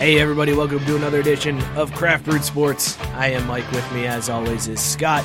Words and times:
Hey 0.00 0.18
everybody, 0.18 0.54
welcome 0.54 0.82
to 0.86 0.96
another 0.96 1.20
edition 1.20 1.60
of 1.76 1.92
Craft 1.92 2.24
Brewed 2.24 2.42
Sports. 2.42 2.98
I 3.12 3.26
am 3.26 3.46
Mike. 3.46 3.70
With 3.70 3.92
me, 3.92 4.06
as 4.06 4.30
always, 4.30 4.66
is 4.66 4.80
Scott. 4.80 5.22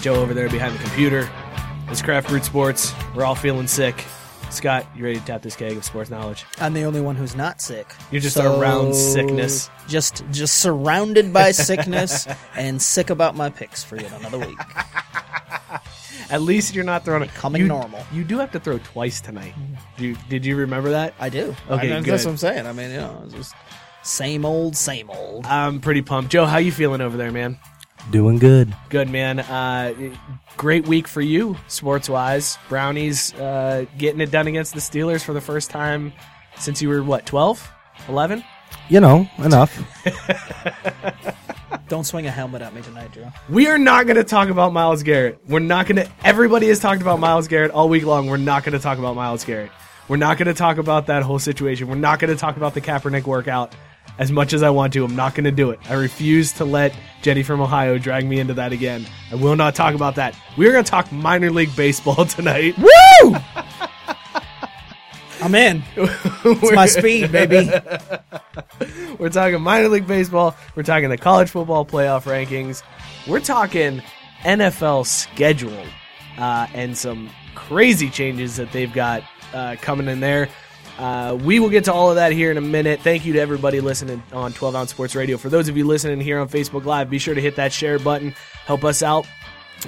Joe 0.00 0.16
over 0.16 0.34
there 0.34 0.48
behind 0.48 0.74
the 0.74 0.82
computer. 0.82 1.30
It's 1.88 2.02
Craft 2.02 2.28
Brewed 2.28 2.44
Sports. 2.44 2.92
We're 3.14 3.24
all 3.24 3.36
feeling 3.36 3.68
sick. 3.68 4.04
Scott, 4.50 4.86
you 4.96 5.04
ready 5.04 5.18
to 5.18 5.24
tap 5.24 5.42
this 5.42 5.54
keg 5.56 5.76
of 5.76 5.84
sports 5.84 6.08
knowledge? 6.08 6.44
I'm 6.60 6.72
the 6.72 6.84
only 6.84 7.00
one 7.00 7.14
who's 7.16 7.36
not 7.36 7.60
sick. 7.60 7.86
You're 8.10 8.20
just 8.22 8.36
So, 8.36 8.58
around 8.58 8.94
sickness. 8.94 9.68
Just 9.88 10.24
just 10.30 10.58
surrounded 10.58 11.32
by 11.32 11.50
sickness 11.50 12.26
and 12.56 12.80
sick 12.80 13.10
about 13.10 13.34
my 13.36 13.50
picks 13.50 13.84
for 13.84 13.96
yet 13.96 14.12
another 14.18 14.38
week. 14.38 14.58
At 16.30 16.42
least 16.42 16.74
you're 16.74 16.84
not 16.84 17.04
throwing 17.04 17.22
it. 17.22 17.32
Becoming 17.32 17.62
you, 17.62 17.68
normal. 17.68 18.02
You 18.12 18.24
do 18.24 18.38
have 18.38 18.50
to 18.52 18.60
throw 18.60 18.78
twice 18.78 19.20
tonight. 19.20 19.54
Do 19.96 20.06
you, 20.06 20.16
did 20.28 20.44
you 20.44 20.56
remember 20.56 20.90
that? 20.90 21.14
I 21.20 21.28
do. 21.28 21.54
Okay, 21.70 21.92
I 21.92 21.94
mean, 21.94 22.02
good. 22.02 22.14
That's 22.14 22.24
what 22.24 22.32
I'm 22.32 22.36
saying. 22.36 22.66
I 22.66 22.72
mean, 22.72 22.90
you 22.90 22.96
know, 22.96 23.22
it's 23.26 23.34
just 23.34 23.54
same 24.02 24.44
old, 24.44 24.76
same 24.76 25.08
old. 25.10 25.46
I'm 25.46 25.80
pretty 25.80 26.02
pumped. 26.02 26.32
Joe, 26.32 26.44
how 26.46 26.58
you 26.58 26.72
feeling 26.72 27.00
over 27.00 27.16
there, 27.16 27.30
man? 27.30 27.58
Doing 28.10 28.38
good. 28.38 28.74
Good, 28.88 29.10
man. 29.10 29.40
Uh, 29.40 29.94
great 30.56 30.86
week 30.86 31.08
for 31.08 31.20
you, 31.20 31.56
sports 31.66 32.08
wise. 32.08 32.56
Brownies 32.68 33.34
uh, 33.34 33.86
getting 33.98 34.20
it 34.20 34.30
done 34.30 34.46
against 34.46 34.74
the 34.74 34.80
Steelers 34.80 35.24
for 35.24 35.32
the 35.32 35.40
first 35.40 35.70
time 35.70 36.12
since 36.58 36.80
you 36.80 36.88
were, 36.88 37.02
what, 37.02 37.26
12? 37.26 37.70
11? 38.08 38.44
You 38.88 39.00
know, 39.00 39.28
enough. 39.38 39.82
Don't 41.88 42.04
swing 42.04 42.26
a 42.26 42.30
helmet 42.30 42.62
at 42.62 42.74
me 42.74 42.82
tonight, 42.82 43.12
Joe. 43.12 43.32
We 43.48 43.68
are 43.68 43.78
not 43.78 44.06
going 44.06 44.16
to 44.16 44.24
talk 44.24 44.48
about 44.48 44.72
Myles 44.72 45.02
Garrett. 45.02 45.40
We're 45.48 45.58
not 45.60 45.86
going 45.86 46.04
to. 46.04 46.10
Everybody 46.24 46.68
has 46.68 46.78
talked 46.78 47.00
about 47.00 47.20
Myles 47.20 47.48
Garrett 47.48 47.70
all 47.70 47.88
week 47.88 48.04
long. 48.04 48.28
We're 48.28 48.36
not 48.36 48.64
going 48.64 48.72
to 48.72 48.78
talk 48.78 48.98
about 48.98 49.14
Myles 49.14 49.44
Garrett. 49.44 49.70
We're 50.08 50.16
not 50.16 50.38
going 50.38 50.46
to 50.46 50.54
talk 50.54 50.78
about 50.78 51.06
that 51.06 51.22
whole 51.22 51.38
situation. 51.38 51.88
We're 51.88 51.96
not 51.96 52.20
going 52.20 52.32
to 52.32 52.38
talk 52.38 52.56
about 52.56 52.74
the 52.74 52.80
Kaepernick 52.80 53.24
workout 53.24 53.74
as 54.18 54.32
much 54.32 54.52
as 54.52 54.62
I 54.62 54.70
want 54.70 54.92
to. 54.94 55.04
I'm 55.04 55.16
not 55.16 55.34
going 55.34 55.44
to 55.44 55.50
do 55.50 55.70
it. 55.70 55.80
I 55.88 55.94
refuse 55.94 56.52
to 56.54 56.64
let 56.64 56.96
Jenny 57.22 57.42
from 57.42 57.60
Ohio 57.60 57.98
drag 57.98 58.26
me 58.26 58.40
into 58.40 58.54
that 58.54 58.72
again. 58.72 59.06
I 59.30 59.34
will 59.34 59.56
not 59.56 59.74
talk 59.74 59.94
about 59.94 60.14
that. 60.16 60.36
We're 60.56 60.72
going 60.72 60.84
to 60.84 60.90
talk 60.90 61.10
minor 61.12 61.50
league 61.50 61.74
baseball 61.76 62.24
tonight. 62.26 62.76
Woo! 62.78 63.36
I'm 65.42 65.54
in. 65.54 65.82
It's 65.96 66.72
my 66.72 66.86
speed, 66.86 67.30
baby. 67.30 67.70
We're 69.18 69.28
talking 69.28 69.60
minor 69.60 69.88
league 69.88 70.06
baseball. 70.06 70.56
We're 70.74 70.82
talking 70.82 71.10
the 71.10 71.18
college 71.18 71.50
football 71.50 71.84
playoff 71.84 72.24
rankings. 72.24 72.82
We're 73.26 73.40
talking 73.40 74.02
NFL 74.42 75.06
schedule 75.06 75.84
uh, 76.38 76.66
and 76.72 76.96
some 76.96 77.28
crazy 77.54 78.08
changes 78.08 78.56
that 78.56 78.72
they've 78.72 78.92
got 78.92 79.22
uh, 79.52 79.76
coming 79.80 80.08
in 80.08 80.20
there. 80.20 80.48
Uh, 80.98 81.38
we 81.42 81.60
will 81.60 81.68
get 81.68 81.84
to 81.84 81.92
all 81.92 82.10
of 82.10 82.16
that 82.16 82.32
here 82.32 82.50
in 82.50 82.56
a 82.56 82.62
minute. 82.62 83.00
Thank 83.00 83.26
you 83.26 83.34
to 83.34 83.38
everybody 83.38 83.80
listening 83.80 84.22
on 84.32 84.52
12 84.52 84.74
Ounce 84.74 84.90
Sports 84.90 85.14
Radio. 85.14 85.36
For 85.36 85.50
those 85.50 85.68
of 85.68 85.76
you 85.76 85.86
listening 85.86 86.20
here 86.20 86.38
on 86.38 86.48
Facebook 86.48 86.84
Live, 86.84 87.10
be 87.10 87.18
sure 87.18 87.34
to 87.34 87.40
hit 87.40 87.56
that 87.56 87.72
share 87.72 87.98
button. 87.98 88.34
Help 88.64 88.84
us 88.84 89.02
out. 89.02 89.26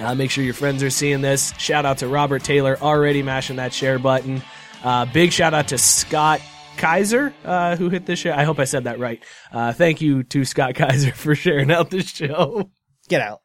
Uh, 0.00 0.14
make 0.14 0.30
sure 0.30 0.44
your 0.44 0.54
friends 0.54 0.82
are 0.82 0.90
seeing 0.90 1.22
this. 1.22 1.54
Shout 1.58 1.86
out 1.86 1.98
to 1.98 2.08
Robert 2.08 2.44
Taylor, 2.44 2.76
already 2.80 3.22
mashing 3.22 3.56
that 3.56 3.72
share 3.72 3.98
button. 3.98 4.42
Uh, 4.84 5.06
big 5.06 5.32
shout 5.32 5.54
out 5.54 5.68
to 5.68 5.78
Scott 5.78 6.40
Kaiser, 6.76 7.32
uh, 7.44 7.76
who 7.76 7.88
hit 7.88 8.06
this 8.06 8.18
share. 8.18 8.34
I 8.34 8.44
hope 8.44 8.58
I 8.58 8.64
said 8.64 8.84
that 8.84 8.98
right. 8.98 9.22
Uh, 9.50 9.72
thank 9.72 10.00
you 10.00 10.22
to 10.24 10.44
Scott 10.44 10.74
Kaiser 10.76 11.12
for 11.12 11.34
sharing 11.34 11.70
out 11.70 11.90
this 11.90 12.08
show. 12.08 12.70
Get 13.08 13.22
out. 13.22 13.40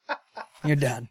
You're 0.64 0.76
done. 0.76 1.08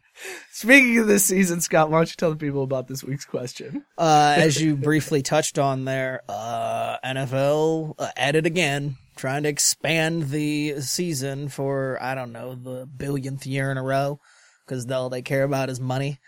Speaking 0.58 0.98
of 0.98 1.06
this 1.06 1.24
season, 1.24 1.60
Scott, 1.60 1.88
why 1.88 1.98
don't 1.98 2.08
you 2.10 2.16
tell 2.16 2.30
the 2.30 2.36
people 2.36 2.64
about 2.64 2.88
this 2.88 3.04
week's 3.04 3.24
question? 3.24 3.84
Uh, 3.96 4.34
as 4.38 4.60
you 4.60 4.74
briefly 4.74 5.22
touched 5.22 5.56
on 5.56 5.84
there, 5.84 6.22
uh, 6.28 6.96
NFL 7.04 7.94
uh, 7.96 8.08
at 8.16 8.34
it 8.34 8.44
again, 8.44 8.96
trying 9.14 9.44
to 9.44 9.48
expand 9.48 10.30
the 10.30 10.80
season 10.80 11.48
for, 11.48 11.96
I 12.02 12.16
don't 12.16 12.32
know, 12.32 12.56
the 12.56 12.86
billionth 12.86 13.46
year 13.46 13.70
in 13.70 13.78
a 13.78 13.84
row, 13.84 14.18
because 14.66 14.90
all 14.90 15.08
they 15.08 15.22
care 15.22 15.44
about 15.44 15.70
is 15.70 15.78
money. 15.78 16.18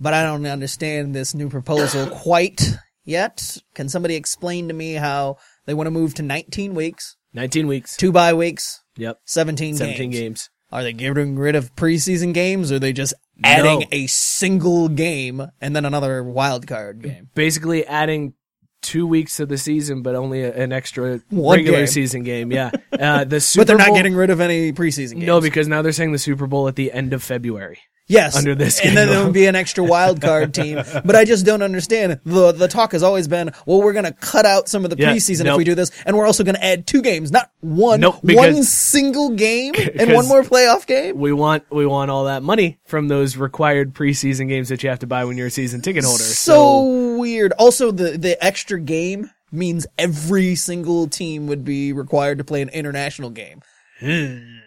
But 0.00 0.14
I 0.14 0.24
don't 0.24 0.44
understand 0.46 1.14
this 1.14 1.32
new 1.32 1.48
proposal 1.48 2.06
quite 2.10 2.74
yet. 3.04 3.56
Can 3.76 3.88
somebody 3.88 4.16
explain 4.16 4.66
to 4.66 4.74
me 4.74 4.94
how 4.94 5.36
they 5.66 5.74
want 5.74 5.86
to 5.86 5.92
move 5.92 6.14
to 6.14 6.24
19 6.24 6.74
weeks, 6.74 7.16
19 7.34 7.68
weeks. 7.68 7.96
two 7.96 8.10
bye 8.10 8.34
weeks, 8.34 8.82
Yep. 8.96 9.20
17, 9.26 9.76
17 9.76 10.10
games? 10.10 10.20
games. 10.20 10.50
Are 10.72 10.82
they 10.84 10.92
getting 10.92 11.36
rid 11.36 11.56
of 11.56 11.74
preseason 11.74 12.32
games, 12.32 12.70
or 12.70 12.76
are 12.76 12.78
they 12.78 12.92
just 12.92 13.14
adding 13.44 13.80
No. 13.80 13.86
a 13.92 14.06
single 14.06 14.88
game 14.88 15.42
and 15.60 15.74
then 15.76 15.84
another 15.84 16.22
wild 16.22 16.66
card 16.66 17.02
game? 17.02 17.28
Basically 17.34 17.86
adding 17.86 18.34
two 18.82 19.06
weeks 19.06 19.36
to 19.36 19.46
the 19.46 19.58
season, 19.58 20.02
but 20.02 20.14
only 20.14 20.42
a, 20.42 20.52
an 20.54 20.72
extra 20.72 21.20
One 21.30 21.58
regular 21.58 21.78
game. 21.80 21.86
season 21.86 22.22
game. 22.22 22.50
Yeah. 22.52 22.70
Uh, 23.00 23.24
the 23.24 23.40
Super 23.40 23.60
But 23.62 23.66
they're 23.68 23.78
not 23.78 23.86
Bowl- 23.88 23.96
getting 23.96 24.14
rid 24.14 24.28
of 24.28 24.40
any 24.42 24.72
preseason 24.74 25.14
games. 25.14 25.24
No, 25.26 25.40
because 25.40 25.66
now 25.68 25.80
they're 25.80 25.90
saying 25.92 26.12
the 26.12 26.18
Super 26.18 26.46
Bowl 26.46 26.68
at 26.68 26.76
the 26.76 26.92
end 26.92 27.14
of 27.14 27.22
February. 27.22 27.78
Yes, 28.10 28.36
under 28.36 28.54
this 28.54 28.80
and 28.80 28.96
then 28.96 29.08
there 29.08 29.24
would 29.24 29.32
be 29.32 29.46
an 29.46 29.54
extra 29.54 29.84
wild 29.84 30.20
card 30.20 30.52
team. 30.54 30.82
But 31.04 31.16
I 31.16 31.24
just 31.24 31.46
don't 31.46 31.62
understand. 31.62 32.20
the 32.24 32.52
The 32.52 32.68
talk 32.68 32.92
has 32.92 33.02
always 33.02 33.26
been, 33.28 33.52
well, 33.66 33.80
we're 33.82 33.92
going 33.92 34.04
to 34.04 34.12
cut 34.12 34.44
out 34.44 34.68
some 34.68 34.84
of 34.84 34.90
the 34.90 34.96
Yeah, 34.96 35.12
preseason 35.12 35.46
if 35.46 35.56
we 35.56 35.64
do 35.64 35.74
this, 35.74 35.90
and 36.04 36.16
we're 36.16 36.26
also 36.26 36.44
going 36.44 36.54
to 36.56 36.64
add 36.64 36.86
two 36.86 37.00
games, 37.02 37.30
not 37.30 37.50
one, 37.60 38.00
Nope, 38.00 38.20
one 38.22 38.62
single 38.64 39.30
game 39.30 39.74
and 39.76 40.12
one 40.12 40.26
more 40.28 40.42
playoff 40.42 40.86
game. 40.86 41.18
We 41.18 41.32
want 41.32 41.64
we 41.70 41.86
want 41.86 42.10
all 42.10 42.24
that 42.24 42.42
money 42.42 42.78
from 42.84 43.08
those 43.08 43.36
required 43.36 43.94
preseason 43.94 44.48
games 44.48 44.68
that 44.68 44.82
you 44.82 44.90
have 44.90 44.98
to 45.00 45.06
buy 45.06 45.24
when 45.24 45.36
you're 45.38 45.48
a 45.48 45.50
season 45.50 45.80
ticket 45.80 46.04
holder. 46.04 46.22
So 46.22 47.16
weird. 47.18 47.52
Also, 47.52 47.90
the 47.90 48.18
the 48.18 48.42
extra 48.44 48.78
game 48.80 49.30
means 49.52 49.86
every 49.98 50.54
single 50.54 51.08
team 51.08 51.46
would 51.46 51.64
be 51.64 51.92
required 51.92 52.38
to 52.38 52.44
play 52.44 52.62
an 52.62 52.68
international 52.70 53.30
game. 53.30 53.62
Hmm. 54.00 54.59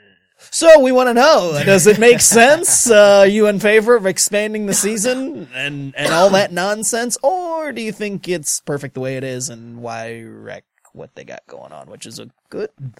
So 0.51 0.79
we 0.81 0.91
want 0.91 1.09
to 1.09 1.13
know: 1.13 1.61
Does 1.65 1.87
it 1.87 1.99
make 1.99 2.21
sense? 2.21 2.87
Uh, 2.93 3.19
are 3.19 3.27
you 3.27 3.47
in 3.47 3.59
favor 3.59 3.95
of 3.95 4.05
expanding 4.05 4.65
the 4.65 4.73
season 4.73 5.47
and 5.55 5.93
and 5.95 6.13
all 6.13 6.29
that 6.31 6.51
nonsense, 6.51 7.17
or 7.23 7.71
do 7.71 7.81
you 7.81 7.91
think 7.91 8.27
it's 8.27 8.59
perfect 8.61 8.93
the 8.93 8.99
way 8.99 9.17
it 9.17 9.23
is, 9.23 9.49
and 9.49 9.81
why 9.81 10.21
wreck 10.23 10.63
what 10.93 11.15
they 11.15 11.23
got 11.23 11.41
going 11.47 11.71
on, 11.71 11.87
which 11.89 12.05
is 12.05 12.19
a 12.19 12.29
good 12.49 12.69
thing? 12.77 12.93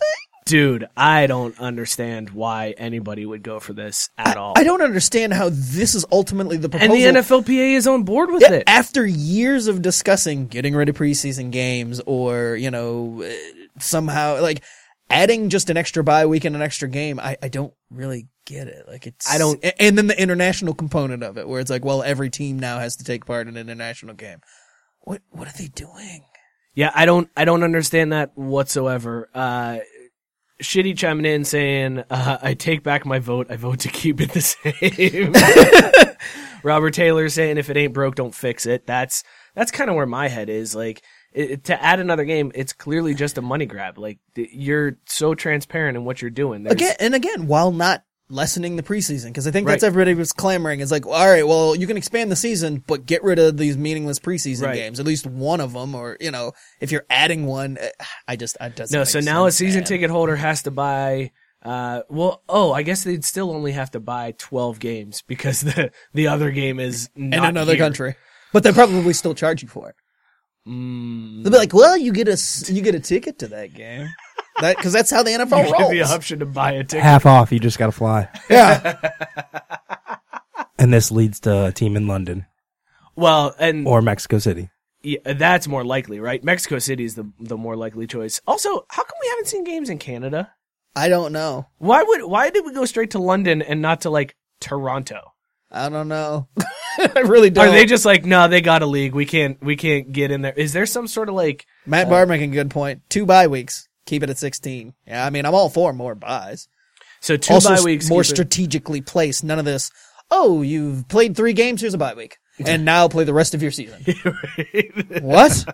dude, 0.45 0.85
I 0.97 1.25
don't 1.27 1.57
understand 1.57 2.31
why 2.31 2.73
anybody 2.77 3.25
would 3.25 3.43
go 3.43 3.61
for 3.61 3.71
this 3.71 4.09
at 4.17 4.35
all. 4.35 4.53
I 4.57 4.63
don't 4.63 4.81
understand 4.81 5.33
how 5.33 5.47
this 5.49 5.95
is 5.95 6.05
ultimately 6.11 6.57
the 6.57 6.67
proposal. 6.67 6.95
and 6.97 7.15
the 7.15 7.21
NFLPA 7.21 7.75
is 7.75 7.87
on 7.87 8.03
board 8.03 8.29
with 8.29 8.41
Yeah, 8.41 8.51
it. 8.55 8.63
after 8.67 9.05
years 9.05 9.67
of 9.67 9.81
discussing 9.81 10.47
getting 10.47 10.75
rid 10.75 10.89
of 10.89 10.97
preseason 10.97 11.49
games 11.49 12.01
or, 12.05 12.57
you 12.57 12.69
know, 12.71 13.23
uh, 13.25 13.31
somehow 13.79 14.41
like 14.41 14.63
adding 15.09 15.49
just 15.49 15.69
an 15.69 15.77
extra 15.77 16.03
bye 16.03 16.25
week 16.25 16.45
and 16.45 16.55
an 16.55 16.61
extra 16.61 16.87
game, 16.89 17.19
I, 17.19 17.37
I 17.41 17.47
don't 17.49 17.73
really 17.89 18.27
get 18.45 18.67
it. 18.67 18.85
Like 18.87 19.07
it's, 19.07 19.31
I 19.31 19.37
don't- 19.37 19.63
and 19.79 19.97
then 19.97 20.07
the 20.07 20.19
international 20.21 20.73
component 20.73 21.23
of 21.23 21.37
it 21.37 21.47
where 21.47 21.59
it's 21.61 21.69
like, 21.69 21.85
well, 21.85 22.03
every 22.03 22.29
team 22.29 22.59
now 22.59 22.79
has 22.79 22.95
to 22.97 23.03
take 23.03 23.25
part 23.25 23.47
in 23.47 23.55
an 23.55 23.61
international 23.61 24.15
game. 24.15 24.39
What 25.01 25.21
what 25.29 25.47
are 25.47 25.57
they 25.57 25.67
doing? 25.67 26.25
Yeah, 26.75 26.91
I 26.95 27.05
don't 27.05 27.29
I 27.35 27.45
don't 27.45 27.63
understand 27.63 28.13
that 28.13 28.31
whatsoever. 28.37 29.29
Uh 29.33 29.79
Shitty 30.61 30.95
chiming 30.97 31.25
in 31.25 31.43
saying, 31.43 32.03
uh, 32.09 32.37
I 32.41 32.53
take 32.53 32.83
back 32.83 33.05
my 33.05 33.19
vote. 33.19 33.47
I 33.49 33.57
vote 33.57 33.79
to 33.79 33.89
keep 33.89 34.21
it 34.21 34.31
the 34.31 34.39
same. 34.39 35.33
Robert 36.63 36.93
Taylor 36.93 37.27
saying, 37.27 37.57
if 37.57 37.69
it 37.69 37.75
ain't 37.75 37.93
broke, 37.93 38.15
don't 38.15 38.33
fix 38.35 38.65
it. 38.65 38.85
That's, 38.87 39.23
that's 39.55 39.71
kind 39.71 39.89
of 39.89 39.95
where 39.97 40.05
my 40.05 40.29
head 40.29 40.49
is. 40.49 40.73
Like, 40.73 41.03
it, 41.33 41.63
to 41.65 41.81
add 41.83 41.99
another 41.99 42.25
game, 42.25 42.51
it's 42.55 42.73
clearly 42.73 43.13
just 43.13 43.37
a 43.37 43.41
money 43.41 43.65
grab. 43.65 43.97
Like, 43.97 44.19
you're 44.35 44.97
so 45.05 45.35
transparent 45.35 45.97
in 45.97 46.05
what 46.05 46.21
you're 46.21 46.31
doing. 46.31 46.63
There's- 46.63 46.75
Again 46.75 46.95
and 46.99 47.15
again, 47.15 47.47
while 47.47 47.71
not 47.71 48.03
lessening 48.29 48.77
the 48.77 48.83
preseason, 48.83 49.27
because 49.27 49.45
I 49.47 49.51
think 49.51 49.67
that's 49.67 49.83
everybody 49.83 50.13
was 50.15 50.31
clamoring. 50.31 50.79
It's 50.79 50.91
like, 50.91 51.05
all 51.05 51.29
right, 51.29 51.45
well, 51.47 51.75
you 51.75 51.85
can 51.85 51.97
expand 51.97 52.31
the 52.31 52.35
season, 52.35 52.83
but 52.87 53.05
get 53.05 53.23
rid 53.23 53.37
of 53.37 53.57
these 53.57 53.77
meaningless 53.77 54.17
preseason 54.19 54.63
Right. 54.67 54.75
games, 54.75 54.99
at 54.99 55.05
least 55.05 55.27
one 55.27 55.59
of 55.59 55.73
them, 55.73 55.93
or 55.93 56.17
you 56.19 56.31
know, 56.31 56.53
if 56.79 56.91
you're 56.91 57.05
adding 57.09 57.45
one, 57.45 57.77
eh, 57.79 57.89
I 58.27 58.35
just 58.35 58.57
I 58.61 58.69
doesn't. 58.69 58.97
No, 58.97 59.03
so 59.03 59.19
now 59.19 59.45
a 59.45 59.51
season 59.51 59.81
man. 59.81 59.87
ticket 59.87 60.09
holder 60.09 60.35
has 60.35 60.63
to 60.63 60.71
buy. 60.71 61.31
Uh, 61.61 62.01
well, 62.09 62.41
oh, 62.49 62.73
I 62.73 62.81
guess 62.83 63.03
they'd 63.03 63.23
still 63.23 63.51
only 63.51 63.71
have 63.73 63.91
to 63.91 63.99
buy 63.99 64.33
twelve 64.37 64.79
games 64.79 65.21
because 65.27 65.61
the 65.61 65.91
the 66.13 66.27
other 66.27 66.49
game 66.51 66.79
is 66.79 67.09
not 67.15 67.37
in 67.39 67.45
another 67.45 67.73
here. 67.75 67.83
country, 67.85 68.15
but 68.51 68.63
they 68.63 68.71
probably 68.71 69.13
still 69.13 69.35
charge 69.35 69.61
you 69.61 69.67
for 69.69 69.89
it. 69.89 69.95
Mm, 70.67 71.43
They'll 71.43 71.51
be 71.51 71.57
like, 71.57 71.73
well, 71.73 71.97
you 71.97 72.13
get 72.13 72.27
a 72.27 72.33
s- 72.33 72.69
you 72.69 72.81
get 72.81 72.95
a 72.95 72.99
ticket 72.99 73.39
to 73.39 73.47
that 73.49 73.73
game, 73.73 74.07
that 74.61 74.77
because 74.77 74.93
that's 74.93 75.11
how 75.11 75.21
the 75.23 75.31
NFL 75.31 75.65
you 75.65 75.77
get 75.77 75.89
the 75.89 75.99
rolls. 75.99 76.11
option 76.11 76.39
to 76.39 76.45
buy 76.45 76.71
a 76.71 76.83
ticket. 76.83 77.03
Half 77.03 77.25
off. 77.25 77.51
You 77.51 77.59
just 77.59 77.77
got 77.77 77.87
to 77.87 77.91
fly. 77.91 78.29
Yeah, 78.49 78.97
And 80.79 80.93
this 80.93 81.11
leads 81.11 81.39
to 81.41 81.65
a 81.65 81.71
team 81.71 81.95
in 81.95 82.07
London 82.07 82.45
Well, 83.15 83.53
and 83.59 83.87
or 83.87 84.01
Mexico 84.01 84.37
City. 84.39 84.69
yeah, 85.01 85.19
that's 85.33 85.67
more 85.67 85.83
likely, 85.83 86.19
right? 86.19 86.43
Mexico 86.43 86.79
City 86.79 87.03
is 87.03 87.15
the 87.15 87.29
the 87.39 87.57
more 87.57 87.75
likely 87.75 88.07
choice. 88.07 88.39
Also, 88.47 88.85
how 88.89 89.03
come 89.03 89.17
we 89.21 89.29
haven't 89.29 89.47
seen 89.47 89.63
games 89.65 89.89
in 89.89 89.97
Canada? 89.99 90.53
I 90.95 91.09
don't 91.09 91.33
know. 91.33 91.67
Why 91.77 92.03
would 92.03 92.23
why 92.23 92.49
did 92.51 92.65
we 92.65 92.73
go 92.73 92.85
straight 92.85 93.11
to 93.11 93.19
London 93.19 93.61
and 93.61 93.81
not 93.81 94.01
to 94.01 94.09
like 94.09 94.35
Toronto? 94.61 95.32
I 95.73 95.89
don't 95.89 96.07
know. 96.07 96.47
I 97.15 97.21
really 97.21 97.49
don't. 97.49 97.67
Are 97.67 97.71
they 97.71 97.85
just 97.85 98.05
like, 98.05 98.23
no, 98.23 98.47
they 98.47 98.61
got 98.61 98.83
a 98.83 98.85
league. 98.85 99.15
We 99.15 99.25
can't 99.25 99.61
we 99.63 99.75
can't 99.75 100.11
get 100.11 100.29
in 100.31 100.41
there. 100.43 100.53
Is 100.53 100.73
there 100.73 100.85
some 100.85 101.07
sort 101.07 101.29
of 101.29 101.35
like 101.35 101.65
Matt 101.85 102.07
uh, 102.07 102.09
Barr 102.11 102.25
making 102.27 102.51
a 102.51 102.53
good 102.53 102.69
point. 102.69 103.01
Two 103.09 103.25
bye 103.25 103.47
weeks. 103.47 103.87
Keep 104.05 104.23
it 104.23 104.29
at 104.29 104.37
16. 104.37 104.93
Yeah, 105.07 105.25
I 105.25 105.29
mean, 105.29 105.45
I'm 105.45 105.55
all 105.55 105.69
for 105.69 105.93
more 105.93 106.13
buys. 106.13 106.67
so 107.21 107.37
two 107.37 107.53
also 107.53 107.75
bye 107.75 107.81
weeks 107.81 108.09
more 108.09 108.21
keep 108.21 108.31
it- 108.31 108.35
strategically 108.35 109.01
placed. 109.01 109.43
None 109.43 109.57
of 109.59 109.65
this. 109.65 109.89
Oh, 110.29 110.61
you've 110.61 111.07
played 111.07 111.35
three 111.35 111.53
games. 111.53 111.81
Here's 111.81 111.93
a 111.93 111.97
bye 111.97 112.13
week, 112.13 112.37
and 112.65 112.85
now 112.85 113.07
play 113.07 113.23
the 113.23 113.33
rest 113.33 113.53
of 113.53 113.61
your 113.61 113.71
season. 113.71 114.03
what? 115.21 115.65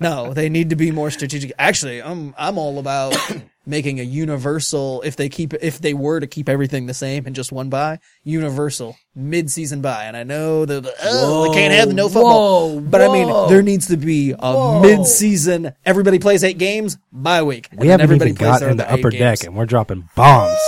No, 0.00 0.32
they 0.34 0.48
need 0.48 0.70
to 0.70 0.76
be 0.76 0.90
more 0.90 1.10
strategic. 1.10 1.52
Actually, 1.58 2.02
I'm 2.02 2.34
I'm 2.36 2.58
all 2.58 2.78
about 2.78 3.16
making 3.66 4.00
a 4.00 4.02
universal. 4.02 5.02
If 5.02 5.16
they 5.16 5.28
keep 5.28 5.54
if 5.54 5.80
they 5.80 5.94
were 5.94 6.20
to 6.20 6.26
keep 6.26 6.48
everything 6.48 6.86
the 6.86 6.94
same 6.94 7.26
and 7.26 7.34
just 7.34 7.52
one 7.52 7.68
bye, 7.68 7.98
universal 8.24 8.96
mid 9.14 9.50
season 9.50 9.82
bye. 9.82 10.04
And 10.04 10.16
I 10.16 10.22
know 10.22 10.64
that 10.64 10.92
oh, 11.02 11.48
they 11.48 11.54
can't 11.54 11.74
have 11.74 11.94
no 11.94 12.08
football, 12.08 12.74
whoa, 12.74 12.80
but 12.80 13.00
I 13.00 13.08
mean 13.08 13.48
there 13.48 13.62
needs 13.62 13.88
to 13.88 13.96
be 13.96 14.34
a 14.38 14.80
mid 14.80 15.06
season. 15.06 15.72
Everybody 15.84 16.18
plays 16.18 16.44
eight 16.44 16.58
games 16.58 16.98
bye 17.12 17.42
week. 17.42 17.68
We 17.72 17.88
then 17.88 18.00
haven't 18.00 18.04
everybody 18.04 18.30
even 18.30 18.38
plays 18.38 18.50
got 18.50 18.60
their 18.60 18.70
in 18.70 18.76
the 18.76 18.84
other 18.84 18.94
eight 18.94 19.00
upper 19.00 19.10
games. 19.10 19.40
deck, 19.40 19.46
and 19.46 19.56
we're 19.56 19.66
dropping 19.66 20.08
bombs. 20.14 20.58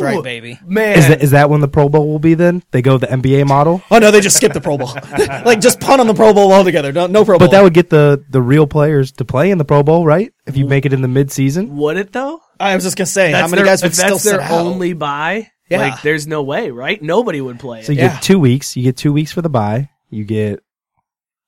That's 0.00 0.02
right, 0.16 0.22
baby. 0.22 0.58
man. 0.64 0.98
Is 0.98 1.08
that 1.08 1.22
is 1.22 1.30
that 1.32 1.50
when 1.50 1.60
the 1.60 1.68
Pro 1.68 1.88
Bowl 1.88 2.08
will 2.08 2.18
be? 2.18 2.34
Then 2.34 2.62
they 2.70 2.82
go 2.82 2.98
the 2.98 3.06
NBA 3.06 3.46
model, 3.46 3.82
Oh 3.90 3.98
no, 3.98 4.10
they 4.10 4.20
just 4.20 4.36
skip 4.36 4.52
the 4.52 4.60
Pro 4.60 4.78
Bowl. 4.78 4.88
like 5.44 5.60
just 5.60 5.80
punt 5.80 6.00
on 6.00 6.06
the 6.06 6.14
Pro 6.14 6.32
Bowl 6.32 6.52
altogether. 6.52 6.92
No, 6.92 7.06
no 7.06 7.24
Pro 7.24 7.38
Bowl. 7.38 7.46
but 7.48 7.52
that 7.52 7.62
would 7.62 7.74
get 7.74 7.90
the 7.90 8.24
the 8.30 8.40
real 8.42 8.66
players 8.66 9.12
to 9.12 9.24
play 9.24 9.50
in 9.50 9.58
the 9.58 9.64
Pro 9.64 9.82
Bowl, 9.82 10.04
right? 10.06 10.32
If 10.46 10.56
you 10.56 10.66
make 10.66 10.86
it 10.86 10.92
in 10.92 11.02
the 11.02 11.08
mid 11.08 11.30
season. 11.30 11.76
would 11.76 11.96
it 11.96 12.12
though? 12.12 12.40
I 12.58 12.74
was 12.74 12.84
just 12.84 12.96
gonna 12.96 13.06
say, 13.06 13.32
how 13.32 13.42
many 13.48 13.56
their, 13.56 13.64
guys 13.66 13.82
would 13.82 13.88
if 13.92 13.94
still 13.96 14.08
that's 14.10 14.24
their 14.24 14.40
sit 14.40 14.40
out? 14.42 14.64
only 14.66 14.92
buy? 14.92 15.50
Yeah. 15.68 15.78
Like, 15.78 16.02
there's 16.02 16.26
no 16.26 16.42
way, 16.42 16.70
right? 16.70 17.00
Nobody 17.02 17.40
would 17.40 17.58
play 17.58 17.80
it. 17.80 17.86
So 17.86 17.92
you 17.92 17.98
Yeah. 18.00 18.14
get 18.14 18.22
two 18.22 18.38
weeks. 18.38 18.76
You 18.76 18.82
get 18.82 18.96
two 18.98 19.12
weeks 19.12 19.32
for 19.32 19.40
the 19.42 19.48
bye. 19.48 19.88
You 20.10 20.24
get 20.24 20.60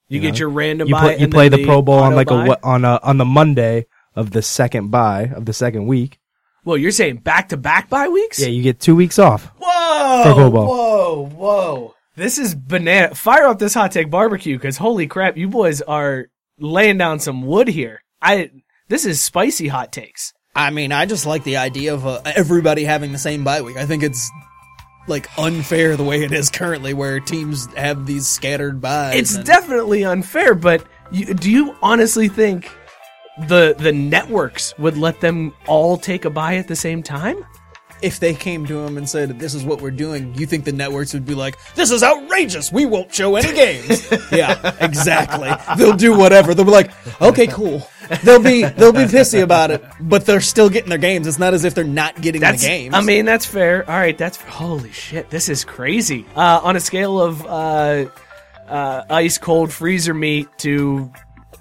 you 0.09 0.17
you 0.17 0.21
get 0.21 0.35
know, 0.35 0.39
your 0.39 0.49
random 0.51 0.89
you 0.89 0.95
buy. 0.95 1.01
play 1.01 1.17
you 1.19 1.25
and 1.25 1.33
play 1.33 1.49
then 1.49 1.61
the 1.61 1.67
Pro 1.67 1.83
Bowl 1.83 1.97
on 1.99 2.09
auto 2.13 2.17
like 2.17 2.29
buy? 2.29 2.45
a 2.45 2.49
what 2.49 2.61
on 2.65 2.85
a 2.85 2.99
on 3.03 3.19
the 3.19 3.25
Monday 3.25 3.87
of 4.17 4.31
the 4.31 4.43
second 4.43 4.91
bye 4.91 5.25
of 5.35 5.45
the 5.45 5.53
second 5.53 5.87
week. 5.87 6.19
Well, 6.65 6.79
you're 6.79 6.91
saying 6.93 7.19
back 7.19 7.51
to 7.51 7.57
back 7.57 7.91
bye 7.91 8.09
weeks? 8.09 8.41
Yeah, 8.41 8.49
you 8.49 8.63
get 8.63 8.81
two 8.81 8.97
weeks 8.97 9.19
off. 9.19 9.47
Whoa! 9.59 10.23
For 10.23 10.51
Whoa! 10.51 11.29
Whoa! 11.35 11.95
This 12.17 12.39
is 12.39 12.55
banana. 12.55 13.15
Fire 13.15 13.47
up 13.47 13.59
this 13.59 13.75
hot 13.75 13.93
take 13.93 14.11
barbecue 14.11 14.57
because 14.57 14.79
holy 14.79 15.07
crap, 15.07 15.37
you 15.37 15.49
boys 15.49 15.83
are 15.83 16.27
laying 16.59 16.99
down 16.99 17.19
some 17.21 17.43
wood 17.43 17.69
here. 17.69 18.03
I. 18.23 18.51
This 18.89 19.07
is 19.07 19.23
spicy 19.23 19.69
hot 19.69 19.93
takes. 19.93 20.33
I 20.55 20.71
mean, 20.71 20.93
I 20.93 21.07
just 21.07 21.27
like 21.27 21.43
the 21.43 21.57
idea 21.57 21.95
of 21.95 22.07
uh, 22.07 22.21
everybody 22.25 22.85
having 22.85 23.13
the 23.13 23.19
same 23.19 23.43
bye 23.45 23.63
week. 23.63 23.77
I 23.77 23.87
think 23.87 24.03
it's 24.03 24.31
like 25.09 25.27
unfair 25.39 25.97
the 25.97 26.05
way 26.05 26.23
it 26.23 26.33
is 26.33 26.49
currently, 26.51 26.95
where 26.95 27.19
teams 27.21 27.67
have 27.75 28.07
these 28.07 28.27
scattered 28.27 28.81
buys. 28.81 29.17
It's 29.17 29.35
and- 29.35 29.45
definitely 29.45 30.05
unfair, 30.05 30.55
but 30.55 30.85
you, 31.11 31.35
do 31.35 31.51
you 31.51 31.77
honestly 31.83 32.29
think 32.29 32.71
the 33.49 33.75
the 33.79 33.93
networks 33.93 34.77
would 34.79 34.97
let 34.97 35.21
them 35.21 35.53
all 35.67 35.97
take 35.97 36.25
a 36.25 36.31
buy 36.31 36.57
at 36.57 36.69
the 36.69 36.77
same 36.77 37.03
time? 37.03 37.45
if 38.05 38.21
they 38.21 38.35
came 38.35 38.67
to 38.67 38.75
them 38.75 38.99
and 38.99 39.09
said, 39.09 39.39
"This 39.39 39.55
is 39.55 39.65
what 39.65 39.81
we're 39.81 39.91
doing," 39.91 40.35
you 40.35 40.45
think 40.45 40.65
the 40.65 40.73
networks 40.73 41.15
would 41.15 41.25
be 41.25 41.35
like, 41.35 41.57
"This 41.75 41.91
is 41.91 42.03
outrageous. 42.03 42.71
We 42.71 42.85
won't 42.85 43.15
show 43.15 43.35
any 43.37 43.53
games." 43.55 44.07
yeah, 44.33 44.77
exactly. 44.79 45.51
They'll 45.79 45.97
do 45.97 46.17
whatever. 46.17 46.55
They'll 46.55 46.67
be 46.67 46.71
like, 46.71 46.91
"Okay, 47.21 47.47
cool." 47.47 47.89
They'll 48.23 48.43
be 48.43 48.65
they'll 48.65 48.93
be 48.93 49.07
pissy 49.07 49.43
about 49.43 49.71
it, 49.71 49.83
but 49.99 50.27
they're 50.27 50.43
still 50.43 50.69
getting 50.69 50.91
their 50.91 50.99
games. 50.99 51.27
It's 51.27 51.39
not 51.39 51.55
as 51.55 51.65
if 51.65 51.75
they're 51.75 51.85
not 51.85 52.21
getting 52.21 52.43
That's, 52.43 52.61
the 52.61 52.69
games. 52.69 52.95
I 52.95 53.01
mean, 53.01 53.25
that's 53.25 53.47
fair. 53.47 53.89
All 53.89 53.97
right, 53.97 54.17
that's 54.17 54.37
holy 54.37 54.93
shit. 54.93 55.31
This 55.31 55.49
is 55.49 55.65
crazy. 55.65 56.27
Uh, 56.37 56.61
on 56.63 56.77
a 56.77 56.81
scale 56.81 57.19
of 57.19 57.45
uh, 57.47 58.05
uh, 58.69 59.05
ice 59.09 59.39
cold 59.39 59.73
freezer 59.73 60.13
meat 60.13 60.49
to 60.59 61.11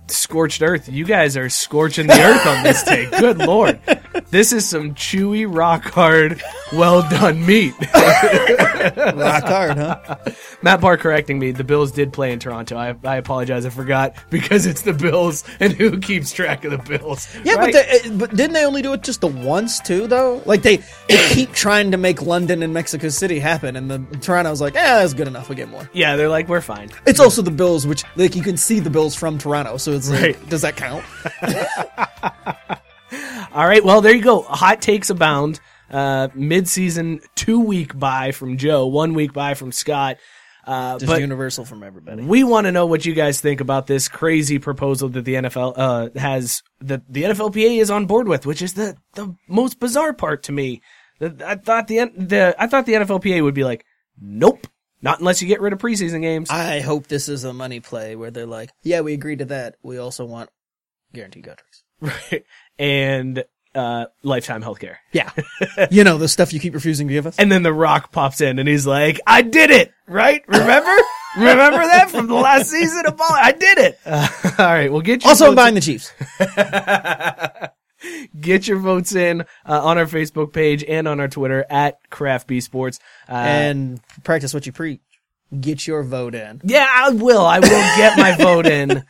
scorched 0.08 0.62
earth, 0.62 0.90
you 0.90 1.06
guys 1.06 1.38
are 1.38 1.50
scorching 1.50 2.08
the 2.08 2.22
earth 2.22 2.46
on 2.46 2.64
this 2.64 2.84
take. 2.88 3.12
Good 3.12 3.38
lord, 3.40 3.80
this 4.34 4.52
is 4.52 4.68
some 4.68 4.96
chewy, 4.96 5.46
rock 5.48 5.84
hard, 5.84 6.42
well 6.74 7.08
done 7.08 7.46
meat. 7.46 7.74
rock 7.94 9.44
hard, 9.44 9.78
huh? 9.78 10.16
Matt 10.64 10.82
Barr 10.82 10.98
correcting 10.98 11.38
me. 11.38 11.52
The 11.52 11.64
Bills 11.64 11.92
did 11.92 12.12
play 12.12 12.32
in 12.32 12.40
Toronto. 12.40 12.76
I, 12.76 12.96
I 13.04 13.18
apologize. 13.18 13.66
I 13.66 13.70
forgot 13.70 14.16
because 14.32 14.66
it's 14.66 14.82
the 14.82 14.94
Bills, 14.94 15.44
and 15.60 15.72
who 15.72 16.00
keeps 16.00 16.32
track 16.34 16.66
of 16.66 16.72
the 16.72 16.98
Bills? 16.98 17.28
Yeah, 17.44 17.54
Right? 17.56 17.74
but 17.74 18.04
they, 18.04 18.10
but 18.18 18.36
didn't 18.36 18.54
they 18.54 18.66
only 18.66 18.82
do 18.82 18.92
it 18.94 19.04
just 19.04 19.22
the 19.22 19.28
once 19.28 19.80
too 19.80 20.08
though? 20.08 20.42
Like 20.46 20.64
they, 20.64 20.78
they 21.08 21.28
keep 21.30 21.54
trying 21.54 21.92
to 21.92 21.98
make 21.98 22.22
London 22.22 22.64
and 22.64 22.74
Mexico 22.74 23.10
City 23.10 23.40
happen, 23.40 23.76
and 23.76 23.90
the 23.92 24.00
Toronto's 24.18 24.60
like, 24.62 24.74
"Yeah, 24.74 25.00
that's 25.00 25.14
good 25.14 25.28
enough. 25.28 25.48
We 25.48 25.56
get 25.56 25.70
more." 25.70 25.88
yeah, 25.94 26.16
they're 26.16 26.28
like, 26.30 26.48
we're 26.50 26.62
fine. 26.62 26.90
It's 27.06 27.20
also 27.20 27.42
the 27.44 27.52
Bills, 27.52 27.86
which 27.86 28.04
like 28.16 28.36
you 28.36 28.42
can 28.42 28.58
see 28.58 28.80
the 28.80 28.90
Bills 28.90 29.16
from 29.16 29.38
Toronto, 29.38 29.78
so 29.78 29.92
it's 29.92 30.10
like, 30.10 30.22
Right. 30.22 30.50
does 30.50 30.62
that 30.64 30.76
count? 30.76 31.06
All 33.54 33.68
right, 33.68 33.84
well, 33.84 34.02
there 34.02 34.16
you 34.16 34.24
go. 34.24 34.42
Hot 34.42 34.82
takes 34.82 35.10
abound. 35.10 35.60
Uh, 35.90 36.30
mid-season 36.34 37.20
two-week 37.36 37.98
buy 37.98 38.32
from 38.32 38.58
Joe, 38.58 38.88
one 38.88 39.14
week 39.14 39.32
buy 39.34 39.54
from 39.54 39.72
Scott. 39.72 40.18
Uh, 40.66 40.98
Just 40.98 41.12
but 41.12 41.20
universal 41.20 41.66
from 41.66 41.84
everybody. 41.84 42.24
we 42.24 42.44
want 42.44 42.66
to 42.66 42.72
know 42.72 42.86
what 42.86 43.06
you 43.06 43.14
guys 43.14 43.42
think 43.42 43.60
about 43.60 43.86
this 43.86 44.08
crazy 44.08 44.60
proposal 44.60 45.10
that 45.10 45.26
the 45.26 45.34
NFL 45.36 45.74
uh, 45.76 46.10
has 46.18 46.64
that 46.80 47.02
the 47.10 47.24
NFLPA 47.24 47.80
is 47.82 47.92
on 47.92 48.06
board 48.06 48.30
with, 48.30 48.46
which 48.46 48.62
is 48.62 48.74
the 48.74 48.96
the 49.16 49.36
most 49.48 49.80
bizarre 49.80 50.14
part 50.14 50.44
to 50.44 50.54
me. 50.54 50.82
I 51.22 51.56
thought 51.56 51.88
the 51.88 52.10
the 52.16 52.56
I 52.58 52.68
thought 52.68 52.86
the 52.86 52.94
NFLPA 52.94 53.44
would 53.44 53.54
be 53.54 53.66
like, 53.66 53.86
nope, 54.20 54.66
not 55.02 55.20
unless 55.20 55.42
you 55.42 55.50
get 55.50 55.60
rid 55.60 55.74
of 55.74 55.80
preseason 55.80 56.22
games. 56.22 56.50
I 56.50 56.80
hope 56.80 57.08
this 57.08 57.28
is 57.28 57.44
a 57.44 57.52
money 57.52 57.82
play 57.82 58.16
where 58.16 58.32
they're 58.32 58.46
like, 58.46 58.70
yeah, 58.84 59.02
we 59.02 59.14
agreed 59.14 59.40
to 59.40 59.46
that. 59.46 59.76
We 59.84 59.98
also 59.98 60.24
want 60.24 60.50
guaranteed 61.14 61.44
contracts. 61.46 61.84
Right. 62.02 62.44
And 62.78 63.44
uh, 63.76 64.06
lifetime 64.22 64.62
healthcare. 64.62 64.98
Yeah. 65.12 65.32
you 65.92 66.04
know, 66.04 66.18
the 66.18 66.28
stuff 66.28 66.54
you 66.54 66.60
keep 66.60 66.74
refusing 66.74 67.08
to 67.08 67.14
give 67.14 67.28
us. 67.28 67.38
And 67.38 67.52
then 67.52 67.64
The 67.64 67.74
Rock 67.74 68.12
pops 68.12 68.42
in 68.42 68.60
and 68.60 68.68
he's 68.68 68.86
like, 68.86 69.20
I 69.26 69.42
did 69.42 69.72
it, 69.72 69.92
right? 70.08 70.44
Remember? 70.48 70.96
Remember 71.36 71.80
that 71.80 72.12
from 72.12 72.28
the 72.28 72.36
last 72.36 72.70
season 72.70 73.06
of 73.08 73.18
Ball? 73.18 73.28
I 73.32 73.52
did 73.52 73.78
it. 73.80 74.00
Uh, 74.06 74.28
all 74.60 74.66
right, 74.66 74.92
well, 74.92 75.02
get 75.02 75.24
your 75.24 75.30
Also, 75.30 75.46
I'm 75.46 75.56
votes 75.56 75.64
buying 75.64 75.76
the 75.76 75.82
Chiefs. 75.82 76.14
get 78.40 78.68
your 78.68 78.78
votes 78.78 79.16
in 79.16 79.42
uh, 79.42 79.46
on 79.84 79.98
our 79.98 80.06
Facebook 80.06 80.54
page 80.54 80.84
and 80.84 81.08
on 81.08 81.20
our 81.20 81.28
Twitter 81.28 81.66
at 81.70 81.98
Craft 82.12 82.48
B 82.48 82.62
Sports. 82.62 83.00
Uh, 83.28 83.34
and 83.34 84.02
practice 84.24 84.54
what 84.54 84.66
you 84.66 84.72
preach. 84.72 85.02
Get 85.60 85.86
your 85.86 86.04
vote 86.04 86.34
in. 86.34 86.62
yeah, 86.64 86.88
I 86.90 87.12
will. 87.12 87.46
I 87.46 87.60
will 87.60 87.70
get 87.70 88.18
my 88.18 88.36
vote 88.36 88.66
in 88.66 89.04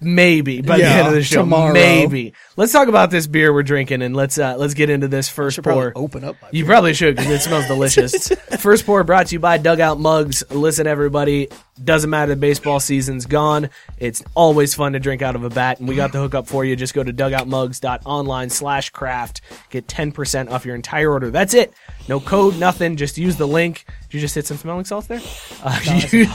Maybe 0.00 0.60
by 0.60 0.78
the 0.78 0.84
end 0.84 1.08
of 1.08 1.14
the 1.14 1.22
show. 1.22 1.40
tomorrow. 1.40 1.72
Maybe. 1.72 2.32
Let's 2.56 2.72
talk 2.72 2.88
about 2.88 3.10
this 3.10 3.26
beer 3.26 3.52
we're 3.52 3.62
drinking 3.62 4.02
and 4.02 4.14
let's 4.14 4.38
uh, 4.38 4.56
let's 4.56 4.74
get 4.74 4.90
into 4.90 5.08
this 5.08 5.28
first 5.28 5.62
pour. 5.62 5.92
open 5.94 6.24
up. 6.24 6.36
My 6.42 6.48
You 6.52 6.64
probably 6.64 6.94
should 6.94 7.16
because 7.16 7.30
it 7.30 7.40
smells 7.40 7.66
delicious. 7.66 8.28
First 8.58 8.86
pour 8.86 9.04
brought 9.04 9.28
to 9.28 9.34
you 9.34 9.40
by 9.40 9.58
Dugout 9.58 10.00
Mugs. 10.00 10.42
Listen, 10.50 10.86
everybody, 10.86 11.48
doesn't 11.82 12.08
matter 12.08 12.34
the 12.34 12.40
baseball 12.40 12.80
season's 12.80 13.26
gone. 13.26 13.70
It's 13.98 14.22
always 14.34 14.74
fun 14.74 14.94
to 14.94 14.98
drink 14.98 15.22
out 15.22 15.36
of 15.36 15.44
a 15.44 15.50
bat, 15.50 15.78
and 15.78 15.88
we 15.88 15.94
got 15.94 16.12
the 16.12 16.18
hookup 16.18 16.46
for 16.46 16.64
you. 16.64 16.74
Just 16.74 16.94
go 16.94 17.02
to 17.02 17.12
dugoutmugs.online 17.12 18.50
slash 18.50 18.90
craft. 18.90 19.42
Get 19.70 19.86
10% 19.86 20.50
off 20.50 20.64
your 20.64 20.74
entire 20.74 21.10
order. 21.10 21.30
That's 21.30 21.54
it. 21.54 21.74
No 22.08 22.20
code, 22.20 22.58
nothing. 22.58 22.96
Just 22.96 23.18
use 23.18 23.36
the 23.36 23.46
link. 23.46 23.84
Did 24.04 24.14
you 24.14 24.20
just 24.20 24.34
hit 24.34 24.46
some 24.46 24.56
smelling 24.56 24.84
salts 24.84 25.08
there? 25.08 25.20
Uh, 25.62 25.78
you, 26.12 26.26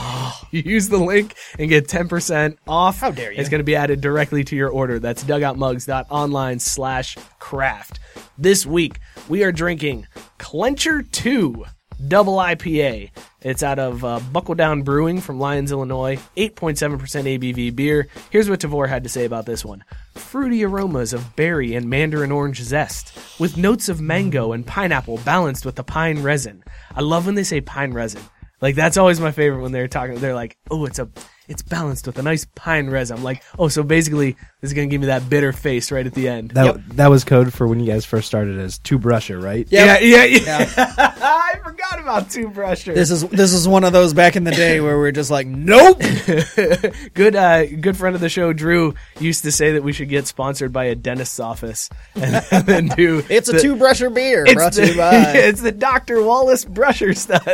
you 0.50 0.62
use 0.62 0.88
the 0.88 0.98
link 0.98 1.34
and 1.58 1.68
get 1.68 1.88
10% 1.88 2.56
off. 2.68 3.00
How 3.00 3.10
dare 3.10 3.32
you. 3.32 3.38
It's 3.42 3.50
going 3.50 3.58
to 3.60 3.64
be 3.64 3.76
added 3.76 4.00
directly 4.00 4.44
to 4.44 4.56
your 4.56 4.68
order. 4.68 4.98
That's 4.98 5.24
dugoutmugs.online 5.24 6.60
slash 6.60 7.16
craft. 7.38 7.98
This 8.38 8.64
week, 8.64 9.00
we 9.28 9.44
are 9.44 9.52
drinking 9.52 10.06
Clencher 10.38 11.10
2 11.10 11.64
Double 12.08 12.36
IPA. 12.36 13.10
It's 13.42 13.62
out 13.62 13.78
of 13.78 14.04
uh, 14.04 14.20
Buckle 14.32 14.54
Down 14.54 14.82
Brewing 14.82 15.20
from 15.20 15.38
Lyons, 15.38 15.70
Illinois. 15.70 16.16
8.7% 16.36 16.98
ABV 16.98 17.76
beer. 17.76 18.08
Here's 18.30 18.50
what 18.50 18.60
Tavor 18.60 18.88
had 18.88 19.04
to 19.04 19.08
say 19.08 19.24
about 19.24 19.46
this 19.46 19.64
one. 19.64 19.84
Fruity 20.14 20.64
aromas 20.64 21.12
of 21.12 21.36
berry 21.36 21.74
and 21.74 21.88
mandarin 21.88 22.32
orange 22.32 22.60
zest, 22.62 23.16
with 23.38 23.56
notes 23.56 23.88
of 23.88 24.00
mango 24.00 24.52
and 24.52 24.66
pineapple 24.66 25.18
balanced 25.18 25.64
with 25.64 25.76
the 25.76 25.84
pine 25.84 26.22
resin. 26.22 26.64
I 26.94 27.00
love 27.02 27.26
when 27.26 27.34
they 27.34 27.44
say 27.44 27.60
pine 27.60 27.92
resin. 27.92 28.22
Like 28.60 28.74
that's 28.74 28.96
always 28.96 29.20
my 29.20 29.32
favorite 29.32 29.62
when 29.62 29.72
they're 29.72 29.88
talking. 29.88 30.16
They're 30.16 30.34
like, 30.36 30.56
"Oh, 30.70 30.84
it's 30.86 31.00
a, 31.00 31.08
it's 31.48 31.62
balanced 31.62 32.06
with 32.06 32.18
a 32.18 32.22
nice 32.22 32.46
pine 32.54 32.90
resin." 32.90 33.18
I'm 33.18 33.24
like, 33.24 33.42
"Oh, 33.58 33.68
so 33.68 33.82
basically, 33.82 34.32
this 34.60 34.70
is 34.70 34.74
gonna 34.74 34.86
give 34.86 35.00
me 35.00 35.08
that 35.08 35.28
bitter 35.28 35.52
face 35.52 35.90
right 35.92 36.06
at 36.06 36.14
the 36.14 36.28
end." 36.28 36.52
That 36.52 36.96
that 36.96 37.08
was 37.08 37.24
code 37.24 37.52
for 37.52 37.66
when 37.66 37.80
you 37.80 37.86
guys 37.86 38.04
first 38.04 38.26
started 38.26 38.58
as 38.58 38.78
two 38.78 38.98
brusher, 38.98 39.42
right? 39.42 39.66
Yep. 39.70 40.00
Yeah, 40.02 40.24
yeah, 40.24 40.24
yeah. 40.24 40.72
I 41.22 41.54
forgot 41.64 42.00
about 42.00 42.30
two 42.30 42.48
brusher. 42.48 42.94
This 42.94 43.10
is 43.10 43.22
this 43.28 43.52
is 43.52 43.66
one 43.66 43.84
of 43.84 43.92
those 43.92 44.14
back 44.14 44.36
in 44.36 44.44
the 44.44 44.50
day 44.50 44.80
where 44.80 44.98
we're 44.98 45.12
just 45.12 45.30
like, 45.30 45.46
nope. 45.46 46.00
good, 47.14 47.36
uh, 47.36 47.66
good 47.66 47.96
friend 47.96 48.14
of 48.14 48.20
the 48.20 48.28
show, 48.28 48.52
Drew, 48.52 48.94
used 49.18 49.44
to 49.44 49.52
say 49.52 49.72
that 49.72 49.82
we 49.82 49.92
should 49.92 50.08
get 50.08 50.26
sponsored 50.26 50.72
by 50.72 50.84
a 50.84 50.94
dentist's 50.94 51.40
office 51.40 51.88
and, 52.14 52.66
then 52.66 52.88
do. 52.88 53.22
It's 53.28 53.48
a 53.48 53.60
two 53.60 53.76
brusher 53.76 54.12
beer 54.12 54.44
It's 54.44 54.54
brought 54.54 54.74
the, 54.74 54.82
to 54.82 54.92
you 54.92 54.96
by. 54.96 55.32
it's 55.34 55.60
the 55.60 55.72
Dr. 55.72 56.22
Wallace 56.22 56.64
brusher 56.64 57.16
stuff. 57.16 57.46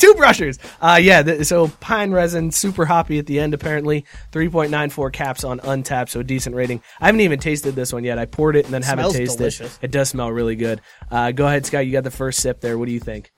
Two 0.00 0.14
brushers. 0.14 0.58
Uh, 0.80 0.98
yeah, 1.00 1.22
th- 1.22 1.46
so 1.46 1.68
pine 1.80 2.10
resin, 2.10 2.50
super 2.50 2.86
hoppy 2.86 3.18
at 3.18 3.26
the 3.26 3.38
end, 3.38 3.52
apparently. 3.52 4.06
3.94 4.32 5.12
caps 5.12 5.44
on 5.44 5.60
Untappd, 5.60 6.08
so 6.08 6.20
a 6.20 6.24
decent 6.24 6.56
rating. 6.56 6.80
I 7.00 7.06
haven't 7.06 7.20
even 7.20 7.38
tasted 7.38 7.74
this 7.74 7.92
one 7.92 8.02
yet. 8.02 8.18
I 8.18 8.24
poured 8.24 8.56
it 8.56 8.64
and 8.64 8.72
then 8.72 8.80
haven't 8.82 9.12
tasted 9.12 9.36
delicious. 9.36 9.76
it. 9.76 9.84
It 9.84 9.90
does 9.90 10.08
smell 10.08 10.32
really 10.32 10.56
good. 10.56 10.80
Uh, 11.10 11.32
go 11.32 11.46
ahead, 11.46 11.66
Scott. 11.66 11.84
You 11.84 11.92
got 11.92 12.04
the 12.04 12.10
first 12.10 12.40
sip 12.40 12.60
there. 12.62 12.78
What 12.78 12.86
do 12.86 12.92
you 12.92 13.00
think? 13.00 13.30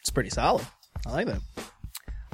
It's 0.00 0.10
pretty 0.12 0.30
solid. 0.30 0.66
I 1.06 1.12
like 1.12 1.26
that. 1.26 1.40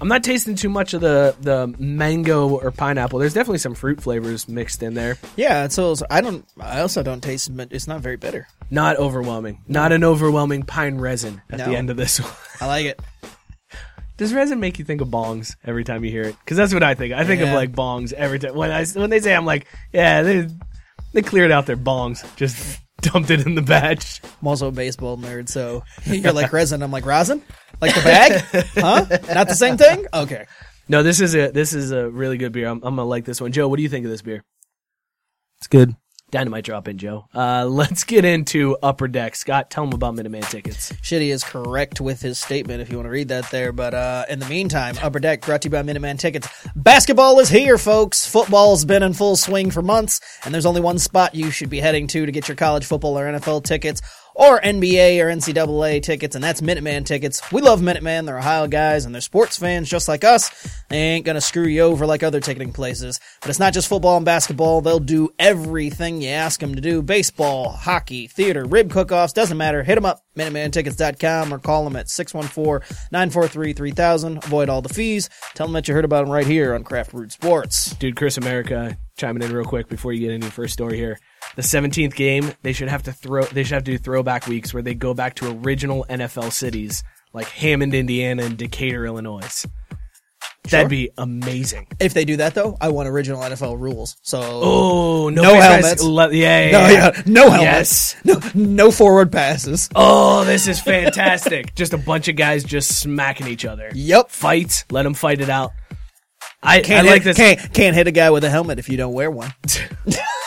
I'm 0.01 0.09
not 0.09 0.25
tasting 0.25 0.55
too 0.55 0.69
much 0.69 0.95
of 0.95 1.01
the, 1.01 1.37
the 1.41 1.67
mango 1.79 2.49
or 2.49 2.71
pineapple. 2.71 3.19
There's 3.19 3.35
definitely 3.35 3.59
some 3.59 3.75
fruit 3.75 4.01
flavors 4.01 4.49
mixed 4.49 4.83
in 4.83 4.95
there. 4.95 5.19
Yeah, 5.37 5.69
so 5.69 5.95
I 6.11 6.21
don't. 6.21 6.47
I 6.59 6.81
also 6.81 7.03
don't 7.03 7.23
taste. 7.23 7.51
it. 7.51 7.69
It's 7.71 7.87
not 7.87 8.01
very 8.01 8.17
bitter. 8.17 8.49
Not 8.71 8.97
overwhelming. 8.97 9.63
Not 9.69 9.93
an 9.93 10.05
overwhelming 10.05 10.63
pine 10.63 10.99
resin 10.99 11.43
at 11.51 11.59
the 11.59 11.77
end 11.77 11.91
of 11.91 11.97
this 11.97 12.21
one. 12.21 12.33
I 12.61 12.67
like 12.67 12.87
it. 12.87 13.01
Does 14.17 14.35
resin 14.35 14.61
make 14.61 14.79
you 14.79 14.85
think 14.85 15.01
of 15.01 15.09
bongs 15.09 15.57
every 15.65 15.83
time 15.83 16.05
you 16.05 16.11
hear 16.11 16.25
it? 16.25 16.37
Because 16.45 16.59
that's 16.59 16.75
what 16.75 16.83
I 16.83 16.95
think. 16.95 17.15
I 17.15 17.25
think 17.25 17.41
of 17.41 17.49
like 17.51 17.73
bongs 17.73 18.13
every 18.13 18.39
time 18.39 18.55
when 18.55 18.71
I 18.71 18.85
when 18.85 19.09
they 19.09 19.21
say 19.21 19.35
I'm 19.35 19.47
like, 19.47 19.67
yeah, 19.93 20.23
they 20.23 20.47
they 21.15 21.23
cleared 21.23 21.51
out 21.51 21.67
their 21.67 21.79
bongs, 21.79 22.25
just 22.37 22.79
dumped 23.01 23.31
it 23.31 23.47
in 23.47 23.55
the 23.55 23.63
batch. 23.63 24.21
I'm 24.43 24.49
also 24.49 24.69
a 24.69 24.73
baseball 24.73 25.17
nerd, 25.17 25.49
so 25.49 25.85
you're 26.05 26.33
like 26.35 26.53
resin. 26.53 26.83
I'm 26.83 26.91
like 26.91 27.07
rosin, 27.07 27.43
like 27.81 27.95
the 27.95 28.03
bag, 28.03 28.43
huh? 28.75 29.07
Not 29.35 29.49
the 29.49 29.55
same 29.55 29.77
thing. 29.77 30.07
Okay. 30.13 30.47
No, 30.89 31.03
this 31.05 31.21
is 31.21 31.37
a 31.37 31.51
this 31.51 31.73
is 31.73 31.93
a 31.93 32.11
really 32.11 32.37
good 32.37 32.53
beer. 32.53 32.67
I'm, 32.67 32.83
I'm 32.83 32.97
gonna 32.97 33.05
like 33.05 33.25
this 33.25 33.41
one. 33.41 33.53
Joe, 33.53 33.69
what 33.69 33.77
do 33.77 33.83
you 33.83 33.89
think 33.89 34.05
of 34.05 34.11
this 34.11 34.23
beer? 34.23 34.43
It's 35.59 35.69
good. 35.69 35.95
Dynamite 36.31 36.65
drop 36.65 36.87
in, 36.89 36.99
Joe. 36.99 37.27
Uh, 37.35 37.65
let's 37.71 38.05
get 38.05 38.25
into 38.25 38.77
Upper 38.83 39.09
Deck. 39.09 39.35
Scott, 39.37 39.71
tell 39.71 39.85
them 39.85 39.95
about 39.95 40.15
Minuteman 40.15 40.49
tickets. 40.49 40.93
Shitty 40.95 41.29
is 41.33 41.43
correct 41.45 42.01
with 42.01 42.23
his 42.23 42.39
statement 42.39 42.81
if 42.81 42.91
you 42.91 42.97
want 42.97 43.07
to 43.07 43.11
read 43.11 43.29
that 43.29 43.51
there. 43.51 43.73
But 43.73 43.95
uh, 43.95 44.25
in 44.29 44.39
the 44.39 44.49
meantime, 44.49 44.97
Upper 45.03 45.21
Deck 45.21 45.43
brought 45.43 45.63
to 45.63 45.67
you 45.67 45.71
by 45.71 45.83
Minuteman 45.83 46.19
Tickets. 46.19 46.49
Basketball 46.77 47.39
is 47.41 47.49
here, 47.49 47.79
folks. 47.79 48.27
Football's 48.27 48.85
been 48.85 49.03
in 49.03 49.13
full 49.13 49.37
swing 49.37 49.71
for 49.71 49.83
months, 49.83 50.21
and 50.45 50.55
there's 50.55 50.67
only 50.67 50.81
one 50.81 50.99
spot 50.99 51.35
you 51.35 51.51
should 51.51 51.71
be 51.71 51.81
heading 51.81 52.07
to 52.09 52.27
to 52.27 52.33
get 52.33 52.49
your 52.49 52.57
college 52.57 52.85
football 52.85 53.19
or 53.19 53.27
NFL 53.27 53.65
tickets. 53.65 54.01
Or 54.35 54.61
NBA 54.61 55.21
or 55.21 55.29
NCAA 55.29 56.03
tickets, 56.03 56.35
and 56.35 56.43
that's 56.43 56.61
Minuteman 56.61 57.05
tickets. 57.05 57.41
We 57.53 57.63
love 57.63 57.81
Minuteman. 57.81 58.27
They're 58.27 58.39
Ohio 58.39 58.67
guys 58.69 59.05
and 59.05 59.15
they're 59.15 59.21
sports 59.21 59.57
fans 59.57 59.89
just 59.89 60.09
like 60.09 60.25
us. 60.25 60.51
They 60.89 60.97
ain't 60.97 61.27
gonna 61.27 61.41
screw 61.41 61.67
you 61.67 61.83
over 61.83 62.07
like 62.07 62.23
other 62.23 62.41
ticketing 62.41 62.73
places. 62.73 63.21
But 63.41 63.51
it's 63.51 63.59
not 63.59 63.73
just 63.73 63.89
football 63.89 64.17
and 64.17 64.25
basketball. 64.25 64.81
They'll 64.81 65.01
do 65.01 65.31
everything 65.39 66.23
you 66.23 66.31
ask 66.31 66.61
them 66.61 66.75
to 66.75 66.81
do. 66.81 67.03
Baseball, 67.03 67.71
hockey, 67.71 68.29
theater, 68.29 68.65
rib 68.65 68.91
cook-offs, 68.91 69.33
doesn't 69.33 69.59
matter. 69.59 69.83
Hit 69.83 69.97
them 69.97 70.07
up, 70.07 70.23
MinutemanTickets.com 70.37 71.53
or 71.53 71.59
call 71.59 71.85
them 71.85 71.97
at 71.97 72.07
614-943-3000. 72.07 74.45
Avoid 74.45 74.69
all 74.69 74.83
the 74.83 74.89
fees. 74.89 75.29
Tell 75.55 75.67
them 75.67 75.75
that 75.75 75.89
you 75.89 75.95
heard 75.95 76.05
about 76.05 76.25
them 76.25 76.33
right 76.33 76.47
here 76.47 76.75
on 76.75 76.85
Craft 76.85 77.13
Brewed 77.13 77.33
Sports. 77.33 77.95
Dude, 77.95 78.17
Chris 78.17 78.37
America 78.37 78.99
chiming 79.17 79.43
in 79.43 79.53
real 79.53 79.65
quick 79.65 79.89
before 79.89 80.13
you 80.13 80.21
get 80.21 80.31
into 80.31 80.47
your 80.47 80.53
first 80.53 80.73
story 80.73 80.97
here. 80.97 81.19
The 81.57 81.63
17th 81.63 82.15
game, 82.15 82.53
they 82.63 82.73
should 82.73 82.89
have 82.89 83.03
to 83.05 83.13
throw. 83.13 83.43
They 83.45 83.65
should 83.65 83.75
have 83.75 83.85
to 83.85 83.93
do 83.93 83.99
throwback 83.99 84.47
weeks 84.47 84.73
where 84.73 84.83
they 84.83 84.95
go 84.95 85.15
back 85.15 85.35
to 85.37 85.51
original 85.65 86.07
NFL 86.09 86.53
cities 86.53 87.03
like 87.33 87.49
Hammond, 87.49 87.95
Indiana, 87.95 88.45
and 88.45 88.57
Decatur, 88.57 89.05
Illinois. 89.07 89.67
That'd 90.71 90.89
be 90.91 91.11
amazing. 91.19 91.89
If 91.99 92.15
they 92.15 92.25
do 92.25 92.37
that 92.37 92.55
though, 92.55 92.77
I 92.81 92.91
want 92.91 93.09
original 93.09 93.41
NFL 93.43 93.81
rules. 93.81 94.17
So 94.23 94.41
Oh, 94.43 95.29
no, 95.29 95.43
No 95.43 95.55
helmets. 95.61 96.03
le- 96.03 96.33
yeah, 96.33 96.67
yeah, 96.67 96.71
no, 96.71 96.79
yeah. 96.79 96.93
yeah, 97.17 97.23
no 97.27 97.51
helmets. 97.51 98.17
Yes. 98.25 98.25
No, 98.25 98.41
no 98.55 98.91
forward 98.91 99.33
passes. 99.33 99.89
Oh, 99.97 100.45
this 100.45 100.69
is 100.69 100.81
fantastic. 100.81 101.75
just 101.75 101.93
a 101.93 101.99
bunch 101.99 102.29
of 102.29 102.37
guys 102.37 102.63
just 102.63 103.01
smacking 103.01 103.49
each 103.49 103.65
other. 103.65 103.91
Yep. 103.95 104.31
Fight. 104.31 104.85
Let 104.91 105.03
them 105.03 105.15
fight 105.15 105.41
it 105.41 105.49
out. 105.51 105.73
I, 106.63 106.81
Can't 106.83 107.07
I 107.09 107.11
like 107.11 107.23
hit, 107.23 107.35
this. 107.35 107.37
Can't 107.37 107.73
can't 107.73 107.97
hit 107.97 108.07
a 108.07 108.13
guy 108.13 108.31
with 108.31 108.45
a 108.45 108.51
helmet 108.51 108.79
if 108.79 108.89
you 108.89 108.97
don't 108.99 109.15
wear 109.15 109.31
one. 109.31 109.53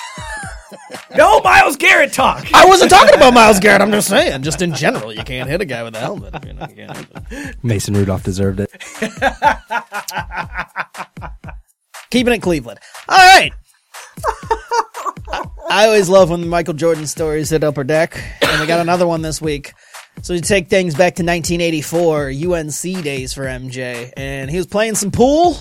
No, 1.16 1.40
Myles 1.42 1.78
Garrett 1.78 2.14
talk. 2.14 2.46
I 2.54 2.66
wasn't 2.66 2.90
talking 2.90 3.16
about 3.16 3.34
Myles 3.34 3.60
Garrett. 3.60 3.82
I'm 3.82 3.92
just 3.92 4.08
saying, 4.08 4.44
just 4.44 4.62
in 4.62 4.74
general, 4.74 5.14
you 5.14 5.24
can't 5.24 5.50
hit 5.50 5.62
a 5.62 5.66
guy 5.66 5.84
with 5.84 5.96
a 5.96 6.00
helmet. 6.00 6.46
You 6.46 6.54
know, 6.54 6.68
you 6.70 6.76
can't. 6.76 7.64
Mason 7.64 7.94
Rudolph 7.94 8.24
deserved 8.24 8.60
it. 8.60 8.72
Keeping 12.10 12.34
it 12.34 12.42
Cleveland. 12.42 12.80
All 13.08 13.18
right. 13.18 13.52
I 15.70 15.86
always 15.86 16.10
love 16.10 16.30
when 16.30 16.42
the 16.42 16.48
Michael 16.48 16.74
Jordan 16.74 17.08
stories 17.08 17.50
hit 17.50 17.64
Upper 17.64 17.84
Deck, 17.84 18.22
and 18.42 18.62
we 18.62 18.68
got 18.68 18.80
another 18.80 19.08
one 19.08 19.22
this 19.22 19.42
week. 19.42 19.74
So 20.22 20.34
we 20.34 20.42
take 20.42 20.68
things 20.68 20.94
back 20.94 21.16
to 21.16 21.24
1984, 21.24 22.28
UNC 22.30 23.04
days 23.04 23.34
for 23.34 23.46
MJ, 23.46 24.14
and 24.16 24.52
he 24.52 24.58
was 24.58 24.68
playing 24.68 24.96
some 24.96 25.10
pool, 25.12 25.58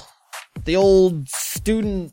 the 0.65 0.77
old 0.77 1.29
student 1.29 2.13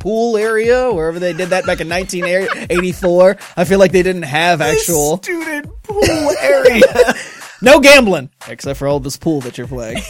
pool 0.00 0.36
area, 0.36 0.92
wherever 0.92 1.20
they 1.20 1.32
did 1.32 1.50
that 1.50 1.64
back 1.64 1.80
in 1.80 1.88
1984. 1.88 3.36
I 3.56 3.64
feel 3.64 3.78
like 3.78 3.92
they 3.92 4.02
didn't 4.02 4.22
have 4.22 4.60
actual 4.60 5.18
student 5.18 5.70
pool 5.84 6.30
area. 6.40 7.14
no 7.62 7.78
gambling 7.78 8.30
except 8.48 8.78
for 8.78 8.88
all 8.88 8.98
this 8.98 9.16
pool 9.16 9.40
that 9.42 9.56
you're 9.56 9.68
playing. 9.68 10.02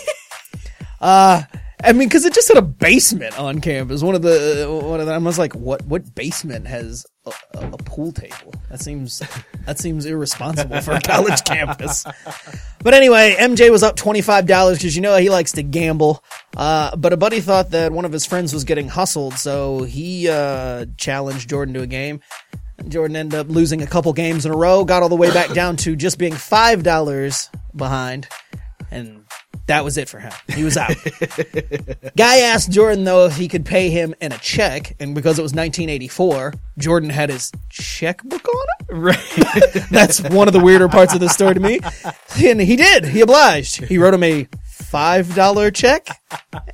uh 1.00 1.42
I 1.82 1.92
mean, 1.92 2.08
because 2.08 2.24
it 2.24 2.34
just 2.34 2.48
had 2.48 2.56
a 2.56 2.62
basement 2.62 3.38
on 3.38 3.60
campus. 3.60 4.02
One 4.02 4.14
of 4.14 4.22
the 4.22 4.66
one 4.82 5.00
of 5.00 5.06
the, 5.06 5.12
I 5.12 5.18
was 5.18 5.38
like, 5.38 5.54
"What? 5.54 5.82
What 5.86 6.14
basement 6.14 6.66
has 6.66 7.06
a, 7.24 7.32
a, 7.54 7.70
a 7.72 7.78
pool 7.78 8.12
table? 8.12 8.54
That 8.68 8.80
seems 8.80 9.22
that 9.66 9.78
seems 9.78 10.04
irresponsible 10.04 10.80
for 10.80 10.92
a 10.92 11.00
college 11.04 11.42
campus." 11.44 12.04
But 12.82 12.94
anyway, 12.94 13.36
MJ 13.38 13.70
was 13.70 13.82
up 13.82 13.96
twenty 13.96 14.20
five 14.20 14.46
dollars 14.46 14.78
because 14.78 14.94
you 14.94 15.02
know 15.02 15.16
he 15.16 15.30
likes 15.30 15.52
to 15.52 15.62
gamble. 15.62 16.22
Uh, 16.56 16.94
but 16.96 17.12
a 17.12 17.16
buddy 17.16 17.40
thought 17.40 17.70
that 17.70 17.92
one 17.92 18.04
of 18.04 18.12
his 18.12 18.26
friends 18.26 18.52
was 18.52 18.64
getting 18.64 18.88
hustled, 18.88 19.34
so 19.34 19.82
he 19.82 20.28
uh, 20.28 20.86
challenged 20.96 21.48
Jordan 21.48 21.74
to 21.74 21.82
a 21.82 21.86
game. 21.86 22.20
Jordan 22.88 23.16
ended 23.16 23.38
up 23.38 23.48
losing 23.48 23.82
a 23.82 23.86
couple 23.86 24.12
games 24.12 24.46
in 24.46 24.52
a 24.52 24.56
row, 24.56 24.84
got 24.84 25.02
all 25.02 25.08
the 25.08 25.16
way 25.16 25.30
back 25.32 25.52
down 25.52 25.76
to 25.78 25.96
just 25.96 26.18
being 26.18 26.34
five 26.34 26.82
dollars 26.82 27.50
behind, 27.74 28.26
and 28.90 29.24
that 29.70 29.84
was 29.84 29.96
it 29.96 30.08
for 30.08 30.18
him. 30.18 30.32
He 30.48 30.64
was 30.64 30.76
out. 30.76 30.94
Guy 32.16 32.40
asked 32.40 32.72
Jordan 32.72 33.04
though 33.04 33.26
if 33.26 33.36
he 33.36 33.46
could 33.46 33.64
pay 33.64 33.88
him 33.88 34.16
in 34.20 34.32
a 34.32 34.38
check, 34.38 34.96
and 34.98 35.14
because 35.14 35.38
it 35.38 35.42
was 35.42 35.52
1984, 35.52 36.54
Jordan 36.76 37.08
had 37.08 37.30
his 37.30 37.52
checkbook 37.68 38.48
on 38.48 38.66
him. 38.88 39.00
right. 39.02 39.86
That's 39.90 40.20
one 40.22 40.48
of 40.48 40.54
the 40.54 40.60
weirder 40.60 40.88
parts 40.88 41.14
of 41.14 41.20
the 41.20 41.28
story 41.28 41.54
to 41.54 41.60
me. 41.60 41.78
And 42.44 42.60
he 42.60 42.74
did. 42.74 43.04
He 43.04 43.20
obliged. 43.20 43.84
He 43.84 43.96
wrote 43.96 44.12
him 44.12 44.24
a 44.24 44.48
$5 44.70 45.74
check 45.74 46.08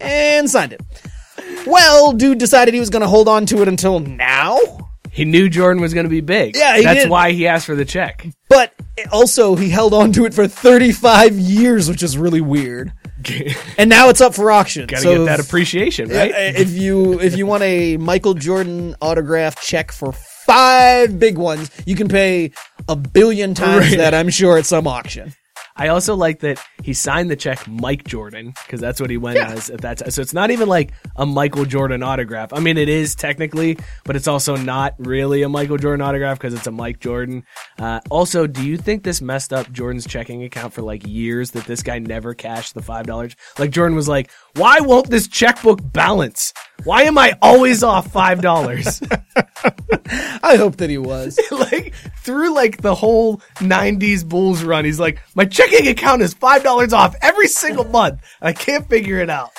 and 0.00 0.48
signed 0.48 0.72
it. 0.72 0.80
Well, 1.66 2.12
dude 2.12 2.38
decided 2.38 2.72
he 2.72 2.80
was 2.80 2.90
going 2.90 3.02
to 3.02 3.08
hold 3.08 3.28
on 3.28 3.44
to 3.46 3.60
it 3.60 3.68
until 3.68 4.00
now. 4.00 4.58
He 5.16 5.24
knew 5.24 5.48
Jordan 5.48 5.80
was 5.80 5.94
going 5.94 6.04
to 6.04 6.10
be 6.10 6.20
big. 6.20 6.54
Yeah, 6.56 6.76
he 6.76 6.82
that's 6.84 7.04
did. 7.04 7.10
why 7.10 7.32
he 7.32 7.46
asked 7.46 7.64
for 7.64 7.74
the 7.74 7.86
check. 7.86 8.26
But 8.50 8.74
also, 9.10 9.56
he 9.56 9.70
held 9.70 9.94
on 9.94 10.12
to 10.12 10.26
it 10.26 10.34
for 10.34 10.46
35 10.46 11.38
years, 11.38 11.88
which 11.88 12.02
is 12.02 12.18
really 12.18 12.42
weird. 12.42 12.92
And 13.78 13.90
now 13.90 14.08
it's 14.08 14.20
up 14.20 14.34
for 14.34 14.52
auction. 14.52 14.86
Got 14.86 14.98
to 14.98 15.02
So 15.02 15.18
get 15.18 15.24
that 15.24 15.40
appreciation, 15.40 16.10
right? 16.10 16.30
Uh, 16.32 16.36
if 16.60 16.70
you 16.72 17.18
if 17.18 17.36
you 17.36 17.44
want 17.44 17.64
a 17.64 17.96
Michael 17.96 18.34
Jordan 18.34 18.94
autograph 19.02 19.60
check 19.60 19.90
for 19.90 20.12
five 20.12 21.18
big 21.18 21.36
ones, 21.36 21.70
you 21.86 21.96
can 21.96 22.06
pay 22.08 22.52
a 22.88 22.94
billion 22.94 23.52
times 23.54 23.88
Right. 23.88 23.96
that. 23.98 24.14
I'm 24.14 24.28
sure 24.30 24.58
at 24.58 24.66
some 24.66 24.86
auction. 24.86 25.34
I 25.76 25.88
also 25.88 26.14
like 26.14 26.40
that 26.40 26.58
he 26.82 26.94
signed 26.94 27.30
the 27.30 27.36
check 27.36 27.66
Mike 27.68 28.04
Jordan 28.04 28.54
because 28.64 28.80
that's 28.80 29.00
what 29.00 29.10
he 29.10 29.18
went 29.18 29.38
as 29.38 29.68
at 29.68 29.82
that 29.82 29.98
time. 29.98 30.10
So 30.10 30.22
it's 30.22 30.32
not 30.32 30.50
even 30.50 30.68
like 30.68 30.92
a 31.16 31.26
Michael 31.26 31.66
Jordan 31.66 32.02
autograph. 32.02 32.52
I 32.52 32.60
mean, 32.60 32.78
it 32.78 32.88
is 32.88 33.14
technically, 33.14 33.78
but 34.04 34.16
it's 34.16 34.26
also 34.26 34.56
not 34.56 34.94
really 34.98 35.42
a 35.42 35.48
Michael 35.48 35.76
Jordan 35.76 36.00
autograph 36.00 36.38
because 36.38 36.54
it's 36.54 36.66
a 36.66 36.70
Mike 36.70 37.00
Jordan. 37.00 37.44
Uh, 37.78 38.00
also, 38.10 38.46
do 38.46 38.66
you 38.66 38.78
think 38.78 39.02
this 39.02 39.20
messed 39.20 39.52
up 39.52 39.70
Jordan's 39.70 40.06
checking 40.06 40.44
account 40.44 40.72
for 40.72 40.82
like 40.82 41.06
years 41.06 41.50
that 41.50 41.64
this 41.64 41.82
guy 41.82 41.98
never 41.98 42.32
cashed 42.32 42.74
the 42.74 42.82
five 42.82 43.06
dollars? 43.06 43.36
Like 43.58 43.70
Jordan 43.70 43.96
was 43.96 44.08
like, 44.08 44.30
"Why 44.54 44.80
won't 44.80 45.10
this 45.10 45.28
checkbook 45.28 45.80
balance? 45.92 46.54
Why 46.84 47.02
am 47.02 47.18
I 47.18 47.36
always 47.42 47.82
off 47.82 48.10
five 48.10 48.40
dollars?" 48.40 49.02
I 50.42 50.56
hope 50.56 50.76
that 50.76 50.88
he 50.88 50.98
was. 50.98 51.38
like 51.50 51.94
through 52.26 52.54
like 52.54 52.82
the 52.82 52.94
whole 52.94 53.38
90s 53.56 54.28
bulls 54.28 54.62
run 54.64 54.84
he's 54.84 54.98
like 54.98 55.20
my 55.34 55.44
checking 55.70 55.88
account 55.88 56.22
is 56.22 56.34
five 56.34 56.62
dollars 56.62 56.92
off 56.92 57.14
every 57.22 57.48
single 57.48 57.84
month 57.84 58.20
i 58.42 58.52
can't 58.52 58.88
figure 58.88 59.18
it 59.18 59.30
out 59.30 59.50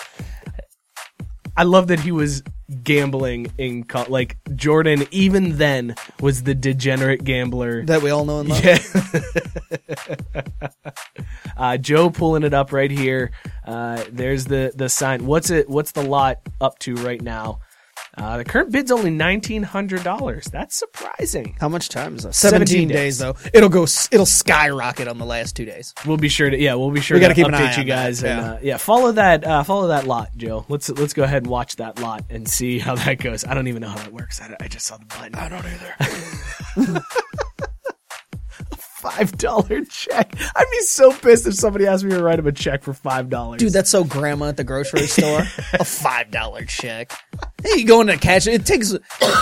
i 1.56 1.64
love 1.64 1.88
that 1.88 2.00
he 2.00 2.12
was 2.12 2.44
gambling 2.84 3.50
in 3.58 3.84
co- 3.86 4.06
like 4.10 4.38
jordan 4.56 5.08
even 5.12 5.58
then 5.58 5.96
was 6.20 6.44
the 6.44 6.54
degenerate 6.54 7.24
gambler 7.24 7.86
that 7.86 8.02
we 8.02 8.10
all 8.10 8.26
know 8.26 8.42
and 8.42 8.50
love. 8.50 8.64
yeah. 8.64 8.78
uh, 11.58 11.78
Joe 11.78 12.10
pulling 12.10 12.44
it 12.44 12.54
up 12.54 12.72
right 12.74 12.92
here. 12.92 13.32
Uh, 13.66 14.04
there's 14.12 14.46
the 14.46 14.72
the 14.76 14.90
sign. 14.90 15.26
What's 15.26 15.50
it? 15.50 15.70
What's 15.70 15.92
the 15.94 16.04
lot 16.04 16.40
up 16.60 16.78
to 16.80 16.96
right 16.96 17.22
now? 17.22 17.60
Uh, 18.18 18.38
the 18.38 18.46
current 18.46 18.72
bid's 18.72 18.92
only 18.92 19.12
nineteen 19.12 19.64
hundred 19.64 20.04
dollars. 20.04 20.46
That's 20.46 20.76
surprising. 20.76 21.56
How 21.60 21.70
much 21.70 21.90
time 21.90 22.16
is 22.16 22.24
that? 22.24 22.34
17 22.34 22.68
17, 22.68 22.88
days. 22.88 23.20
though. 23.20 23.36
It'll 23.54 23.70
go. 23.70 23.84
It'll 23.84 24.26
skyrocket 24.26 25.08
on 25.08 25.18
the 25.18 25.26
last 25.26 25.56
two 25.56 25.66
days. 25.66 25.94
We'll 26.06 26.18
be 26.18 26.30
sure 26.30 26.50
to 26.50 26.58
yeah, 26.58 26.74
we'll 26.74 26.92
be 26.92 27.02
sure 27.02 27.16
We 27.16 27.22
gotta 27.22 27.36
to 27.36 27.42
keep 27.42 27.48
an 27.48 27.54
update 27.54 27.78
eye 27.78 27.82
you 27.82 27.84
guys 27.86 28.24
and 28.24 28.42
yeah. 28.42 28.52
uh, 28.52 28.60
yeah, 28.62 28.78
follow 28.78 29.12
that 29.12 29.44
uh, 29.46 29.64
follow 29.64 29.88
that 29.90 30.08
lot, 30.08 30.36
Joe. 30.36 30.66
Let's 30.68 30.90
let's 30.90 31.14
go 31.14 31.24
ahead 31.24 31.44
and 31.44 31.48
watch 31.48 31.76
that 31.76 32.00
lot 32.00 32.24
and 32.30 32.48
see 32.48 32.80
how 32.80 32.96
that 32.96 33.20
goes. 33.20 33.46
I 33.46 33.54
don't 33.54 33.68
even 33.68 33.82
know 33.82 33.90
how 33.90 33.98
that 33.98 34.14
works. 34.14 34.42
I, 34.42 34.56
I 34.60 34.68
just 34.68 34.88
saw 34.88 34.98
the 34.98 35.06
button. 35.06 35.36
I 35.36 35.50
don't 35.50 35.66
either. 35.66 37.04
Five 39.00 39.38
dollar 39.38 39.86
check. 39.86 40.34
I'd 40.56 40.66
be 40.72 40.82
so 40.82 41.12
pissed 41.14 41.46
if 41.46 41.54
somebody 41.54 41.86
asked 41.86 42.04
me 42.04 42.12
to 42.12 42.24
write 42.24 42.40
him 42.40 42.48
a 42.48 42.52
check 42.52 42.82
for 42.84 42.94
five 42.94 43.30
dollars. 43.30 43.60
Dude, 43.60 43.72
that's 43.72 43.92
so 43.92 44.04
grandma 44.04 44.48
at 44.48 44.58
the 44.58 44.64
grocery 44.64 45.06
store. 45.06 45.42
a 45.74 45.86
five 45.86 46.32
dollar 46.32 46.66
check. 46.66 47.12
Hey, 47.64 47.80
you 47.80 47.86
go 47.86 48.02
in 48.02 48.08
to 48.08 48.18
catch 48.18 48.48
it. 48.48 48.54
It 48.56 48.66
takes. 48.66 48.96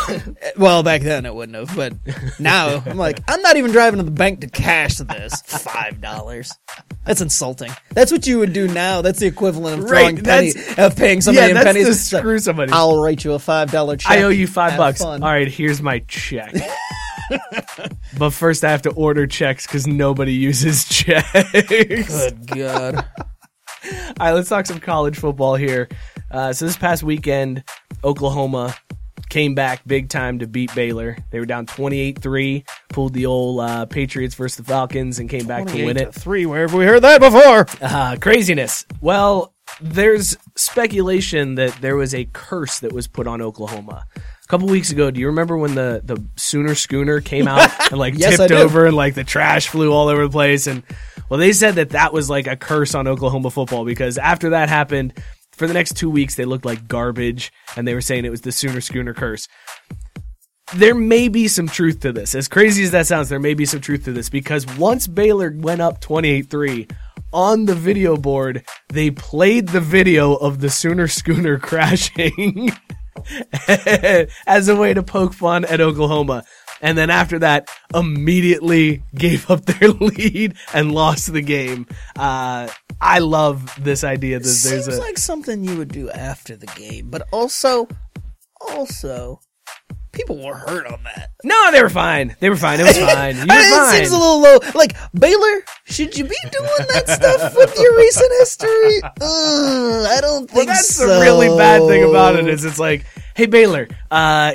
well, 0.57 0.83
back 0.83 1.01
then 1.01 1.25
it 1.25 1.33
wouldn't 1.33 1.57
have, 1.57 1.73
but 1.75 1.93
now 2.39 2.83
I'm 2.85 2.97
like, 2.97 3.19
I'm 3.29 3.41
not 3.41 3.55
even 3.55 3.71
driving 3.71 3.99
to 3.99 4.03
the 4.03 4.11
bank 4.11 4.41
to 4.41 4.47
cash 4.47 4.97
this. 4.97 5.41
Five 5.43 6.01
dollars. 6.01 6.51
That's 7.05 7.21
insulting. 7.21 7.71
That's 7.91 8.11
what 8.11 8.27
you 8.27 8.39
would 8.39 8.51
do 8.51 8.67
now. 8.67 9.01
That's 9.03 9.19
the 9.19 9.27
equivalent 9.27 9.83
of 9.83 9.87
throwing 9.87 10.15
Right, 10.17 10.23
penny, 10.25 10.53
of 10.77 10.95
paying 10.97 11.21
somebody 11.21 11.53
yeah, 11.53 11.59
in 11.59 11.63
pennies. 11.63 11.85
to 11.85 11.91
It's 11.91 11.99
screw 12.01 12.39
somebody. 12.39 12.71
I'll 12.73 13.01
write 13.01 13.23
you 13.23 13.33
a 13.33 13.39
five 13.39 13.71
dollar 13.71 13.95
check. 13.95 14.11
I 14.11 14.23
owe 14.23 14.29
you 14.29 14.47
five 14.47 14.75
bucks. 14.77 15.01
fun. 15.01 15.23
All 15.23 15.29
right, 15.29 15.47
here's 15.47 15.81
my 15.81 15.99
check. 16.07 16.53
but 18.17 18.31
first, 18.31 18.63
I 18.63 18.71
have 18.71 18.81
to 18.83 18.91
order 18.91 19.27
checks 19.27 19.65
because 19.65 19.87
nobody 19.87 20.33
uses 20.33 20.85
checks. 20.89 21.51
Good 21.67 22.47
God. 22.47 22.95
All 23.85 24.13
right, 24.19 24.31
let's 24.31 24.49
talk 24.49 24.65
some 24.65 24.79
college 24.79 25.17
football 25.17 25.55
here. 25.55 25.87
Uh, 26.31 26.53
so 26.53 26.65
this 26.65 26.77
past 26.77 27.03
weekend, 27.03 27.63
Oklahoma 28.03 28.75
came 29.29 29.53
back 29.55 29.81
big 29.85 30.09
time 30.09 30.39
to 30.39 30.47
beat 30.47 30.73
Baylor. 30.73 31.17
They 31.29 31.39
were 31.39 31.45
down 31.45 31.65
28-3, 31.65 32.67
pulled 32.89 33.13
the 33.13 33.25
old 33.25 33.59
uh, 33.59 33.85
Patriots 33.85 34.35
versus 34.35 34.57
the 34.57 34.63
Falcons 34.63 35.19
and 35.19 35.29
came 35.29 35.45
back 35.45 35.67
to 35.67 35.85
win 35.85 35.97
it. 35.97 36.13
to 36.13 36.19
three. 36.19 36.45
Where 36.45 36.61
have 36.61 36.73
we 36.73 36.85
heard 36.85 37.01
that 37.01 37.19
before? 37.19 37.67
Uh, 37.81 38.17
craziness. 38.19 38.85
Well, 39.01 39.53
there's 39.81 40.37
speculation 40.55 41.55
that 41.55 41.75
there 41.81 41.95
was 41.95 42.13
a 42.13 42.25
curse 42.25 42.79
that 42.79 42.93
was 42.93 43.07
put 43.07 43.27
on 43.27 43.41
Oklahoma. 43.41 44.05
A 44.45 44.47
couple 44.47 44.67
weeks 44.67 44.91
ago, 44.91 45.09
do 45.09 45.19
you 45.19 45.25
remember 45.25 45.57
when 45.57 45.73
the, 45.73 46.01
the 46.03 46.23
Sooner 46.35 46.75
Schooner 46.75 47.19
came 47.19 47.47
out 47.47 47.67
and 47.91 47.99
like 47.99 48.13
Yes, 48.15 48.37
tipped 48.37 48.51
over 48.51 48.85
and 48.85 48.95
like 48.95 49.15
the 49.15 49.23
trash 49.23 49.69
flew 49.69 49.91
all 49.91 50.07
over 50.07 50.23
the 50.23 50.29
place? 50.29 50.67
And 50.67 50.83
well, 51.29 51.39
they 51.39 51.51
said 51.51 51.75
that 51.75 51.89
that 51.91 52.13
was 52.13 52.29
like 52.29 52.45
a 52.45 52.55
curse 52.55 52.93
on 52.93 53.07
Oklahoma 53.07 53.49
football 53.49 53.85
because 53.85 54.19
after 54.19 54.51
that 54.51 54.69
happened, 54.69 55.13
for 55.53 55.65
the 55.65 55.73
next 55.73 55.97
two 55.97 56.11
weeks, 56.11 56.35
they 56.35 56.45
looked 56.45 56.65
like 56.65 56.87
garbage 56.87 57.51
and 57.75 57.87
they 57.87 57.95
were 57.95 58.01
saying 58.01 58.23
it 58.23 58.29
was 58.29 58.41
the 58.41 58.51
Sooner 58.51 58.81
Schooner 58.81 59.15
curse 59.15 59.47
there 60.73 60.95
may 60.95 61.27
be 61.27 61.47
some 61.47 61.67
truth 61.67 61.99
to 61.99 62.11
this. 62.11 62.33
As 62.33 62.47
crazy 62.47 62.83
as 62.83 62.91
that 62.91 63.05
sounds, 63.05 63.29
there 63.29 63.39
may 63.39 63.53
be 63.53 63.65
some 63.65 63.81
truth 63.81 64.05
to 64.05 64.11
this 64.11 64.29
because 64.29 64.65
once 64.77 65.05
Baylor 65.05 65.53
went 65.55 65.79
up 65.79 66.01
28-3 66.01 66.91
on 67.31 67.65
the 67.65 67.75
video 67.75 68.17
board, 68.17 68.65
they 68.89 69.11
played 69.11 69.69
the 69.69 69.81
video 69.81 70.33
of 70.33 70.61
the 70.61 70.69
Sooner 70.69 71.07
Schooner 71.07 71.59
crashing 71.61 72.71
as 74.47 74.67
a 74.67 74.75
way 74.75 74.93
to 74.93 75.03
poke 75.03 75.33
fun 75.33 75.65
at 75.65 75.81
Oklahoma. 75.81 76.43
And 76.81 76.97
then 76.97 77.09
after 77.09 77.39
that, 77.39 77.69
immediately 77.93 79.03
gave 79.15 79.49
up 79.49 79.65
their 79.65 79.89
lead 80.01 80.55
and 80.73 80.91
lost 80.91 81.31
the 81.31 81.41
game. 81.41 81.87
Uh, 82.15 82.67
I 82.99 83.19
love 83.19 83.73
this 83.83 84.03
idea 84.03 84.39
that 84.39 84.43
there's 84.43 84.85
Seems 84.85 84.87
a 84.87 84.99
like 84.99 85.17
something 85.17 85.63
you 85.63 85.77
would 85.77 85.91
do 85.91 86.09
after 86.11 86.55
the 86.55 86.67
game, 86.67 87.09
but 87.09 87.27
also, 87.31 87.87
also, 88.59 89.39
people 90.15 90.43
were 90.43 90.55
hurt 90.55 90.87
on 90.87 91.03
that. 91.03 91.31
no. 91.43 91.71
They 91.71 91.81
were 91.83 91.89
fine. 91.89 92.35
They 92.39 92.49
were 92.49 92.55
fine. 92.55 92.79
It 92.79 92.83
was 92.83 92.97
fine. 93.13 93.35
You 93.35 93.41
were 93.41 93.47
I- 93.51 93.69
fine. 93.69 93.95
It 93.95 93.97
seems 94.07 94.11
a 94.11 94.17
little 94.17 94.41
low. 94.41 94.57
Like 94.73 94.95
Baylor, 95.13 95.63
should 95.85 96.17
you 96.17 96.23
be 96.25 96.35
doing 96.51 96.87
that 96.93 97.07
stuff 97.09 97.55
with 97.55 97.77
your 97.77 97.95
recent 97.97 98.31
history? 98.39 99.01
Ugh, 99.03 100.05
I 100.07 100.19
don't 100.21 100.47
think 100.49 100.55
Well, 100.55 100.65
that's 100.67 100.95
so. 100.95 101.07
the 101.07 101.21
really 101.21 101.49
bad 101.57 101.81
thing 101.87 102.03
about 102.09 102.35
it 102.35 102.47
is 102.47 102.63
it's 102.65 102.79
like, 102.79 103.05
hey 103.35 103.45
Baylor, 103.45 103.87
uh, 104.11 104.53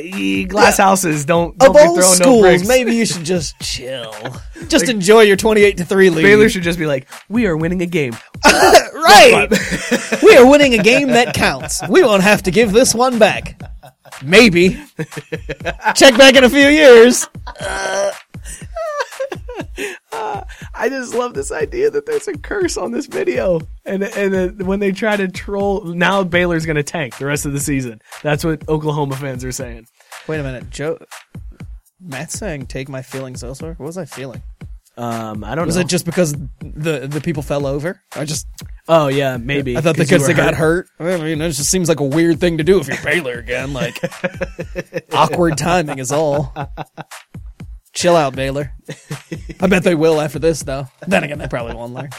glass 0.49 0.79
houses 0.79 1.25
don't 1.25 1.57
don't 1.59 1.70
Of 1.70 1.77
be 1.77 1.85
no 1.85 2.01
schools, 2.01 2.40
bricks. 2.42 2.66
maybe 2.68 2.94
you 2.96 3.05
should 3.07 3.25
just 3.25 3.59
chill. 3.61 4.14
Just 4.68 4.90
enjoy 4.90 5.23
your 5.23 5.37
twenty-eight 5.38 5.79
to 5.79 5.87
three 5.87 6.11
lead. 6.11 6.23
Baylor 6.23 6.49
should 6.51 6.62
just 6.62 6.79
be 6.79 6.85
like, 6.87 7.09
we 7.31 7.46
are 7.46 7.57
winning 7.57 7.81
a 7.81 7.87
game. 7.87 8.12
right. 8.44 9.49
we 10.23 10.37
are 10.37 10.46
winning 10.49 10.75
a 10.79 10.83
game 10.83 11.09
that 11.09 11.35
counts. 11.35 11.81
We 11.88 12.03
won't 12.05 12.23
have 12.23 12.42
to 12.42 12.51
give 12.51 12.70
this 12.70 12.94
one 12.94 13.18
back. 13.18 13.59
Maybe. 14.25 14.81
Check 15.94 16.16
back 16.16 16.35
in 16.37 16.44
a 16.44 16.51
few 16.51 16.68
years. 16.68 17.29
I 20.75 20.88
just 20.88 21.14
love 21.14 21.35
this 21.35 21.53
idea 21.53 21.90
that 21.90 22.07
there's 22.07 22.29
a 22.29 22.37
curse 22.38 22.77
on 22.77 22.92
this 22.92 23.07
video, 23.07 23.61
and 23.85 24.03
and 24.03 24.35
uh, 24.35 24.64
when 24.64 24.81
they 24.81 24.92
try 24.92 25.16
to 25.16 25.29
troll, 25.29 25.85
now 25.85 26.25
Baylor's 26.25 26.64
going 26.64 26.77
to 26.77 26.83
tank 26.83 27.18
the 27.18 27.27
rest 27.27 27.44
of 27.46 27.53
the 27.53 27.61
season. 27.61 28.01
That's 28.23 28.44
what 28.44 28.66
Oklahoma 28.68 29.16
fans 29.16 29.44
are 29.44 29.53
saying. 29.53 29.87
Wait 30.27 30.40
a 30.40 30.42
minute, 30.42 30.70
Joe. 30.70 30.99
Matt's 32.01 32.38
saying 32.38 32.66
take 32.66 32.88
my 32.88 33.03
feelings 33.03 33.44
elsewhere. 33.44 33.75
What 33.77 33.87
was 33.87 33.99
I 33.99 34.07
feeling? 34.07 34.42
Um, 35.01 35.45
I 35.45 35.55
don't 35.55 35.65
Was 35.67 35.77
know. 35.77 35.81
it 35.83 35.87
just 35.89 36.05
because 36.05 36.33
the 36.61 37.09
the 37.11 37.21
people 37.23 37.43
fell 37.43 37.67
over? 37.67 38.03
I 38.15 38.27
just 38.27 38.47
oh 38.87 39.09
yeah, 39.09 39.39
maybe. 39.39 39.77
I 39.77 39.81
thought 39.81 39.97
the 39.97 40.03
'cause 40.05 40.29
you 40.29 40.35
kids 40.35 40.37
got 40.37 40.55
hurt. 40.55 40.89
I 40.99 41.17
mean, 41.17 41.41
it 41.41 41.53
just 41.53 41.71
seems 41.71 41.89
like 41.89 42.01
a 42.01 42.05
weird 42.05 42.39
thing 42.39 42.59
to 42.59 42.65
do 42.65 42.81
if 42.81 42.87
you're 42.89 43.03
Baylor 43.03 43.39
again. 43.39 43.73
Like 43.73 43.99
awkward 45.13 45.57
timing 45.57 46.01
is 46.01 46.13
all. 46.13 46.53
Chill 47.95 48.15
out, 48.15 48.37
Baylor. 48.37 48.73
I 49.61 49.67
bet 49.69 49.85
they 49.85 49.95
will 49.95 50.21
after 50.21 50.39
this, 50.39 50.63
though. 50.63 50.87
Then 51.07 51.25
again, 51.25 51.39
they 51.39 51.49
probably 51.49 51.75
won't 51.75 51.95
learn. 51.95 52.11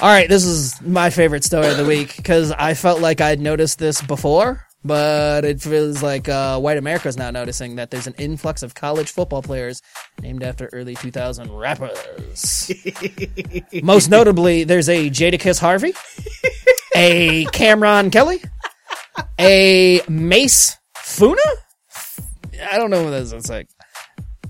All 0.00 0.08
right, 0.08 0.28
this 0.28 0.44
is 0.44 0.80
my 0.82 1.10
favorite 1.10 1.44
story 1.44 1.68
of 1.68 1.76
the 1.76 1.84
week 1.84 2.16
because 2.16 2.50
I 2.50 2.74
felt 2.74 3.00
like 3.00 3.20
I'd 3.20 3.40
noticed 3.40 3.78
this 3.78 4.02
before, 4.02 4.64
but 4.84 5.44
it 5.44 5.60
feels 5.60 6.02
like 6.02 6.28
uh, 6.28 6.58
white 6.60 6.76
America's 6.76 7.16
now 7.16 7.30
noticing 7.30 7.76
that 7.76 7.90
there's 7.90 8.06
an 8.06 8.14
influx 8.18 8.62
of 8.62 8.74
college 8.74 9.10
football 9.10 9.42
players 9.42 9.80
named 10.20 10.42
after 10.42 10.68
early 10.72 10.94
2000 10.94 11.50
rappers. 11.52 12.70
Most 13.82 14.10
notably, 14.10 14.64
there's 14.64 14.88
a 14.88 15.08
Jadakiss 15.10 15.58
Harvey, 15.60 15.94
a 16.94 17.46
Cameron 17.46 18.10
Kelly, 18.10 18.42
a 19.38 20.02
Mase 20.08 20.76
Funa. 20.96 21.40
I 22.70 22.76
don't 22.78 22.90
know 22.90 23.04
what 23.04 23.10
this 23.10 23.32
is 23.32 23.48
like. 23.48 23.68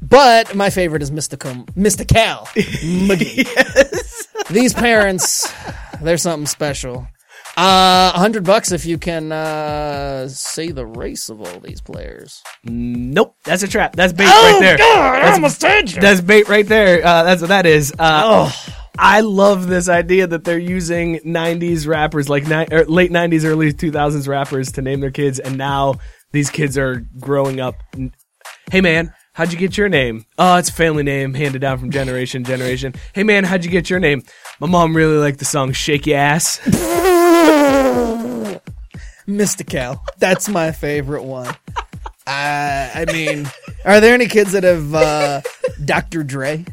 But 0.03 0.55
my 0.55 0.68
favorite 0.68 1.03
is 1.03 1.11
Mystical, 1.11 1.64
Mystical 1.75 2.16
McGee. 2.55 3.49
These 4.51 4.75
parents 4.75 5.51
They're 6.03 6.18
something 6.18 6.47
special. 6.47 7.09
Uh, 7.57 8.11
a 8.12 8.19
hundred 8.19 8.43
bucks 8.43 8.73
if 8.73 8.85
you 8.85 8.99
can 8.99 9.31
uh, 9.31 10.27
say 10.29 10.73
the 10.73 10.85
race 10.85 11.29
of 11.29 11.40
all 11.40 11.61
these 11.61 11.81
players. 11.81 12.43
Nope, 12.64 13.37
that's 13.45 13.62
a 13.62 13.69
trap. 13.69 13.95
That's 13.95 14.12
bait 14.12 14.25
right 14.25 14.59
there. 14.61 14.77
God, 14.77 15.23
that's, 15.23 15.95
that's 15.95 16.21
bait 16.21 16.49
right 16.49 16.67
there. 16.67 17.07
Uh, 17.07 17.23
that's 17.23 17.40
what 17.40 17.49
that 17.49 17.64
is. 17.64 17.95
Uh, 17.97 18.51
I 18.99 19.21
love 19.21 19.69
this 19.69 19.88
idea 19.88 20.27
that 20.27 20.43
they're 20.43 20.59
using 20.59 21.21
'90s 21.21 21.87
rappers, 21.87 22.29
like 22.29 22.49
ni- 22.49 22.67
er, 22.73 22.87
late 22.87 23.12
'90s, 23.12 23.45
early 23.45 23.73
2000s 23.73 24.27
rappers, 24.27 24.73
to 24.73 24.83
name 24.83 24.99
their 24.99 25.12
kids, 25.12 25.38
and 25.38 25.57
now 25.57 25.95
these 26.33 26.51
kids 26.51 26.77
are 26.77 27.07
growing 27.21 27.61
up. 27.61 27.77
Hey 28.73 28.81
man, 28.81 29.14
how'd 29.33 29.53
you 29.53 29.59
get 29.59 29.77
your 29.77 29.88
name? 29.88 30.25
Oh, 30.38 30.57
it's 30.57 30.71
a 30.71 30.73
family 30.73 31.05
name 31.05 31.35
handed 31.35 31.61
down 31.61 31.79
from 31.79 31.93
generation 31.93 32.43
to 32.43 32.51
generation. 32.51 32.95
Hey 33.12 33.23
man, 33.23 33.45
how'd 33.45 33.64
you 33.64 33.71
get 33.71 33.90
your 33.90 34.01
name? 34.01 34.25
My 34.59 34.67
mom 34.67 34.97
really 34.97 35.19
liked 35.19 35.38
the 35.38 35.45
song 35.45 35.71
"Shake 35.71 36.07
Your 36.07 36.19
Ass." 36.19 36.61
Mystical. 39.27 40.03
That's 40.18 40.49
my 40.49 40.73
favorite 40.73 41.23
one. 41.25 41.49
Uh, 42.27 42.90
I 42.94 43.05
mean, 43.12 43.47
are 43.85 44.01
there 44.01 44.14
any 44.14 44.27
kids 44.27 44.53
that 44.53 44.64
have 44.64 44.94
uh, 44.94 45.40
Dr. 45.85 46.23
Dre? 46.23 46.64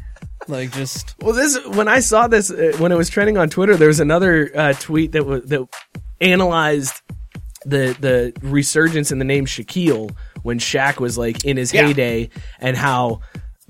Like 0.48 0.72
just 0.72 1.14
Well, 1.20 1.34
this 1.34 1.64
when 1.68 1.86
I 1.88 2.00
saw 2.00 2.26
this 2.26 2.50
uh, 2.50 2.72
when 2.78 2.90
it 2.90 2.96
was 2.96 3.08
trending 3.08 3.38
on 3.38 3.48
Twitter, 3.48 3.76
there 3.76 3.88
was 3.88 4.00
another 4.00 4.50
uh, 4.54 4.72
tweet 4.74 5.12
that 5.12 5.24
was 5.24 5.44
that 5.44 5.66
analyzed 6.20 7.00
the 7.64 7.96
the 8.00 8.32
resurgence 8.42 9.12
in 9.12 9.18
the 9.20 9.24
name 9.24 9.46
Shaquille 9.46 10.10
when 10.42 10.58
Shaq 10.58 10.98
was 10.98 11.16
like 11.16 11.44
in 11.44 11.56
his 11.56 11.72
Yeah. 11.72 11.86
heyday, 11.86 12.30
and 12.58 12.76
how 12.76 13.20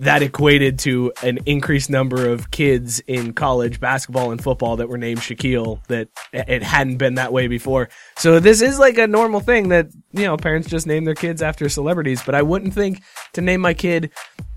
that 0.02 0.20
equated 0.20 0.80
to 0.80 1.12
an 1.22 1.38
increased 1.46 1.88
number 1.88 2.28
of 2.28 2.50
kids 2.50 2.98
in 3.06 3.32
college 3.32 3.78
basketball 3.78 4.32
and 4.32 4.42
football 4.42 4.76
that 4.76 4.88
were 4.88 4.98
named 4.98 5.20
Shaquille 5.20 5.80
that 5.86 6.08
it 6.32 6.60
hadn't 6.64 6.96
been 6.96 7.14
that 7.14 7.32
way 7.32 7.46
before. 7.46 7.88
So 8.16 8.40
this 8.40 8.62
is 8.62 8.80
like 8.80 8.98
a 8.98 9.06
normal 9.06 9.38
thing 9.38 9.68
that 9.68 9.86
you 10.12 10.24
know 10.24 10.36
parents 10.36 10.68
just 10.68 10.88
name 10.88 11.04
their 11.04 11.14
kids 11.14 11.40
after 11.40 11.68
celebrities, 11.68 12.20
but 12.26 12.34
I 12.34 12.42
wouldn't 12.42 12.74
think 12.74 13.00
to 13.34 13.40
name 13.40 13.60
my 13.60 13.74
kid 13.74 14.10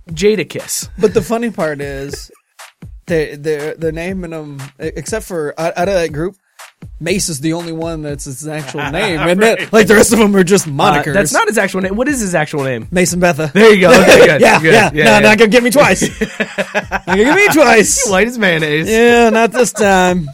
Jadakiss. 0.09 0.89
But 0.97 1.13
the 1.13 1.21
funny 1.21 1.51
part 1.51 1.79
is, 1.79 2.31
they 3.05 3.35
they're 3.35 3.75
they're 3.75 3.91
naming 3.91 4.31
them 4.31 4.59
except 4.79 5.27
for 5.27 5.53
out 5.59 5.77
of 5.77 5.85
that 5.85 6.11
group. 6.11 6.37
Mase 6.99 7.27
is 7.29 7.41
the 7.41 7.53
only 7.53 7.73
one 7.73 8.01
that's 8.03 8.23
his 8.25 8.47
actual 8.47 8.79
name, 8.91 9.19
and 9.19 9.41
then 9.41 9.67
like 9.71 9.87
the 9.87 9.95
rest 9.95 10.13
of 10.13 10.19
them 10.19 10.33
are 10.35 10.43
just 10.43 10.65
Uh, 10.67 10.71
monikers. 10.71 11.13
that's 11.13 11.33
not 11.33 11.47
his 11.47 11.57
actual 11.57 11.81
name. 11.81 11.95
What 11.95 12.07
is 12.07 12.19
his 12.21 12.33
actual 12.33 12.63
name? 12.63 12.87
Mason 12.91 13.19
Betha. 13.19 13.51
There 13.53 13.73
you 13.73 13.81
go. 13.81 13.89
Okay, 13.91 14.25
good. 14.25 14.41
yeah, 14.41 14.61
good. 14.61 14.73
yeah, 14.73 14.89
No, 14.93 15.01
yeah. 15.03 15.19
not 15.19 15.37
gonna 15.37 15.49
get 15.51 15.61
me 15.63 15.71
twice. 15.71 16.01
not 16.21 17.05
gonna 17.05 17.23
get 17.23 17.35
me 17.35 17.47
twice. 17.53 18.09
White 18.09 18.27
as 18.27 18.37
mayonnaise. 18.37 18.89
Yeah, 18.89 19.29
not 19.29 19.51
this 19.51 19.71
time. 19.73 20.29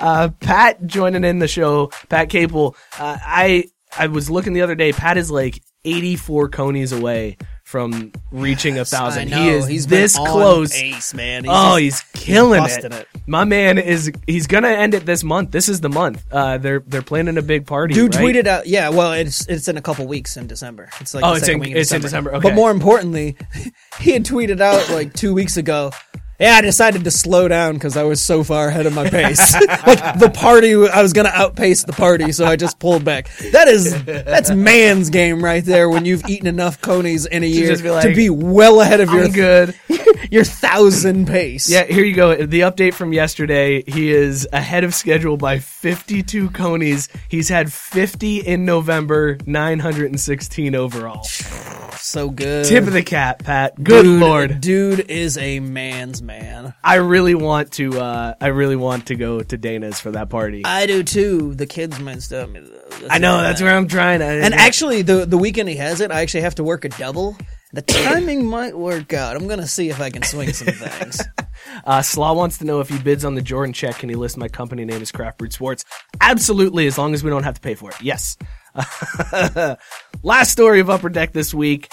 Uh, 0.00 0.28
Pat 0.40 0.86
joining 0.86 1.24
in 1.24 1.38
the 1.40 1.48
show. 1.48 1.88
Pat 2.08 2.30
Capel. 2.30 2.76
Uh, 2.98 3.18
I 3.20 3.64
I 3.96 4.06
was 4.06 4.30
looking 4.30 4.52
the 4.52 4.62
other 4.62 4.74
day. 4.76 4.92
Pat 4.92 5.16
is 5.16 5.30
like 5.30 5.60
84 5.84 6.48
conies 6.50 6.92
away 6.92 7.36
from 7.68 8.12
reaching 8.30 8.78
a 8.78 8.84
thousand. 8.86 9.28
He 9.28 9.50
is 9.50 9.66
He's 9.66 9.86
this 9.86 10.16
close. 10.16 10.72
pace, 10.72 11.12
man. 11.12 11.44
He's 11.44 11.52
oh, 11.54 11.78
just- 11.78 12.02
he's 12.16 12.24
killing 12.24 12.60
busting 12.62 12.92
it. 12.92 12.94
it. 12.94 13.08
My 13.26 13.44
man 13.44 13.76
is 13.76 14.10
he's 14.26 14.46
gonna 14.46 14.68
end 14.68 14.94
it 14.94 15.04
this 15.04 15.22
month. 15.22 15.50
This 15.50 15.68
is 15.68 15.82
the 15.82 15.90
month. 15.90 16.24
Uh, 16.32 16.56
they're 16.56 16.80
they're 16.86 17.02
planning 17.02 17.36
a 17.36 17.42
big 17.42 17.66
party. 17.66 17.92
Dude 17.92 18.14
right? 18.14 18.24
tweeted 18.24 18.46
out, 18.46 18.66
yeah. 18.66 18.88
Well, 18.88 19.12
it's 19.12 19.46
it's 19.48 19.68
in 19.68 19.76
a 19.76 19.82
couple 19.82 20.06
weeks 20.06 20.38
in 20.38 20.46
December. 20.46 20.88
It's 20.98 21.12
like 21.12 21.22
Oh, 21.24 21.32
the 21.32 21.36
it's 21.36 21.44
second 21.44 21.62
in- 21.62 21.68
week 21.68 21.76
it's 21.76 21.92
in 21.92 22.00
December, 22.00 22.34
okay. 22.36 22.48
But 22.48 22.54
more 22.54 22.70
importantly, 22.70 23.36
he 24.00 24.12
had 24.12 24.24
tweeted 24.24 24.62
out 24.62 24.88
like 24.88 25.12
two 25.12 25.34
weeks 25.34 25.58
ago. 25.58 25.90
Yeah, 26.38 26.54
I 26.54 26.60
decided 26.60 27.02
to 27.02 27.10
slow 27.10 27.48
down 27.48 27.74
because 27.74 27.96
I 27.96 28.04
was 28.04 28.22
so 28.22 28.44
far 28.44 28.68
ahead 28.68 28.86
of 28.86 28.94
my 28.94 29.10
pace. 29.10 29.54
like 29.86 30.18
the 30.20 30.30
party, 30.32 30.74
I 30.74 31.02
was 31.02 31.12
gonna 31.12 31.32
outpace 31.32 31.82
the 31.82 31.92
party, 31.92 32.30
so 32.30 32.44
I 32.44 32.54
just 32.54 32.78
pulled 32.78 33.04
back. 33.04 33.28
That 33.52 33.66
is 33.66 34.04
that's 34.04 34.50
man's 34.50 35.10
game 35.10 35.42
right 35.42 35.64
there. 35.64 35.90
When 35.90 36.04
you've 36.04 36.24
eaten 36.28 36.46
enough 36.46 36.80
conies 36.80 37.26
in 37.26 37.42
a 37.42 37.46
year 37.46 37.76
be 37.76 37.82
to 37.82 38.12
be 38.14 38.30
well 38.30 38.80
ahead 38.80 39.00
of 39.00 39.10
your 39.10 39.24
I'm 39.24 39.32
good. 39.32 39.74
your 40.30 40.44
thousand 40.44 41.26
pace. 41.26 41.68
Yeah, 41.68 41.84
here 41.84 42.04
you 42.04 42.14
go. 42.14 42.34
The 42.36 42.60
update 42.60 42.94
from 42.94 43.12
yesterday. 43.12 43.82
He 43.82 44.10
is 44.10 44.46
ahead 44.52 44.84
of 44.84 44.94
schedule 44.94 45.36
by 45.36 45.58
52 45.58 46.50
conies. 46.50 47.08
He's 47.28 47.48
had 47.48 47.72
50 47.72 48.38
in 48.38 48.64
November, 48.64 49.38
916 49.46 50.74
overall. 50.74 51.24
So 52.08 52.30
good. 52.30 52.66
Tip 52.66 52.86
of 52.86 52.92
the 52.92 53.02
cap, 53.02 53.42
Pat. 53.44 53.74
Good 53.82 54.02
Dude- 54.04 54.20
lord. 54.20 54.60
dude 54.60 55.00
is 55.10 55.36
a 55.38 55.60
man's 55.60 56.22
man. 56.22 56.74
I 56.82 56.96
really 56.96 57.34
want 57.34 57.72
to. 57.72 58.00
Uh, 58.00 58.34
I 58.40 58.48
really 58.48 58.76
want 58.76 59.06
to 59.06 59.14
go 59.14 59.40
to 59.40 59.56
Dana's 59.56 60.00
for 60.00 60.10
that 60.12 60.30
party. 60.30 60.64
I, 60.64 60.82
I 60.82 60.86
do 60.86 61.02
too. 61.02 61.54
The 61.54 61.66
kids 61.66 61.98
messed 62.00 62.32
up. 62.32 62.50
know 63.18 63.38
that's 63.40 63.60
where 63.60 63.76
I'm 63.76 63.88
trying 63.88 64.20
to. 64.20 64.24
And 64.26 64.54
actually, 64.54 65.02
the 65.02 65.26
the 65.26 65.38
weekend 65.38 65.68
he 65.68 65.76
has 65.76 66.00
it, 66.00 66.10
I 66.10 66.22
actually 66.22 66.42
have 66.42 66.54
to 66.56 66.64
work 66.64 66.84
a 66.84 66.88
double. 66.88 67.36
The 67.72 67.82
timing 67.82 68.46
might 68.46 68.76
work 68.76 69.12
out. 69.12 69.36
I'm 69.36 69.46
gonna 69.46 69.66
see 69.66 69.90
if 69.90 70.00
I 70.00 70.10
can 70.10 70.22
swing 70.22 70.52
some 70.52 70.68
things. 70.74 71.20
Uh, 71.84 72.00
Slaw 72.02 72.32
wants 72.32 72.58
to 72.58 72.64
know 72.64 72.80
if 72.80 72.88
he 72.88 72.98
bids 72.98 73.24
on 73.24 73.34
the 73.34 73.42
Jordan 73.42 73.72
check, 73.72 73.96
can 73.98 74.08
he 74.08 74.14
list 74.14 74.36
my 74.38 74.48
company 74.48 74.84
name 74.84 75.02
as 75.02 75.12
Craft 75.12 75.38
Brewed 75.38 75.52
Sports? 75.52 75.84
Absolutely, 76.20 76.86
as 76.86 76.96
long 76.96 77.12
as 77.14 77.22
we 77.22 77.30
don't 77.30 77.42
have 77.42 77.54
to 77.54 77.60
pay 77.60 77.74
for 77.74 77.90
it. 77.90 78.00
Yes. 78.00 78.36
Last 80.22 80.52
story 80.52 80.80
of 80.80 80.90
Upper 80.90 81.08
Deck 81.08 81.32
this 81.32 81.52
week. 81.54 81.90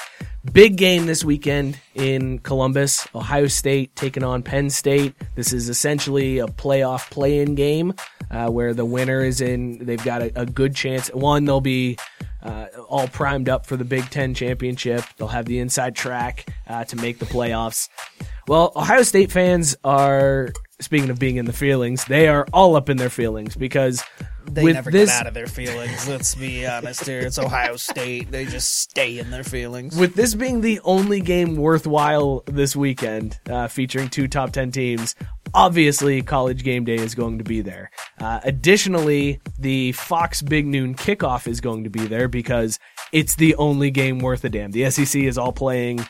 Big 0.51 0.75
game 0.75 1.05
this 1.07 1.23
weekend 1.23 1.79
in 1.95 2.39
Columbus. 2.39 3.07
Ohio 3.15 3.47
State 3.47 3.95
taking 3.95 4.23
on 4.23 4.43
Penn 4.43 4.69
State. 4.69 5.15
This 5.35 5.51
is 5.51 5.69
essentially 5.69 6.39
a 6.39 6.47
playoff 6.47 7.09
play-in 7.09 7.55
game 7.55 7.93
uh, 8.29 8.49
where 8.49 8.73
the 8.73 8.85
winner 8.85 9.21
is 9.21 9.41
in. 9.41 9.83
They've 9.85 10.03
got 10.03 10.21
a, 10.21 10.41
a 10.41 10.45
good 10.45 10.75
chance. 10.75 11.09
One, 11.09 11.45
they'll 11.45 11.61
be 11.61 11.97
uh, 12.43 12.67
all 12.87 13.07
primed 13.07 13.49
up 13.49 13.65
for 13.65 13.75
the 13.75 13.85
Big 13.85 14.09
Ten 14.11 14.33
championship. 14.35 15.03
They'll 15.17 15.27
have 15.27 15.45
the 15.45 15.59
inside 15.59 15.95
track 15.95 16.47
uh, 16.67 16.83
to 16.85 16.95
make 16.95 17.17
the 17.17 17.25
playoffs. 17.25 17.89
Well, 18.47 18.71
Ohio 18.75 19.01
State 19.01 19.31
fans 19.31 19.75
are 19.83 20.49
speaking 20.81 21.09
of 21.09 21.19
being 21.19 21.37
in 21.37 21.45
the 21.45 21.53
feelings. 21.53 22.05
They 22.05 22.27
are 22.27 22.45
all 22.53 22.75
up 22.75 22.89
in 22.89 22.97
their 22.97 23.09
feelings 23.09 23.55
because 23.55 24.03
They 24.51 24.63
with 24.63 24.75
never 24.75 24.91
this 24.91 25.09
get 25.09 25.21
out 25.21 25.27
of 25.27 25.33
their 25.33 25.47
feelings. 25.47 26.07
Let's 26.07 26.35
be 26.35 26.65
honest 26.65 27.05
here. 27.05 27.19
It's 27.19 27.39
Ohio 27.39 27.77
State. 27.77 28.31
They 28.31 28.45
just 28.45 28.79
stay 28.79 29.19
in 29.19 29.31
their 29.31 29.43
feelings. 29.43 29.97
with 29.97 30.15
this 30.15 30.35
being 30.35 30.61
the 30.61 30.79
only 30.83 31.21
game 31.21 31.55
worthwhile 31.55 32.43
this 32.47 32.75
weekend, 32.75 33.39
uh, 33.49 33.67
featuring 33.67 34.09
two 34.09 34.27
top 34.27 34.51
10 34.51 34.71
teams, 34.71 35.15
obviously 35.53 36.21
college 36.21 36.63
game 36.63 36.83
day 36.83 36.95
is 36.95 37.15
going 37.15 37.37
to 37.37 37.43
be 37.43 37.61
there. 37.61 37.89
Uh, 38.19 38.41
additionally, 38.43 39.39
the 39.57 39.93
Fox 39.93 40.41
Big 40.41 40.65
Noon 40.65 40.95
kickoff 40.95 41.47
is 41.47 41.61
going 41.61 41.83
to 41.85 41.89
be 41.89 42.05
there 42.05 42.27
because 42.27 42.79
it's 43.11 43.35
the 43.35 43.55
only 43.55 43.91
game 43.91 44.19
worth 44.19 44.43
a 44.43 44.49
damn. 44.49 44.71
The 44.71 44.89
SEC 44.89 45.21
is 45.21 45.37
all 45.37 45.53
playing 45.53 46.05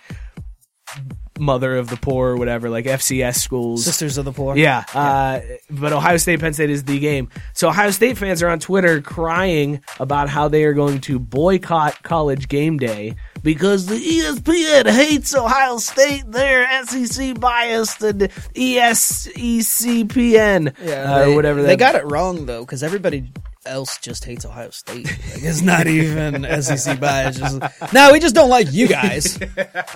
mother 1.38 1.76
of 1.76 1.90
the 1.90 1.98
poor 1.98 2.30
or 2.30 2.38
whatever, 2.38 2.70
like 2.70 2.86
FCS 2.86 3.36
schools. 3.36 3.84
Sisters 3.84 4.18
of 4.18 4.24
the 4.26 4.32
Poor. 4.32 4.56
Yeah, 4.56 4.86
uh, 4.94 5.42
but 5.70 5.92
Ohio 5.92 6.16
State 6.18 6.40
Penn 6.40 6.54
State 6.54 6.70
is 6.70 6.86
the 6.86 6.98
game. 7.00 7.30
So 7.54 7.68
Ohio 7.68 7.92
State 7.92 8.18
fans 8.18 8.42
are 8.42 8.48
on 8.48 8.60
Twitter 8.60 9.02
crying 9.02 9.82
about 10.00 10.30
how 10.30 10.48
they 10.48 10.64
are 10.64 10.74
going 10.74 11.02
to 11.02 11.20
boycott 11.20 12.02
college 12.04 12.48
game 12.48 12.78
day 12.78 13.16
because 13.44 13.86
the 13.88 13.96
ESPN 13.96 14.90
hates 14.90 15.36
Ohio 15.36 15.78
State. 15.78 16.24
They're 16.28 16.68
SEC 16.86 17.38
biased 17.40 18.02
and 18.02 18.24
E 18.56 18.78
ESECPN 18.78 20.74
Yeah, 20.84 20.94
uh, 21.14 21.26
they, 21.26 21.32
or 21.34 21.36
whatever. 21.36 21.62
They 21.62 21.70
that- 21.76 21.80
got 21.80 21.96
it 21.96 22.06
wrong 22.10 22.46
though, 22.46 22.62
because 22.62 22.82
everybody 22.84 23.32
else 23.66 23.98
just 24.00 24.26
hates 24.26 24.46
Ohio 24.46 24.70
State. 24.70 25.08
Like, 25.36 25.44
it's 25.44 25.62
not 25.62 25.88
even 25.88 26.44
SEC 26.62 27.00
bias. 27.00 27.38
Just, 27.38 27.94
no, 27.94 28.12
we 28.14 28.20
just 28.20 28.36
don't 28.36 28.50
like 28.50 28.72
you 28.72 28.88
guys. 28.88 29.40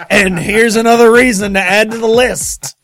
and 0.09 0.37
here's 0.37 0.75
another 0.75 1.11
reason 1.11 1.53
to 1.53 1.59
add 1.59 1.91
to 1.91 1.97
the 1.97 2.07
list. 2.07 2.75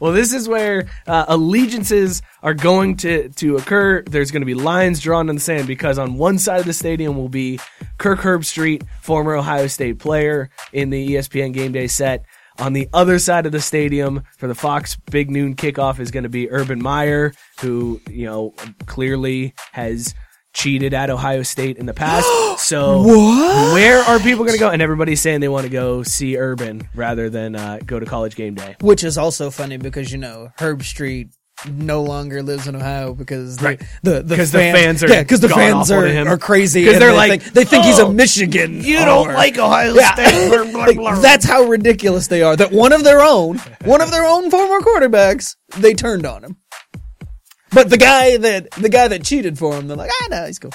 Well, 0.00 0.12
this 0.12 0.32
is 0.32 0.48
where 0.48 0.88
uh, 1.06 1.24
allegiances 1.28 2.22
are 2.42 2.54
going 2.54 2.96
to, 2.98 3.28
to 3.30 3.56
occur. 3.56 4.02
There's 4.02 4.30
going 4.30 4.42
to 4.42 4.46
be 4.46 4.54
lines 4.54 5.00
drawn 5.00 5.28
in 5.28 5.36
the 5.36 5.40
sand 5.40 5.66
because 5.66 5.98
on 5.98 6.14
one 6.14 6.38
side 6.38 6.60
of 6.60 6.66
the 6.66 6.72
stadium 6.72 7.16
will 7.16 7.28
be 7.28 7.58
Kirk 7.98 8.20
Herbstreit, 8.20 8.86
former 9.00 9.34
Ohio 9.34 9.66
State 9.66 9.98
player 9.98 10.50
in 10.72 10.90
the 10.90 11.14
ESPN 11.14 11.52
Game 11.52 11.72
Day 11.72 11.86
set. 11.86 12.24
On 12.58 12.72
the 12.72 12.88
other 12.94 13.18
side 13.18 13.44
of 13.44 13.52
the 13.52 13.60
stadium 13.60 14.22
for 14.38 14.46
the 14.46 14.54
Fox 14.54 14.96
Big 15.10 15.30
Noon 15.30 15.56
kickoff 15.56 15.98
is 16.00 16.10
going 16.10 16.22
to 16.22 16.30
be 16.30 16.50
Urban 16.50 16.82
Meyer, 16.82 17.32
who 17.60 18.00
you 18.08 18.24
know 18.24 18.54
clearly 18.86 19.54
has 19.72 20.14
cheated 20.56 20.94
at 20.94 21.10
Ohio 21.10 21.42
State 21.42 21.76
in 21.76 21.86
the 21.86 21.94
past. 21.94 22.26
So 22.58 23.02
where 23.74 23.98
are 24.02 24.18
people 24.18 24.44
going 24.44 24.54
to 24.56 24.58
go? 24.58 24.70
And 24.70 24.80
everybody's 24.80 25.20
saying 25.20 25.40
they 25.40 25.48
want 25.48 25.64
to 25.64 25.70
go 25.70 26.02
see 26.02 26.36
Urban 26.38 26.88
rather 26.94 27.28
than 27.28 27.54
uh, 27.54 27.78
go 27.84 28.00
to 28.00 28.06
College 28.06 28.34
Game 28.34 28.54
Day. 28.54 28.76
Which 28.80 29.04
is 29.04 29.18
also 29.18 29.50
funny 29.50 29.76
because 29.76 30.10
you 30.10 30.16
know 30.18 30.50
Herbstreit 30.58 31.28
no 31.70 32.02
longer 32.02 32.42
lives 32.42 32.66
in 32.66 32.74
Ohio 32.76 33.14
because 33.14 33.58
the 33.58 33.64
Right. 33.64 33.82
the, 34.02 34.22
the, 34.22 34.36
'Cause 34.36 34.52
the 34.52 34.58
fan- 34.58 34.74
fans 34.74 35.04
are 35.04 35.08
yeah 35.08 35.22
because 35.22 35.40
the 35.40 35.48
fans 35.50 35.90
are, 35.90 36.06
are 36.28 36.38
crazy 36.38 36.84
'Cause 36.84 36.94
and 36.94 37.02
they're 37.02 37.10
they 37.12 37.16
like, 37.16 37.42
think, 37.42 37.54
they 37.54 37.64
think 37.64 37.84
he's 37.84 37.98
"Oh, 38.00 38.08
a 38.08 38.12
Michigan 38.12 38.82
You 38.82 38.96
don't 39.04 39.28
or- 39.28 39.34
like 39.34 39.56
Ohio 39.58 39.94
Yeah. 39.94 40.14
State. 40.14 40.48
Blah, 40.50 40.64
blah, 40.72 40.80
Like, 40.84 40.96
blah. 40.96 41.20
that's 41.20 41.44
how 41.46 41.62
ridiculous 41.64 42.26
they 42.26 42.42
are. 42.42 42.56
That 42.56 42.72
one 42.72 42.92
of 42.92 43.04
their 43.04 43.20
own, 43.22 43.58
one 43.84 44.00
of 44.00 44.10
their 44.10 44.24
own 44.24 44.50
former 44.50 44.80
quarterbacks, 44.80 45.56
they 45.78 45.92
turned 45.94 46.26
on 46.26 46.42
him. 46.44 46.56
But 47.72 47.90
the 47.90 47.98
guy 47.98 48.36
that 48.36 48.70
the 48.72 48.88
guy 48.88 49.08
that 49.08 49.24
cheated 49.24 49.58
for 49.58 49.74
him, 49.74 49.88
they're 49.88 49.96
like, 49.96 50.10
ah, 50.22 50.28
no, 50.30 50.46
he's 50.46 50.58
cool. 50.58 50.72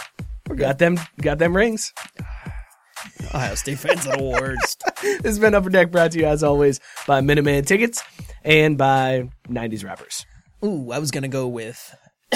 We 0.49 0.57
got 0.57 0.77
them, 0.77 0.99
got 1.21 1.39
them 1.39 1.55
rings. 1.55 1.93
Ohio 3.33 3.55
State 3.55 3.79
fans 3.79 4.05
are 4.07 4.17
the 4.17 4.23
worst. 4.23 4.83
This 5.01 5.21
has 5.23 5.39
been 5.39 5.55
Upper 5.55 5.69
Deck 5.69 5.91
brought 5.91 6.11
to 6.11 6.19
you 6.19 6.25
as 6.25 6.43
always 6.43 6.79
by 7.07 7.21
Minuteman 7.21 7.65
Tickets 7.65 8.03
and 8.43 8.77
by 8.77 9.29
90s 9.47 9.83
Rappers. 9.83 10.25
Ooh, 10.63 10.91
I 10.91 10.99
was 10.99 11.11
gonna 11.11 11.27
go 11.27 11.47
with 11.47 11.95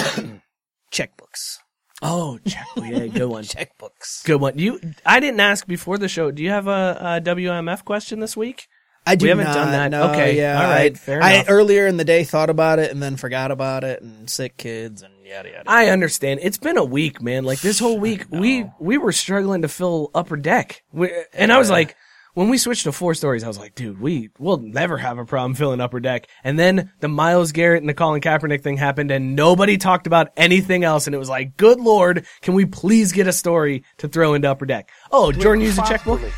checkbooks. 0.92 1.58
Oh, 2.02 2.38
check. 2.46 2.66
Yeah, 2.76 3.06
good 3.06 3.26
one. 3.26 3.44
Checkbooks. 3.44 4.24
Good 4.24 4.40
one. 4.40 4.58
You, 4.58 4.80
I 5.06 5.18
didn't 5.18 5.40
ask 5.40 5.66
before 5.66 5.96
the 5.96 6.08
show. 6.08 6.30
Do 6.30 6.42
you 6.42 6.50
have 6.50 6.66
a, 6.66 6.98
a 7.00 7.20
WMF 7.22 7.84
question 7.84 8.20
this 8.20 8.36
week? 8.36 8.68
I 9.06 9.14
do 9.14 9.24
We 9.26 9.28
haven't 9.30 9.44
not, 9.44 9.54
done 9.54 9.72
that. 9.72 9.90
no, 9.90 10.10
Okay, 10.10 10.36
yeah, 10.36 10.60
all 10.60 10.68
right, 10.68 10.92
I, 10.92 10.94
fair 10.98 11.22
I 11.22 11.32
enough. 11.34 11.46
earlier 11.48 11.86
in 11.86 11.96
the 11.96 12.04
day 12.04 12.24
thought 12.24 12.50
about 12.50 12.78
it 12.80 12.90
and 12.90 13.02
then 13.02 13.16
forgot 13.16 13.50
about 13.50 13.84
it, 13.84 14.02
and 14.02 14.28
sick 14.28 14.56
kids 14.56 15.02
and 15.02 15.14
yada 15.24 15.48
yada. 15.50 15.64
I 15.66 15.88
understand. 15.90 16.40
It's 16.42 16.58
been 16.58 16.76
a 16.76 16.84
week, 16.84 17.22
man. 17.22 17.44
Like 17.44 17.60
this 17.60 17.78
whole 17.78 17.98
week, 17.98 18.26
we 18.30 18.66
we 18.80 18.98
were 18.98 19.12
struggling 19.12 19.62
to 19.62 19.68
fill 19.68 20.10
Upper 20.14 20.36
Deck, 20.36 20.82
we, 20.92 21.10
and 21.32 21.52
I 21.52 21.58
was 21.58 21.70
like, 21.70 21.94
when 22.34 22.50
we 22.50 22.58
switched 22.58 22.84
to 22.84 22.92
four 22.92 23.14
stories, 23.14 23.42
I 23.44 23.48
was 23.48 23.58
like, 23.58 23.74
dude, 23.74 23.98
we 23.98 24.28
will 24.38 24.58
never 24.58 24.98
have 24.98 25.16
a 25.16 25.24
problem 25.24 25.54
filling 25.54 25.80
Upper 25.80 26.00
Deck. 26.00 26.26
And 26.44 26.58
then 26.58 26.92
the 27.00 27.08
Myles 27.08 27.52
Garrett 27.52 27.82
and 27.82 27.88
the 27.88 27.94
Colin 27.94 28.20
Kaepernick 28.20 28.60
thing 28.62 28.76
happened, 28.76 29.10
and 29.10 29.34
nobody 29.34 29.78
talked 29.78 30.06
about 30.06 30.28
anything 30.36 30.84
else. 30.84 31.06
And 31.06 31.14
it 31.14 31.18
was 31.18 31.30
like, 31.30 31.56
good 31.56 31.80
lord, 31.80 32.26
can 32.42 32.52
we 32.52 32.66
please 32.66 33.12
get 33.12 33.26
a 33.26 33.32
story 33.32 33.84
to 33.98 34.08
throw 34.08 34.34
into 34.34 34.50
Upper 34.50 34.66
Deck? 34.66 34.90
Oh, 35.10 35.32
Jordan 35.32 35.64
used 35.64 35.78
a 35.78 35.82
checkbook. 35.86 36.20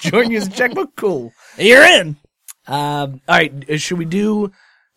Jordan 0.00 0.32
used 0.32 0.52
a 0.52 0.54
checkbook. 0.54 0.96
Cool. 0.96 1.32
You're 1.58 1.84
in. 1.84 2.16
Um, 2.66 3.20
all 3.28 3.36
right, 3.36 3.70
uh, 3.70 3.76
should 3.76 3.98
we 3.98 4.04
do 4.04 4.50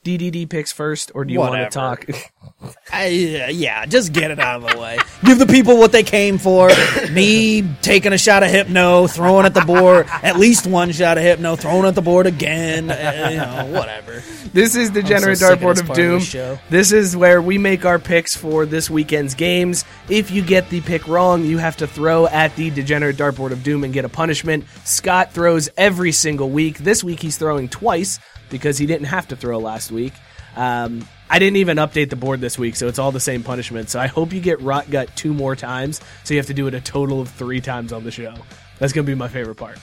DDD 0.06 0.50
picks 0.50 0.72
first, 0.72 1.12
or 1.14 1.26
do 1.26 1.34
you 1.34 1.40
want 1.40 1.56
to 1.56 1.70
talk? 1.70 2.06
I, 2.92 3.46
uh, 3.48 3.52
yeah, 3.52 3.86
just 3.86 4.14
get 4.14 4.32
it 4.32 4.40
out 4.40 4.64
of 4.64 4.70
the 4.70 4.80
way. 4.80 4.98
Give 5.26 5.38
the 5.38 5.46
people 5.46 5.78
what 5.78 5.92
they 5.92 6.04
came 6.04 6.38
for. 6.38 6.70
Me 7.12 7.64
taking 7.82 8.14
a 8.14 8.18
shot 8.18 8.42
of 8.42 8.50
hypno, 8.50 9.08
throwing 9.08 9.46
at 9.46 9.54
the 9.54 9.62
board, 9.62 10.08
at 10.24 10.38
least 10.38 10.66
one 10.66 10.94
shot 10.94 11.18
of 11.18 11.24
hypno, 11.24 11.58
throwing 11.58 11.86
at 11.86 11.96
the 11.96 12.02
board 12.02 12.28
again. 12.28 12.90
uh, 12.90 13.28
you 13.30 13.38
know, 13.38 13.78
whatever. 13.78 14.24
This 14.54 14.76
is 14.76 14.92
the 14.92 15.02
Degenerate 15.02 15.38
so 15.38 15.56
Dartboard 15.56 15.82
of 15.82 15.90
of 15.90 15.96
Doom. 15.96 16.22
show. 16.22 16.58
This 16.70 16.94
is 16.94 17.16
where 17.18 17.42
we 17.42 17.58
make 17.58 17.86
our 17.86 18.00
picks 18.00 18.36
for 18.36 18.66
this 18.66 18.90
weekend's 18.90 19.36
games. 19.36 19.84
If 20.08 20.32
you 20.32 20.42
get 20.42 20.70
the 20.70 20.80
pick 20.82 21.08
wrong, 21.10 21.44
you 21.44 21.58
have 21.58 21.76
to 21.78 21.88
throw 21.88 22.26
at 22.28 22.56
the 22.56 22.70
Degenerate 22.70 23.18
Dartboard 23.18 23.52
of 23.52 23.64
Doom 23.64 23.84
and 23.84 23.94
get 23.94 24.06
a 24.06 24.10
punishment. 24.10 24.66
Scott 24.86 25.34
throws 25.34 25.70
every 25.78 26.14
single 26.14 26.50
week. 26.50 26.78
This 26.80 27.04
week 27.04 27.20
he's 27.20 27.38
throwing 27.38 27.68
twice 27.68 28.20
because 28.50 28.78
he 28.78 28.86
didn't 28.86 29.08
have 29.08 29.28
to 29.30 29.36
throw 29.36 29.60
last 29.60 29.92
week. 29.92 30.14
Um, 30.56 31.08
I 31.30 31.38
didn't 31.40 31.58
even 31.58 31.78
update 31.78 32.10
the 32.10 32.16
board 32.16 32.42
this 32.42 32.58
week, 32.58 32.76
so 32.76 32.88
it's 32.88 32.98
all 33.00 33.12
the 33.12 33.20
same 33.20 33.44
punishment. 33.44 33.90
So 33.90 34.00
I 34.00 34.08
hope 34.08 34.34
you 34.34 34.42
get 34.42 34.60
Rot 34.62 34.90
Gut 34.90 35.10
two 35.16 35.34
more 35.34 35.56
times, 35.56 36.02
so 36.24 36.34
you 36.34 36.40
have 36.40 36.48
to 36.48 36.54
do 36.54 36.68
it 36.68 36.74
a 36.74 36.82
total 36.82 37.22
of 37.22 37.30
three 37.30 37.62
times 37.62 37.94
on 37.94 38.04
the 38.04 38.12
show. 38.12 38.34
That's 38.80 38.94
going 38.94 39.06
to 39.06 39.12
be 39.12 39.16
my 39.16 39.28
favorite 39.28 39.56
part. 39.56 39.78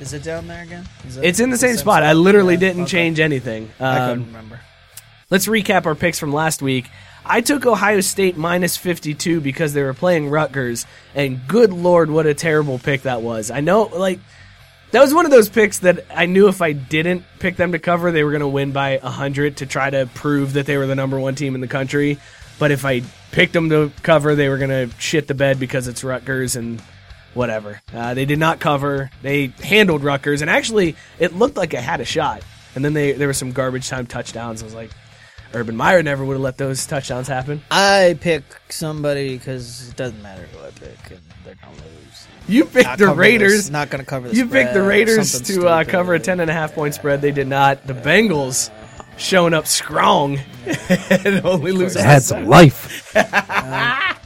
Is 0.00 0.12
it 0.12 0.24
down 0.24 0.48
there 0.48 0.62
again? 0.64 0.88
Is 1.06 1.16
it- 1.18 1.24
It's 1.24 1.38
in 1.40 1.50
the 1.50 1.54
it's 1.54 1.60
same 1.60 1.76
spot. 1.76 2.02
I 2.02 2.14
literally 2.14 2.54
Yeah, 2.54 2.60
didn't 2.60 2.82
okay. 2.82 2.90
change 2.90 3.20
anything. 3.20 3.70
I 3.78 3.98
Um, 3.98 4.08
couldn't 4.08 4.26
remember. 4.26 4.60
Let's 5.30 5.46
recap 5.46 5.86
our 5.86 5.94
picks 5.94 6.18
from 6.18 6.32
last 6.32 6.60
week. 6.62 6.90
I 7.24 7.40
took 7.40 7.64
Ohio 7.64 8.00
State 8.00 8.36
minus 8.36 8.76
52 8.76 9.40
because 9.40 9.74
they 9.74 9.82
were 9.82 9.94
playing 9.94 10.28
Rutgers, 10.28 10.84
and 11.14 11.46
good 11.46 11.72
lord, 11.72 12.10
what 12.10 12.26
a 12.26 12.34
terrible 12.34 12.80
pick 12.80 13.02
that 13.02 13.22
was. 13.22 13.50
I 13.52 13.60
know, 13.60 13.82
like, 13.94 14.18
that 14.92 15.00
was 15.00 15.12
one 15.14 15.24
of 15.24 15.30
those 15.30 15.48
picks 15.48 15.80
that 15.80 16.04
I 16.14 16.26
knew 16.26 16.48
if 16.48 16.62
I 16.62 16.72
didn't 16.72 17.24
pick 17.38 17.56
them 17.56 17.72
to 17.72 17.78
cover, 17.78 18.12
they 18.12 18.24
were 18.24 18.30
going 18.30 18.40
to 18.40 18.48
win 18.48 18.72
by 18.72 18.98
100 18.98 19.58
to 19.58 19.66
try 19.66 19.90
to 19.90 20.08
prove 20.14 20.52
that 20.52 20.66
they 20.66 20.76
were 20.76 20.86
the 20.86 20.94
number 20.94 21.18
one 21.18 21.34
team 21.34 21.54
in 21.54 21.60
the 21.60 21.68
country. 21.68 22.18
But 22.58 22.70
if 22.70 22.84
I 22.84 23.02
picked 23.32 23.54
them 23.54 23.70
to 23.70 23.90
cover, 24.02 24.34
they 24.34 24.48
were 24.48 24.58
going 24.58 24.70
to 24.70 24.94
shit 24.98 25.26
the 25.28 25.34
bed 25.34 25.58
because 25.58 25.88
it's 25.88 26.04
Rutgers 26.04 26.56
and 26.56 26.80
whatever. 27.34 27.80
Uh, 27.92 28.14
they 28.14 28.26
did 28.26 28.38
not 28.38 28.60
cover. 28.60 29.10
They 29.22 29.46
handled 29.62 30.04
Rutgers, 30.04 30.42
and 30.42 30.50
actually, 30.50 30.96
it 31.18 31.34
looked 31.34 31.56
like 31.56 31.74
it 31.74 31.80
had 31.80 32.00
a 32.00 32.04
shot. 32.04 32.42
And 32.74 32.84
then 32.84 32.92
they 32.92 33.12
there 33.12 33.26
were 33.26 33.34
some 33.34 33.52
garbage 33.52 33.88
time 33.88 34.06
touchdowns. 34.06 34.62
I 34.62 34.64
was 34.64 34.74
like, 34.74 34.90
Urban 35.54 35.76
Meyer 35.76 36.02
never 36.02 36.24
would 36.24 36.34
have 36.34 36.40
let 36.42 36.56
those 36.58 36.86
touchdowns 36.86 37.28
happen. 37.28 37.62
I 37.70 38.16
pick 38.20 38.42
somebody 38.70 39.36
because 39.36 39.88
it 39.90 39.96
doesn't 39.96 40.22
matter 40.22 40.42
who 40.52 40.58
I 40.66 40.70
pick, 40.70 41.10
and 41.10 41.20
they're 41.44 41.54
gonna 41.56 41.76
lose. 41.76 42.26
You 42.48 42.64
picked 42.64 42.86
Not 42.86 42.98
the 42.98 43.08
Raiders. 43.08 43.52
this- 43.52 43.70
not 43.70 43.90
gonna 43.90 44.04
cover 44.04 44.28
the 44.28 44.34
You 44.36 44.46
picked 44.46 44.72
the 44.74 44.82
Raiders 44.82 45.40
to 45.42 45.66
uh, 45.68 45.84
cover 45.84 46.14
a 46.14 46.20
ten 46.20 46.40
and 46.40 46.50
a 46.50 46.54
half 46.54 46.74
point 46.74 46.94
spread. 46.94 47.20
They 47.22 47.30
did 47.32 47.46
not. 47.48 47.86
The 47.86 47.94
Bengals 47.94 48.70
showing 49.18 49.52
up 49.54 49.66
strong 49.66 50.38
and 51.10 51.44
only 51.44 51.72
losing. 51.72 52.00
It 52.02 52.04
had 52.06 52.22
some 52.22 52.46
life. 52.46 53.12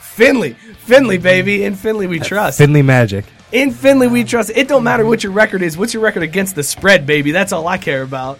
Finley, 0.00 0.52
Finley, 0.52 1.18
baby, 1.18 1.64
in 1.64 1.74
Finley 1.74 2.06
we 2.06 2.20
trust. 2.20 2.58
Finley 2.58 2.82
Magic. 2.82 3.24
In 3.50 3.70
Finley 3.72 4.08
we 4.08 4.24
trust. 4.24 4.50
It 4.54 4.68
don't 4.68 4.84
matter 4.84 5.04
what 5.04 5.22
your 5.22 5.32
record 5.32 5.62
is. 5.62 5.76
What's 5.76 5.92
your 5.94 6.02
record 6.02 6.22
against 6.22 6.54
the 6.54 6.62
spread, 6.62 7.06
baby? 7.06 7.32
That's 7.32 7.52
all 7.52 7.66
I 7.66 7.78
care 7.78 8.02
about. 8.02 8.38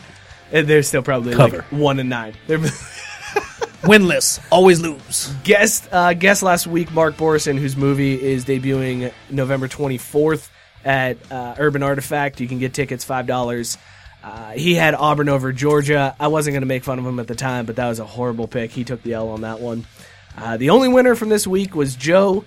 And 0.53 0.67
they're 0.69 0.83
still 0.83 1.03
probably 1.03 1.35
Cover. 1.35 1.59
like 1.59 1.73
one 1.73 1.99
and 1.99 2.09
nine. 2.11 2.35
They're 2.47 2.59
Winless, 3.83 4.39
always 4.53 4.81
lose. 4.81 5.33
guest 5.43 5.89
uh, 5.91 6.13
guest 6.15 6.43
last 6.45 6.69
week, 6.69 6.93
Mark 6.93 7.17
Borison, 7.17 7.59
whose 7.59 7.77
movie 7.77 8.21
is 8.23 8.45
debuting 8.45 9.13
November 9.29 9.67
24th 9.67 10.49
at 10.85 11.17
uh, 11.33 11.57
Urban 11.59 11.83
Artifact. 11.83 12.41
You 12.41 12.47
can 12.47 12.59
get 12.61 12.75
tickets 12.75 13.03
five 13.05 13.27
dollars. 13.27 13.79
Uh, 14.23 14.53
he 14.53 14.75
had 14.77 14.95
Auburn 14.95 15.29
over 15.29 15.53
Georgia. 15.53 16.15
I 16.21 16.29
wasn't 16.29 16.53
going 16.55 16.63
to 16.63 16.67
make 16.67 16.85
fun 16.85 17.01
of 17.01 17.05
him 17.07 17.19
at 17.19 17.27
the 17.27 17.35
time, 17.35 17.67
but 17.67 17.75
that 17.75 17.89
was 17.89 17.99
a 17.99 18.05
horrible 18.05 18.47
pick. 18.47 18.71
He 18.71 18.85
took 18.85 19.03
the 19.03 19.15
L 19.15 19.31
on 19.31 19.41
that 19.41 19.59
one. 19.59 19.85
Uh, 20.39 20.57
the 20.59 20.71
only 20.71 20.89
winner 20.89 21.17
from 21.17 21.29
this 21.29 21.45
week 21.45 21.75
was 21.75 21.97
Joe. 21.97 22.45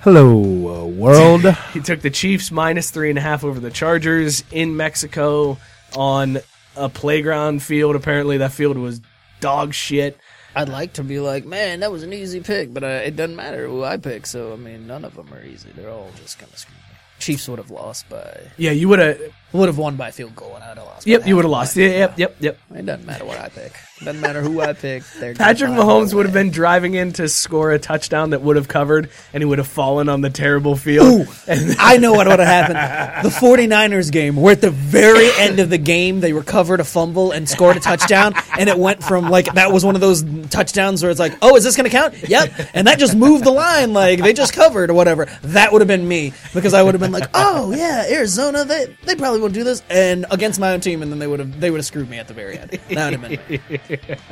Hello, 0.00 0.82
uh, 0.82 0.86
world. 0.86 1.44
He 1.72 1.80
took 1.80 2.00
the 2.02 2.10
Chiefs 2.10 2.50
minus 2.50 2.90
three 2.90 3.08
and 3.08 3.18
a 3.18 3.22
half 3.22 3.42
over 3.42 3.58
the 3.58 3.70
Chargers 3.70 4.44
in 4.52 4.76
Mexico 4.76 5.56
on 5.96 6.40
a 6.76 6.88
playground 6.88 7.62
field. 7.62 7.96
Apparently, 7.96 8.38
that 8.38 8.52
field 8.52 8.76
was 8.78 9.00
dog 9.40 9.74
shit. 9.74 10.18
I'd 10.54 10.68
like 10.68 10.94
to 10.94 11.04
be 11.04 11.18
like, 11.18 11.46
man, 11.46 11.80
that 11.80 11.90
was 11.90 12.02
an 12.02 12.12
easy 12.12 12.40
pick, 12.40 12.74
but 12.74 12.84
uh, 12.84 13.00
it 13.04 13.16
doesn't 13.16 13.36
matter 13.36 13.66
who 13.66 13.84
I 13.84 13.96
pick. 13.96 14.26
So 14.26 14.52
I 14.52 14.56
mean, 14.56 14.86
none 14.86 15.04
of 15.04 15.14
them 15.14 15.32
are 15.32 15.42
easy. 15.42 15.70
They're 15.74 15.90
all 15.90 16.10
just 16.16 16.38
kind 16.38 16.52
of 16.52 16.58
screwed. 16.58 16.76
Chiefs 17.18 17.48
would 17.48 17.58
have 17.58 17.70
lost 17.70 18.08
by 18.08 18.50
Yeah, 18.56 18.72
you 18.72 18.88
would 18.88 18.98
have. 18.98 19.20
Would 19.52 19.68
have 19.68 19.78
won 19.78 19.96
by 19.96 20.10
field 20.10 20.34
goal, 20.34 20.54
and 20.54 20.64
I'd 20.64 20.76
have 20.76 20.86
lost. 20.86 21.06
Yep, 21.06 21.26
you 21.26 21.36
would 21.36 21.44
have 21.44 21.50
lost. 21.50 21.76
Yeah, 21.76 21.88
yep, 21.88 22.18
yep, 22.18 22.36
yep. 22.40 22.58
It 22.74 22.86
doesn't 22.86 23.06
matter 23.06 23.24
what 23.24 23.38
I 23.38 23.48
pick. 23.48 23.72
It 24.00 24.06
doesn't 24.06 24.20
matter 24.20 24.42
who 24.42 24.60
I 24.60 24.72
pick. 24.72 25.04
Patrick 25.36 25.70
Mahomes 25.70 26.12
would 26.12 26.26
have 26.26 26.32
been 26.32 26.50
driving 26.50 26.94
in 26.94 27.12
to 27.14 27.28
score 27.28 27.70
a 27.70 27.78
touchdown 27.78 28.30
that 28.30 28.42
would 28.42 28.56
have 28.56 28.66
covered, 28.66 29.10
and 29.32 29.40
he 29.40 29.44
would 29.44 29.58
have 29.58 29.68
fallen 29.68 30.08
on 30.08 30.22
the 30.22 30.30
terrible 30.30 30.74
field. 30.74 31.28
And 31.46 31.76
I 31.78 31.98
know 31.98 32.12
what 32.12 32.26
would 32.26 32.40
have 32.40 32.48
happened. 32.48 33.24
The 33.24 33.36
49ers 33.36 34.10
game, 34.10 34.34
where 34.34 34.52
at 34.52 34.60
the 34.60 34.70
very 34.70 35.28
end 35.38 35.60
of 35.60 35.70
the 35.70 35.78
game, 35.78 36.18
they 36.18 36.32
recovered 36.32 36.80
a 36.80 36.84
fumble 36.84 37.30
and 37.30 37.48
scored 37.48 37.76
a 37.76 37.80
touchdown, 37.80 38.34
and 38.58 38.68
it 38.68 38.76
went 38.76 39.04
from 39.04 39.28
like 39.28 39.54
that 39.54 39.70
was 39.70 39.84
one 39.84 39.94
of 39.94 40.00
those 40.00 40.24
touchdowns 40.48 41.02
where 41.02 41.10
it's 41.10 41.20
like, 41.20 41.34
oh, 41.40 41.54
is 41.54 41.62
this 41.62 41.76
going 41.76 41.88
to 41.88 41.96
count? 41.96 42.28
Yep. 42.28 42.70
And 42.74 42.88
that 42.88 42.98
just 42.98 43.14
moved 43.14 43.44
the 43.44 43.52
line, 43.52 43.92
like 43.92 44.18
they 44.20 44.32
just 44.32 44.52
covered 44.52 44.90
or 44.90 44.94
whatever. 44.94 45.26
That 45.42 45.72
would 45.72 45.80
have 45.80 45.88
been 45.88 46.08
me 46.08 46.32
because 46.54 46.74
I 46.74 46.82
would 46.82 46.94
have 46.94 47.00
been 47.00 47.12
like, 47.12 47.30
oh 47.34 47.72
yeah, 47.72 48.06
Arizona, 48.08 48.64
they 48.64 48.96
they 49.04 49.14
probably 49.14 49.41
will 49.42 49.50
do 49.50 49.64
this, 49.64 49.82
and 49.90 50.24
against 50.30 50.58
my 50.58 50.72
own 50.72 50.80
team, 50.80 51.02
and 51.02 51.12
then 51.12 51.18
they 51.18 51.26
would 51.26 51.40
have 51.40 51.60
they 51.60 51.70
would 51.70 51.78
have 51.78 51.86
screwed 51.86 52.08
me 52.08 52.18
at 52.18 52.28
the 52.28 52.34
very 52.34 52.58
end. 52.58 52.70
That 52.90 53.20
would 53.20 53.20
have 53.20 53.48
been. 53.48 54.18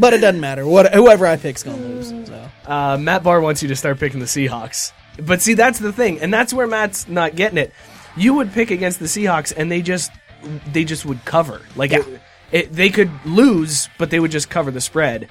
But 0.00 0.14
it 0.14 0.20
doesn't 0.20 0.40
matter. 0.40 0.64
What 0.64 0.94
whoever 0.94 1.26
I 1.26 1.36
pick's 1.36 1.64
gonna 1.64 1.76
lose. 1.78 2.10
So. 2.28 2.50
uh, 2.66 2.96
Matt 2.98 3.24
Barr 3.24 3.40
wants 3.40 3.62
you 3.62 3.68
to 3.70 3.76
start 3.76 3.98
picking 3.98 4.20
the 4.20 4.26
Seahawks. 4.26 4.92
But 5.20 5.40
see, 5.42 5.54
that's 5.54 5.80
the 5.80 5.92
thing, 5.92 6.20
and 6.20 6.32
that's 6.32 6.52
where 6.52 6.68
Matt's 6.68 7.08
not 7.08 7.34
getting 7.34 7.58
it. 7.58 7.72
You 8.16 8.34
would 8.34 8.52
pick 8.52 8.70
against 8.70 9.00
the 9.00 9.06
Seahawks, 9.06 9.52
and 9.56 9.72
they 9.72 9.82
just 9.82 10.12
they 10.72 10.84
just 10.84 11.04
would 11.04 11.24
cover. 11.24 11.62
Like 11.74 11.92
it, 11.92 12.06
it, 12.52 12.72
they 12.72 12.90
could 12.90 13.10
lose, 13.24 13.88
but 13.98 14.10
they 14.10 14.20
would 14.20 14.30
just 14.30 14.48
cover 14.48 14.70
the 14.70 14.80
spread, 14.80 15.28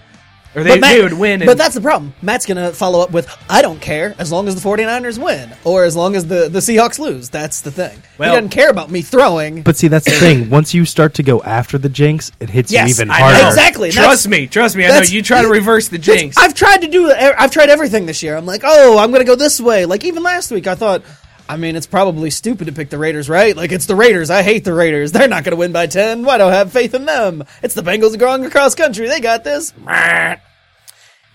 or 0.58 0.64
they, 0.64 0.72
But 0.72 0.80
Matt- 0.82 0.96
they 0.98 1.02
would 1.04 1.14
win. 1.14 1.42
And, 1.42 1.46
But 1.48 1.58
that's 1.58 1.76
the 1.76 1.82
problem. 1.82 2.14
Matt's 2.22 2.46
going 2.46 2.58
to 2.58 2.74
follow 2.74 3.00
up 3.02 3.12
with, 3.12 3.30
I 3.50 3.62
don't 3.62 3.80
care 3.80 4.16
as 4.18 4.32
long 4.32 4.48
as 4.48 4.62
the 4.62 4.68
49ers 4.68 5.24
win 5.24 5.52
or 5.64 5.84
as 5.86 5.96
long 5.96 6.16
as 6.16 6.26
the, 6.26 6.50
the 6.50 6.60
Seahawks 6.60 7.00
lose. 7.00 7.30
That's 7.30 7.62
the 7.62 7.72
thing. 7.72 8.02
Well- 8.18 8.32
he 8.32 8.36
doesn't 8.36 8.50
care 8.50 8.70
about 8.70 8.90
me 8.92 9.02
throwing. 9.04 9.62
But 9.62 9.78
see, 9.78 9.88
that's 9.88 10.06
the 10.06 10.12
thing. 10.12 10.50
Once 10.50 10.74
you 10.74 10.84
start 10.84 11.14
to 11.14 11.24
go 11.24 11.42
after 11.44 11.78
the 11.78 11.90
jinx, 11.90 12.32
it 12.40 12.50
hits 12.50 12.72
Yes, 12.72 12.88
you 12.90 12.96
even 12.96 13.12
I 13.12 13.20
harder. 13.20 13.42
know. 13.44 13.48
Exactly. 13.50 13.92
Trust 13.92 14.24
That's- 14.24 14.28
me, 14.28 14.48
trust 14.48 14.76
me. 14.76 14.86
I 14.86 14.90
know 14.90 15.02
you 15.02 15.22
try 15.22 15.44
to 15.44 15.48
reverse 15.48 15.88
the 15.88 15.98
jinx. 16.00 16.36
I've 16.38 16.56
tried 16.56 16.82
to 16.82 16.88
do, 16.88 17.12
I've 17.12 17.52
tried 17.52 17.70
everything 17.70 18.06
this 18.08 18.24
year. 18.24 18.36
I'm 18.36 18.46
like, 18.48 18.62
oh, 18.66 18.98
I'm 18.98 19.12
going 19.12 19.22
to 19.22 19.28
go 19.28 19.36
this 19.36 19.62
way. 19.62 19.86
Like 19.86 20.04
even 20.04 20.24
last 20.24 20.50
week, 20.52 20.66
I 20.68 20.74
thought, 20.76 21.04
I 21.50 21.56
mean, 21.56 21.78
it's 21.78 21.88
probably 21.88 22.30
stupid 22.30 22.66
to 22.66 22.74
pick 22.74 22.90
the 22.90 22.98
Raiders, 22.98 23.30
right? 23.30 23.56
Like 23.56 23.72
it's 23.72 23.86
the 23.86 23.96
Raiders. 23.96 24.30
I 24.30 24.42
hate 24.42 24.66
the 24.66 24.74
Raiders. 24.74 25.14
They're 25.14 25.30
not 25.30 25.46
going 25.46 25.52
to 25.52 25.58
win 25.58 25.72
by 25.72 25.88
10. 25.88 26.24
Why 26.24 26.38
do 26.40 26.44
I 26.44 26.54
have 26.56 26.74
faith 26.74 26.94
in 26.94 27.06
them? 27.06 27.44
It's 27.64 27.74
the 27.74 27.84
Bengals 27.84 28.20
growing 28.20 28.44
across 28.44 28.76
country. 28.76 29.08
They 29.08 29.22
got 29.22 29.46
this. 29.46 29.74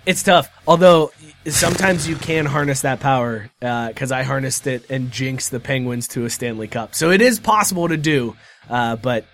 It's 0.07 0.23
tough. 0.23 0.51
Although 0.67 1.13
sometimes 1.47 2.09
you 2.09 2.17
can 2.17 2.47
harness 2.47 2.83
that 2.83 3.01
power 3.01 3.51
because 3.61 4.11
I 4.13 4.23
harnessed 4.23 4.67
it 4.67 4.91
and 4.91 5.11
jinxed 5.11 5.51
the 5.51 5.61
Penguins 5.61 6.09
to 6.09 6.25
a 6.25 6.31
Stanley 6.31 6.69
Cup. 6.69 6.95
So 6.95 7.11
it 7.11 7.21
is 7.21 7.39
possible 7.41 7.89
to 7.89 7.97
do, 7.97 8.37
uh, 8.69 8.97
but 8.97 9.25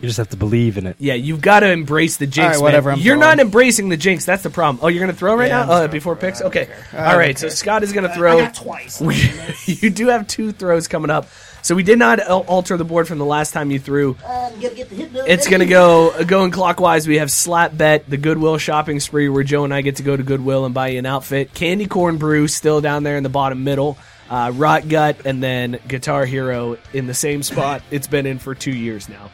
You 0.00 0.08
just 0.08 0.18
have 0.18 0.28
to 0.30 0.36
believe 0.36 0.76
in 0.76 0.86
it. 0.86 0.96
Yeah, 0.98 1.14
you've 1.14 1.40
got 1.40 1.60
to 1.60 1.70
embrace 1.70 2.18
the 2.18 2.26
jinx. 2.26 2.38
All 2.38 2.46
right, 2.48 2.54
man. 2.56 2.62
whatever, 2.62 2.90
I'm 2.92 2.98
You're 2.98 3.16
throwing. 3.16 3.36
not 3.38 3.40
embracing 3.40 3.88
the 3.88 3.96
jinx. 3.96 4.26
That's 4.26 4.42
the 4.42 4.50
problem. 4.50 4.84
Oh, 4.84 4.88
you're 4.88 5.00
gonna 5.00 5.14
throw 5.14 5.34
right 5.34 5.48
Yeah, 5.48 5.62
I'm 5.62 5.66
now? 5.68 5.72
Uh, 5.72 5.76
throwing 5.78 5.90
before 5.92 6.16
picks. 6.16 6.42
Okay. 6.42 6.68
All 6.92 7.16
right. 7.16 7.34
All. 7.42 7.48
So. 7.48 7.54
Scott 7.54 7.82
is 7.82 7.92
gonna 7.94 8.14
throw. 8.14 8.38
I 8.38 8.42
got 8.42 8.54
twice. 8.54 9.00
You 9.66 9.88
do 9.90 10.08
have 10.08 10.26
two 10.28 10.52
throws 10.52 10.86
coming 10.88 11.10
up. 11.10 11.28
So 11.66 11.74
we 11.74 11.82
did 11.82 11.98
not 11.98 12.20
alter 12.20 12.76
the 12.76 12.84
board 12.84 13.08
from 13.08 13.18
the 13.18 13.24
last 13.24 13.50
time 13.50 13.72
you 13.72 13.80
threw. 13.80 14.16
It's 14.22 15.48
gonna 15.48 15.66
go 15.66 16.10
uh, 16.10 16.22
going 16.22 16.52
clockwise. 16.52 17.08
We 17.08 17.18
have 17.18 17.28
slap 17.28 17.76
bet, 17.76 18.08
the 18.08 18.16
Goodwill 18.16 18.56
shopping 18.58 19.00
spree, 19.00 19.28
where 19.28 19.42
Joe 19.42 19.64
and 19.64 19.74
I 19.74 19.80
get 19.80 19.96
to 19.96 20.04
go 20.04 20.16
to 20.16 20.22
Goodwill 20.22 20.64
and 20.64 20.72
buy 20.72 20.90
you 20.90 21.00
an 21.00 21.06
outfit. 21.06 21.54
Candy 21.54 21.86
corn 21.86 22.18
brew 22.18 22.46
still 22.46 22.80
down 22.80 23.02
there 23.02 23.16
in 23.16 23.24
the 23.24 23.28
bottom 23.28 23.64
middle. 23.64 23.98
Uh, 24.30 24.52
Rot 24.54 24.88
gut 24.88 25.26
and 25.26 25.42
then 25.42 25.80
Guitar 25.88 26.24
Hero 26.24 26.78
in 26.92 27.08
the 27.08 27.14
same 27.14 27.42
spot. 27.42 27.82
It's 27.90 28.06
been 28.06 28.26
in 28.26 28.38
for 28.38 28.54
two 28.54 28.70
years 28.70 29.08
now. 29.08 29.32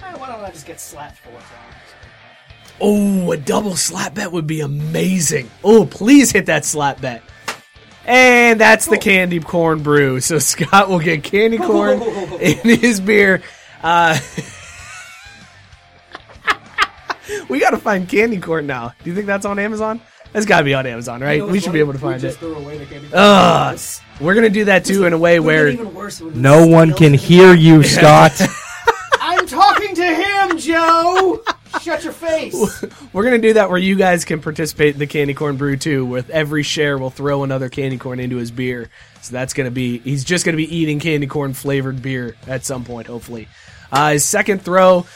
Why 0.00 0.32
don't 0.32 0.42
I 0.42 0.50
just 0.52 0.66
get 0.66 0.80
slapped 0.80 1.18
for 1.18 1.32
what's 1.32 1.44
wrong? 1.50 1.60
Oh, 2.80 3.32
a 3.32 3.36
double 3.36 3.76
slap 3.76 4.14
bet 4.14 4.32
would 4.32 4.46
be 4.46 4.62
amazing. 4.62 5.50
Oh, 5.62 5.84
please 5.84 6.32
hit 6.32 6.46
that 6.46 6.64
slap 6.64 7.02
bet. 7.02 7.22
And 8.06 8.60
that's 8.60 8.86
the 8.86 8.98
candy 8.98 9.40
corn 9.40 9.82
brew. 9.82 10.20
So 10.20 10.38
Scott 10.38 10.88
will 10.88 11.00
get 11.00 11.24
candy 11.24 11.58
corn 11.58 12.00
in 12.40 12.78
his 12.78 13.00
beer. 13.00 13.42
Uh, 13.82 14.18
we 17.48 17.60
got 17.60 17.70
to 17.70 17.78
find 17.78 18.08
candy 18.08 18.38
corn 18.38 18.66
now. 18.66 18.92
Do 19.02 19.10
you 19.10 19.14
think 19.16 19.26
that's 19.26 19.46
on 19.46 19.58
Amazon? 19.58 20.00
That's 20.32 20.46
got 20.46 20.58
to 20.58 20.64
be 20.64 20.74
on 20.74 20.84
Amazon, 20.84 21.20
right? 21.20 21.46
we 21.46 21.60
should 21.60 21.72
be 21.72 21.78
able 21.78 21.92
to 21.92 21.98
find 21.98 22.22
it. 22.24 22.36
Ugh. 23.12 23.78
We're 24.20 24.34
going 24.34 24.44
to 24.44 24.50
do 24.50 24.64
that 24.66 24.84
too 24.84 25.06
in 25.06 25.12
a 25.12 25.18
way 25.18 25.38
where 25.40 25.72
No 26.34 26.66
one 26.66 26.92
can 26.92 27.14
hear 27.14 27.54
you, 27.54 27.82
Scott. 27.84 28.40
I'm 29.20 29.46
talking 29.46 29.94
to 29.94 30.04
him, 30.04 30.58
Joe. 30.58 31.42
Shut 31.82 32.04
your 32.04 32.12
face. 32.12 32.84
We're 33.12 33.24
gonna 33.24 33.38
do 33.38 33.54
that 33.54 33.68
where 33.70 33.78
you 33.78 33.96
guys 33.96 34.24
can 34.24 34.40
participate 34.40 34.94
in 34.94 34.98
the 35.00 35.06
candy 35.06 35.34
corn 35.34 35.56
brew 35.56 35.76
too. 35.76 36.04
With 36.06 36.30
every 36.30 36.62
share, 36.62 36.96
we'll 36.98 37.10
throw 37.10 37.42
another 37.44 37.68
candy 37.68 37.98
corn 37.98 38.20
into 38.20 38.36
his 38.36 38.50
beer. 38.50 38.90
So 39.22 39.32
that's 39.32 39.54
gonna 39.54 39.70
be 39.70 39.98
he's 39.98 40.24
just 40.24 40.44
gonna 40.44 40.56
be 40.56 40.74
eating 40.76 41.00
candy 41.00 41.26
corn 41.26 41.54
flavored 41.54 42.00
beer 42.02 42.36
at 42.46 42.64
some 42.64 42.84
point, 42.84 43.06
hopefully. 43.06 43.48
Uh, 43.92 44.12
his 44.12 44.24
second 44.24 44.62
throw. 44.62 45.06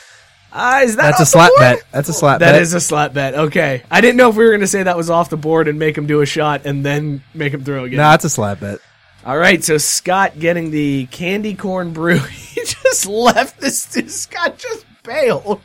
Uh, 0.51 0.81
is 0.85 0.97
that 0.97 1.03
That's 1.03 1.19
a 1.21 1.23
off 1.23 1.27
the 1.27 1.27
slap 1.27 1.51
board? 1.51 1.59
bet. 1.61 1.83
That's 1.93 2.09
a 2.09 2.13
slap 2.15 2.41
That 2.41 2.53
bet. 2.53 2.63
is 2.63 2.73
a 2.73 2.81
slap 2.81 3.13
bet. 3.13 3.35
Okay, 3.35 3.83
I 3.91 4.01
didn't 4.01 4.17
know 4.17 4.31
if 4.31 4.37
we 4.37 4.45
were 4.47 4.51
gonna 4.53 4.67
say 4.67 4.83
that 4.83 4.97
was 4.97 5.11
off 5.11 5.29
the 5.29 5.37
board 5.37 5.69
and 5.69 5.79
make 5.79 5.97
him 5.97 6.07
do 6.07 6.23
a 6.23 6.27
shot 6.27 6.63
and 6.65 6.85
then 6.87 7.23
make 7.35 7.53
him 7.53 7.65
throw 7.65 7.85
again. 7.85 7.99
no, 7.99 8.05
that's 8.11 8.25
a 8.25 8.31
slap 8.31 8.61
bet. 8.61 8.79
All 9.27 9.37
right, 9.37 9.63
so 9.63 9.77
Scott 9.77 10.39
getting 10.39 10.71
the 10.71 11.07
candy 11.11 11.55
corn 11.55 11.93
brew. 11.93 12.19
he 12.31 12.63
just 12.63 13.05
left 13.07 13.61
this. 13.61 13.83
Scott 13.83 14.57
just 14.57 14.87
bailed. 15.03 15.61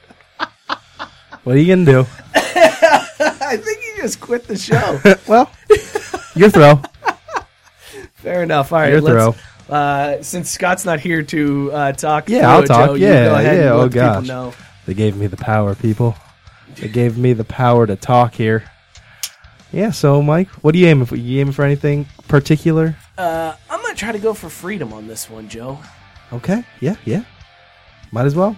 What 1.44 1.56
are 1.56 1.60
you 1.60 1.76
gonna 1.76 1.86
do? 1.86 2.06
I 2.36 3.58
think 3.58 3.80
he 3.82 4.02
just 4.02 4.20
quit 4.22 4.48
the 4.48 4.58
show. 4.58 5.00
well, 5.28 5.52
your 6.36 6.50
throw. 6.50 6.82
Fair 8.16 8.44
enough. 8.44 8.72
All 8.72 8.80
right, 8.80 8.92
Your 8.94 9.02
let's, 9.02 9.38
Uh, 9.70 10.22
since 10.24 10.50
Scott's 10.50 10.86
not 10.86 11.00
here 11.02 11.24
to 11.24 11.72
uh, 11.74 11.92
talk, 11.92 12.30
Yeah, 12.30 12.50
I'll 12.50 12.64
it, 12.64 12.68
talk. 12.68 12.90
Joe, 12.92 12.94
Yeah, 12.94 13.26
go 13.26 13.36
ahead 13.36 13.58
yeah, 13.58 13.62
and 13.64 13.82
oh 13.82 13.90
gosh. 13.90 14.26
know. 14.28 14.54
They 14.86 14.94
gave 14.94 15.18
me 15.18 15.28
the 15.28 15.38
power, 15.38 15.76
people. 15.76 16.16
They 16.76 16.88
gave 16.88 17.18
me 17.18 17.34
the 17.34 17.44
power 17.44 17.86
to 17.86 17.96
talk 17.96 18.34
here. 18.34 18.64
Yeah. 19.72 19.92
So, 19.92 20.22
Mike, 20.22 20.48
what 20.64 20.74
are 20.76 20.78
you 20.78 20.88
aiming 20.88 21.06
for? 21.06 21.16
You 21.18 21.42
aiming 21.42 21.54
for 21.54 21.64
anything 21.66 22.06
particular? 22.28 22.96
Uh, 23.18 23.56
I'm 23.70 23.82
gonna 23.82 23.96
try 23.96 24.12
to 24.12 24.20
go 24.20 24.34
for 24.34 24.50
freedom 24.50 24.94
on 24.94 25.08
this 25.08 25.30
one, 25.30 25.50
Joe. 25.50 25.80
Okay. 26.32 26.64
Yeah. 26.80 26.96
Yeah. 27.06 27.24
Might 28.12 28.26
as 28.26 28.36
well. 28.36 28.56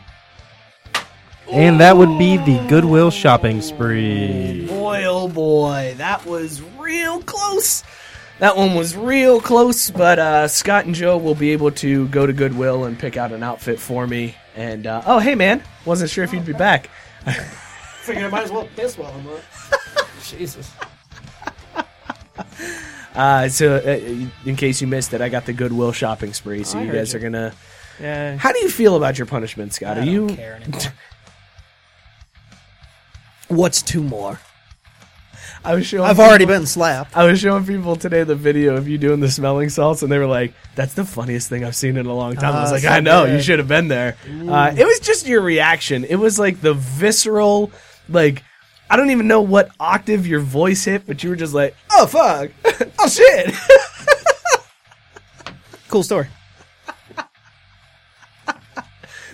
And 1.52 1.80
that 1.80 1.96
would 1.98 2.18
be 2.18 2.38
the 2.38 2.64
Goodwill 2.68 3.12
shopping 3.12 3.62
spree. 3.62 4.66
Boy, 4.68 5.04
oh 5.06 5.28
boy, 5.28 5.94
that 5.98 6.26
was 6.26 6.62
real 6.78 7.22
close. 7.22 7.84
That 8.40 8.58
one 8.58 8.76
was 8.76 8.98
real 8.98 9.40
close, 9.40 9.90
but 9.90 10.20
uh, 10.20 10.48
Scott 10.48 10.86
and 10.86 10.94
Joe 10.94 11.18
will 11.18 11.36
be 11.36 11.52
able 11.52 11.72
to 11.72 12.08
go 12.10 12.26
to 12.26 12.34
Goodwill 12.34 12.84
and 12.84 13.00
pick 13.00 13.16
out 13.16 13.32
an 13.32 13.44
outfit 13.44 13.80
for 13.80 14.06
me. 14.06 14.36
And 14.56 14.88
uh, 14.88 15.04
oh, 15.06 15.20
hey 15.20 15.36
man, 15.36 15.64
wasn't 15.86 16.10
sure 16.10 16.24
if 16.24 16.34
you'd 16.34 16.46
be 16.46 16.54
back. 16.54 16.90
Figured 18.02 18.26
I 18.26 18.30
might 18.30 18.44
as 18.44 18.52
well 18.52 18.68
piss 18.76 18.98
while 18.98 19.14
I'm 19.14 19.28
up. 19.28 19.42
Jesus. 20.24 20.72
Uh, 23.16 23.48
so, 23.48 23.78
uh, 23.78 24.26
in 24.46 24.58
case 24.58 24.82
you 24.82 24.88
missed 24.88 25.14
it, 25.14 25.22
I 25.22 25.30
got 25.30 25.46
the 25.46 25.54
Goodwill 25.54 25.94
shopping 25.94 26.34
spree. 26.34 26.66
So 26.66 26.78
I 26.78 26.84
you 26.84 26.92
guys 26.92 27.14
you. 27.14 27.20
are 27.20 27.22
gonna. 27.22 27.54
Yeah. 27.98 28.36
How 28.36 28.52
do 28.52 28.60
you 28.60 28.70
feel 28.70 28.98
about 28.98 29.18
your 29.18 29.26
punishment, 29.26 29.74
Scott? 29.74 29.98
I 29.98 30.02
Are 30.02 30.06
don't 30.06 30.14
you? 30.14 30.38
What's 33.48 33.82
two 33.82 34.02
more? 34.04 34.40
I 35.64 35.74
was 35.76 35.86
showing. 35.88 36.04
I've 36.08 36.20
already 36.20 36.46
people- 36.46 36.60
been 36.60 36.66
slapped. 36.68 37.18
I 37.18 37.24
was 37.26 37.40
showing 37.40 37.66
people 37.66 37.96
today 37.96 38.24
the 38.24 38.36
video 38.36 38.76
of 38.76 38.88
you 38.88 38.98
doing 39.00 39.20
the 39.20 39.32
smelling 39.32 39.70
salts, 39.70 40.04
and 40.04 40.12
they 40.12 40.20
were 40.20 40.28
like, 40.28 40.54
"That's 40.76 40.94
the 40.94 41.06
funniest 41.06 41.50
thing 41.50 41.64
I've 41.64 41.76
seen 41.76 41.98
in 41.98 42.06
a 42.06 42.14
long 42.14 42.36
time." 42.36 42.56
I 42.56 42.62
was 42.62 42.70
Ah, 42.70 42.74
like, 42.76 42.84
so 42.84 42.90
"I 42.90 43.00
know, 43.00 43.26
you 43.26 43.42
should 43.42 43.58
have 43.60 43.68
been 43.68 43.88
there." 43.88 44.16
Uh, 44.48 44.74
it 44.78 44.86
was 44.86 45.00
just 45.00 45.26
your 45.28 45.42
reaction. 45.42 46.04
It 46.04 46.18
was 46.18 46.38
like 46.38 46.62
the 46.62 46.74
visceral, 46.76 47.72
like 48.10 48.44
I 48.92 48.96
don't 48.98 49.10
even 49.10 49.28
know 49.28 49.42
what 49.42 49.70
octave 49.80 50.28
your 50.28 50.40
voice 50.40 50.86
hit, 50.86 51.08
but 51.08 51.24
you 51.24 51.32
were 51.32 51.36
just 51.36 51.54
like, 51.56 51.76
"Oh 51.92 52.06
fuck, 52.06 52.52
oh 53.00 53.08
shit." 53.08 53.54
Cool 55.88 56.04
story. 56.04 56.28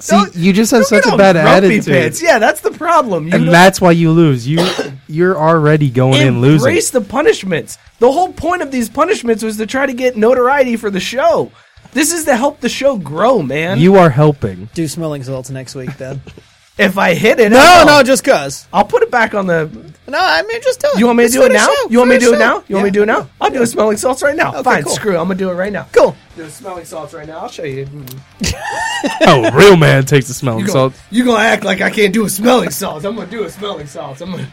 See, 0.02 0.16
Don't- 0.16 0.36
you 0.36 0.52
just 0.54 0.72
have 0.72 0.86
such 0.86 1.06
a 1.06 1.16
bad 1.16 1.34
grumpy 1.34 1.78
attitude, 1.78 1.86
pants. 1.86 2.22
Yeah, 2.22 2.40
that's 2.40 2.62
the 2.62 2.72
problem. 2.72 3.28
You 3.28 3.34
and 3.34 3.46
don't 3.46 3.52
that's 3.52 3.80
why 3.80 3.92
you 3.92 4.12
lose. 4.12 4.48
You, 4.48 4.60
you're 5.08 5.38
already 5.38 5.90
going 5.90 6.26
in 6.26 6.42
losing. 6.42 6.68
embrace 6.70 6.90
the 6.90 7.02
punishments. 7.02 7.78
The 8.00 8.12
whole 8.12 8.34
point 8.34 8.62
of 8.62 8.72
these 8.72 8.90
punishments 8.90 9.44
was 9.44 9.58
to 9.58 9.66
try 9.68 9.86
to 9.86 9.94
get 9.94 10.18
notoriety 10.18 10.76
for 10.76 10.90
the 10.90 11.00
show. 11.00 11.52
This 11.94 12.12
is 12.14 12.26
to 12.26 12.36
help 12.36 12.62
the 12.62 12.70
show 12.70 12.98
grow, 12.98 13.42
man. 13.42 13.80
You 13.80 13.96
are 13.96 14.10
helping. 14.10 14.70
Do 14.74 14.88
smelling 14.88 15.24
salts 15.24 15.50
next 15.50 15.76
week, 15.76 15.98
then. 15.98 16.22
if 16.78 16.98
I 16.98 17.14
hit 17.14 17.40
it, 17.40 17.52
no, 17.52 17.84
no, 17.86 18.02
just 18.04 18.24
cause. 18.24 18.68
I'll 18.74 18.86
put 18.86 19.04
it 19.04 19.12
back 19.12 19.34
on 19.34 19.46
the 19.48 19.70
No, 20.08 20.18
I 20.20 20.42
mean 20.44 20.62
just 20.62 20.80
do 20.82 20.88
it. 20.94 21.00
You 21.00 21.06
want 21.06 21.18
me 21.20 21.26
to 21.28 21.32
do 21.32 21.44
it 21.44 21.52
now? 21.52 21.68
You 21.90 21.98
want 22.00 22.10
me 22.10 22.16
to 22.20 22.26
do 22.26 22.34
it 22.34 22.40
now? 22.40 22.64
You 22.68 22.76
want 22.76 22.86
me 22.86 22.90
to 22.92 22.94
do 22.94 23.04
it 23.04 23.08
now? 23.08 23.30
I'll 23.40 23.50
do 23.52 23.62
a 23.62 23.68
smelling 23.68 23.98
salts 23.98 24.24
right 24.24 24.36
now. 24.36 24.50
Okay, 24.52 24.64
Fine, 24.64 24.84
cool. 24.84 24.94
screw. 24.96 25.16
it. 25.16 25.20
I'm 25.20 25.26
gonna 25.28 25.36
do 25.36 25.50
it 25.50 25.54
right 25.54 25.72
now. 25.72 25.88
Cool. 25.92 26.16
Do 26.36 26.48
smelling 26.50 26.86
salts 26.86 27.14
right 27.14 27.28
now. 27.28 27.40
I'll 27.40 27.50
show 27.50 27.64
you. 27.64 27.88
Oh, 29.24 29.50
real 29.52 29.76
man 29.78 30.06
takes 30.06 30.28
the 30.28 30.34
smelling 30.34 30.68
salts. 30.68 30.70
You 30.70 30.74
gonna, 30.74 30.94
salt. 30.94 31.12
you 31.12 31.26
gonna 31.26 31.44
act 31.44 31.64
like 31.64 31.82
I 31.82 31.90
can't 31.90 32.14
do 32.14 32.26
a 32.26 32.30
smelling 32.30 32.70
salts? 32.70 33.04
I'm 33.06 33.16
gonna 33.16 33.30
do 33.30 33.44
a 33.44 33.50
smelling 33.50 33.88
salts. 33.88 34.22
I'm 34.22 34.32
gonna. 34.32 34.48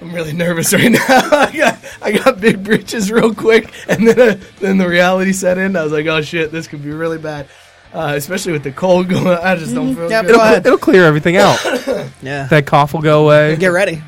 I'm 0.00 0.12
really 0.14 0.32
nervous 0.32 0.72
right 0.72 0.90
now. 0.92 0.98
I 1.08 1.52
got 1.56 1.78
I 2.00 2.12
got 2.12 2.40
big 2.40 2.62
breaches 2.64 3.10
real 3.10 3.34
quick, 3.34 3.72
and 3.88 4.06
then 4.08 4.18
uh, 4.20 4.40
then 4.60 4.78
the 4.78 4.88
reality 4.88 5.32
set 5.32 5.58
in. 5.58 5.76
I 5.76 5.82
was 5.82 5.92
like, 5.92 6.06
oh 6.06 6.22
shit, 6.22 6.52
this 6.52 6.66
could 6.68 6.82
be 6.84 6.90
really 6.90 7.18
bad, 7.18 7.48
uh, 7.92 8.12
especially 8.16 8.52
with 8.52 8.62
the 8.64 8.72
cold 8.72 9.08
going. 9.08 9.26
I 9.42 9.56
just 9.56 9.74
don't 9.74 9.94
feel 9.94 10.10
Yeah, 10.10 10.22
good. 10.22 10.28
go 10.28 10.34
It'll, 10.34 10.40
ahead. 10.46 10.66
it'll 10.66 10.78
clear 10.78 11.04
everything 11.04 11.36
out. 11.36 11.58
Yeah. 12.22 12.46
that 12.48 12.66
cough 12.66 12.92
will 12.92 13.00
go 13.02 13.24
away. 13.24 13.56
Get 13.56 13.68
ready. 13.68 14.02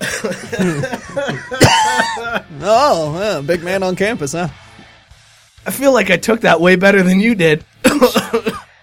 oh, 2.60 3.16
yeah, 3.18 3.40
big 3.44 3.62
man 3.62 3.82
on 3.82 3.96
campus, 3.96 4.32
huh? 4.32 4.48
I 5.66 5.70
feel 5.70 5.92
like 5.92 6.10
I 6.10 6.16
took 6.16 6.40
that 6.42 6.60
way 6.60 6.76
better 6.76 7.02
than 7.02 7.20
you 7.20 7.34
did. 7.34 7.64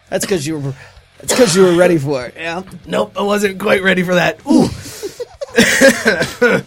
That's 0.09 0.25
because 0.25 0.45
you 0.45 0.59
were. 0.59 0.73
That's 1.19 1.33
because 1.33 1.55
you 1.55 1.63
were 1.63 1.75
ready 1.75 1.97
for 1.97 2.25
it. 2.25 2.33
Yeah. 2.35 2.63
Nope, 2.85 3.13
I 3.17 3.23
wasn't 3.23 3.59
quite 3.59 3.81
ready 3.83 4.03
for 4.03 4.15
that. 4.15 4.39
Ooh. 4.45 4.67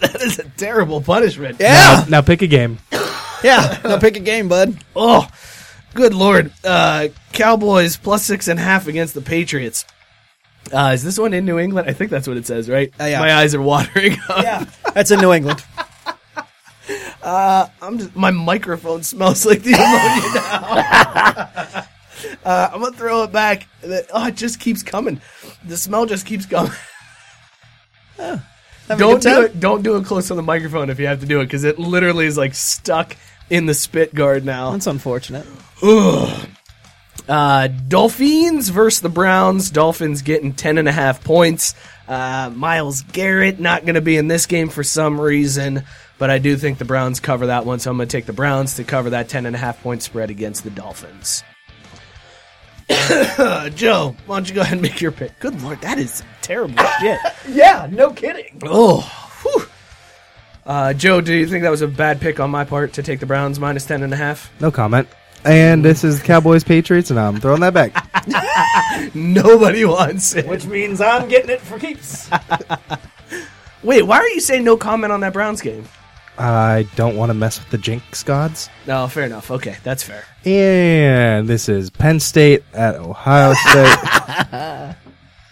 that 0.00 0.22
is 0.22 0.38
a 0.38 0.44
terrible 0.56 1.00
punishment. 1.02 1.56
Yeah. 1.60 2.04
Now 2.08 2.22
pick 2.22 2.42
a 2.42 2.46
game. 2.46 2.78
Yeah. 3.42 3.80
Now 3.84 3.98
pick 3.98 4.16
a 4.16 4.20
game, 4.20 4.48
bud. 4.48 4.76
Oh, 4.96 5.28
good 5.94 6.14
lord. 6.14 6.52
Uh, 6.64 7.08
Cowboys 7.32 7.96
plus 7.96 8.24
six 8.24 8.48
and 8.48 8.58
a 8.58 8.62
half 8.62 8.86
against 8.86 9.14
the 9.14 9.20
Patriots. 9.20 9.84
Uh, 10.72 10.90
is 10.94 11.02
this 11.02 11.18
one 11.18 11.32
in 11.32 11.44
New 11.44 11.58
England? 11.58 11.88
I 11.88 11.92
think 11.92 12.10
that's 12.10 12.28
what 12.28 12.36
it 12.36 12.46
says, 12.46 12.68
right? 12.68 12.92
Uh, 13.00 13.04
yeah. 13.04 13.20
My 13.20 13.34
eyes 13.34 13.54
are 13.54 13.62
watering. 13.62 14.16
Yeah. 14.28 14.66
That's 14.92 15.10
in 15.10 15.20
New 15.20 15.32
England. 15.32 15.64
Uh, 17.20 17.68
I'm 17.82 17.98
just, 17.98 18.16
my 18.16 18.30
microphone 18.30 19.02
smells 19.02 19.44
like 19.44 19.62
the 19.62 19.72
ammonia 19.74 20.32
now. 20.34 21.86
uh, 22.44 22.70
I'm 22.72 22.80
gonna 22.80 22.96
throw 22.96 23.24
it 23.24 23.32
back. 23.32 23.68
Oh, 23.84 24.28
it 24.28 24.36
just 24.36 24.60
keeps 24.60 24.82
coming. 24.82 25.20
The 25.64 25.76
smell 25.76 26.06
just 26.06 26.24
keeps 26.24 26.46
coming. 26.46 26.72
don't 28.96 29.22
do 29.22 29.42
it. 29.42 29.60
Don't 29.60 29.82
do 29.82 29.96
it 29.96 30.04
close 30.04 30.30
on 30.30 30.36
the 30.36 30.42
microphone 30.42 30.90
if 30.90 30.98
you 30.98 31.06
have 31.06 31.20
to 31.20 31.26
do 31.26 31.40
it 31.40 31.44
because 31.44 31.64
it 31.64 31.78
literally 31.78 32.26
is 32.26 32.38
like 32.38 32.54
stuck 32.54 33.16
in 33.50 33.66
the 33.66 33.74
spit 33.74 34.14
guard 34.14 34.44
now. 34.44 34.72
That's 34.72 34.86
unfortunate. 34.86 35.46
Uh, 37.28 37.68
Dolphins 37.68 38.70
versus 38.70 39.00
the 39.00 39.08
Browns. 39.08 39.70
Dolphins 39.70 40.22
getting 40.22 40.54
ten 40.54 40.78
and 40.78 40.88
a 40.88 40.92
half 40.92 41.22
points. 41.22 41.74
Uh, 42.06 42.50
Myles 42.54 43.02
Garrett 43.02 43.60
not 43.60 43.84
going 43.84 43.96
to 43.96 44.00
be 44.00 44.16
in 44.16 44.28
this 44.28 44.46
game 44.46 44.70
for 44.70 44.82
some 44.82 45.20
reason, 45.20 45.84
but 46.18 46.30
I 46.30 46.38
do 46.38 46.56
think 46.56 46.78
the 46.78 46.86
Browns 46.86 47.20
cover 47.20 47.48
that 47.48 47.66
one, 47.66 47.80
so 47.80 47.90
I'm 47.90 47.98
going 47.98 48.08
to 48.08 48.16
take 48.16 48.24
the 48.24 48.32
Browns 48.32 48.76
to 48.76 48.84
cover 48.84 49.10
that 49.10 49.28
ten 49.28 49.44
and 49.44 49.54
a 49.54 49.58
half 49.58 49.82
point 49.82 50.02
spread 50.02 50.30
against 50.30 50.64
the 50.64 50.70
Dolphins. 50.70 51.42
Joe, 53.74 54.16
why 54.26 54.36
don't 54.36 54.48
you 54.48 54.54
go 54.54 54.60
ahead 54.62 54.72
and 54.74 54.82
make 54.82 55.00
your 55.00 55.12
pick? 55.12 55.38
Good 55.40 55.60
lord, 55.62 55.80
that 55.82 55.98
is 55.98 56.22
terrible 56.42 56.76
shit. 57.00 57.18
Yeah, 57.48 57.88
no 57.90 58.12
kidding. 58.12 58.60
Oh, 58.64 59.00
whew. 59.42 59.66
Uh, 60.64 60.92
Joe, 60.94 61.20
do 61.20 61.34
you 61.34 61.46
think 61.46 61.62
that 61.62 61.70
was 61.70 61.82
a 61.82 61.88
bad 61.88 62.20
pick 62.20 62.40
on 62.40 62.50
my 62.50 62.64
part 62.64 62.94
to 62.94 63.02
take 63.02 63.20
the 63.20 63.26
Browns 63.26 63.58
minus 63.60 63.84
ten 63.84 64.02
and 64.02 64.12
a 64.12 64.16
half? 64.16 64.50
No 64.60 64.70
comment. 64.70 65.08
And 65.44 65.84
this 65.84 66.02
is 66.02 66.20
Cowboys 66.22 66.64
Patriots, 66.64 67.10
and 67.10 67.20
I'm 67.20 67.38
throwing 67.40 67.60
that 67.60 67.72
back. 67.72 69.14
Nobody 69.14 69.84
wants 69.84 70.34
it. 70.34 70.46
Which 70.48 70.66
means 70.66 71.00
I'm 71.00 71.28
getting 71.28 71.50
it 71.50 71.60
for 71.60 71.78
keeps. 71.78 72.28
Wait, 73.82 74.02
why 74.02 74.18
are 74.18 74.28
you 74.28 74.40
saying 74.40 74.64
no 74.64 74.76
comment 74.76 75.12
on 75.12 75.20
that 75.20 75.32
Browns 75.32 75.60
game? 75.60 75.84
I 76.38 76.86
don't 76.96 77.16
want 77.16 77.30
to 77.30 77.34
mess 77.34 77.58
with 77.58 77.70
the 77.70 77.78
Jinx 77.78 78.22
gods. 78.22 78.68
No, 78.86 79.06
fair 79.08 79.24
enough. 79.24 79.50
Okay, 79.50 79.76
that's 79.82 80.02
fair. 80.02 80.24
And 80.44 81.48
this 81.48 81.68
is 81.68 81.90
Penn 81.90 82.20
State 82.20 82.64
at 82.72 82.94
Ohio 82.94 83.54
State. 83.54 84.94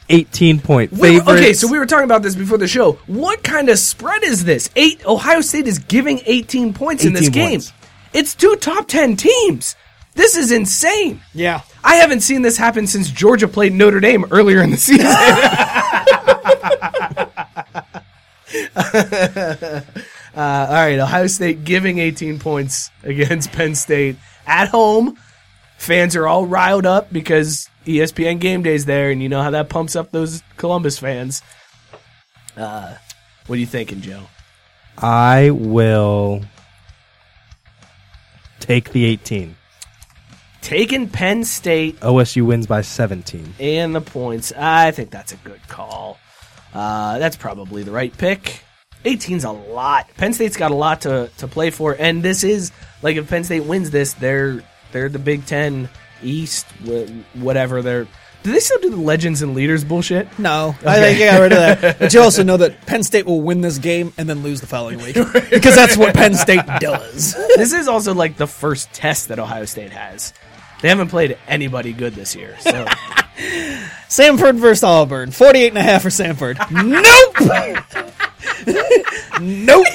18 0.08 0.60
point 0.60 0.92
We- 0.92 1.18
favorites. 1.18 1.28
okay, 1.28 1.52
so 1.52 1.66
we 1.68 1.80
were 1.80 1.86
talking 1.86 2.04
about 2.04 2.22
this 2.22 2.36
before 2.36 2.58
the 2.58 2.68
show. 2.68 2.92
What 3.08 3.42
kind 3.42 3.68
of 3.68 3.76
spread 3.78 4.22
is 4.22 4.44
this? 4.44 4.70
Eight. 4.76 5.04
Ohio 5.04 5.40
State 5.40 5.66
is 5.66 5.80
giving 5.80 6.20
18 6.24 6.72
points 6.74 7.04
in 7.04 7.12
this 7.12 7.28
game. 7.28 7.50
points. 7.50 7.72
It's 8.12 8.34
two 8.36 8.54
top 8.60 8.86
10 8.86 9.16
teams. 9.16 9.74
This 10.14 10.36
is 10.36 10.52
insane. 10.52 11.20
Yeah. 11.34 11.62
I 11.82 11.96
haven't 11.96 12.20
seen 12.20 12.42
this 12.42 12.56
happen 12.56 12.86
since 12.86 13.10
Georgia 13.10 13.48
played 13.48 13.72
Notre 13.74 13.98
Dame 14.00 14.24
earlier 14.30 14.62
in 14.62 14.70
the 14.70 14.76
season. 14.76 15.06
uh, 20.36 20.66
all 20.68 20.74
right, 20.74 20.98
Ohio 20.98 21.26
State 21.28 21.64
giving 21.64 21.98
18 21.98 22.38
points 22.38 22.90
against 23.02 23.52
Penn 23.52 23.74
State 23.74 24.16
at 24.46 24.68
home. 24.68 25.16
Fans 25.78 26.14
are 26.16 26.26
all 26.26 26.46
riled 26.46 26.86
up 26.86 27.12
because 27.12 27.68
ESPN 27.86 28.38
Game 28.38 28.62
Day's 28.62 28.84
there, 28.84 29.10
and 29.10 29.22
you 29.22 29.28
know 29.28 29.42
how 29.42 29.50
that 29.50 29.68
pumps 29.68 29.96
up 29.96 30.10
those 30.10 30.42
Columbus 30.56 30.98
fans. 30.98 31.42
Uh, 32.56 32.94
what 33.46 33.56
are 33.56 33.60
you 33.60 33.66
thinking, 33.66 34.00
Joe? 34.00 34.24
I 34.98 35.50
will 35.50 36.42
take 38.60 38.92
the 38.92 39.04
18. 39.04 39.56
Taking 40.62 41.08
Penn 41.08 41.44
State 41.44 42.00
OSU 42.00 42.44
wins 42.44 42.66
by 42.66 42.80
17. 42.80 43.54
and 43.60 43.94
the 43.94 44.00
points. 44.00 44.52
I 44.56 44.90
think 44.90 45.10
that's 45.10 45.32
a 45.32 45.36
good 45.36 45.60
call. 45.68 46.18
Uh, 46.74 47.18
that's 47.18 47.36
probably 47.36 47.82
the 47.84 47.92
right 47.92 48.16
pick. 48.16 48.62
18's 49.06 49.44
a 49.44 49.52
lot. 49.52 50.08
Penn 50.16 50.32
State's 50.32 50.56
got 50.56 50.72
a 50.72 50.74
lot 50.74 51.02
to, 51.02 51.30
to 51.38 51.48
play 51.48 51.70
for, 51.70 51.96
and 51.98 52.22
this 52.22 52.44
is 52.44 52.72
like 53.02 53.16
if 53.16 53.28
Penn 53.28 53.44
State 53.44 53.64
wins 53.64 53.90
this, 53.90 54.14
they're 54.14 54.62
they're 54.92 55.08
the 55.08 55.18
Big 55.18 55.46
Ten 55.46 55.88
East, 56.22 56.66
whatever. 57.34 57.82
They're 57.82 58.06
do 58.42 58.52
they 58.52 58.60
still 58.60 58.78
do 58.78 58.90
the 58.90 58.96
legends 58.96 59.42
and 59.42 59.54
leaders 59.54 59.82
bullshit? 59.82 60.38
No, 60.38 60.76
I 60.86 61.00
think 61.00 61.18
you 61.18 61.26
got 61.26 61.40
rid 61.40 61.52
of 61.52 61.58
that. 61.58 61.98
But 61.98 62.14
you 62.14 62.20
also 62.20 62.44
know 62.44 62.56
that 62.58 62.86
Penn 62.86 63.02
State 63.02 63.26
will 63.26 63.40
win 63.40 63.60
this 63.60 63.78
game 63.78 64.12
and 64.18 64.28
then 64.28 64.44
lose 64.44 64.60
the 64.60 64.68
following 64.68 64.98
week 64.98 65.14
because 65.50 65.74
that's 65.74 65.96
what 65.96 66.14
Penn 66.14 66.34
State 66.34 66.64
does. 66.78 67.34
this 67.56 67.72
is 67.72 67.88
also 67.88 68.14
like 68.14 68.36
the 68.36 68.46
first 68.46 68.92
test 68.92 69.28
that 69.28 69.38
Ohio 69.40 69.64
State 69.64 69.90
has. 69.90 70.32
They 70.80 70.88
haven't 70.88 71.08
played 71.08 71.38
anybody 71.48 71.92
good 71.92 72.14
this 72.14 72.36
year, 72.36 72.56
so 72.60 72.84
Samford 74.08 74.58
versus 74.58 74.84
Auburn, 74.84 75.32
48 75.32 75.68
and 75.68 75.78
a 75.78 75.82
half 75.82 76.02
for 76.02 76.10
Samford. 76.10 76.70
Nope. 76.70 78.22
nope. 79.40 79.86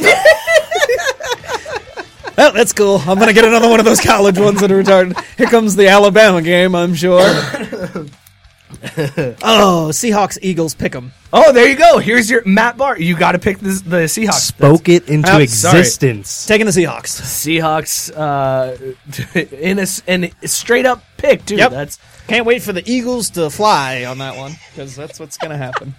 well, 2.37 2.51
that's 2.53 2.73
cool. 2.73 2.97
I'm 3.05 3.19
gonna 3.19 3.33
get 3.33 3.45
another 3.45 3.69
one 3.69 3.79
of 3.79 3.85
those 3.85 4.01
college 4.01 4.37
ones 4.39 4.61
that 4.61 4.71
are 4.71 4.81
retarded. 4.81 5.21
Here 5.37 5.47
comes 5.47 5.75
the 5.75 5.87
Alabama 5.87 6.41
game, 6.41 6.75
I'm 6.75 6.93
sure. 6.95 7.21
oh, 9.43 9.89
Seahawks, 9.91 10.37
Eagles, 10.41 10.73
pick 10.73 10.95
'em. 10.95 11.11
oh, 11.33 11.51
there 11.51 11.67
you 11.67 11.75
go. 11.75 11.97
Here's 11.99 12.29
your 12.29 12.43
Matt 12.45 12.77
Bar. 12.77 12.97
You 12.99 13.15
got 13.17 13.33
to 13.33 13.39
pick 13.39 13.59
this, 13.59 13.81
the 13.81 13.97
Seahawks. 14.05 14.39
Spoke 14.47 14.89
it 14.89 15.07
into 15.09 15.27
Oh, 15.29 15.45
sorry. 15.45 15.79
existence. 15.79 16.45
Taking 16.45 16.65
the 16.65 16.71
Seahawks. 16.71 17.21
Seahawks 17.21 18.11
uh, 18.15 18.75
in 19.55 19.77
a 19.79 19.83
s- 19.83 20.01
and 20.07 20.31
a 20.41 20.47
straight 20.47 20.85
up 20.85 21.03
pick 21.17 21.45
too. 21.45 21.57
Yep. 21.57 21.71
That's 21.71 21.99
Can't 22.27 22.45
wait 22.45 22.61
for 22.63 22.73
the 22.73 22.89
Eagles 22.89 23.29
to 23.31 23.49
fly 23.49 24.05
on 24.05 24.17
that 24.19 24.35
one 24.37 24.53
because 24.71 24.95
that's 24.95 25.19
what's 25.19 25.37
gonna 25.37 25.57
happen. 25.57 25.93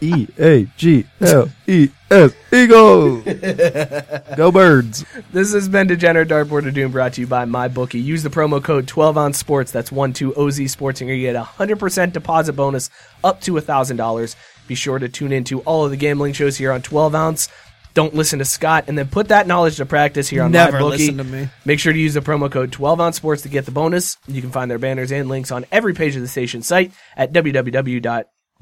E 0.00 0.26
A 0.38 0.64
G 0.76 1.06
L 1.20 1.48
E 1.66 1.88
S 2.10 2.32
Eagles. 2.52 3.24
Go 4.36 4.52
birds. 4.52 5.04
this 5.32 5.52
has 5.52 5.68
been 5.68 5.86
Degenerate 5.86 6.28
Dartboard 6.28 6.66
of 6.68 6.74
Doom 6.74 6.92
brought 6.92 7.14
to 7.14 7.20
you 7.22 7.26
by 7.26 7.44
MyBookie. 7.44 8.02
Use 8.02 8.22
the 8.22 8.28
promo 8.30 8.62
code 8.62 8.86
12 8.86 9.16
ounce 9.18 9.38
sports. 9.38 9.70
That's 9.72 9.90
one 9.92 10.12
two 10.12 10.34
OZ 10.36 10.70
Sports, 10.70 11.00
and 11.00 11.10
you 11.10 11.20
get 11.20 11.36
a 11.36 11.42
hundred 11.42 11.78
percent 11.78 12.12
deposit 12.12 12.54
bonus 12.54 12.90
up 13.22 13.40
to 13.42 13.58
thousand 13.60 13.96
dollars. 13.96 14.36
Be 14.66 14.74
sure 14.74 14.98
to 14.98 15.08
tune 15.08 15.32
into 15.32 15.60
all 15.60 15.84
of 15.84 15.90
the 15.90 15.96
gambling 15.96 16.32
shows 16.32 16.56
here 16.56 16.72
on 16.72 16.80
12 16.82 17.14
ounce. 17.14 17.48
Don't 17.92 18.14
listen 18.14 18.40
to 18.40 18.44
Scott, 18.44 18.84
and 18.88 18.98
then 18.98 19.06
put 19.08 19.28
that 19.28 19.46
knowledge 19.46 19.76
to 19.76 19.86
practice 19.86 20.28
here 20.28 20.42
on 20.42 20.50
Never 20.50 20.78
MyBookie. 20.78 20.90
listen 20.90 21.18
to 21.18 21.24
me. 21.24 21.48
Make 21.64 21.78
sure 21.78 21.92
to 21.92 21.98
use 21.98 22.14
the 22.14 22.20
promo 22.20 22.50
code 22.50 22.72
12 22.72 23.00
ounce 23.00 23.16
sports 23.16 23.42
to 23.42 23.48
get 23.48 23.66
the 23.66 23.70
bonus. 23.70 24.16
You 24.26 24.40
can 24.40 24.50
find 24.50 24.68
their 24.70 24.78
banners 24.78 25.12
and 25.12 25.28
links 25.28 25.52
on 25.52 25.64
every 25.70 25.94
page 25.94 26.16
of 26.16 26.22
the 26.22 26.28
station 26.28 26.62
site 26.62 26.92
at 27.16 27.32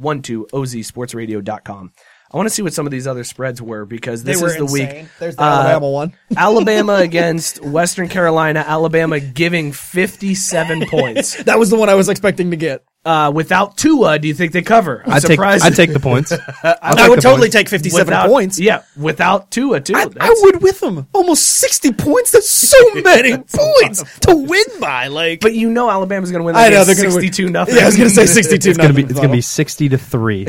www.12ozsportsradio.com. 0.03 1.93
I 2.33 2.37
want 2.39 2.49
to 2.49 2.55
see 2.55 2.63
what 2.63 2.73
some 2.73 2.87
of 2.87 2.91
these 2.91 3.07
other 3.07 3.25
spreads 3.25 3.61
were 3.61 3.85
because 3.85 4.25
this 4.25 4.39
they 4.39 4.43
were 4.43 4.49
is 4.51 4.57
the 4.57 4.63
insane. 4.63 5.03
week. 5.03 5.07
There's 5.19 5.37
the 5.37 5.43
Uh, 5.43 5.47
Alabama 5.47 5.91
one. 5.91 6.13
Alabama 6.37 6.95
against 6.95 7.63
Western 7.63 8.09
Carolina. 8.09 8.65
Alabama 8.67 9.21
giving 9.21 9.73
57 9.73 10.87
points. 10.91 11.43
That 11.45 11.59
was 11.59 11.69
the 11.71 11.77
one 11.77 11.89
I 11.91 11.95
was 11.95 12.09
expecting 12.09 12.51
to 12.53 12.57
get. 12.57 12.85
Uh, 13.05 13.33
without 13.35 13.77
Tua, 13.77 14.19
do 14.21 14.29
you 14.29 14.35
think 14.35 14.53
they 14.53 14.63
cover? 14.63 15.03
I'm 15.05 15.15
I 15.15 15.19
take. 15.19 15.41
I 15.41 15.71
take 15.71 15.93
the 15.93 15.99
points. 15.99 16.31
I'll 16.63 16.77
I 16.81 16.95
take 16.95 17.09
would 17.11 17.21
totally 17.21 17.41
points. 17.49 17.55
take 17.57 17.69
57 17.69 18.07
without, 18.07 18.29
points. 18.29 18.61
Yeah, 18.61 18.83
without 18.97 19.51
Tua 19.51 19.81
too. 19.81 19.95
I, 19.97 20.07
I 20.21 20.35
would 20.43 20.63
with 20.63 20.79
them. 20.79 21.09
Almost 21.13 21.43
60 21.45 21.93
points. 21.95 22.31
That's 22.31 22.49
so 22.49 22.79
many 22.95 23.37
points 23.39 24.05
to 24.21 24.37
win 24.37 24.63
by. 24.81 25.09
Like, 25.09 25.41
But 25.41 25.55
you 25.55 25.69
know 25.69 25.91
Alabama's 25.91 26.31
going 26.31 26.43
to 26.43 26.45
win. 26.47 26.55
I 26.55 26.71
that 26.71 26.77
know 26.77 26.85
they're 26.85 26.95
going 26.95 27.09
to 27.09 27.13
62 27.13 27.49
nothing. 27.51 27.75
Yeah, 27.75 27.83
I 27.83 27.87
was 27.87 27.97
going 27.97 28.09
to 28.09 28.15
say 28.15 28.27
62 28.27 28.71
It's 28.71 28.79
gonna 28.79 28.93
be 28.95 29.03
nothing 29.03 29.11
it's 29.11 29.21
gonna 29.21 29.33
be 29.33 29.41
sixty 29.41 29.89
to 29.89 29.99
three. 29.99 30.47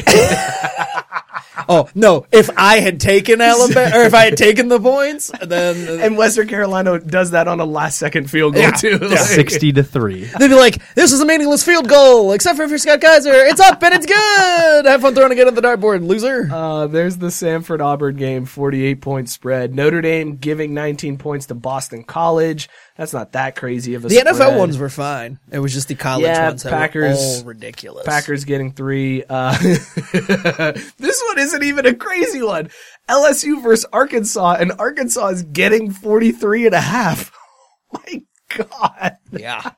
Oh 1.69 1.89
no! 1.93 2.25
If 2.31 2.49
I 2.57 2.79
had 2.79 2.99
taken 2.99 3.39
Alabama, 3.41 3.95
or 3.97 4.01
if 4.03 4.13
I 4.13 4.25
had 4.25 4.37
taken 4.37 4.67
the 4.69 4.79
points, 4.79 5.31
then 5.41 5.99
and 6.01 6.17
Western 6.17 6.47
Carolina 6.47 6.99
does 6.99 7.31
that 7.31 7.47
on 7.47 7.59
a 7.59 7.65
last 7.65 7.97
second 7.99 8.29
field 8.29 8.53
goal 8.53 8.63
Yeah, 8.63 8.71
too. 8.71 8.97
yeah. 9.01 9.17
Sixty 9.17 9.71
to 9.73 9.83
three. 9.83 10.23
they'd 10.25 10.47
be 10.47 10.55
like, 10.55 10.81
"This 10.95 11.11
is 11.11 11.21
a 11.21 11.25
meaningless 11.25 11.63
field 11.63 11.87
goal, 11.87 12.31
except 12.33 12.57
for 12.57 12.63
if 12.63 12.69
you're 12.69 12.79
Scott 12.79 13.01
Kaiser. 13.01 13.31
It's 13.33 13.59
up 13.61 13.81
and 13.83 13.93
it's 13.93 14.05
good. 14.05 14.85
Have 14.85 15.01
fun 15.01 15.13
throwing 15.15 15.31
again 15.31 15.47
at 15.47 15.55
the 15.55 15.61
dartboard, 15.61 16.05
loser." 16.07 16.49
Uh, 16.51 16.87
there's 16.87 17.17
the 17.17 17.27
Samford 17.27 17.81
Auburn 17.81 18.15
game, 18.15 18.45
48 18.45 19.01
point 19.01 19.29
spread. 19.29 19.75
Notre 19.75 20.01
Dame 20.01 20.37
giving 20.37 20.73
19 20.73 21.17
points 21.17 21.45
to 21.47 21.55
Boston 21.55 22.03
College. 22.03 22.69
That's 22.95 23.11
not 23.11 23.31
that 23.31 23.55
crazy 23.55 23.95
of 23.95 24.05
a 24.05 24.07
the 24.07 24.15
spread. 24.15 24.35
NFL 24.35 24.57
ones 24.57 24.77
were 24.77 24.89
fine. 24.89 25.39
It 25.51 25.57
was 25.59 25.73
just 25.73 25.87
the 25.87 25.95
college 25.95 26.25
Yeah, 26.25 26.49
ones 26.49 26.61
that 26.63 26.69
Packers- 26.71 27.17
were 27.17 27.23
all 27.39 27.43
ridiculous. 27.45 28.05
Packers 28.05 28.45
getting 28.45 28.71
three. 28.71 29.23
Uh, 29.27 29.57
this 30.11 31.23
one 31.27 31.39
isn't 31.39 31.63
even 31.63 31.85
a 31.87 31.95
crazy 31.95 32.41
one. 32.43 32.69
LSU 33.09 33.61
versus 33.63 33.85
Arkansas, 33.91 34.57
and 34.59 34.71
Arkansas 34.77 35.27
is 35.29 35.43
getting 35.43 35.91
43 35.91 36.67
and 36.67 36.75
a 36.75 36.81
half. 36.81 37.31
My 37.93 38.21
God. 38.55 39.17
Yeah, 39.31 39.71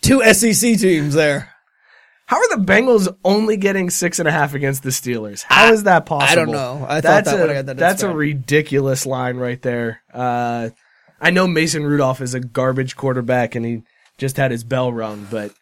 two 0.00 0.22
SEC 0.32 0.78
teams 0.78 1.14
there. 1.14 1.50
How 2.26 2.38
are 2.38 2.56
the 2.56 2.64
Bengals 2.64 3.14
only 3.22 3.58
getting 3.58 3.90
six 3.90 4.18
and 4.18 4.26
a 4.26 4.32
half 4.32 4.54
against 4.54 4.82
the 4.82 4.88
Steelers? 4.88 5.42
How 5.42 5.70
is 5.72 5.82
that 5.82 6.06
possible? 6.06 6.32
I 6.32 6.34
don't 6.34 6.50
know. 6.52 6.86
I 6.88 7.02
thought 7.02 7.02
that's 7.02 7.30
that 7.30 7.36
a, 7.36 7.40
when 7.42 7.50
I 7.50 7.52
had 7.54 7.66
that 7.66 7.76
that's 7.76 8.02
a 8.02 8.08
ridiculous 8.08 9.04
line 9.04 9.36
right 9.36 9.60
there. 9.60 10.00
Uh, 10.12 10.70
I 11.24 11.30
know 11.30 11.46
Mason 11.46 11.84
Rudolph 11.84 12.20
is 12.20 12.34
a 12.34 12.40
garbage 12.40 12.96
quarterback 12.96 13.54
and 13.54 13.64
he 13.64 13.82
just 14.18 14.36
had 14.36 14.50
his 14.50 14.62
bell 14.62 14.92
rung, 14.92 15.26
but 15.30 15.52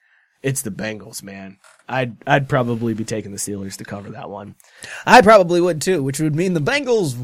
it's 0.42 0.62
the 0.62 0.70
Bengals, 0.70 1.22
man. 1.22 1.58
I'd 1.88 2.16
I'd 2.26 2.48
probably 2.48 2.94
be 2.94 3.04
taking 3.04 3.30
the 3.30 3.36
Steelers 3.38 3.76
to 3.76 3.84
cover 3.84 4.10
that 4.10 4.28
one. 4.28 4.56
I 5.06 5.20
probably 5.22 5.60
would 5.60 5.80
too, 5.80 6.02
which 6.02 6.18
would 6.20 6.34
mean 6.34 6.54
the 6.54 6.60
Bengals 6.60 7.16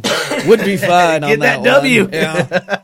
would 0.47 0.61
be 0.61 0.77
fine 0.93 1.25
on 1.25 1.31
Get 1.31 1.41
that 1.41 1.61
one. 1.61 1.65
W. 1.65 2.09
Yeah. 2.13 2.81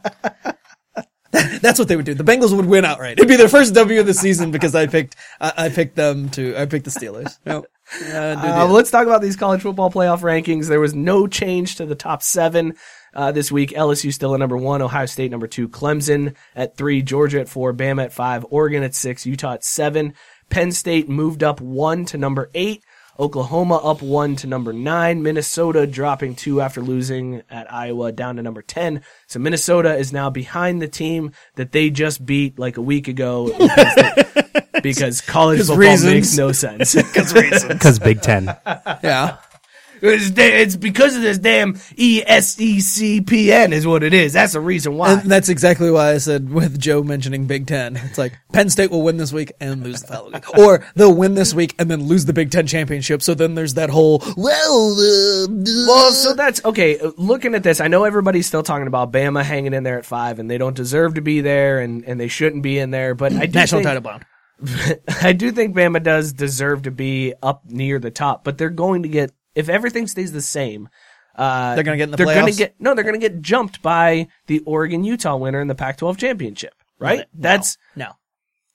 That's 1.61 1.79
what 1.79 1.89
they 1.89 1.97
would 1.97 2.05
do. 2.05 2.15
The 2.15 2.25
Bengals 2.25 2.55
would 2.55 2.67
win 2.67 2.85
outright. 2.85 3.19
It'd 3.19 3.29
be 3.29 3.37
their 3.37 3.49
first 3.49 3.75
W 3.75 3.99
of 4.01 4.07
the 4.07 4.15
season 4.15 4.51
because 4.51 4.75
I 4.75 4.87
picked 4.87 5.17
I, 5.41 5.53
I 5.57 5.69
picked 5.69 5.97
them 5.97 6.31
to 6.31 6.57
I 6.61 6.67
picked 6.67 6.85
the 6.85 6.91
Steelers. 6.91 7.39
Yep. 7.47 7.65
Uh, 8.13 8.63
Uh, 8.63 8.67
let's 8.71 8.91
talk 8.91 9.07
about 9.07 9.21
these 9.21 9.37
college 9.37 9.61
football 9.63 9.91
playoff 9.91 10.21
rankings. 10.21 10.69
There 10.69 10.81
was 10.81 10.95
no 10.95 11.27
change 11.27 11.77
to 11.77 11.87
the 11.87 11.95
top 11.95 12.23
seven 12.23 12.77
uh, 13.15 13.33
this 13.33 13.51
week. 13.53 13.71
LSU 13.71 14.13
still 14.13 14.35
at 14.35 14.41
number 14.41 14.57
one, 14.57 14.83
Ohio 14.83 15.07
State 15.07 15.31
number 15.31 15.47
two, 15.47 15.69
Clemson 15.69 16.35
at 16.55 16.77
three, 16.77 17.03
Georgia 17.03 17.41
at 17.41 17.49
four, 17.49 17.73
Bama 17.73 18.05
at 18.05 18.13
five, 18.13 18.45
Oregon 18.51 18.83
at 18.83 18.95
six, 18.95 19.25
Utah 19.27 19.55
at 19.55 19.65
seven. 19.65 20.15
Penn 20.51 20.73
State 20.73 21.09
moved 21.09 21.43
up 21.43 21.61
one 21.61 22.05
to 22.07 22.19
number 22.19 22.51
eight. 22.55 22.83
Oklahoma 23.17 23.77
up 23.77 24.03
one 24.03 24.35
to 24.35 24.49
number 24.49 24.73
nine. 24.73 25.23
Minnesota 25.23 25.87
dropping 25.87 26.35
two 26.35 26.61
after 26.61 26.81
losing 26.81 27.43
at 27.49 27.73
Iowa 27.73 28.11
down 28.11 28.35
to 28.37 28.43
number 28.43 28.61
10. 28.61 29.03
So 29.29 29.39
Minnesota 29.39 29.95
is 29.97 30.13
now 30.13 30.31
behind 30.31 30.83
the 30.83 30.89
team 30.89 31.31
that 31.55 31.71
they 31.71 31.91
just 31.91 32.27
beat 32.27 32.59
like 32.59 32.77
a 32.77 32.83
week 32.83 33.07
ago 33.07 33.47
because, 33.57 33.95
they- 33.95 34.81
because 34.83 35.21
college 35.21 35.59
'Cause 35.61 35.69
football 35.69 35.79
reasons. 35.91 36.13
makes 36.13 36.37
no 36.37 36.51
sense. 36.51 36.95
Because 37.69 37.99
Big 38.01 38.21
Ten. 38.21 38.47
Yeah. 39.05 39.37
It's, 40.07 40.31
it's 40.37 40.77
because 40.77 41.17
of 41.17 41.23
this 41.23 41.39
damn 41.39 41.79
E 41.97 42.23
ESECPN 42.23 43.73
is 43.73 43.87
what 43.87 44.03
it 44.03 44.13
is. 44.13 44.35
That's 44.35 44.53
the 44.53 44.61
reason 44.61 44.97
why. 44.99 45.15
And 45.15 45.31
that's 45.31 45.49
exactly 45.49 45.91
why 45.91 46.11
I 46.13 46.19
said 46.19 46.53
with 46.53 46.79
Joe 46.79 47.03
mentioning 47.03 47.47
Big 47.47 47.67
Ten. 47.67 47.97
It's 47.97 48.19
like 48.19 48.35
Penn 48.53 48.69
State 48.69 48.91
will 48.91 49.01
win 49.03 49.17
this 49.17 49.33
week 49.33 49.53
and 49.61 49.83
lose 49.83 50.03
the 50.03 50.09
following 50.09 50.33
week. 50.35 50.59
Or 50.59 50.85
they'll 50.95 51.15
win 51.15 51.35
this 51.35 51.55
week 51.55 51.75
and 51.79 51.91
then 51.91 52.05
lose 52.05 52.27
the 52.27 52.35
Big 52.35 52.51
Ten 52.51 52.67
championship. 52.67 53.23
So 53.23 53.33
then 53.35 53.55
there's 53.55 53.75
that 53.75 53.89
whole, 53.89 54.23
well, 54.37 54.93
uh, 54.93 55.47
Well, 55.87 56.13
so 56.13 56.35
that's 56.35 56.63
okay. 56.67 56.99
uh, 56.99 57.13
Looking 57.17 57.55
at 57.55 57.63
this, 57.63 57.81
I 57.81 57.89
know 57.89 58.05
everybody's 58.05 58.47
still 58.47 58.63
talking 58.63 58.87
about 58.87 59.11
Bama 59.11 59.43
hanging 59.43 59.73
in 59.73 59.85
there 59.85 59.99
at 59.99 60.05
five, 60.05 60.39
and 60.39 60.51
they 60.51 60.59
don't 60.59 60.77
deserve 60.77 61.15
to 61.15 61.23
be 61.23 61.41
there, 61.41 61.81
and, 61.81 62.05
and 62.05 62.21
they 62.21 62.29
shouldn't 62.29 62.63
be 62.63 62.79
in 62.79 62.91
there. 62.91 63.15
But 63.15 63.33
I 63.33 63.47
do 63.47 63.59
national 63.59 63.83
think, 63.83 63.87
title 63.89 64.03
bound. 64.03 64.25
I 65.23 65.33
do 65.33 65.51
think 65.51 65.75
Bama 65.75 66.03
does 66.03 66.33
deserve 66.35 66.83
to 66.83 66.91
be 66.91 67.33
up 67.43 67.65
near 67.67 67.99
the 67.99 68.11
top. 68.11 68.45
But 68.45 68.59
they're 68.59 68.69
going 68.71 69.03
to 69.05 69.09
get 69.09 69.33
if 69.55 69.69
everything 69.69 70.07
stays 70.07 70.33
the 70.33 70.43
same. 70.43 70.89
Uh, 71.37 71.75
They're 71.75 71.83
gonna 71.85 71.97
get 71.97 72.05
in 72.05 72.11
the 72.13 72.17
they're 72.17 72.27
gonna 72.27 72.53
get 72.53 72.77
no. 72.81 72.95
They're 72.95 73.03
gonna 73.05 73.19
get 73.19 73.41
jumped 73.43 73.83
by 73.83 74.29
the 74.47 74.61
Oregon 74.61 75.03
Utah 75.03 75.37
winner 75.37 75.61
in 75.61 75.67
the 75.67 75.75
Pac-12 75.75 76.17
championship. 76.17 76.75
Right? 76.99 77.19
No. 77.19 77.25
That's 77.35 77.77
No. 77.97 78.13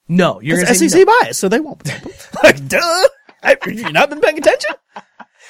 no. 0.08 0.40
You're 0.42 0.58
gonna 0.58 0.70
It's 0.70 0.78
say 0.78 0.88
SEC 0.88 1.06
no. 1.06 1.14
bias, 1.22 1.38
so 1.38 1.48
they 1.48 1.58
won't. 1.60 1.82
like, 2.44 2.68
duh. 2.68 3.04
Have 3.42 3.58
you 3.66 3.90
not 3.92 4.10
been 4.10 4.20
paying 4.20 4.36
attention? 4.36 4.74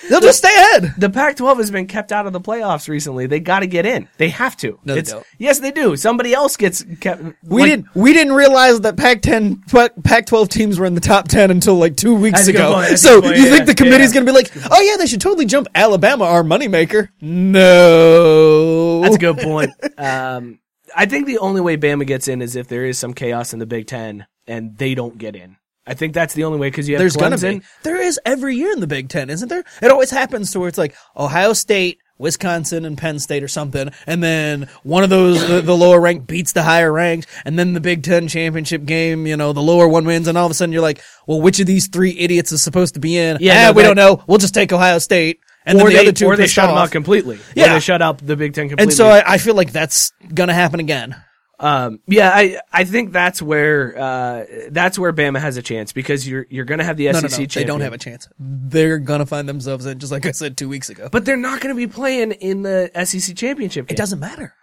They'll 0.08 0.20
just 0.20 0.38
stay 0.38 0.54
ahead. 0.54 0.94
The 0.98 1.10
Pac-12 1.10 1.58
has 1.58 1.70
been 1.70 1.86
kept 1.86 2.10
out 2.10 2.26
of 2.26 2.32
the 2.32 2.40
playoffs 2.40 2.88
recently. 2.88 3.26
They 3.26 3.38
got 3.40 3.60
to 3.60 3.66
get 3.66 3.84
in. 3.86 4.08
They 4.16 4.30
have 4.30 4.56
to. 4.58 4.78
No, 4.84 4.94
they 4.94 5.00
It's- 5.00 5.12
don't. 5.12 5.26
Yes, 5.38 5.58
they 5.60 5.70
do. 5.70 5.94
Somebody 5.96 6.32
else 6.32 6.56
gets 6.56 6.84
kept. 7.00 7.22
We 7.44 7.62
like- 7.62 7.70
didn't. 7.70 7.86
We 7.94 8.12
didn't 8.12 8.32
realize 8.32 8.80
that 8.80 8.96
Pac-10, 8.96 9.68
Pac-12 10.04 10.48
teams 10.48 10.78
were 10.78 10.86
in 10.86 10.94
the 10.94 11.00
top 11.00 11.28
ten 11.28 11.50
until 11.50 11.76
like 11.76 11.96
two 11.96 12.14
weeks 12.14 12.38
That's 12.40 12.48
a 12.48 12.52
good 12.52 12.60
ago. 12.60 12.74
point, 12.74 12.98
So 12.98 13.20
point, 13.20 13.36
you 13.36 13.44
yeah, 13.44 13.50
think 13.50 13.66
the 13.66 13.74
committee's 13.74 14.14
yeah. 14.14 14.20
going 14.22 14.26
to 14.26 14.32
be 14.32 14.36
like, 14.36 14.50
oh 14.70 14.80
yeah, 14.80 14.96
they 14.96 15.06
should 15.06 15.20
totally 15.20 15.46
jump 15.46 15.68
Alabama, 15.74 16.24
our 16.24 16.42
moneymaker? 16.42 17.08
No, 17.20 19.00
That's 19.02 19.16
a 19.16 19.18
good 19.18 19.38
point. 19.38 19.70
Um, 19.98 20.58
I 20.96 21.06
think 21.06 21.26
the 21.26 21.38
only 21.38 21.60
way 21.60 21.76
Bama 21.76 22.06
gets 22.06 22.26
in 22.28 22.42
is 22.42 22.56
if 22.56 22.68
there 22.68 22.84
is 22.84 22.98
some 22.98 23.14
chaos 23.14 23.52
in 23.52 23.58
the 23.58 23.66
Big 23.66 23.86
Ten 23.86 24.26
and 24.46 24.76
they 24.76 24.94
don't 24.94 25.18
get 25.18 25.36
in. 25.36 25.56
I 25.90 25.94
think 25.94 26.14
that's 26.14 26.34
the 26.34 26.44
only 26.44 26.60
way 26.60 26.68
because 26.68 26.88
you 26.88 26.94
have 26.94 27.00
There's 27.00 27.16
gonna 27.16 27.36
be. 27.36 27.62
There 27.82 28.00
is 28.00 28.20
every 28.24 28.54
year 28.54 28.70
in 28.72 28.78
the 28.78 28.86
Big 28.86 29.08
Ten, 29.08 29.28
isn't 29.28 29.48
there? 29.48 29.64
It 29.82 29.90
always 29.90 30.10
happens 30.12 30.52
to 30.52 30.60
where 30.60 30.68
it's 30.68 30.78
like 30.78 30.94
Ohio 31.16 31.52
State, 31.52 31.98
Wisconsin, 32.16 32.84
and 32.84 32.96
Penn 32.96 33.18
State 33.18 33.42
or 33.42 33.48
something, 33.48 33.90
and 34.06 34.22
then 34.22 34.68
one 34.84 35.02
of 35.02 35.10
those 35.10 35.44
the, 35.48 35.60
the 35.60 35.76
lower 35.76 36.00
rank 36.00 36.28
beats 36.28 36.52
the 36.52 36.62
higher 36.62 36.92
ranked, 36.92 37.26
and 37.44 37.58
then 37.58 37.72
the 37.72 37.80
Big 37.80 38.04
Ten 38.04 38.28
championship 38.28 38.84
game, 38.84 39.26
you 39.26 39.36
know, 39.36 39.52
the 39.52 39.60
lower 39.62 39.88
one 39.88 40.04
wins, 40.04 40.28
and 40.28 40.38
all 40.38 40.46
of 40.46 40.52
a 40.52 40.54
sudden 40.54 40.72
you're 40.72 40.80
like, 40.80 41.02
well, 41.26 41.40
which 41.40 41.58
of 41.58 41.66
these 41.66 41.88
three 41.88 42.16
idiots 42.16 42.52
is 42.52 42.62
supposed 42.62 42.94
to 42.94 43.00
be 43.00 43.18
in? 43.18 43.38
Yeah, 43.40 43.54
Yeah, 43.54 43.66
no, 43.66 43.72
we 43.72 43.82
don't 43.82 43.96
know. 43.96 44.22
We'll 44.28 44.38
just 44.38 44.54
take 44.54 44.72
Ohio 44.72 44.98
State, 45.00 45.40
and 45.66 45.76
or 45.76 45.84
then 45.84 45.88
the 45.88 45.94
they, 45.94 46.08
other 46.08 46.12
two 46.12 46.26
or 46.26 46.36
they 46.36 46.46
shut 46.46 46.68
them 46.68 46.78
out 46.78 46.92
completely. 46.92 47.36
Or 47.36 47.40
Yeah. 47.56 47.74
they 47.74 47.80
shut 47.80 48.00
out 48.00 48.24
the 48.24 48.36
Big 48.36 48.54
Ten 48.54 48.68
completely. 48.68 48.92
And 48.92 48.92
so 48.92 49.08
I, 49.08 49.34
I 49.34 49.38
feel 49.38 49.56
like 49.56 49.72
that's 49.72 50.12
gonna 50.32 50.54
happen 50.54 50.78
again. 50.78 51.16
Um, 51.62 52.00
yeah, 52.06 52.30
I 52.34 52.58
I 52.72 52.84
think 52.84 53.12
that's 53.12 53.42
where 53.42 53.96
uh, 53.98 54.44
that's 54.70 54.98
where 54.98 55.12
Bama 55.12 55.38
has 55.40 55.56
a 55.58 55.62
chance 55.62 55.92
because 55.92 56.26
you're 56.26 56.46
you're 56.48 56.64
going 56.64 56.78
to 56.78 56.84
have 56.84 56.96
the 56.96 57.06
No, 57.06 57.12
SEC 57.12 57.22
no, 57.22 57.28
no. 57.28 57.36
They 57.36 57.46
champion. 57.46 57.66
don't 57.68 57.80
have 57.82 57.92
a 57.92 57.98
chance. 57.98 58.28
They're 58.38 58.98
gonna 58.98 59.26
find 59.26 59.48
themselves 59.48 59.84
in, 59.84 59.98
just 59.98 60.10
like 60.10 60.24
I 60.24 60.30
said 60.32 60.56
two 60.56 60.68
weeks 60.70 60.88
ago. 60.88 61.08
but 61.12 61.24
they're 61.26 61.36
not 61.36 61.60
going 61.60 61.74
to 61.74 61.78
be 61.78 61.86
playing 61.86 62.32
in 62.32 62.62
the 62.62 62.90
SEC 63.04 63.36
championship. 63.36 63.86
Game. 63.88 63.94
it 63.94 63.98
doesn't 63.98 64.20
matter. 64.20 64.54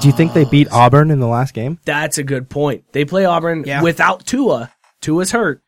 Do 0.00 0.06
you 0.06 0.12
think 0.14 0.32
they 0.32 0.44
beat 0.44 0.68
Auburn 0.70 1.10
in 1.10 1.18
the 1.18 1.26
last 1.26 1.52
game? 1.52 1.80
That's 1.84 2.16
a 2.18 2.22
good 2.22 2.48
point. 2.48 2.84
They 2.92 3.04
play 3.04 3.24
Auburn 3.24 3.64
Yeah. 3.66 3.82
without 3.82 4.24
Tua. 4.24 4.72
Tua's 5.00 5.32
hurt, 5.32 5.60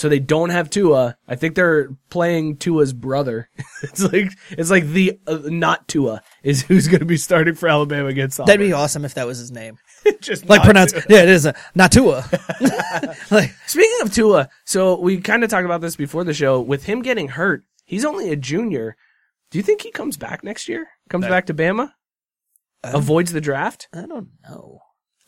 so 0.00 0.08
they 0.08 0.18
don't 0.18 0.48
have 0.48 0.70
Tua. 0.70 1.18
I 1.28 1.36
think 1.36 1.54
they're 1.54 1.90
playing 2.08 2.56
Tua's 2.56 2.94
brother. 2.94 3.50
it's 3.82 4.02
like 4.02 4.32
it's 4.50 4.70
like 4.70 4.86
the 4.86 5.20
uh, 5.26 5.40
not 5.44 5.88
Tua 5.88 6.22
is 6.42 6.62
who's 6.62 6.88
going 6.88 7.00
to 7.00 7.06
be 7.06 7.18
starting 7.18 7.54
for 7.54 7.68
Alabama 7.68 8.08
against 8.08 8.40
Auburn. 8.40 8.46
That'd 8.46 8.66
be 8.66 8.72
awesome 8.72 9.04
if 9.04 9.12
that 9.14 9.26
was 9.26 9.36
his 9.36 9.52
name. 9.52 9.76
just 10.22 10.48
Like 10.48 10.60
not 10.60 10.64
pronounced, 10.64 10.94
Tua. 10.94 11.04
yeah, 11.10 11.22
it 11.22 11.28
is 11.28 11.44
a 11.44 11.52
Natua. 11.76 12.24
like, 13.30 13.54
Speaking 13.66 13.98
of 14.00 14.14
Tua, 14.14 14.48
so 14.64 14.98
we 14.98 15.20
kind 15.20 15.44
of 15.44 15.50
talked 15.50 15.66
about 15.66 15.82
this 15.82 15.96
before 15.96 16.24
the 16.24 16.32
show. 16.32 16.62
With 16.62 16.84
him 16.84 17.02
getting 17.02 17.28
hurt, 17.28 17.64
he's 17.84 18.06
only 18.06 18.30
a 18.30 18.36
junior. 18.36 18.96
Do 19.50 19.58
you 19.58 19.62
think 19.62 19.82
he 19.82 19.90
comes 19.90 20.16
back 20.16 20.42
next 20.42 20.66
year? 20.66 20.88
Comes 21.10 21.26
back 21.26 21.44
to 21.46 21.54
Bama? 21.54 21.92
Avoids 22.82 23.32
the 23.32 23.42
draft? 23.42 23.88
I 23.92 24.06
don't 24.06 24.28
know. 24.48 24.80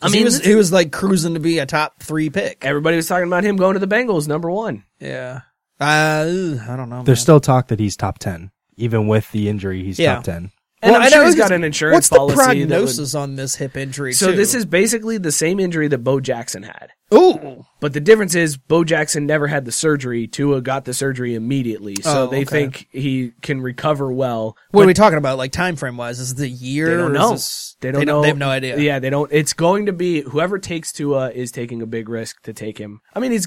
I 0.02 0.06
I 0.06 0.08
mean, 0.08 0.12
mean, 0.12 0.18
he 0.20 0.24
was 0.24 0.44
he 0.44 0.54
was 0.54 0.72
like 0.72 0.90
cruising 0.92 1.34
to 1.34 1.40
be 1.40 1.58
a 1.58 1.66
top 1.66 2.02
three 2.02 2.28
pick. 2.30 2.64
Everybody 2.64 2.96
was 2.96 3.06
talking 3.06 3.26
about 3.26 3.44
him 3.44 3.56
going 3.56 3.74
to 3.74 3.78
the 3.80 3.86
Bengals, 3.86 4.26
number 4.28 4.50
one. 4.50 4.84
Yeah. 5.00 5.42
Uh, 5.80 6.56
I 6.68 6.76
don't 6.76 6.88
know. 6.90 7.02
There's 7.02 7.18
man. 7.18 7.22
still 7.22 7.40
talk 7.40 7.68
that 7.68 7.80
he's 7.80 7.96
top 7.96 8.18
10. 8.18 8.50
Even 8.76 9.08
with 9.08 9.30
the 9.32 9.48
injury, 9.48 9.82
he's 9.82 9.98
Yeah. 9.98 10.16
top 10.16 10.24
10. 10.24 10.50
And 10.84 10.90
Well, 10.92 11.00
I'm 11.02 11.10
sure 11.10 11.20
know 11.20 11.26
he's 11.26 11.36
got 11.36 11.52
an 11.52 11.62
insurance 11.62 11.94
What's 11.94 12.08
the 12.08 12.16
policy. 12.16 12.34
that 12.36 12.48
would- 12.48 12.68
prognosis 12.68 13.14
on 13.14 13.36
this 13.36 13.54
hip 13.54 13.76
injury? 13.76 14.12
So 14.14 14.30
too? 14.32 14.36
this 14.36 14.52
is 14.52 14.64
basically 14.64 15.16
the 15.16 15.30
same 15.30 15.60
injury 15.60 15.86
that 15.86 15.98
Bo 15.98 16.18
Jackson 16.18 16.64
had. 16.64 16.88
ooh. 17.14 17.64
But 17.80 17.92
the 17.92 18.00
difference 18.00 18.34
is 18.34 18.56
Bo 18.56 18.82
Jackson 18.82 19.24
never 19.26 19.46
had 19.46 19.64
the 19.64 19.70
surgery. 19.72 20.26
Tua 20.26 20.60
got 20.60 20.84
the 20.84 20.92
surgery 20.94 21.34
immediately. 21.36 21.94
So 22.02 22.22
Oh, 22.22 22.26
they 22.26 22.38
okay. 22.38 22.44
think 22.44 22.88
he 22.90 23.32
can 23.42 23.60
recover 23.60 24.12
well. 24.12 24.56
What 24.72 24.82
are 24.82 24.86
we 24.86 24.94
talking 24.94 25.18
about? 25.18 25.38
Like 25.38 25.52
time 25.52 25.76
frame 25.76 25.96
wise? 25.96 26.18
Is 26.18 26.32
it 26.32 26.40
a 26.40 26.48
year? 26.48 26.86
They 26.90 26.96
don't 26.96 27.12
know. 27.12 27.30
this- 27.32 27.76
They 27.80 27.92
don't 27.92 28.04
know. 28.06 28.22
They 28.22 28.28
have 28.28 28.38
no 28.38 28.48
idea. 28.48 28.76
Yeah, 28.78 28.98
they 28.98 29.10
don't. 29.10 29.30
It's 29.32 29.52
going 29.52 29.86
to 29.86 29.92
be 29.92 30.22
whoever 30.22 30.58
takes 30.58 30.92
Tua 30.92 31.30
is 31.30 31.52
taking 31.52 31.80
a 31.82 31.86
big 31.86 32.08
risk 32.08 32.42
to 32.42 32.52
take 32.52 32.78
him. 32.78 33.00
I 33.14 33.20
mean, 33.20 33.30
he's 33.30 33.46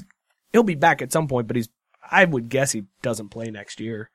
he'll 0.52 0.62
be 0.62 0.74
back 0.74 1.02
at 1.02 1.12
some 1.12 1.28
point, 1.28 1.46
but 1.48 1.56
he's. 1.56 1.68
I 2.10 2.24
would 2.24 2.48
guess 2.48 2.72
he 2.72 2.84
doesn't 3.02 3.28
play 3.30 3.50
next 3.50 3.80
year. 3.80 4.10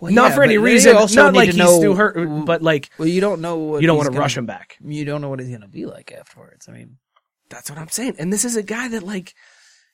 Well, 0.00 0.12
not 0.12 0.30
yeah, 0.30 0.34
for 0.34 0.42
any 0.42 0.58
reason. 0.58 0.96
also 0.96 1.22
Not 1.24 1.34
like 1.34 1.46
he's 1.46 1.56
know- 1.56 1.78
still 1.78 1.94
hurt, 1.94 2.16
but 2.44 2.62
like 2.62 2.90
Well, 2.98 3.08
you 3.08 3.20
don't 3.20 3.40
know. 3.40 3.56
What 3.56 3.80
you 3.80 3.86
don't 3.86 3.96
want 3.96 4.06
to 4.06 4.10
gonna- 4.10 4.20
rush 4.20 4.36
him 4.36 4.46
back. 4.46 4.76
You 4.84 5.04
don't 5.04 5.20
know 5.20 5.28
what 5.28 5.40
he's 5.40 5.50
gonna 5.50 5.68
be 5.68 5.86
like 5.86 6.12
afterwards. 6.12 6.68
I 6.68 6.72
mean, 6.72 6.96
That's 7.50 7.70
what 7.70 7.78
I'm 7.78 7.88
saying. 7.88 8.16
And 8.18 8.32
this 8.32 8.44
is 8.44 8.56
a 8.56 8.62
guy 8.62 8.88
that 8.88 9.02
like 9.02 9.34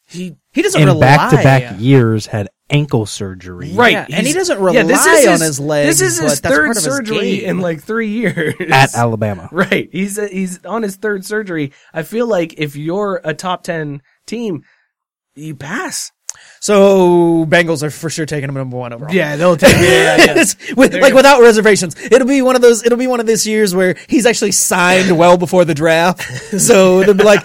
he 0.07 0.37
he 0.53 0.63
doesn't 0.63 0.81
In 0.81 0.89
rely. 0.89 1.01
back 1.01 1.31
to 1.31 1.37
back 1.37 1.81
years, 1.81 2.27
had 2.27 2.49
ankle 2.71 3.05
surgery 3.05 3.73
right, 3.75 3.93
Yeah, 3.93 4.07
and 4.13 4.25
he 4.27 4.33
doesn't 4.33 4.57
yeah, 4.73 4.83
this 4.85 5.05
rely 5.05 5.19
is 5.19 5.27
on 5.27 5.33
his- 5.33 5.41
his 5.43 5.61
legs, 5.61 5.99
This 5.99 6.13
is 6.13 6.19
but 6.19 6.31
his 6.31 6.41
that's 6.41 6.55
third 6.55 6.65
part 6.67 6.77
of 6.77 6.83
his 6.85 6.85
surgery 6.85 7.37
game. 7.41 7.51
in 7.51 7.59
like 7.61 7.83
three 7.83 8.09
years 8.09 8.55
at 8.71 8.95
Alabama. 8.95 9.49
Right. 9.53 9.89
He's 9.93 10.17
he's 10.31 10.65
on 10.65 10.83
his 10.83 10.97
third 10.97 11.25
surgery. 11.27 11.73
I 11.93 12.03
feel 12.05 12.27
like 12.27 12.55
if 12.59 12.77
you're 12.77 13.21
a 13.25 13.35
top 13.35 13.63
10 13.65 14.01
team, 14.27 14.63
you 15.35 15.55
pass. 15.57 16.13
So 16.61 17.47
Bengals 17.47 17.83
are 17.83 17.91
for 17.91 18.11
sure 18.11 18.27
taking 18.27 18.51
him 18.51 18.55
number 18.55 18.77
one 18.77 18.93
overall. 18.93 19.13
Yeah, 19.13 19.37
they'll 19.37 19.57
take 19.57 19.75
it. 19.77 19.81
It's 20.41 20.77
with, 20.77 20.95
like 20.95 21.15
without 21.15 21.41
reservations. 21.41 21.99
It'll 21.99 22.29
be 22.29 22.43
one 22.43 22.55
of 22.55 22.63
those. 22.63 22.85
It'll 22.85 22.99
be 22.99 23.07
one 23.07 23.19
of 23.19 23.27
those 23.27 23.47
years 23.47 23.75
where 23.75 23.97
he's 24.09 24.27
actually 24.27 24.53
signed 24.53 25.17
well 25.17 25.39
before 25.39 25.65
the 25.65 25.75
draft. 25.75 26.21
So 26.61 27.03
they'll 27.03 27.15
be 27.15 27.25
like, 27.25 27.45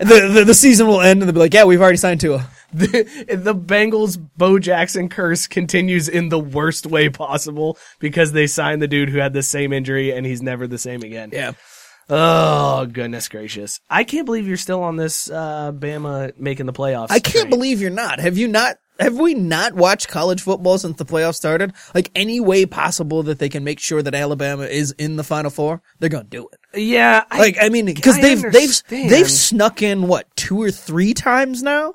the, 0.00 0.30
the 0.32 0.44
the 0.46 0.54
season 0.54 0.86
will 0.86 1.00
end, 1.00 1.22
and 1.22 1.28
they'll 1.28 1.34
be 1.34 1.40
like, 1.40 1.54
yeah, 1.54 1.64
we've 1.64 1.80
already 1.80 1.98
signed 1.98 2.20
Tua. 2.20 2.48
the, 2.72 3.04
the 3.28 3.54
Bengals 3.54 4.18
Bo 4.36 4.58
Jackson 4.58 5.08
curse 5.08 5.46
continues 5.46 6.08
in 6.08 6.30
the 6.30 6.38
worst 6.38 6.84
way 6.86 7.08
possible 7.08 7.78
because 8.00 8.32
they 8.32 8.46
signed 8.46 8.82
the 8.82 8.88
dude 8.88 9.08
who 9.08 9.18
had 9.18 9.32
the 9.32 9.42
same 9.42 9.72
injury 9.72 10.12
and 10.12 10.26
he's 10.26 10.42
never 10.42 10.66
the 10.66 10.78
same 10.78 11.02
again. 11.02 11.30
Yeah. 11.32 11.52
Oh, 12.08 12.86
goodness 12.86 13.28
gracious. 13.28 13.80
I 13.90 14.04
can't 14.04 14.26
believe 14.26 14.46
you're 14.46 14.56
still 14.56 14.82
on 14.82 14.96
this 14.96 15.30
uh 15.30 15.72
Bama 15.72 16.38
making 16.38 16.66
the 16.66 16.72
playoffs. 16.72 17.10
I 17.10 17.18
can't 17.18 17.48
train. 17.48 17.50
believe 17.50 17.80
you're 17.80 17.90
not. 17.90 18.20
Have 18.20 18.38
you 18.38 18.48
not? 18.48 18.76
Have 18.98 19.18
we 19.18 19.34
not 19.34 19.74
watched 19.74 20.08
college 20.08 20.40
football 20.40 20.78
since 20.78 20.96
the 20.96 21.04
playoffs 21.04 21.34
started? 21.34 21.72
Like 21.94 22.10
any 22.14 22.40
way 22.40 22.64
possible 22.64 23.22
that 23.24 23.38
they 23.38 23.48
can 23.48 23.62
make 23.62 23.78
sure 23.80 24.02
that 24.02 24.14
Alabama 24.14 24.64
is 24.64 24.92
in 24.92 25.16
the 25.16 25.24
Final 25.24 25.50
Four, 25.50 25.82
they're 25.98 26.08
gonna 26.08 26.24
do 26.24 26.48
it. 26.52 26.80
Yeah, 26.80 27.24
I, 27.30 27.38
Like 27.38 27.56
I 27.60 27.68
mean, 27.68 27.86
because 27.86 28.20
they've 28.20 28.40
they've 28.40 28.82
they've 28.88 29.30
snuck 29.30 29.82
in 29.82 30.06
what 30.06 30.34
two 30.36 30.62
or 30.62 30.70
three 30.70 31.12
times 31.12 31.62
now. 31.62 31.94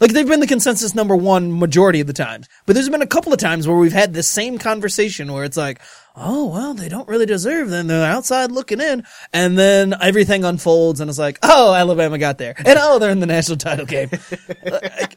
Like 0.00 0.12
they've 0.12 0.26
been 0.28 0.40
the 0.40 0.46
consensus 0.48 0.94
number 0.94 1.14
one 1.14 1.56
majority 1.56 2.00
of 2.00 2.08
the 2.08 2.12
times, 2.12 2.48
but 2.66 2.74
there's 2.74 2.88
been 2.88 3.00
a 3.00 3.06
couple 3.06 3.32
of 3.32 3.38
times 3.38 3.66
where 3.68 3.76
we've 3.76 3.92
had 3.92 4.12
this 4.12 4.26
same 4.28 4.58
conversation 4.58 5.32
where 5.32 5.44
it's 5.44 5.56
like, 5.56 5.80
oh 6.14 6.46
well, 6.46 6.74
they 6.74 6.88
don't 6.88 7.08
really 7.08 7.26
deserve 7.26 7.70
them. 7.70 7.86
They're 7.86 8.10
outside 8.10 8.52
looking 8.52 8.80
in, 8.80 9.04
and 9.32 9.58
then 9.58 9.94
everything 10.00 10.44
unfolds, 10.44 11.00
and 11.00 11.08
it's 11.10 11.18
like, 11.18 11.38
oh, 11.42 11.74
Alabama 11.74 12.18
got 12.18 12.38
there, 12.38 12.54
and 12.56 12.78
oh, 12.80 12.98
they're 12.98 13.10
in 13.10 13.20
the 13.20 13.26
national 13.26 13.58
title 13.58 13.86
game. 13.86 14.10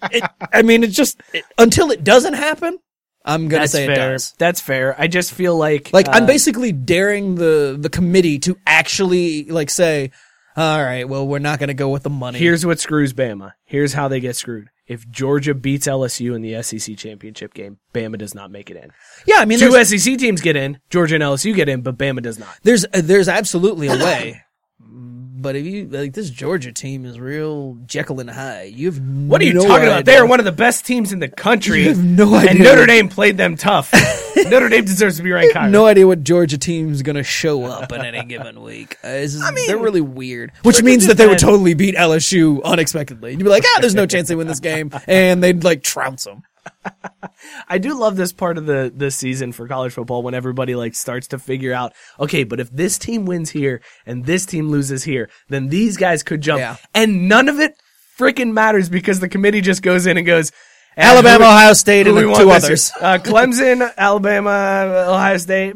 It, 0.10 0.24
I 0.54 0.62
mean, 0.62 0.84
it's 0.84 0.96
just 0.96 1.22
it, 1.34 1.44
until 1.58 1.92
it 1.92 2.04
doesn't 2.04 2.34
happen, 2.36 2.78
I'm 3.26 3.50
gonna 3.50 3.64
that's 3.64 3.74
say 3.74 3.86
it 3.86 3.96
does. 3.96 4.34
That's 4.38 4.62
fair. 4.62 4.96
I 4.98 5.08
just 5.08 5.34
feel 5.34 5.58
like 5.58 5.92
Like 5.92 6.08
uh, 6.08 6.12
I'm 6.14 6.26
basically 6.26 6.72
daring 6.72 7.36
the 7.36 7.76
the 7.78 7.90
committee 7.90 8.40
to 8.40 8.58
actually 8.66 9.46
like 9.46 9.70
say, 9.70 10.12
all 10.56 10.82
right, 10.82 11.08
well 11.08 11.28
we're 11.28 11.40
not 11.40 11.60
going 11.60 11.68
to 11.68 11.74
go 11.74 11.90
with 11.90 12.04
the 12.04 12.10
money. 12.10 12.40
Here's 12.40 12.66
what 12.66 12.80
screws 12.80 13.14
Bama. 13.14 13.52
Here's 13.66 13.92
how 13.94 14.08
they 14.08 14.22
get 14.22 14.38
screwed. 14.38 14.70
If 14.88 15.10
Georgia 15.10 15.54
beats 15.54 15.88
LSU 15.88 16.36
in 16.36 16.42
the 16.42 16.62
SEC 16.64 16.98
championship 16.98 17.54
game, 17.54 17.78
Bama 17.94 18.18
does 18.18 18.34
not 18.34 18.52
make 18.52 18.70
it 18.70 18.78
in. 18.78 18.92
Yeah, 19.26 19.38
I 19.38 19.46
mean, 19.46 19.60
Two 19.60 19.84
SEC 19.84 20.18
teams 20.18 20.42
get 20.42 20.56
in, 20.56 20.80
Georgia 20.90 21.16
and 21.16 21.24
LSU 21.24 21.54
get 21.54 21.70
in, 21.70 21.82
but 21.82 21.98
Bama 21.98 22.22
does 22.22 22.40
not. 22.40 22.50
there's 22.64 22.86
uh, 22.86 23.02
there's 23.04 23.28
absolutely 23.28 23.88
a 23.88 23.96
way. 23.96 24.44
But 25.40 25.56
if 25.56 25.66
you 25.66 25.88
like 25.88 26.14
this 26.14 26.30
Georgia 26.32 26.72
team 26.72 27.06
is 27.06 27.20
real 27.20 27.78
Jekyll 27.86 28.20
and 28.20 28.30
Hyde. 28.30 28.74
You 28.74 28.88
have 28.88 29.00
What 29.00 29.40
are 29.40 29.44
you 29.46 29.54
no 29.54 29.68
talking 29.68 29.86
about? 29.88 30.06
They 30.06 30.18
are 30.18 30.26
one 30.26 30.40
of 30.40 30.46
the 30.46 30.52
best 30.52 30.86
teams 30.86 31.14
in 31.14 31.20
the 31.20 31.28
country. 31.28 31.84
You 31.84 31.90
have 31.90 32.04
no 32.04 32.36
And 32.36 32.50
idea. 32.50 32.64
Notre 32.64 32.86
Dame 32.88 33.08
played 33.10 33.38
them 33.38 33.56
tough. 33.56 33.94
Notre 34.50 34.68
Dame 34.70 34.84
deserves 34.86 35.18
to 35.18 35.24
be 35.24 35.32
ranked 35.32 35.54
higher. 35.56 35.70
no 35.70 35.86
idea 35.86 36.08
what 36.08 36.24
Georgia 36.24 36.58
team's 36.58 37.02
gonna 37.04 37.24
show 37.24 37.66
up 37.66 37.92
in 37.92 38.02
any 38.02 38.24
given 38.26 38.62
week. 38.64 38.98
Uh, 39.04 39.10
is- 39.10 39.40
they're 39.68 39.78
really 39.78 40.02
weird, 40.02 40.52
which 40.64 40.82
means 40.82 41.06
that 41.08 41.18
they 41.18 41.28
would 41.28 41.40
totally 41.40 41.74
beat 41.76 41.96
LSU 41.96 42.64
unexpectedly. 42.64 43.32
You'd 43.32 43.40
be 43.44 43.50
like, 43.50 43.64
ah, 43.66 43.78
there's 43.82 43.96
no 43.96 44.06
chance 44.08 44.28
they 44.28 44.36
win 44.36 44.48
this 44.48 44.60
game, 44.72 44.92
and 45.08 45.44
they'd 45.44 45.64
like 45.64 45.84
trounce 45.84 46.24
them. 46.24 46.44
I 47.70 47.78
do 47.78 47.98
love 48.00 48.16
this 48.16 48.34
part 48.34 48.58
of 48.58 48.66
the 48.66 48.92
the 48.96 49.12
season 49.12 49.52
for 49.52 49.68
college 49.68 49.94
football 49.94 50.24
when 50.24 50.34
everybody 50.34 50.76
like 50.76 50.96
starts 50.96 51.28
to 51.30 51.40
figure 51.40 51.74
out, 51.74 51.94
okay, 52.20 52.44
but 52.44 52.60
if 52.60 52.70
this 52.72 52.98
team 52.98 53.26
wins 53.26 53.50
here 53.52 53.82
and 54.06 54.26
this 54.26 54.46
team 54.46 54.70
loses 54.70 55.04
here, 55.04 55.30
then 55.50 55.68
these 55.70 55.98
guys 55.98 56.24
could 56.24 56.42
jump, 56.42 56.60
Yeah. 56.60 56.78
and 56.94 57.28
none 57.30 57.48
of 57.50 57.60
it 57.60 57.74
freaking 58.18 58.54
matters 58.54 58.90
because 58.90 59.20
the 59.20 59.30
committee 59.30 59.62
just 59.62 59.82
goes 59.82 60.06
in 60.06 60.18
and 60.18 60.26
goes. 60.26 60.52
"Eh, 60.98 61.04
Alabama, 61.04 61.46
Ohio 61.46 61.74
State, 61.74 62.08
and 62.08 62.16
we 62.16 62.24
the 62.24 62.28
want 62.30 62.42
two 62.42 62.50
others. 62.50 62.92
Uh, 63.00 63.18
Clemson, 63.24 63.92
Alabama, 63.98 65.06
Ohio 65.10 65.38
State. 65.38 65.76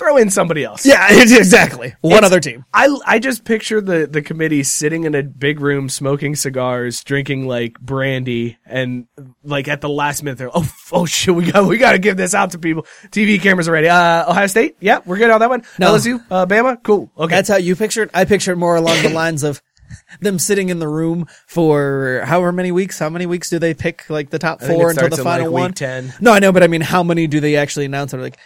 Throw 0.00 0.16
in 0.16 0.30
somebody 0.30 0.64
else. 0.64 0.84
Yeah, 0.86 1.06
exactly. 1.10 1.94
One 2.00 2.14
It's- 2.14 2.24
other 2.24 2.40
team. 2.40 2.64
I 2.74 2.88
I 3.06 3.18
just 3.18 3.44
picture 3.44 3.80
the 3.80 4.06
the 4.10 4.22
committee 4.22 4.62
sitting 4.62 5.04
in 5.04 5.14
a 5.14 5.22
big 5.22 5.60
room 5.60 5.88
smoking 5.88 6.34
cigars, 6.34 7.04
drinking 7.04 7.46
like 7.46 7.78
brandy, 7.78 8.58
and 8.66 9.06
like 9.44 9.68
at 9.68 9.80
the 9.80 9.88
last 9.88 10.22
minute 10.22 10.38
they're 10.38 10.50
oh 10.52 10.68
oh 10.92 11.06
shit 11.06 11.34
we 11.34 11.50
got 11.52 11.68
we 11.68 11.76
got 11.78 11.92
to 11.92 11.98
give 11.98 12.16
this 12.16 12.34
out 12.34 12.52
to 12.52 12.58
people. 12.58 12.86
TV 13.10 13.40
cameras 13.40 13.68
are 13.68 13.72
ready. 13.72 13.88
Uh, 13.88 14.28
Ohio 14.30 14.46
State, 14.46 14.76
yeah, 14.80 15.00
we're 15.04 15.18
good 15.18 15.30
on 15.30 15.40
that 15.40 15.50
one. 15.50 15.62
No. 15.78 15.92
LSU, 15.94 16.24
uh, 16.30 16.46
Bama, 16.46 16.82
cool. 16.82 17.10
Okay, 17.16 17.34
That's 17.34 17.48
how 17.48 17.56
you 17.56 17.76
pictured. 17.76 18.10
I 18.14 18.24
pictured 18.24 18.56
more 18.56 18.76
along 18.76 19.02
the 19.02 19.10
lines 19.22 19.42
of 19.42 19.60
them 20.20 20.38
sitting 20.38 20.68
in 20.68 20.78
the 20.78 20.86
room 20.88 21.26
for 21.46 22.22
however 22.24 22.52
many 22.52 22.70
weeks. 22.72 22.98
How 22.98 23.10
many 23.10 23.26
weeks 23.26 23.50
do 23.50 23.58
they 23.58 23.74
pick 23.74 24.08
like 24.08 24.30
the 24.30 24.38
top 24.38 24.60
four 24.62 24.90
until 24.90 25.08
the 25.08 25.16
in, 25.16 25.24
like, 25.24 25.38
final 25.40 25.46
week 25.52 25.62
one? 25.62 25.72
10. 25.72 26.14
No, 26.20 26.32
I 26.32 26.38
know, 26.38 26.52
but 26.52 26.62
I 26.62 26.68
mean, 26.68 26.80
how 26.80 27.02
many 27.02 27.26
do 27.26 27.40
they 27.40 27.56
actually 27.56 27.86
announce? 27.86 28.12
They're 28.12 28.20
like, 28.20 28.38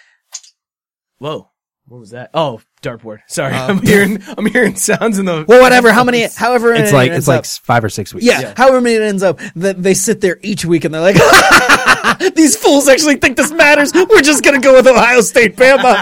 whoa, 1.19 1.51
what 1.87 1.99
was 1.99 2.11
that? 2.11 2.31
Oh, 2.35 2.61
dartboard. 2.85 3.21
Sorry, 3.27 3.55
um, 3.55 3.79
I'm 3.79 3.83
hearing 3.83 4.23
I'm 4.37 4.47
hearing 4.47 4.77
sounds 4.77 5.19
in 5.19 5.25
the 5.25 5.45
well, 5.49 5.61
whatever. 5.61 5.93
How 5.93 6.05
many? 6.05 6.23
However, 6.23 6.73
It's 6.75 6.91
it 6.91 6.95
like 6.95 7.11
ends 7.11 7.29
it's 7.29 7.29
like 7.29 7.45
five 7.65 7.83
or 7.83 7.89
six 7.89 8.15
weeks. 8.15 8.27
Yeah, 8.27 8.55
however 8.57 8.81
many 8.81 8.97
it 8.97 9.03
ends 9.03 9.23
up, 9.23 9.41
that 9.57 9.83
they 9.83 9.95
sit 9.95 10.21
there 10.21 10.39
each 10.43 10.65
week 10.65 10.85
and 10.85 10.95
they're 10.95 11.01
like, 11.01 11.17
these 12.35 12.57
fools 12.57 12.89
actually 12.89 13.17
think 13.17 13.37
this 13.37 13.51
matters. 13.51 13.93
We're 13.95 14.23
just 14.23 14.45
gonna 14.45 14.61
go 14.61 14.75
with 14.75 14.87
Ohio 14.87 15.21
State, 15.23 15.57
Bama, 15.57 15.97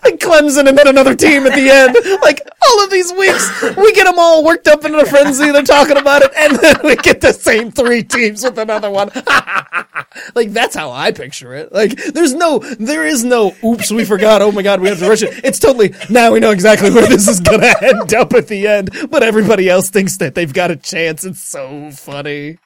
and 0.04 0.18
Clemson, 0.18 0.68
and 0.68 0.78
then 0.78 0.88
another 0.88 1.14
team 1.14 1.46
at 1.46 1.54
the 1.54 1.68
end. 1.68 1.96
Like 2.22 2.40
all 2.66 2.84
of 2.84 2.90
these 2.90 3.12
weeks, 3.12 3.76
we 3.76 3.92
get 3.92 4.04
them 4.04 4.18
all 4.18 4.44
worked 4.44 4.68
up 4.68 4.84
in 4.84 4.94
a 4.94 5.04
frenzy. 5.04 5.50
They're 5.50 5.62
talking 5.62 5.96
about 5.96 6.22
it, 6.22 6.32
and 6.36 6.56
then 6.56 6.76
we 6.84 6.96
get 6.96 7.20
the 7.20 7.32
same 7.32 7.70
three 7.70 8.02
teams 8.02 8.44
with 8.44 8.58
another 8.58 8.90
one. 8.90 9.10
like 10.34 10.52
that's 10.52 10.74
how 10.74 10.90
I 10.90 11.12
picture 11.12 11.54
it. 11.54 11.72
Like 11.72 11.96
there's 11.96 12.34
no, 12.34 12.58
there 12.58 13.04
is 13.04 13.24
no, 13.24 13.54
oops, 13.64 13.90
we 13.90 14.04
forgot. 14.04 14.42
Oh 14.42 14.52
my 14.52 14.62
god, 14.62 14.80
we 14.80 14.88
have 14.88 14.98
to 14.98 15.08
rush 15.08 15.22
it. 15.22 15.44
It's 15.44 15.58
totally 15.58 15.94
now 16.12 16.32
we 16.32 16.40
know 16.40 16.50
exactly 16.50 16.90
where 16.90 17.08
this 17.08 17.28
is 17.28 17.40
gonna 17.40 17.72
end 17.82 18.14
up 18.14 18.32
at 18.34 18.48
the 18.48 18.66
end, 18.66 18.90
but 19.10 19.22
everybody 19.22 19.68
else 19.68 19.90
thinks 19.90 20.18
that 20.18 20.34
they've 20.34 20.52
got 20.52 20.70
a 20.70 20.76
chance. 20.76 21.24
It's 21.24 21.42
so 21.42 21.90
funny. 21.90 22.58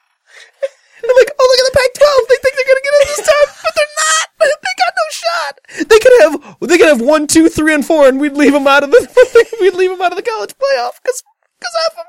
I'm 1.02 1.16
like, 1.16 1.30
oh 1.38 1.46
look 1.48 1.66
at 1.66 1.72
the 1.72 1.78
Pac-12. 1.78 2.28
They 2.28 2.36
think 2.42 2.56
they're 2.56 2.66
gonna 2.66 2.80
get 2.82 2.94
in 2.94 3.06
this 3.06 3.26
time, 3.26 3.56
but 3.62 3.72
they're 3.74 3.86
not. 3.96 4.28
They 4.66 4.74
got 4.78 4.92
no 4.96 5.06
shot. 5.10 5.88
They 5.88 5.98
could 5.98 6.20
have, 6.20 6.56
they 6.60 6.78
could 6.78 6.88
have 6.88 7.00
one, 7.00 7.26
two, 7.26 7.48
three, 7.48 7.72
and 7.72 7.84
four, 7.84 8.06
and 8.06 8.20
we'd 8.20 8.34
leave 8.34 8.52
them 8.52 8.66
out 8.66 8.84
of 8.84 8.90
the, 8.90 9.56
we'd 9.60 9.74
leave 9.74 9.90
them 9.90 10.02
out 10.02 10.12
of 10.12 10.16
the 10.16 10.22
college 10.22 10.50
playoff 10.50 11.00
because, 11.02 11.22
because 11.58 11.74
of 11.88 11.96
them. 11.96 12.04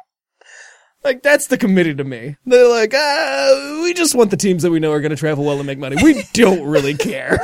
Like 1.03 1.23
that's 1.23 1.47
the 1.47 1.57
committee 1.57 1.95
to 1.95 2.03
me. 2.03 2.35
They're 2.45 2.67
like, 2.67 2.93
ah, 2.93 3.79
we 3.83 3.93
just 3.93 4.13
want 4.13 4.31
the 4.31 4.37
teams 4.37 4.63
that 4.63 4.71
we 4.71 4.79
know 4.79 4.91
are 4.91 4.99
going 4.99 5.11
to 5.11 5.15
travel 5.15 5.45
well 5.45 5.57
and 5.57 5.65
make 5.65 5.79
money. 5.79 5.95
We 6.03 6.23
don't 6.33 6.63
really 6.63 6.95
care. 6.95 7.39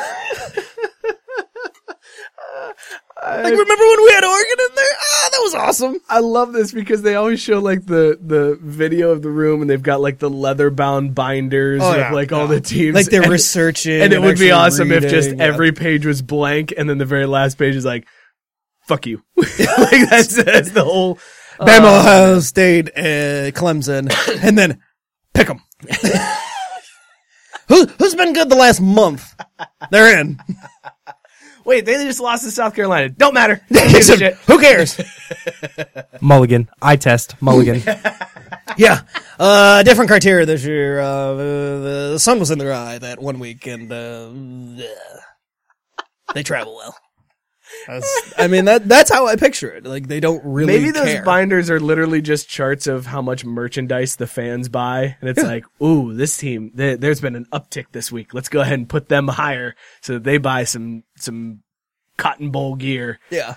Like, 3.26 3.52
remember 3.52 3.86
when 3.88 4.04
we 4.04 4.12
had 4.12 4.24
Oregon 4.24 4.56
in 4.60 4.76
there? 4.76 4.86
Ah, 5.00 5.30
that 5.32 5.40
was 5.42 5.56
awesome. 5.56 6.00
I 6.10 6.20
love 6.20 6.54
this 6.54 6.72
because 6.72 7.02
they 7.02 7.16
always 7.16 7.40
show 7.40 7.60
like 7.60 7.86
the 7.86 8.18
the 8.22 8.58
video 8.62 9.12
of 9.12 9.22
the 9.22 9.30
room 9.30 9.62
and 9.62 9.70
they've 9.70 9.82
got 9.82 10.02
like 10.02 10.20
the 10.20 10.30
leather 10.30 10.70
bound 10.70 11.16
binders 11.16 11.82
Oh, 11.82 11.90
with 11.90 12.00
yeah, 12.00 12.12
like 12.12 12.32
all 12.32 12.48
the 12.48 12.62
teams. 12.62 12.96
Like 12.96 13.08
they're 13.08 13.24
and, 13.24 13.32
researching, 13.32 14.02
and 14.02 14.14
it 14.14 14.20
would 14.20 14.38
be 14.38 14.50
actually 14.50 14.52
awesome 14.52 14.92
if 14.92 15.04
just 15.10 15.36
yeah. 15.36 15.44
every 15.44 15.72
page 15.72 16.06
was 16.06 16.22
blank 16.22 16.74
and 16.76 16.90
then 16.90 16.98
the 16.98 17.06
very 17.06 17.26
last 17.26 17.58
page 17.58 17.76
is 17.76 17.86
like, 17.86 18.06
"Fuck 18.88 19.06
you." 19.06 19.24
like 19.38 20.10
that's 20.10 20.36
that's 20.44 20.72
the 20.72 20.84
whole. 20.84 21.20
Bama, 21.60 22.00
Ohio 22.00 22.40
State, 22.40 22.90
uh, 22.98 23.52
Clemson, 23.52 24.12
and 24.44 24.58
then 24.58 24.82
pick 25.34 25.48
them. 25.48 25.62
Who, 27.70 27.86
who's 27.86 28.16
been 28.16 28.34
good 28.34 28.50
the 28.50 28.56
last 28.56 28.82
month? 28.82 29.34
They're 29.90 30.20
in. 30.20 30.40
Wait, 31.66 31.86
they 31.86 31.94
just 32.06 32.20
lost 32.20 32.44
to 32.44 32.52
South 32.52 32.76
Carolina. 32.76 33.10
Don't 33.10 33.34
matter. 33.34 33.62
Don't 33.72 33.88
give 33.90 34.00
a 34.00 34.18
shit. 34.18 34.36
Who 34.48 34.60
cares? 34.60 35.00
Mulligan. 36.22 36.70
Eye 36.82 36.96
test. 36.98 37.42
Mulligan. 37.42 37.82
Yeah. 38.78 39.02
Uh, 39.38 39.84
different 39.84 40.10
criteria 40.10 40.46
this 40.48 40.66
year. 40.66 41.00
Uh, 41.00 41.34
the, 41.36 42.10
the 42.14 42.20
sun 42.20 42.40
was 42.40 42.50
in 42.50 42.58
their 42.58 42.74
eye 42.74 42.98
that 42.98 43.22
one 43.22 43.38
week, 43.38 43.68
and 43.68 43.92
uh, 43.92 44.32
they 46.34 46.42
travel 46.42 46.76
well. 46.76 46.96
That's- 47.88 48.34
I 48.38 48.48
mean 48.48 48.66
that 48.66 48.88
that's 48.88 49.12
how 49.12 49.28
I 49.28 49.36
picture 49.36 49.72
it. 49.74 49.86
Like 49.86 50.08
they 50.08 50.20
don't 50.20 50.44
really 50.46 50.68
Maybe 50.78 50.92
those 50.92 51.06
care. 51.06 51.24
binders 51.24 51.70
are 51.70 51.80
literally 51.80 52.22
just 52.22 52.48
charts 52.50 52.88
of 52.88 53.06
how 53.06 53.22
much 53.22 53.44
merchandise 53.46 54.16
the 54.16 54.28
fans 54.28 54.70
buy, 54.70 55.18
and 55.20 55.30
it's 55.30 55.44
like, 55.44 55.66
ooh, 55.82 56.14
this 56.14 56.38
team, 56.38 56.72
th- 56.78 57.00
there's 57.00 57.20
been 57.22 57.36
an 57.36 57.46
uptick 57.52 57.86
this 57.92 58.12
week. 58.12 58.34
Let's 58.34 58.50
go 58.50 58.62
ahead 58.62 58.80
and 58.80 58.88
put 58.90 59.10
them 59.10 59.28
higher 59.28 59.76
so 60.02 60.14
that 60.14 60.24
they 60.24 60.38
buy 60.38 60.64
some 60.64 61.04
some 61.18 61.64
Cotton 62.18 62.52
Bowl 62.52 62.76
gear. 62.76 63.20
yeah. 63.30 63.56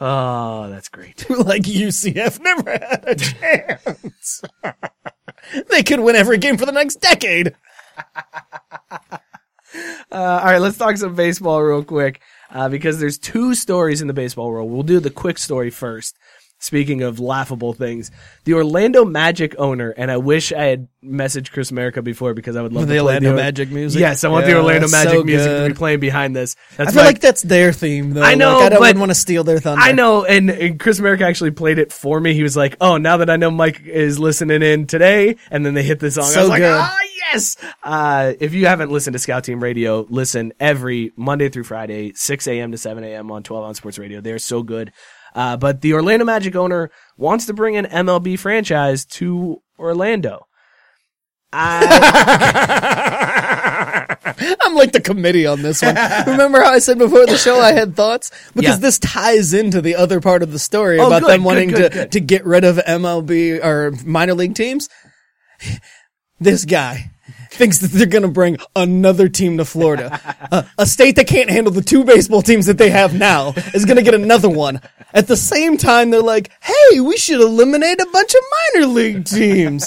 Oh, 0.00 0.70
that's 0.70 0.88
great. 0.88 1.28
like 1.30 1.62
UCF 1.62 2.38
never 2.40 2.70
had 2.70 3.04
a 3.04 3.14
chance. 3.16 4.42
they 5.70 5.82
could 5.82 5.98
win 6.00 6.14
every 6.14 6.38
game 6.38 6.56
for 6.56 6.66
the 6.66 6.72
next 6.72 6.96
decade. 7.00 7.54
Uh, 10.10 10.16
all 10.16 10.44
right, 10.46 10.60
let's 10.62 10.78
talk 10.78 10.96
some 10.96 11.14
baseball 11.14 11.62
real 11.62 11.84
quick 11.84 12.22
uh, 12.52 12.68
because 12.68 12.98
there's 13.00 13.18
two 13.18 13.54
stories 13.54 14.00
in 14.00 14.06
the 14.08 14.14
baseball 14.14 14.48
world. 14.50 14.70
We'll 14.70 14.82
do 14.82 15.00
the 15.00 15.10
quick 15.10 15.38
story 15.38 15.70
first. 15.70 16.16
Speaking 16.60 17.02
of 17.04 17.20
laughable 17.20 17.72
things, 17.72 18.10
the 18.42 18.54
Orlando 18.54 19.04
Magic 19.04 19.54
owner, 19.60 19.90
and 19.96 20.10
I 20.10 20.16
wish 20.16 20.52
I 20.52 20.64
had 20.64 20.88
messaged 21.04 21.52
Chris 21.52 21.70
America 21.70 22.02
before 22.02 22.34
because 22.34 22.56
I 22.56 22.62
would 22.62 22.72
love 22.72 22.88
The 22.88 22.94
to 22.94 23.00
play 23.00 23.06
Orlando 23.14 23.30
Or- 23.32 23.36
Magic 23.36 23.70
music? 23.70 24.00
Yes, 24.00 24.24
I 24.24 24.28
want 24.28 24.44
Yeah, 24.48 24.54
the 24.54 24.58
Orlando 24.58 24.88
Magic 24.88 25.12
so 25.12 25.22
music 25.22 25.48
to 25.48 25.68
be 25.68 25.74
playing 25.74 26.00
behind 26.00 26.34
this. 26.34 26.56
That's 26.76 26.88
I 26.88 26.92
feel 26.94 27.02
my- 27.02 27.06
like 27.10 27.20
that's 27.20 27.42
their 27.42 27.72
theme, 27.72 28.12
though. 28.14 28.24
I 28.24 28.34
know, 28.34 28.54
Like, 28.56 28.64
I 28.64 28.68
don't 28.70 28.80
but- 28.80 28.96
want 28.98 29.10
to 29.12 29.14
steal 29.14 29.44
their 29.44 29.60
thunder. 29.60 29.80
I 29.84 29.92
know, 29.92 30.24
and, 30.24 30.50
and 30.50 30.80
Chris 30.80 30.98
America 30.98 31.24
actually 31.24 31.52
played 31.52 31.78
it 31.78 31.92
for 31.92 32.18
me. 32.18 32.34
He 32.34 32.42
was 32.42 32.56
like, 32.56 32.76
"Oh, 32.80 32.96
now 32.96 33.18
that 33.18 33.30
I 33.30 33.36
know 33.36 33.52
Mike 33.52 33.82
is 33.86 34.18
listening 34.18 34.62
in 34.62 34.88
today," 34.88 35.36
and 35.52 35.64
then 35.64 35.74
they 35.74 35.84
hit 35.84 36.00
the 36.00 36.10
song. 36.10 36.24
I 36.24 36.28
So 36.30 36.40
was 36.40 36.48
like, 36.48 36.62
good. 36.62 36.72
"Ah, 36.76 36.98
yes!" 37.18 37.56
Uh, 37.82 38.32
if 38.40 38.54
you 38.54 38.66
haven't 38.66 38.90
listened 38.90 39.12
to 39.14 39.18
Scout 39.18 39.44
Team 39.44 39.62
Radio, 39.62 40.06
listen 40.08 40.52
every 40.60 41.12
Monday 41.16 41.48
through 41.48 41.64
Friday, 41.64 42.12
six 42.14 42.46
a.m. 42.46 42.72
to 42.72 42.78
seven 42.78 43.04
a.m. 43.04 43.30
on 43.30 43.42
Twelve 43.42 43.64
on 43.64 43.74
Sports 43.74 43.98
Radio. 43.98 44.20
They're 44.20 44.38
so 44.38 44.62
good. 44.62 44.92
Uh, 45.34 45.56
but 45.56 45.82
the 45.82 45.92
Orlando 45.92 46.24
Magic 46.24 46.56
owner 46.56 46.90
wants 47.16 47.46
to 47.46 47.52
bring 47.54 47.76
an 47.76 47.84
MLB 47.86 48.38
franchise 48.38 49.04
to 49.04 49.60
Orlando. 49.78 50.46
I, 51.50 51.86
I'm 54.60 54.74
like 54.74 54.92
the 54.92 55.00
committee 55.00 55.46
on 55.46 55.62
this 55.62 55.80
one. 55.82 55.94
Remember 56.26 56.60
how 56.60 56.72
I 56.72 56.78
said 56.78 56.98
before 56.98 57.24
the 57.26 57.36
show 57.38 57.58
I 57.60 57.72
had 57.72 57.96
thoughts? 57.96 58.30
Because 58.54 58.76
Yeah. 58.76 58.80
this 58.80 58.98
ties 58.98 59.54
into 59.54 59.80
the 59.80 59.96
other 59.96 60.20
part 60.20 60.42
of 60.42 60.52
the 60.52 60.58
story 60.58 60.98
Oh, 60.98 61.06
about 61.06 61.22
good, 61.22 61.30
them 61.30 61.44
wanting 61.44 61.68
good, 61.70 61.92
to, 61.92 61.98
good. 62.00 62.12
to 62.12 62.20
get 62.20 62.44
rid 62.44 62.64
of 62.64 62.76
MLB 62.78 63.64
or 63.64 63.92
minor 64.04 64.34
league 64.34 64.54
teams. 64.54 64.88
This 66.40 66.64
guy 66.64 67.10
thinks 67.50 67.78
that 67.78 67.90
they're 67.90 68.06
going 68.06 68.22
to 68.22 68.28
bring 68.28 68.58
another 68.76 69.28
team 69.28 69.58
to 69.58 69.64
Florida. 69.64 70.20
Uh, 70.50 70.62
a 70.78 70.86
state 70.86 71.14
that 71.16 71.26
can't 71.26 71.50
handle 71.50 71.70
the 71.70 71.82
two 71.82 72.04
baseball 72.04 72.40
teams 72.40 72.64
that 72.64 72.78
they 72.78 72.88
have 72.88 73.12
now 73.12 73.52
is 73.74 73.84
going 73.84 73.98
to 73.98 74.02
get 74.02 74.14
another 74.14 74.48
one. 74.48 74.80
At 75.12 75.26
the 75.26 75.36
same 75.36 75.76
time, 75.76 76.08
they're 76.08 76.22
like, 76.22 76.50
hey, 76.62 77.00
we 77.00 77.18
should 77.18 77.42
eliminate 77.42 78.00
a 78.00 78.08
bunch 78.10 78.32
of 78.34 78.40
minor 78.74 78.86
league 78.86 79.26
teams 79.26 79.86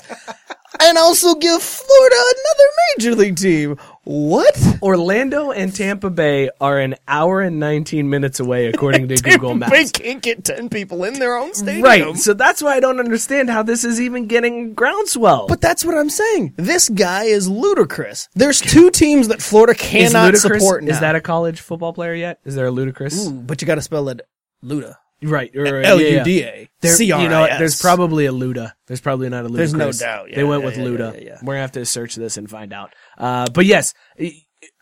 and 0.80 0.98
also 1.00 1.34
give 1.36 1.64
Florida 1.64 2.16
another 2.16 2.64
major 2.96 3.16
league 3.16 3.38
team. 3.38 3.78
What? 4.04 4.60
Orlando 4.82 5.52
and 5.52 5.74
Tampa 5.74 6.10
Bay 6.10 6.50
are 6.60 6.80
an 6.80 6.96
hour 7.08 7.42
and 7.42 7.60
19 7.60 8.10
minutes 8.10 8.40
away, 8.40 8.66
according 8.66 9.08
to 9.10 9.16
Google 9.24 9.54
Maps. 9.54 9.92
can't 9.92 10.22
get 10.22 10.44
10 10.44 10.70
people 10.70 11.04
in 11.04 11.20
their 11.20 11.36
own 11.38 11.54
stadium. 11.54 11.84
Right. 11.84 12.18
So 12.18 12.34
that's 12.34 12.64
why 12.64 12.76
I 12.76 12.80
don't 12.80 13.00
understand 13.00 13.50
how 13.50 13.62
this 13.62 13.84
is 13.84 14.02
even 14.02 14.26
getting 14.26 14.74
groundswell. 14.74 15.48
But 15.48 15.62
that's 15.62 15.86
what 15.86 15.96
I'm 15.96 16.10
saying. 16.10 16.56
This 16.58 16.90
guy 16.90 17.26
is 17.26 17.48
ludicrous. 17.48 18.28
There's 18.34 18.60
two 18.60 18.90
teams 18.90 19.28
that 19.28 19.42
Florida 19.42 19.74
is 19.74 19.80
cannot 19.80 20.34
Ludacris, 20.34 20.60
support 20.60 20.84
now. 20.84 20.92
is 20.94 21.00
that 21.02 21.16
a 21.16 21.22
college 21.22 21.62
football 21.62 21.94
player 21.94 22.16
yet? 22.16 22.40
Is 22.44 22.56
there 22.56 22.66
a 22.66 22.72
ludicrous? 22.72 23.28
Ooh, 23.28 23.32
but 23.32 23.62
you 23.62 23.68
got 23.68 23.76
to 23.76 23.82
spell 23.82 24.10
it 24.10 24.22
Luda. 24.64 24.96
Right. 25.24 25.56
or- 25.56 25.82
L 25.82 26.02
yeah, 26.02 26.08
U 26.08 26.16
yeah. 26.16 26.24
D 26.24 26.44
A. 26.44 26.70
There, 26.82 26.94
C 26.96 27.12
R 27.12 27.22
you 27.22 27.30
know, 27.30 27.46
there's 27.46 27.80
probably 27.80 28.26
a 28.26 28.32
Luda. 28.32 28.74
There's 28.88 29.02
probably 29.02 29.30
not 29.30 29.46
a 29.46 29.50
Luda. 29.50 29.56
There's 29.58 29.74
no 29.74 29.92
doubt. 29.92 30.30
they 30.34 30.44
went 30.44 30.62
yeah, 30.62 30.66
with 30.66 30.78
yeah, 30.78 30.84
Luda. 30.84 31.14
yeah, 31.14 31.22
yeah. 31.22 31.38
We're 31.44 31.54
gonna 31.54 31.62
have 31.62 31.74
to 31.74 31.86
search 31.86 32.16
this 32.16 32.38
and 32.38 32.50
find 32.50 32.74
out. 32.74 32.92
Uh, 33.18 33.48
but 33.54 33.66
yes, 33.66 33.94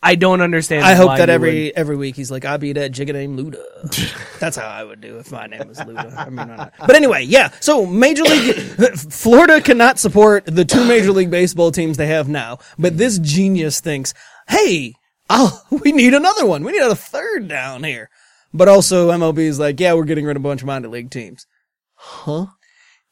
I 0.01 0.15
don't 0.15 0.41
understand. 0.41 0.85
I 0.85 0.93
hope 0.93 1.07
why 1.07 1.17
that 1.17 1.29
every 1.29 1.65
would- 1.65 1.73
every 1.75 1.95
week 1.97 2.15
he's 2.15 2.31
like, 2.31 2.45
I'll 2.45 2.57
be 2.57 2.73
that 2.73 2.91
jigga 2.91 3.13
named 3.13 3.39
Luda. 3.39 3.59
That's 4.39 4.55
how 4.57 4.67
I 4.67 4.83
would 4.83 5.01
do 5.01 5.17
if 5.17 5.31
my 5.31 5.47
name 5.47 5.67
was 5.67 5.77
Luda. 5.79 6.15
I 6.17 6.29
mean, 6.29 6.39
I'm 6.39 6.55
not- 6.57 6.73
but 6.79 6.95
anyway, 6.95 7.23
yeah. 7.23 7.51
So 7.59 7.85
Major 7.85 8.23
League 8.23 8.55
Florida 8.95 9.61
cannot 9.61 9.99
support 9.99 10.45
the 10.45 10.65
two 10.65 10.85
Major 10.85 11.11
League 11.11 11.31
Baseball 11.31 11.71
teams 11.71 11.97
they 11.97 12.07
have 12.07 12.27
now, 12.29 12.59
but 12.77 12.97
this 12.97 13.19
genius 13.19 13.79
thinks, 13.81 14.13
hey, 14.47 14.93
oh, 15.29 15.61
we 15.83 15.91
need 15.91 16.13
another 16.13 16.45
one. 16.45 16.63
We 16.63 16.71
need 16.71 16.81
a 16.81 16.95
third 16.95 17.47
down 17.47 17.83
here. 17.83 18.09
But 18.53 18.67
also 18.67 19.11
MLB 19.11 19.39
is 19.39 19.59
like, 19.59 19.79
yeah, 19.79 19.93
we're 19.93 20.05
getting 20.05 20.25
rid 20.25 20.35
of 20.35 20.41
a 20.41 20.47
bunch 20.47 20.61
of 20.61 20.67
minor 20.67 20.87
league 20.87 21.11
teams. 21.11 21.45
Huh? 21.93 22.47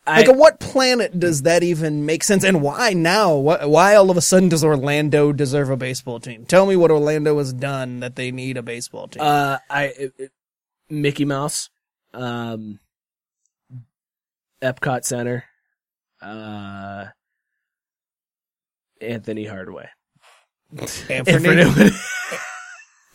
I- 0.07 0.21
Like, 0.21 0.29
on 0.29 0.37
what 0.37 0.59
planet 0.59 1.19
does 1.19 1.41
that 1.43 1.63
even 1.63 2.05
make 2.05 2.23
sense? 2.23 2.43
And 2.43 2.61
why 2.61 2.93
now? 2.93 3.35
Why, 3.35 3.65
why 3.65 3.95
all 3.95 4.09
of 4.09 4.15
a 4.17 4.21
sudden 4.21 4.47
does 4.49 4.63
Orlando 4.63 5.33
deserve 5.33 5.69
a 5.69 5.75
baseball 5.77 6.19
team? 6.19 6.45
Tell 6.45 6.65
me 6.65 6.75
what 6.77 6.91
Orlando 6.91 7.37
has 7.39 7.51
done 7.53 7.99
that 7.99 8.15
they 8.15 8.31
need 8.31 8.55
a 8.57 8.63
baseball 8.63 9.07
team. 9.09 9.21
Uh, 9.21 9.57
I 9.69 9.83
it- 9.85 10.13
it- 10.17 10.31
Mickey 10.89 11.25
Mouse, 11.25 11.69
um, 12.13 12.79
Epcot 14.61 15.03
Center, 15.03 15.43
uh, 16.21 17.07
Anthony 19.01 19.45
Hardaway. 19.45 19.89
Anthony, 21.09 21.63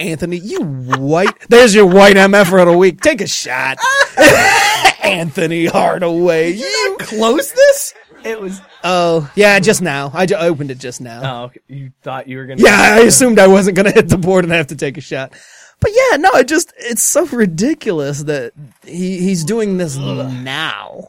Anthony, 0.02 0.38
you 0.38 0.62
white. 0.62 1.48
There's 1.48 1.74
your 1.74 1.86
white 1.86 2.16
MF 2.16 2.60
of 2.60 2.66
the 2.66 2.76
week. 2.76 3.00
Take 3.00 3.20
a 3.20 3.26
shot. 3.26 3.78
Anthony 5.02 5.66
Hardaway. 5.66 6.52
You 6.52 6.96
close 7.00 7.52
this? 7.52 7.94
It 8.24 8.40
was. 8.40 8.60
Oh, 8.84 9.30
yeah, 9.34 9.58
just 9.58 9.82
now. 9.82 10.10
I 10.14 10.26
ju- 10.26 10.36
opened 10.36 10.70
it 10.70 10.78
just 10.78 11.00
now. 11.00 11.20
Oh, 11.22 11.44
okay. 11.44 11.60
you 11.68 11.92
thought 12.02 12.28
you 12.28 12.38
were 12.38 12.46
gonna. 12.46 12.62
Yeah, 12.62 12.76
I 12.76 13.00
assumed 13.06 13.38
I 13.38 13.46
wasn't 13.46 13.76
going 13.76 13.86
to 13.86 13.92
hit 13.92 14.08
the 14.08 14.18
board 14.18 14.44
and 14.44 14.52
have 14.52 14.68
to 14.68 14.76
take 14.76 14.96
a 14.96 15.00
shot. 15.00 15.32
But 15.80 15.90
yeah, 15.92 16.16
no, 16.18 16.30
it 16.34 16.46
just, 16.46 16.72
it's 16.78 17.02
so 17.02 17.26
ridiculous 17.26 18.22
that 18.24 18.52
he, 18.84 19.18
he's 19.18 19.44
doing 19.44 19.78
this 19.78 19.96
now. 19.96 21.08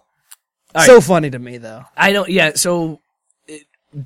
All 0.74 0.84
so 0.84 0.96
right. 0.96 1.04
funny 1.04 1.30
to 1.30 1.38
me 1.38 1.58
though. 1.60 1.84
I 1.96 2.12
don't. 2.12 2.30
Yeah. 2.30 2.54
So, 2.56 3.00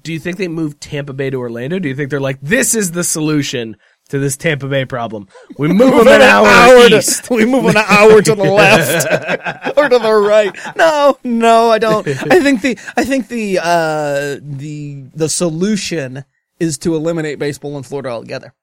do 0.02 0.12
you 0.12 0.20
think 0.20 0.36
they 0.36 0.50
moved 0.50 0.82
Tampa 0.82 1.14
Bay 1.14 1.30
to 1.30 1.38
Orlando? 1.38 1.80
Do 1.80 1.88
you 1.88 1.96
think 1.96 2.10
they're 2.10 2.20
like, 2.20 2.42
this 2.42 2.76
is 2.76 2.92
the 2.92 3.06
solution 3.06 3.78
to 4.08 4.20
this 4.20 4.38
Tampa 4.38 4.68
Bay 4.68 4.86
problem? 4.86 5.28
We 5.58 5.68
move 5.74 5.92
them 5.96 6.08
an 6.08 6.22
hour, 6.22 6.90
to- 6.90 6.98
east. 6.98 7.30
we 7.30 7.46
move 7.46 7.66
an 7.66 7.78
hour 7.78 8.22
to 8.22 8.36
the 8.36 8.44
left 8.52 9.06
or 9.78 9.90
to 9.90 10.00
the 10.00 10.14
right. 10.14 10.56
No, 10.76 11.18
no, 11.24 11.70
I 11.72 11.80
don't. 11.80 12.08
I 12.08 12.40
think 12.42 12.62
the 12.62 12.78
I 12.96 13.04
think 13.06 13.28
the 13.28 13.60
uh 13.62 14.38
the 14.42 15.04
the 15.14 15.30
solution 15.30 16.24
is 16.60 16.78
to 16.80 16.96
eliminate 16.96 17.38
baseball 17.40 17.78
in 17.78 17.84
Florida 17.84 18.10
altogether. 18.10 18.54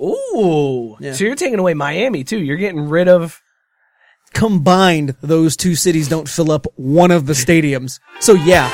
Ooh. 0.00 0.96
Yeah. 1.00 1.12
So 1.12 1.24
you're 1.24 1.36
taking 1.36 1.58
away 1.60 1.74
Miami 1.74 2.24
too. 2.24 2.38
You're 2.42 2.56
getting 2.56 2.88
rid 2.88 3.08
of. 3.08 3.40
Combined, 4.34 5.14
those 5.22 5.56
two 5.56 5.74
cities 5.76 6.08
don't 6.08 6.28
fill 6.28 6.50
up 6.50 6.66
one 6.76 7.10
of 7.10 7.26
the 7.26 7.32
stadiums. 7.32 8.00
So 8.20 8.34
yeah, 8.34 8.68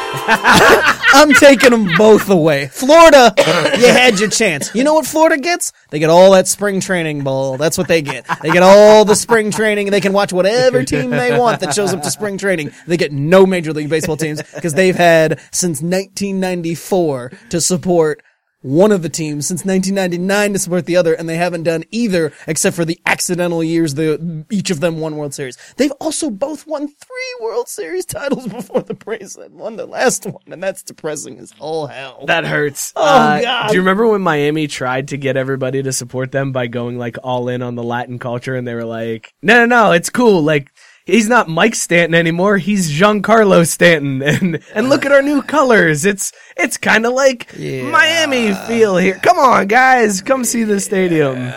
I'm 1.13 1.33
taking 1.35 1.71
them 1.71 1.89
both 1.99 2.31
away. 2.31 2.69
Florida, 2.69 3.35
you 3.79 3.87
had 3.87 4.19
your 4.19 4.31
chance. 4.31 4.75
You 4.75 4.85
know 4.85 4.95
what 4.95 5.07
Florida 5.07 5.37
gets? 5.37 5.73
They 5.91 5.99
get 5.99 6.09
all 6.09 6.33
that 6.33 6.49
spring 6.49 6.81
training 6.81 7.25
ball. 7.25 7.59
That's 7.59 7.77
what 7.77 7.89
they 7.89 8.01
get. 8.01 8.27
They 8.43 8.51
get 8.51 8.63
all 8.63 9.05
the 9.05 9.15
spring 9.15 9.51
training. 9.51 9.91
They 9.91 10.01
can 10.01 10.13
watch 10.13 10.33
whatever 10.33 10.83
team 10.83 11.11
they 11.11 11.39
want 11.39 11.61
that 11.61 11.75
shows 11.75 11.93
up 11.93 12.03
to 12.03 12.11
spring 12.11 12.39
training. 12.39 12.71
They 12.87 12.97
get 12.97 13.13
no 13.13 13.45
Major 13.45 13.73
League 13.73 13.91
Baseball 13.91 14.17
teams 14.17 14.43
because 14.55 14.75
they've 14.75 14.97
had 14.97 15.41
since 15.53 15.83
1994 15.83 17.33
to 17.51 17.61
support 17.61 18.23
one 18.63 18.93
of 18.93 19.03
the 19.03 19.09
teams 19.09 19.47
since 19.47 19.65
1999 19.65 20.53
to 20.53 20.59
support 20.59 20.87
the 20.87 20.97
other, 20.97 21.15
and 21.15 21.29
they 21.29 21.37
haven't 21.37 21.63
done 21.63 21.85
either 21.91 22.33
except 22.47 22.77
for 22.77 22.85
the 22.85 22.99
accidental 23.07 23.65
years 23.65 23.95
the 23.95 24.45
each 24.51 24.71
of 24.71 24.81
them 24.81 25.01
won 25.01 25.17
World 25.17 25.33
Series. 25.35 25.57
They've 25.77 25.93
also 25.93 26.31
both 26.31 26.67
won 26.67 26.89
three 26.89 27.37
World 27.41 27.69
Series 27.69 28.05
titles 28.05 28.47
before 28.49 28.83
the 28.83 28.95
Braves 28.95 29.37
had 29.37 29.53
won 29.53 29.77
the 29.77 29.87
last 29.87 30.27
one, 30.27 30.43
and 30.51 30.63
that's 30.63 30.83
depressing 30.83 31.39
as 31.39 31.55
all 31.59 31.87
hell. 31.87 32.25
That 32.27 32.45
hurts. 32.45 32.93
Oh, 32.97 33.03
Uh, 33.03 33.41
God. 33.41 33.69
Do 33.69 33.75
you 33.75 33.81
remember 33.81 34.07
when 34.09 34.21
Miami 34.21 34.67
tried 34.67 35.09
to 35.09 35.17
get 35.17 35.37
everybody 35.37 35.83
to 35.83 35.93
support 35.93 36.33
them 36.33 36.53
by 36.53 36.67
going 36.67 36.99
like 36.99 37.17
all 37.23 37.49
in 37.49 37.63
on 37.63 37.75
the 37.77 37.83
Latin 37.83 38.19
culture 38.19 38.55
and 38.55 38.67
they 38.69 38.75
were 38.75 38.85
like, 38.85 39.33
no, 39.43 39.65
no, 39.65 39.67
no, 39.67 39.93
it's 39.93 40.11
cool. 40.11 40.43
Like, 40.43 40.71
he's 41.11 41.29
not 41.29 41.49
Mike 41.49 41.75
Stanton 41.75 42.15
anymore. 42.15 42.59
He's 42.59 42.91
Giancarlo 42.91 43.67
Stanton. 43.67 44.23
And, 44.41 44.63
and 44.75 44.89
look 44.89 45.05
at 45.05 45.13
our 45.13 45.23
new 45.23 45.43
colors. 45.43 46.05
It's, 46.05 46.33
it's 46.57 46.77
kind 46.77 47.05
of 47.05 47.13
like 47.13 47.53
Miami 47.59 48.55
feel 48.67 48.97
here. 48.97 49.19
Come 49.23 49.39
on, 49.39 49.67
guys. 49.67 50.23
Come 50.23 50.45
see 50.45 50.65
the 50.65 50.81
stadium. 50.81 51.53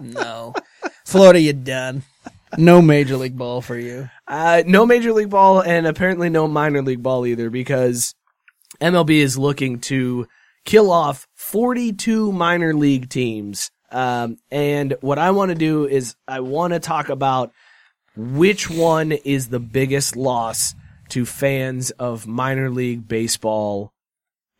no, 0.00 0.54
Florida, 1.04 1.40
you're 1.40 1.54
done. 1.54 2.02
No 2.56 2.82
Major 2.82 3.16
League 3.16 3.36
ball 3.36 3.60
for 3.60 3.76
you. 3.78 4.08
Uh, 4.28 4.62
no 4.66 4.84
major 4.84 5.12
league 5.12 5.30
ball 5.30 5.62
and 5.62 5.86
apparently 5.86 6.28
no 6.28 6.46
minor 6.46 6.82
league 6.82 7.02
ball 7.02 7.26
either 7.26 7.48
because 7.48 8.14
MLB 8.80 9.10
is 9.10 9.38
looking 9.38 9.80
to 9.80 10.26
kill 10.66 10.90
off 10.90 11.26
42 11.34 12.30
minor 12.30 12.74
league 12.74 13.08
teams. 13.08 13.70
Um, 13.90 14.36
and 14.50 14.94
what 15.00 15.18
I 15.18 15.30
want 15.30 15.48
to 15.48 15.54
do 15.54 15.86
is 15.86 16.14
I 16.28 16.40
want 16.40 16.74
to 16.74 16.78
talk 16.78 17.08
about 17.08 17.52
which 18.18 18.68
one 18.68 19.12
is 19.12 19.48
the 19.48 19.60
biggest 19.60 20.16
loss 20.16 20.74
to 21.10 21.24
fans 21.24 21.90
of 21.92 22.26
minor 22.26 22.68
league 22.68 23.08
baseball 23.08 23.92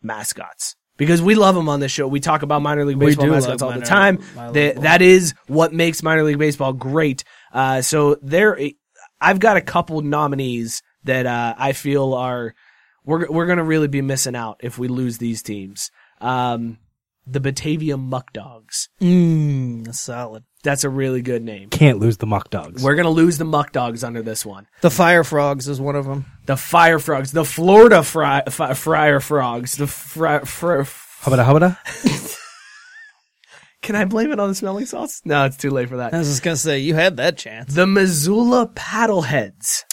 mascots. 0.01 0.75
Because 0.97 1.21
we 1.21 1.35
love 1.35 1.55
them 1.55 1.69
on 1.69 1.79
this 1.79 1.91
show. 1.93 2.07
We 2.07 2.19
talk 2.19 2.41
about 2.41 2.61
minor 2.61 2.83
league 2.85 2.97
baseball 2.99 3.25
mascots 3.45 3.61
all 3.61 3.69
the 3.79 3.85
time. 3.85 4.17
That- 4.53 4.75
that 4.81 5.01
is 5.01 5.33
what 5.47 5.71
makes 5.73 6.03
minor 6.03 6.23
league 6.23 6.37
baseball 6.39 6.73
great. 6.73 7.23
Uh, 7.53 7.81
so 7.81 8.17
there, 8.21 8.59
I've 9.21 9.39
got 9.39 9.55
a 9.57 9.61
couple 9.61 10.01
nominees 10.01 10.81
that 11.05 11.25
uh, 11.25 11.55
I 11.57 11.71
feel 11.73 12.13
are 12.13 12.53
we're 13.05 13.27
we're 13.29 13.45
gonna 13.45 13.63
really 13.63 13.87
be 13.87 14.01
missing 14.01 14.35
out 14.35 14.59
if 14.61 14.77
we 14.77 14.87
lose 14.89 15.17
these 15.19 15.41
teams. 15.41 15.89
Um, 16.19 16.79
the 17.25 17.39
Batavia 17.39 17.95
Muck 17.97 18.33
Dogs. 18.33 18.89
Mmm, 19.01 19.93
solid. 19.95 20.43
That's 20.61 20.83
a 20.83 20.89
really 20.89 21.21
good 21.21 21.41
name. 21.41 21.69
Can't 21.69 21.99
lose 21.99 22.17
the 22.17 22.25
muck 22.25 22.49
dogs. 22.49 22.83
We're 22.83 22.95
gonna 22.95 23.09
lose 23.09 23.37
the 23.37 23.45
Muck 23.45 23.71
Dogs 23.71 24.03
under 24.03 24.21
this 24.21 24.45
one. 24.45 24.67
The 24.81 24.91
Fire 24.91 25.23
Frogs 25.23 25.69
is 25.69 25.79
one 25.79 25.95
of 25.95 26.05
them. 26.05 26.25
The 26.47 26.57
Fire 26.57 26.99
Frogs, 26.99 27.31
the 27.31 27.45
Florida 27.45 28.03
fry, 28.03 28.43
fi, 28.49 28.73
Friar 28.73 29.21
Frogs, 29.21 29.77
the 29.77 29.87
fry, 29.87 30.39
fry, 30.39 30.83
Hubba 31.21 31.43
hubba. 31.43 31.79
Can 33.81 33.95
I 33.95 34.05
blame 34.05 34.31
it 34.31 34.39
on 34.39 34.49
the 34.49 34.55
smelling 34.55 34.85
sauce? 34.85 35.21
No, 35.23 35.45
it's 35.45 35.57
too 35.57 35.69
late 35.69 35.87
for 35.89 35.97
that. 35.97 36.13
I 36.13 36.17
was 36.17 36.27
just 36.27 36.43
gonna 36.43 36.57
say 36.57 36.79
you 36.79 36.93
had 36.93 37.17
that 37.17 37.37
chance. 37.37 37.73
The 37.73 37.87
Missoula 37.87 38.67
Paddleheads. 38.67 39.83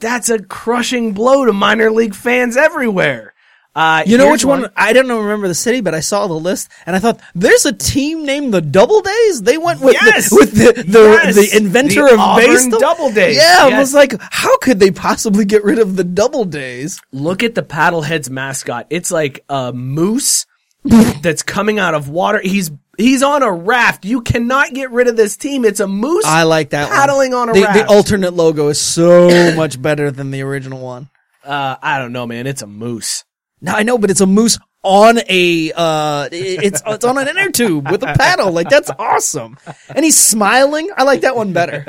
That's 0.00 0.30
a 0.30 0.42
crushing 0.42 1.12
blow 1.12 1.44
to 1.44 1.52
minor 1.52 1.90
league 1.90 2.14
fans 2.14 2.56
everywhere. 2.56 3.31
Uh, 3.74 4.02
You 4.06 4.18
know 4.18 4.30
which 4.30 4.44
one? 4.44 4.70
I 4.76 4.92
don't 4.92 5.08
remember 5.08 5.48
the 5.48 5.54
city, 5.54 5.80
but 5.80 5.94
I 5.94 6.00
saw 6.00 6.26
the 6.26 6.34
list 6.34 6.68
and 6.84 6.94
I 6.94 6.98
thought 6.98 7.20
there's 7.34 7.64
a 7.64 7.72
team 7.72 8.26
named 8.26 8.52
the 8.52 8.60
Doubledays. 8.60 9.44
They 9.44 9.56
went 9.56 9.80
with 9.80 9.94
Yes! 9.94 10.28
the, 10.28 10.36
with 10.36 10.52
the 10.52 10.82
the, 10.82 10.98
Yes! 11.24 11.34
the 11.36 11.56
inventor 11.56 12.04
The 12.06 12.14
of 12.14 12.20
Auburn 12.20 12.46
baseball. 12.46 12.80
Doubledays. 12.80 13.34
Yeah, 13.36 13.58
I 13.62 13.78
was 13.78 13.94
like, 13.94 14.14
how 14.20 14.56
could 14.58 14.78
they 14.78 14.90
possibly 14.90 15.44
get 15.46 15.64
rid 15.64 15.78
of 15.78 15.96
the 15.96 16.04
Doubledays? 16.04 17.00
Look 17.12 17.42
at 17.42 17.54
the 17.54 17.62
Paddleheads 17.62 18.28
mascot. 18.28 18.86
It's 18.90 19.10
like 19.10 19.42
a 19.48 19.72
moose 19.72 20.44
that's 20.84 21.42
coming 21.42 21.78
out 21.78 21.94
of 21.94 22.08
water. 22.10 22.40
He's 22.42 22.70
he's 22.98 23.22
on 23.22 23.42
a 23.42 23.50
raft. 23.50 24.04
You 24.04 24.20
cannot 24.20 24.74
get 24.74 24.90
rid 24.90 25.08
of 25.08 25.16
this 25.16 25.36
team. 25.38 25.64
It's 25.64 25.80
a 25.80 25.88
moose. 25.88 26.24
I 26.26 26.42
like 26.42 26.70
that 26.70 26.88
one. 26.88 26.96
paddling 26.98 27.32
on 27.32 27.48
a 27.48 27.52
the, 27.54 27.62
raft. 27.62 27.78
The 27.78 27.86
alternate 27.86 28.34
logo 28.34 28.68
is 28.68 28.78
so 28.80 29.54
much 29.56 29.80
better 29.80 30.10
than 30.10 30.30
the 30.30 30.42
original 30.42 30.80
one. 30.80 31.08
uh, 31.44 31.76
I 31.82 31.98
don't 31.98 32.12
know, 32.12 32.26
man. 32.26 32.46
It's 32.46 32.60
a 32.62 32.66
moose. 32.66 33.24
No, 33.62 33.72
I 33.72 33.84
know, 33.84 33.96
but 33.96 34.10
it's 34.10 34.20
a 34.20 34.26
moose 34.26 34.58
on 34.84 35.18
a 35.28 35.72
uh 35.76 36.28
it's 36.32 36.82
it's 36.84 37.04
on 37.04 37.16
an 37.16 37.28
inner 37.28 37.50
tube 37.50 37.88
with 37.88 38.02
a 38.02 38.14
paddle. 38.18 38.50
Like 38.50 38.68
that's 38.68 38.90
awesome. 38.98 39.56
And 39.94 40.04
he's 40.04 40.20
smiling. 40.20 40.90
I 40.96 41.04
like 41.04 41.20
that 41.20 41.36
one 41.36 41.52
better. 41.52 41.84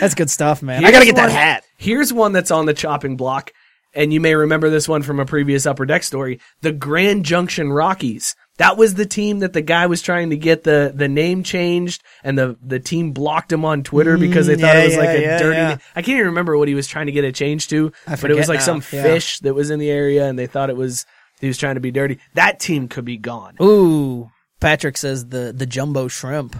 That's 0.00 0.14
good 0.14 0.30
stuff, 0.30 0.62
man. 0.62 0.84
I 0.84 0.90
gotta 0.90 1.04
Here's 1.04 1.14
get 1.14 1.16
that 1.16 1.30
hat. 1.30 1.64
Here's 1.76 2.12
one 2.12 2.32
that's 2.32 2.50
on 2.50 2.66
the 2.66 2.74
chopping 2.74 3.16
block. 3.16 3.52
and 3.94 4.12
you 4.12 4.20
may 4.20 4.34
remember 4.34 4.70
this 4.70 4.88
one 4.88 5.02
from 5.02 5.20
a 5.20 5.26
previous 5.26 5.66
Upper 5.66 5.86
Deck 5.86 6.02
story, 6.02 6.40
the 6.62 6.72
Grand 6.72 7.24
Junction 7.24 7.72
Rockies. 7.72 8.34
That 8.62 8.76
was 8.76 8.94
the 8.94 9.06
team 9.06 9.40
that 9.40 9.52
the 9.52 9.60
guy 9.60 9.86
was 9.86 10.02
trying 10.02 10.30
to 10.30 10.36
get 10.36 10.62
the, 10.62 10.92
the 10.94 11.08
name 11.08 11.42
changed, 11.42 12.00
and 12.22 12.38
the, 12.38 12.56
the 12.62 12.78
team 12.78 13.10
blocked 13.10 13.52
him 13.52 13.64
on 13.64 13.82
Twitter 13.82 14.16
because 14.16 14.46
they 14.46 14.54
mm, 14.54 14.60
thought 14.60 14.76
yeah, 14.76 14.82
it 14.82 14.86
was 14.86 14.96
like 14.96 15.08
a 15.08 15.20
yeah, 15.20 15.38
dirty. 15.38 15.56
yeah. 15.56 15.78
I 15.96 16.02
can't 16.02 16.14
even 16.14 16.26
remember 16.26 16.56
what 16.56 16.68
he 16.68 16.74
was 16.76 16.86
trying 16.86 17.06
to 17.06 17.12
get 17.12 17.24
it 17.24 17.34
changed 17.34 17.70
to, 17.70 17.92
but 18.06 18.30
it 18.30 18.36
was 18.36 18.48
like 18.48 18.60
now, 18.60 18.64
some 18.64 18.76
yeah. 18.92 19.02
fish 19.02 19.40
that 19.40 19.52
was 19.52 19.70
in 19.70 19.80
the 19.80 19.90
area, 19.90 20.28
and 20.28 20.38
they 20.38 20.46
thought 20.46 20.70
it 20.70 20.76
was 20.76 21.06
he 21.40 21.48
was 21.48 21.58
trying 21.58 21.74
to 21.74 21.80
be 21.80 21.90
dirty. 21.90 22.20
That 22.34 22.60
team 22.60 22.86
could 22.86 23.04
be 23.04 23.16
gone. 23.16 23.56
Ooh, 23.60 24.30
Patrick 24.60 24.96
says 24.96 25.26
the 25.26 25.52
the 25.52 25.66
jumbo 25.66 26.06
shrimp. 26.06 26.54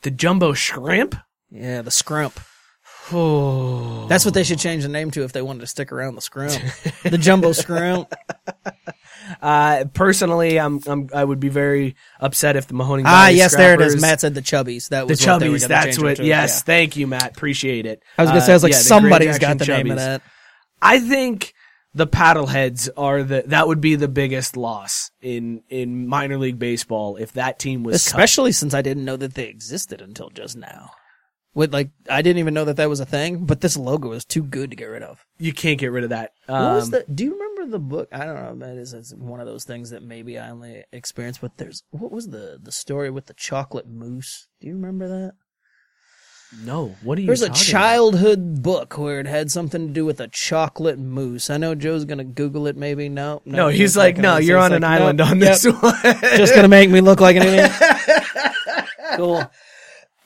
The 0.00 0.10
jumbo 0.10 0.54
shrimp. 0.54 1.16
Yeah, 1.50 1.82
the 1.82 1.90
scrump. 1.90 2.38
Oh, 3.12 4.06
That's 4.08 4.24
what 4.24 4.32
they 4.32 4.42
should 4.42 4.58
change 4.58 4.84
the 4.84 4.88
name 4.88 5.10
to 5.10 5.24
if 5.24 5.32
they 5.32 5.42
wanted 5.42 5.60
to 5.60 5.66
stick 5.66 5.92
around 5.92 6.14
the 6.14 6.22
scrump. 6.22 7.02
the 7.02 7.18
jumbo 7.18 7.50
scrump. 7.50 8.10
Uh, 9.42 9.84
personally, 9.94 10.58
I'm, 10.58 10.80
I'm 10.86 11.08
I 11.14 11.24
would 11.24 11.40
be 11.40 11.48
very 11.48 11.96
upset 12.20 12.56
if 12.56 12.66
the 12.66 12.74
Mahoning. 12.74 13.02
Ah, 13.06 13.28
yes, 13.28 13.56
there 13.56 13.74
it 13.74 13.80
is. 13.80 14.00
Matt 14.00 14.20
said 14.20 14.34
the 14.34 14.42
chubbies. 14.42 14.88
That 14.90 15.06
The 15.06 15.12
was 15.12 15.26
what 15.26 15.38
they 15.40 15.48
were 15.48 15.56
Chubbies. 15.56 15.60
gonna 15.68 15.68
That's 15.68 15.98
what. 15.98 16.18
Yes, 16.18 16.58
Yeah. 16.58 16.62
thank 16.64 16.96
you, 16.96 17.06
Matt. 17.06 17.30
Appreciate 17.36 17.86
it. 17.86 18.02
I 18.18 18.22
was 18.22 18.30
gonna 18.30 18.40
Uh, 18.40 18.44
say, 18.44 18.52
I 18.52 18.56
was 18.56 18.62
like, 18.62 18.72
yeah, 18.72 18.78
the 18.78 18.84
somebody's 18.84 19.38
got 19.38 19.58
the 19.58 19.64
Jackson 19.64 19.86
name 19.86 19.90
of 19.92 19.98
that. 19.98 20.22
I 20.82 21.00
think 21.00 21.52
the 21.94 22.06
paddleheads 22.06 22.88
are 22.96 23.22
the 23.22 23.44
that 23.46 23.66
would 23.68 23.80
be 23.80 23.94
the 23.96 24.08
biggest 24.08 24.56
loss 24.56 25.10
in 25.22 25.62
in 25.70 26.06
minor 26.06 26.36
league 26.38 26.58
baseball 26.58 27.16
if 27.16 27.32
that 27.32 27.58
team 27.58 27.82
was 27.84 27.94
cut. 27.94 28.06
Especially 28.20 28.52
since 28.52 28.74
I 28.74 28.82
didn't 28.82 29.04
know 29.04 29.16
that 29.16 29.34
they 29.34 29.46
existed 29.46 30.02
until 30.02 30.28
just 30.30 30.56
now. 30.56 30.90
With 31.56 31.72
like, 31.72 31.90
I 32.10 32.20
didn't 32.20 32.38
even 32.38 32.52
know 32.54 32.66
that 32.66 32.76
that 32.76 32.88
was 32.88 33.00
a 33.00 33.06
thing. 33.06 33.46
But 33.46 33.62
this 33.62 33.76
logo 33.78 34.12
is 34.12 34.24
too 34.26 34.42
good 34.42 34.68
to 34.70 34.76
get 34.76 34.84
rid 34.84 35.02
of. 35.02 35.24
You 35.38 35.52
can't 35.52 35.78
get 35.80 35.90
rid 35.90 36.04
of 36.04 36.10
that. 36.10 36.32
what 36.46 36.60
was 36.60 36.84
Um, 36.84 36.90
the? 36.90 37.04
Do 37.12 37.24
you 37.24 37.32
remember 37.32 37.70
the 37.72 37.78
book? 37.80 38.08
I 38.12 38.26
don't 38.26 38.34
know. 38.36 38.66
That 38.66 38.76
is 38.76 38.92
it's 38.92 39.14
one 39.14 39.40
of 39.40 39.46
those 39.46 39.64
things 39.64 39.88
that 39.90 40.02
maybe 40.02 40.38
I 40.38 40.50
only 40.50 40.84
experienced. 40.92 41.40
But 41.40 41.56
there's 41.56 41.82
what 41.90 42.12
was 42.12 42.28
the 42.28 42.58
the 42.62 42.70
story 42.72 43.10
with 43.10 43.24
the 43.26 43.34
chocolate 43.34 43.88
moose? 43.88 44.48
Do 44.60 44.68
you 44.68 44.74
remember 44.74 45.08
that? 45.08 45.32
no, 46.64 46.94
what 47.02 47.18
are 47.18 47.22
you? 47.22 47.26
There's 47.26 47.42
a 47.42 47.50
childhood 47.50 48.62
book 48.62 48.96
where 48.98 49.18
it 49.18 49.26
had 49.26 49.50
something 49.50 49.88
to 49.88 49.92
do 49.92 50.04
with 50.04 50.20
a 50.20 50.28
chocolate 50.28 50.98
moose. 50.98 51.50
I 51.50 51.56
know 51.56 51.74
Joe's 51.74 52.04
gonna 52.04 52.22
Google 52.24 52.66
it. 52.66 52.76
Maybe 52.76 53.08
no. 53.08 53.38
about? 53.38 53.46
No, 53.46 53.68
he's 53.68 53.96
like, 53.96 54.16
no, 54.16 54.36
you're 54.36 54.58
on 54.58 54.72
an 54.72 54.84
island 54.84 55.20
on 55.20 55.38
this 55.38 55.64
one. 55.64 55.94
Just 56.36 56.54
gonna 56.54 56.68
make 56.68 56.88
me 56.90 57.00
look 57.00 57.20
like 57.20 57.36
an 57.36 57.42
idiot. 57.48 57.72
cool. 59.16 59.50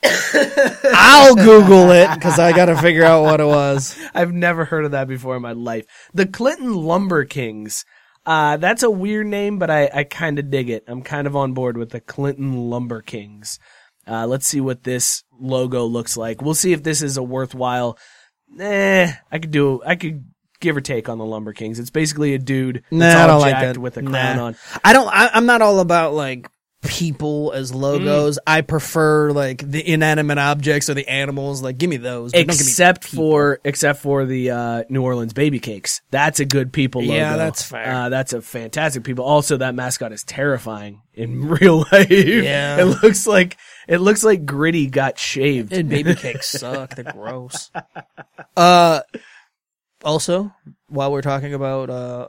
I'll 0.83 1.35
Google 1.35 1.91
it 1.91 2.09
because 2.15 2.39
I 2.39 2.51
got 2.53 2.65
to 2.65 2.77
figure 2.77 3.03
out 3.03 3.23
what 3.23 3.39
it 3.39 3.45
was. 3.45 3.97
I've 4.13 4.33
never 4.33 4.65
heard 4.65 4.85
of 4.85 4.91
that 4.91 5.07
before 5.07 5.35
in 5.35 5.41
my 5.41 5.51
life. 5.53 5.85
The 6.13 6.25
Clinton 6.25 6.73
Lumber 6.73 7.25
Kings. 7.25 7.85
Uh, 8.25 8.57
that's 8.57 8.83
a 8.83 8.91
weird 8.91 9.27
name, 9.27 9.57
but 9.57 9.69
I, 9.71 9.89
I 9.93 10.03
kind 10.03 10.37
of 10.39 10.49
dig 10.51 10.69
it. 10.69 10.83
I'm 10.87 11.01
kind 11.01 11.25
of 11.27 11.35
on 11.35 11.53
board 11.53 11.77
with 11.77 11.89
the 11.89 11.99
Clinton 11.99 12.69
Lumber 12.69 13.01
Kings. 13.01 13.59
Uh, 14.07 14.27
let's 14.27 14.47
see 14.47 14.61
what 14.61 14.83
this 14.83 15.23
logo 15.39 15.85
looks 15.85 16.17
like. 16.17 16.41
We'll 16.41 16.53
see 16.55 16.73
if 16.73 16.83
this 16.83 17.01
is 17.01 17.17
a 17.17 17.23
worthwhile. 17.23 17.97
Eh, 18.59 19.11
I 19.31 19.39
could 19.39 19.51
do. 19.51 19.81
I 19.85 19.95
could 19.95 20.25
give 20.59 20.75
or 20.77 20.81
take 20.81 21.09
on 21.09 21.17
the 21.17 21.25
Lumber 21.25 21.53
Kings. 21.53 21.79
It's 21.79 21.89
basically 21.89 22.33
a 22.33 22.39
dude. 22.39 22.83
Nah, 22.91 22.99
that's 22.99 23.19
I 23.21 23.27
don't 23.27 23.41
like 23.41 23.59
that. 23.61 23.77
with 23.77 23.97
a 23.97 24.01
crown 24.03 24.37
Nah. 24.37 24.45
on. 24.45 24.55
I 24.83 24.93
don't. 24.93 25.07
I, 25.07 25.29
I'm 25.33 25.45
not 25.45 25.61
all 25.61 25.79
about 25.79 26.13
like 26.13 26.47
people 26.83 27.51
as 27.53 27.73
logos. 27.73 28.39
I 28.45 28.61
prefer 28.61 29.31
like 29.31 29.59
the 29.69 29.87
inanimate 29.87 30.37
objects 30.37 30.89
or 30.89 30.93
the 30.93 31.07
animals. 31.07 31.61
Like, 31.61 31.77
give 31.77 31.89
me 31.89 31.97
those. 31.97 32.31
give 32.31 32.47
me 32.47 32.53
except 32.53 33.03
for 33.03 33.59
except 33.63 33.99
for 34.01 34.25
the 34.25 34.51
uh, 34.51 34.83
New 34.89 35.03
Orleans 35.03 35.33
baby 35.33 35.59
cakes. 35.59 36.01
That's 36.09 36.39
a 36.39 36.45
good 36.45 36.73
people 36.73 37.01
logo. 37.01 37.13
Yeah, 37.13 37.37
that's 37.37 37.61
fair. 37.61 37.93
Uh, 37.93 38.09
that's 38.09 38.33
a 38.33 38.41
fantastic 38.41 39.03
people. 39.03 39.25
Also, 39.25 39.57
that 39.57 39.75
mascot 39.75 40.11
is 40.11 40.23
terrifying 40.23 41.01
in 41.13 41.47
real 41.47 41.85
life. 41.91 42.09
Yeah. 42.09 42.81
it 42.81 43.03
looks 43.03 43.27
like 43.27 43.57
it 43.87 43.99
looks 43.99 44.23
like 44.23 44.45
Gritty 44.45 44.87
got 44.87 45.19
shaved. 45.19 45.73
And 45.73 45.89
baby 45.89 46.15
cakes 46.15 46.49
suck. 46.49 46.95
They're 46.95 47.11
gross. 47.11 47.69
Uh, 48.57 49.01
also, 50.03 50.51
while 50.87 51.11
we're 51.11 51.21
talking 51.21 51.53
about 51.53 51.89
uh 51.89 52.27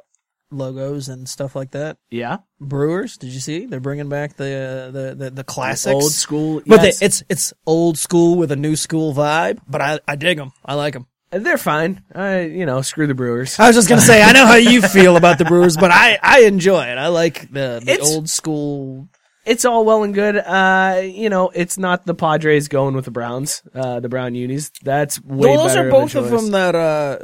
logos 0.53 1.09
and 1.09 1.29
stuff 1.29 1.57
like 1.57 1.73
that, 1.73 1.99
yeah, 2.11 2.39
Brewers, 2.61 3.17
did 3.17 3.31
you 3.31 3.41
see? 3.41 3.67
They're 3.67 3.81
bringing 3.81 4.09
back 4.09 4.37
the 4.37 4.89
uh, 4.89 4.91
the 4.91 5.15
the, 5.15 5.31
the 5.31 5.45
classics, 5.45 5.93
old 5.93 6.13
school. 6.13 6.63
But 6.67 6.83
yes. 6.83 6.99
they, 6.99 7.07
it's 7.07 7.23
it's 7.29 7.53
old 7.67 7.99
school 7.99 8.37
with 8.37 8.53
a 8.53 8.57
new 8.57 8.77
school 8.77 9.15
vibe. 9.15 9.61
But 9.69 9.81
I 9.81 10.01
I 10.07 10.17
dig 10.17 10.39
them. 10.39 10.53
I 10.65 10.75
like 10.75 10.95
them. 10.95 11.07
they're 11.31 11.59
fine. 11.59 12.03
I 12.15 12.43
you 12.43 12.67
know 12.67 12.83
screw 12.83 13.07
the 13.07 13.15
Brewers. 13.15 13.59
I 13.59 13.67
was 13.67 13.77
just 13.77 13.89
gonna 13.89 14.01
say 14.01 14.23
I 14.23 14.33
know 14.33 14.47
how 14.47 14.57
you 14.57 14.83
feel 14.97 15.17
about 15.17 15.39
the 15.39 15.45
Brewers, 15.45 15.77
but 15.77 15.91
I 15.91 16.19
I 16.23 16.43
enjoy 16.43 16.85
it. 16.85 16.99
I 16.99 17.09
like 17.09 17.53
the 17.53 17.81
the 17.85 17.99
old 18.01 18.29
school. 18.29 19.09
It's 19.45 19.65
all 19.65 19.85
well 19.85 20.03
and 20.03 20.15
good. 20.15 20.37
Uh, 20.37 21.01
you 21.03 21.29
know, 21.29 21.51
it's 21.51 21.79
not 21.79 22.07
the 22.07 22.15
Padres 22.15 22.69
going 22.69 22.95
with 22.95 23.05
the 23.05 23.11
Browns, 23.11 23.63
uh, 23.75 24.01
the 24.01 24.09
Brown 24.09 24.35
Unis. 24.35 24.71
That's 24.83 25.23
way 25.25 25.57
those 25.57 25.77
are 25.77 25.91
both 25.91 26.15
of 26.15 26.31
choice. 26.31 26.43
them 26.43 26.51
that 26.53 26.75
uh 26.75 27.19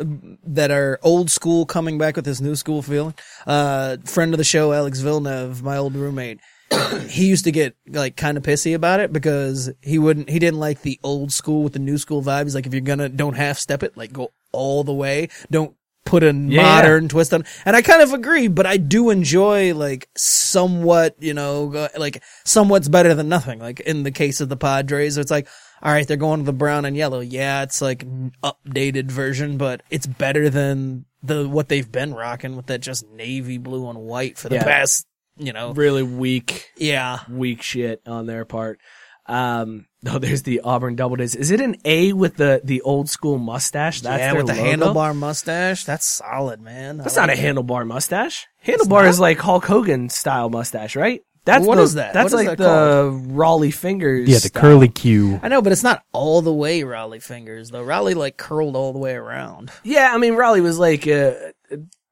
that 0.45 0.71
are 0.71 0.99
old 1.03 1.31
school 1.31 1.66
coming 1.66 1.99
back 1.99 2.16
with 2.16 2.25
this 2.25 2.41
new 2.41 2.57
school 2.57 2.83
feeling. 2.83 3.14
Uh, 3.47 3.99
friend 4.05 4.35
of 4.35 4.39
the 4.39 4.45
show, 4.45 4.73
Alex 4.73 5.01
Villeneuve, 5.01 5.62
my 5.62 5.77
old 5.77 5.95
roommate. 5.95 6.41
he 7.09 7.27
used 7.27 7.45
to 7.45 7.53
get 7.53 7.77
like 7.89 8.16
kind 8.16 8.37
of 8.37 8.43
pissy 8.43 8.75
about 8.75 9.01
it 9.01 9.12
because 9.12 9.71
he 9.81 9.99
wouldn't 9.99 10.29
he 10.29 10.39
didn't 10.39 10.61
like 10.61 10.83
the 10.83 10.99
old 11.03 11.33
school 11.33 11.62
with 11.62 11.73
the 11.73 11.79
new 11.79 11.99
school 11.99 12.23
vibes 12.23 12.55
like, 12.55 12.66
if 12.66 12.73
you're 12.73 12.81
gonna 12.81 13.09
don't 13.09 13.35
half 13.35 13.59
step 13.59 13.83
it, 13.83 13.97
like 13.97 14.12
go 14.12 14.33
all 14.53 14.85
the 14.85 14.93
way. 14.93 15.29
Don't 15.51 15.75
put 16.09 16.23
a 16.23 16.33
Yeah. 16.33 16.63
modern 16.63 17.09
twist 17.09 17.33
on. 17.35 17.45
And 17.65 17.77
I 17.77 17.83
kind 17.83 18.03
of 18.03 18.13
agree, 18.13 18.49
but 18.49 18.67
I 18.67 18.77
do 18.79 19.11
enjoy 19.11 19.75
like 19.75 20.09
somewhat, 20.17 21.17
you 21.21 21.35
know, 21.35 21.89
like 21.97 22.23
somewhat's 22.45 22.89
better 22.89 23.15
than 23.15 23.29
nothing. 23.29 23.59
Like 23.59 23.81
in 23.81 24.03
the 24.03 24.11
case 24.11 24.41
of 24.41 24.49
the 24.49 24.57
Padres, 24.57 25.17
it's 25.19 25.31
like, 25.31 25.47
all 25.83 25.93
right, 25.93 26.07
they're 26.09 26.17
going 26.17 26.41
to 26.41 26.47
the 26.47 26.53
brown 26.53 26.85
and 26.85 26.97
yellow. 26.97 27.21
Yeah, 27.21 27.63
it's 27.63 27.81
like 27.83 28.05
updated 28.43 29.11
version, 29.11 29.59
but 29.59 29.83
it's 29.91 30.07
better 30.07 30.49
than 30.51 31.05
the 31.23 31.49
what 31.49 31.69
they've 31.69 31.91
been 31.91 32.15
rocking 32.15 32.57
with 32.57 32.67
that 32.67 32.81
just 32.81 33.07
navy 33.11 33.59
blue 33.59 33.89
and 33.91 33.99
white 33.99 34.39
for 34.39 34.49
the 34.49 34.57
Yeah. 34.57 34.65
past, 34.65 35.07
you 35.37 35.53
know. 35.53 35.73
really 35.73 36.03
weak 36.03 36.71
Yeah. 36.77 37.19
weak 37.31 37.63
shit 37.63 38.01
on 38.07 38.27
their 38.27 38.45
part. 38.45 38.81
Um, 39.29 39.87
oh, 40.07 40.18
there's 40.18 40.43
the 40.43 40.61
Auburn 40.61 40.97
Double 40.97 41.16
Days. 41.16 41.35
Is 41.37 41.51
it 41.51 41.61
an 41.61 41.76
A 41.85 42.12
with 42.12 42.37
the 42.37 42.61
the 42.64 42.81
old 42.83 43.09
school 43.11 43.39
mustache? 43.39 44.01
That's 44.01 44.20
yeah, 44.20 44.33
with 44.33 44.47
the 44.47 44.55
logo? 44.55 44.95
handlebar 44.95 45.16
mustache. 45.16 45.85
That's 45.85 46.07
solid, 46.07 46.61
man. 46.61 47.01
I 47.01 47.05
That's 47.05 47.16
like 47.16 47.29
not 47.29 47.37
a 47.37 47.41
it. 47.41 47.57
handlebar 47.57 47.87
mustache. 47.87 48.47
Handlebar 48.66 49.09
is 49.09 49.20
like 49.20 49.39
Hulk 49.39 49.64
Hogan 49.64 50.09
style 50.09 50.51
mustache, 50.51 50.97
right? 50.97 51.22
That's 51.45 51.64
What 51.66 51.76
the, 51.76 51.83
is 51.83 51.95
that? 51.95 52.12
That's 52.12 52.33
What 52.35 52.41
is 52.41 52.47
like 52.47 52.59
that 52.59 52.64
the 52.64 53.11
Rollie 53.33 53.72
Fingers. 53.72 54.29
Yeah, 54.29 54.35
the 54.37 54.49
style. 54.49 54.61
curly 54.62 54.89
Q. 54.89 55.41
I 55.43 55.49
know, 55.49 55.62
but 55.62 55.72
it's 55.72 55.83
not 55.83 56.03
all 56.12 56.43
the 56.43 56.53
way 56.53 56.83
Rollie 56.83 57.22
Fingers 57.22 57.70
though. 57.70 57.83
Rollie 57.85 58.14
like 58.14 58.37
curled 58.37 58.76
all 58.76 58.93
the 58.93 58.99
way 58.99 59.14
around. 59.14 59.70
Yeah, 59.83 60.11
I 60.12 60.18
mean 60.18 60.35
Rollie 60.35 60.62
was 60.62 60.79
like, 60.79 61.09
uh, 61.09 61.33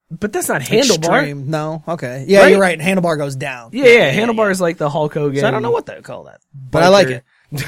but 0.09 0.31
that's 0.33 0.47
not 0.49 0.61
handlebar. 0.61 1.19
Extreme. 1.21 1.49
No, 1.49 1.83
okay. 1.87 2.25
Yeah, 2.27 2.41
Right? 2.41 2.51
you're 2.51 2.59
right. 2.59 2.79
Handlebar 2.79 3.17
goes 3.17 3.35
down. 3.35 3.71
Yeah, 3.73 3.85
yeah, 3.85 4.13
handlebar 4.13 4.51
is 4.51 4.61
like 4.61 4.77
the 4.77 4.89
Hulk 4.89 5.13
Hogan. 5.13 5.39
So 5.41 5.47
I 5.47 5.51
don't 5.51 5.61
know 5.61 5.71
what 5.71 5.85
they 5.85 5.99
call 6.01 6.23
that, 6.25 6.39
but 6.53 6.83
I 6.83 6.87
like 6.89 7.07
it. 7.07 7.23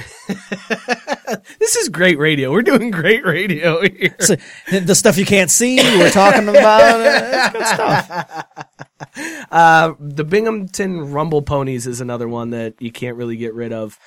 This 1.59 1.75
is 1.75 1.89
great 1.89 2.17
radio. 2.17 2.51
We're 2.51 2.63
doing 2.63 2.89
great 2.89 3.23
radio 3.23 3.81
here. 3.81 4.15
So, 4.19 4.35
the 4.71 4.95
stuff 4.95 5.17
you 5.17 5.25
can't 5.25 5.51
see, 5.51 5.77
we're 5.77 6.09
talking 6.09 6.49
about. 6.49 6.99
Uh, 6.99 7.03
it's 7.43 7.53
good 7.53 7.65
stuff. 7.67 8.45
Uh, 9.51 9.93
the 9.99 10.23
Binghamton 10.23 11.11
Rumble 11.11 11.41
Ponies 11.41 11.87
is 11.87 12.01
another 12.01 12.27
one 12.27 12.49
that 12.51 12.75
you 12.79 12.91
can't 12.91 13.15
really 13.15 13.37
get 13.37 13.53
rid 13.53 13.71
of. 13.73 13.97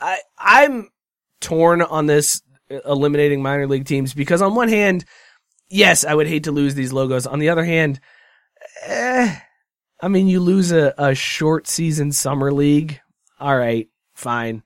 I 0.00 0.18
I'm 0.38 0.90
torn 1.40 1.80
on 1.80 2.06
this 2.06 2.42
eliminating 2.84 3.40
minor 3.42 3.66
league 3.66 3.86
teams 3.86 4.12
because 4.14 4.42
on 4.42 4.54
one 4.54 4.68
hand, 4.68 5.04
yes, 5.72 6.04
I 6.04 6.14
would 6.14 6.26
hate 6.26 6.44
to 6.44 6.52
lose 6.52 6.74
these 6.74 6.92
logos. 6.92 7.26
On 7.26 7.38
the 7.38 7.48
other 7.48 7.64
hand, 7.64 8.00
eh, 8.84 9.36
I 10.00 10.08
mean, 10.08 10.28
you 10.28 10.40
lose 10.40 10.72
a, 10.72 10.94
a 10.98 11.14
short 11.14 11.66
season 11.66 12.12
summer 12.12 12.52
league. 12.52 13.00
All 13.40 13.56
right, 13.56 13.88
fine. 14.14 14.62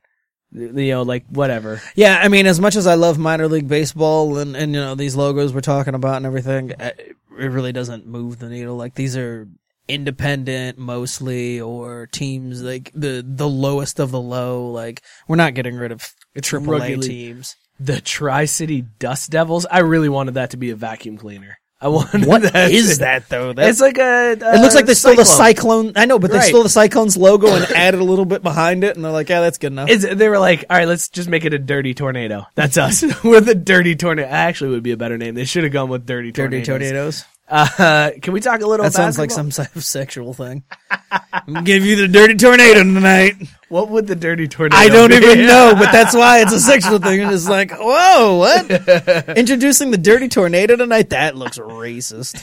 You 0.53 0.73
know, 0.73 1.03
like 1.03 1.27
whatever. 1.29 1.81
Yeah, 1.95 2.19
I 2.23 2.29
mean, 2.29 2.47
as 2.47 2.61
much 2.61 2.77
as 2.77 2.87
I 2.87 2.95
love 2.95 3.19
minor 3.19 3.49
league 3.49 3.69
baseball 3.69 4.39
and 4.39 4.57
and 4.57 4.75
you 4.75 4.81
know 4.81 4.95
these 4.95 5.17
logos 5.17 5.53
we're 5.53 5.61
talking 5.61 5.95
about 5.95 6.17
and 6.17 6.27
everything, 6.27 6.73
uh, 6.73 6.93
it 6.97 7.17
really 7.51 7.73
doesn't 7.73 8.07
move 8.07 8.39
the 8.39 8.49
needle. 8.49 8.77
Like 8.77 8.95
these 8.95 9.17
are 9.17 9.49
independent 9.89 10.79
mostly 10.79 11.61
or 11.61 12.07
teams 12.07 12.61
like 12.63 12.91
the 12.95 13.25
the 13.27 13.49
lowest 13.49 14.01
of 14.01 14.11
the 14.11 14.21
low. 14.21 14.71
Like 14.71 15.03
we're 15.29 15.37
not 15.37 15.55
getting 15.55 15.77
rid 15.77 15.93
of 15.93 16.11
triple 16.43 16.81
A 16.83 16.97
teams. 16.97 17.57
The 17.79 18.01
Tri 18.01 18.47
City 18.47 18.85
Dust 18.99 19.31
Devils. 19.31 19.67
I 19.71 19.81
really 19.81 20.09
wanted 20.09 20.35
that 20.35 20.51
to 20.51 20.57
be 20.57 20.71
a 20.71 20.77
vacuum 20.77 21.19
cleaner. 21.19 21.59
I 21.79 21.89
wanted 21.89 22.25
What 22.27 22.41
that 22.41 22.71
is 22.71 22.95
to- 22.95 22.99
that 23.01 23.29
though? 23.29 23.53
It's 23.55 23.81
like 23.83 23.99
a. 23.99 24.33
It 24.33 24.61
looks 24.63 24.75
like 24.75 24.87
they 24.87 24.95
stole 24.95 25.15
the 25.15 25.27
cyclone. 25.27 25.93
I 25.95 26.07
know, 26.07 26.19
but 26.19 26.31
they 26.31 26.39
Right. 26.39 26.49
stole 26.49 26.63
the 26.63 26.71
cyclone's 26.71 27.19
logo 27.19 27.49
and 27.55 27.65
added 27.73 28.01
a 28.01 28.05
little 28.05 28.25
bit 28.25 28.43
behind 28.43 28.83
it, 28.83 28.97
and 28.97 29.05
they're 29.05 29.13
like, 29.13 29.29
"Yeah, 29.29 29.43
that's 29.43 29.59
good 29.59 29.73
enough." 29.73 29.91
It's, 29.91 30.03
they 30.03 30.31
were 30.31 30.39
like, 30.39 30.65
all 30.71 30.77
right, 30.79 30.89
let's 30.89 31.11
just 31.11 31.29
make 31.29 31.45
it 31.45 31.53
a 31.53 31.59
dirty 31.59 31.93
tornado. 31.93 32.47
That's 32.55 32.79
us 32.79 33.03
with 33.23 33.47
a 33.51 33.55
dirty 33.55 33.95
tornado. 33.95 34.27
Actually, 34.27 34.71
would 34.71 34.83
be 34.85 34.93
a 34.93 34.97
better 34.97 35.19
name. 35.19 35.35
They 35.35 35.45
should 35.45 35.65
have 35.65 35.73
gone 35.75 35.91
with 35.91 36.07
dirty 36.07 36.33
Dirty 36.33 36.63
tornadoes. 36.63 37.25
Uh, 37.49 38.11
can 38.21 38.33
we 38.33 38.41
talk 38.41 38.61
a 38.61 38.67
little? 38.67 38.83
That 38.85 38.93
sounds 38.93 39.19
like 39.19 39.31
some 39.31 39.51
type 39.51 39.77
of 39.77 39.85
sexual 39.85 40.35
thing. 40.35 40.65
I'm 41.11 41.21
gonna 41.47 41.63
give 41.63 41.85
you 41.85 41.97
the 41.97 42.09
dirty 42.09 42.35
tornado 42.35 42.83
tonight. 42.83 43.35
What 43.69 43.89
would 43.91 44.07
the 44.07 44.17
dirty 44.17 44.49
tornado? 44.49 44.77
I 44.77 44.89
don't 44.89 45.11
be? 45.11 45.17
even 45.17 45.39
know, 45.47 45.75
but 45.77 45.93
that's 45.93 46.15
why 46.15 46.41
it's 46.41 46.53
a 46.53 46.61
sexual 46.61 46.99
thing. 46.99 47.21
And 47.21 47.33
it's 47.33 47.49
like, 47.49 47.71
whoa, 47.71 48.37
what? 48.37 49.29
Introducing 49.37 49.93
the 49.93 49.99
dirty 49.99 50.29
tornado 50.29 50.77
tonight? 50.77 51.11
That 51.11 51.37
looks 51.37 51.59
racist. 51.59 52.43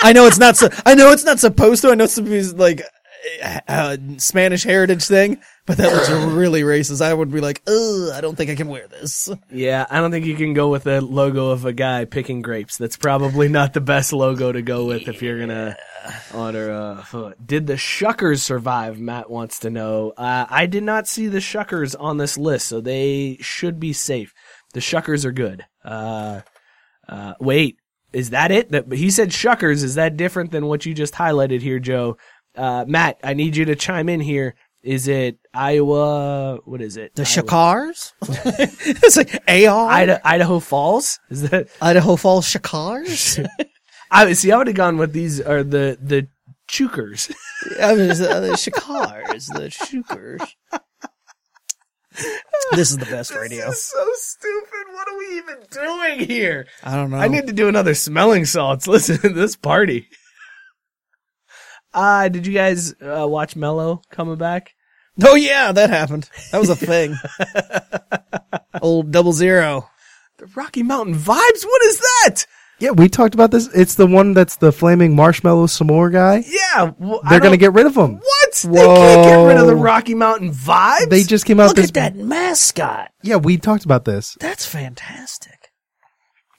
I 0.00 0.12
know 0.12 0.26
it's 0.26 0.38
not. 0.38 0.56
So, 0.56 0.68
I 0.86 0.94
know 0.94 1.10
it's 1.10 1.24
not 1.24 1.40
supposed 1.40 1.82
to. 1.82 1.90
I 1.90 1.94
know 1.94 2.04
it's 2.04 2.14
supposed 2.14 2.50
to 2.50 2.56
be 2.56 2.58
like 2.58 2.82
a 3.68 3.98
Spanish 4.18 4.64
heritage 4.64 5.04
thing, 5.04 5.40
but 5.66 5.76
that 5.76 5.92
looks 5.92 6.10
really 6.34 6.62
racist. 6.62 7.00
I 7.00 7.12
would 7.12 7.30
be 7.30 7.40
like, 7.40 7.62
ugh, 7.66 8.10
I 8.12 8.20
don't 8.20 8.36
think 8.36 8.50
I 8.50 8.54
can 8.54 8.68
wear 8.68 8.86
this. 8.88 9.28
Yeah, 9.50 9.86
I 9.90 10.00
don't 10.00 10.10
think 10.10 10.26
you 10.26 10.36
can 10.36 10.54
go 10.54 10.68
with 10.68 10.86
a 10.86 11.00
logo 11.00 11.50
of 11.50 11.64
a 11.64 11.72
guy 11.72 12.04
picking 12.04 12.42
grapes. 12.42 12.78
That's 12.78 12.96
probably 12.96 13.48
not 13.48 13.74
the 13.74 13.80
best 13.80 14.12
logo 14.12 14.52
to 14.52 14.62
go 14.62 14.86
with 14.86 15.08
if 15.08 15.22
you're 15.22 15.38
gonna 15.38 15.76
honor. 16.32 16.70
Uh, 17.12 17.32
did 17.44 17.66
the 17.66 17.74
Shuckers 17.74 18.40
survive? 18.40 18.98
Matt 18.98 19.30
wants 19.30 19.60
to 19.60 19.70
know. 19.70 20.12
Uh, 20.16 20.46
I 20.48 20.66
did 20.66 20.82
not 20.82 21.06
see 21.06 21.26
the 21.28 21.38
Shuckers 21.38 21.94
on 21.98 22.18
this 22.18 22.38
list, 22.38 22.66
so 22.66 22.80
they 22.80 23.38
should 23.40 23.78
be 23.80 23.92
safe. 23.92 24.34
The 24.74 24.80
Shuckers 24.80 25.24
are 25.24 25.32
good. 25.32 25.64
Uh, 25.84 26.42
uh, 27.08 27.34
wait, 27.40 27.78
is 28.12 28.30
that 28.30 28.50
it? 28.50 28.70
That 28.70 28.92
he 28.92 29.10
said 29.10 29.30
Shuckers. 29.30 29.82
Is 29.82 29.96
that 29.96 30.16
different 30.16 30.50
than 30.50 30.66
what 30.66 30.86
you 30.86 30.94
just 30.94 31.14
highlighted 31.14 31.60
here, 31.60 31.78
Joe? 31.78 32.16
Uh, 32.58 32.84
Matt, 32.88 33.20
I 33.22 33.34
need 33.34 33.56
you 33.56 33.64
to 33.66 33.76
chime 33.76 34.08
in 34.08 34.20
here. 34.20 34.56
Is 34.82 35.06
it 35.06 35.38
Iowa? 35.54 36.58
What 36.64 36.80
is 36.80 36.96
it? 36.96 37.14
The 37.14 37.22
Shakars? 37.22 38.12
it's 38.22 39.16
like 39.16 39.34
AR? 39.48 39.90
Ida- 39.90 40.20
Idaho 40.26 40.58
Falls? 40.60 41.20
Is 41.30 41.48
that? 41.50 41.68
Idaho 41.80 42.16
Falls 42.16 42.46
Shakars? 42.46 43.46
I 44.10 44.32
see. 44.32 44.50
I 44.50 44.56
would 44.56 44.66
have 44.66 44.76
gone 44.76 44.96
with 44.96 45.12
these 45.12 45.40
are 45.40 45.62
the 45.62 45.98
the 46.00 46.28
chukers. 46.68 47.32
I 47.80 47.92
was, 47.92 48.20
uh, 48.20 48.40
the 48.40 48.52
Shakars, 48.52 49.52
the 49.52 49.68
Shukers. 49.68 50.48
This 52.72 52.90
is 52.90 52.98
the 52.98 53.06
best 53.06 53.34
radio. 53.34 53.70
so 53.70 54.06
stupid. 54.14 54.92
What 54.92 55.08
are 55.08 55.18
we 55.18 55.36
even 55.36 55.56
doing 55.70 56.28
here? 56.28 56.66
I 56.82 56.96
don't 56.96 57.10
know. 57.10 57.18
I 57.18 57.28
need 57.28 57.46
to 57.46 57.52
do 57.52 57.68
another 57.68 57.94
smelling 57.94 58.44
salts. 58.44 58.88
Listen 58.88 59.18
to 59.18 59.28
this 59.28 59.54
party. 59.54 60.08
Uh, 61.98 62.28
did 62.28 62.46
you 62.46 62.52
guys 62.54 62.94
uh, 63.02 63.26
watch 63.28 63.56
Mello 63.56 64.02
coming 64.10 64.36
back? 64.36 64.74
Oh 65.24 65.34
yeah, 65.34 65.72
that 65.72 65.90
happened. 65.90 66.30
That 66.52 66.58
was 66.58 66.70
a 66.70 66.76
thing. 66.76 67.16
Old 68.82 69.10
double 69.10 69.32
zero. 69.32 69.90
The 70.36 70.46
Rocky 70.54 70.84
Mountain 70.84 71.16
Vibes. 71.16 71.64
What 71.64 71.82
is 71.82 71.98
that? 71.98 72.46
Yeah, 72.78 72.90
we 72.92 73.08
talked 73.08 73.34
about 73.34 73.50
this. 73.50 73.68
It's 73.74 73.96
the 73.96 74.06
one 74.06 74.34
that's 74.34 74.54
the 74.58 74.70
flaming 74.70 75.16
marshmallow 75.16 75.66
s'more 75.66 76.12
guy. 76.12 76.44
Yeah, 76.46 76.92
well, 77.00 77.20
They're 77.28 77.40
gonna 77.40 77.56
get 77.56 77.72
rid 77.72 77.86
of 77.86 77.96
him. 77.96 78.18
what? 78.18 78.52
They 78.54 78.86
can't 78.86 79.24
get 79.24 79.34
rid 79.48 79.56
of 79.56 79.66
the 79.66 79.74
Rocky 79.74 80.14
Mountain 80.14 80.52
Vibes. 80.52 81.10
They 81.10 81.24
just 81.24 81.44
came 81.44 81.58
out 81.58 81.66
Look 81.68 81.76
this. 81.76 81.88
at 81.88 81.94
that 81.94 82.14
mascot. 82.14 83.10
Yeah, 83.22 83.36
we 83.36 83.56
talked 83.56 83.84
about 83.84 84.04
this. 84.04 84.36
That's 84.38 84.64
fantastic. 84.64 85.57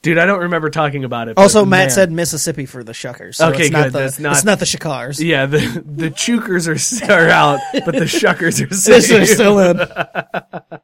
Dude. 0.01 0.17
I 0.17 0.25
don't 0.25 0.39
remember 0.41 0.69
talking 0.69 1.03
about 1.03 1.27
it. 1.27 1.37
Also, 1.37 1.65
Matt 1.65 1.87
man. 1.87 1.89
said 1.89 2.11
Mississippi 2.11 2.65
for 2.65 2.83
the 2.83 2.93
Shuckers. 2.93 3.35
So 3.35 3.49
Okay, 3.49 3.63
it's 3.63 3.71
not 3.71 3.83
good. 3.85 3.93
The, 3.93 3.97
That's 3.99 4.19
not- 4.19 4.31
It's 4.33 4.45
not 4.45 4.59
the 4.59 4.65
Chukars. 4.65 5.19
Yeah, 5.23 5.45
the 5.45 5.59
the 5.85 6.09
Chukars 6.09 6.67
are 6.67 7.11
are 7.11 7.27
out, 7.29 7.59
but 7.85 7.93
the 7.95 8.05
shuckers 8.05 8.61
are 8.63 8.67
This 8.67 8.83
still, 9.05 9.21
is 9.21 9.33
still 9.33 9.59
in. 9.59 9.77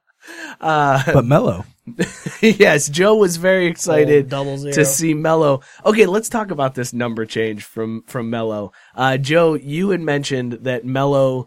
But 0.59 1.25
Mello. 1.25 1.65
yes, 2.41 2.89
Joe 2.89 3.15
was 3.15 3.37
very 3.37 3.67
excited 3.67 4.27
double 4.29 4.57
zero. 4.57 4.73
to 4.73 4.85
see 4.85 5.13
Mello. 5.13 5.61
Okay, 5.85 6.07
let's 6.07 6.29
talk 6.29 6.49
about 6.49 6.73
this 6.73 6.93
number 6.93 7.25
change 7.25 7.63
from 7.63 8.03
from 8.07 8.29
Mello. 8.31 8.71
Uh, 8.95 9.17
Joe, 9.17 9.53
you 9.53 9.89
had 9.91 10.01
mentioned 10.01 10.53
that 10.63 10.83
Mello 10.83 11.45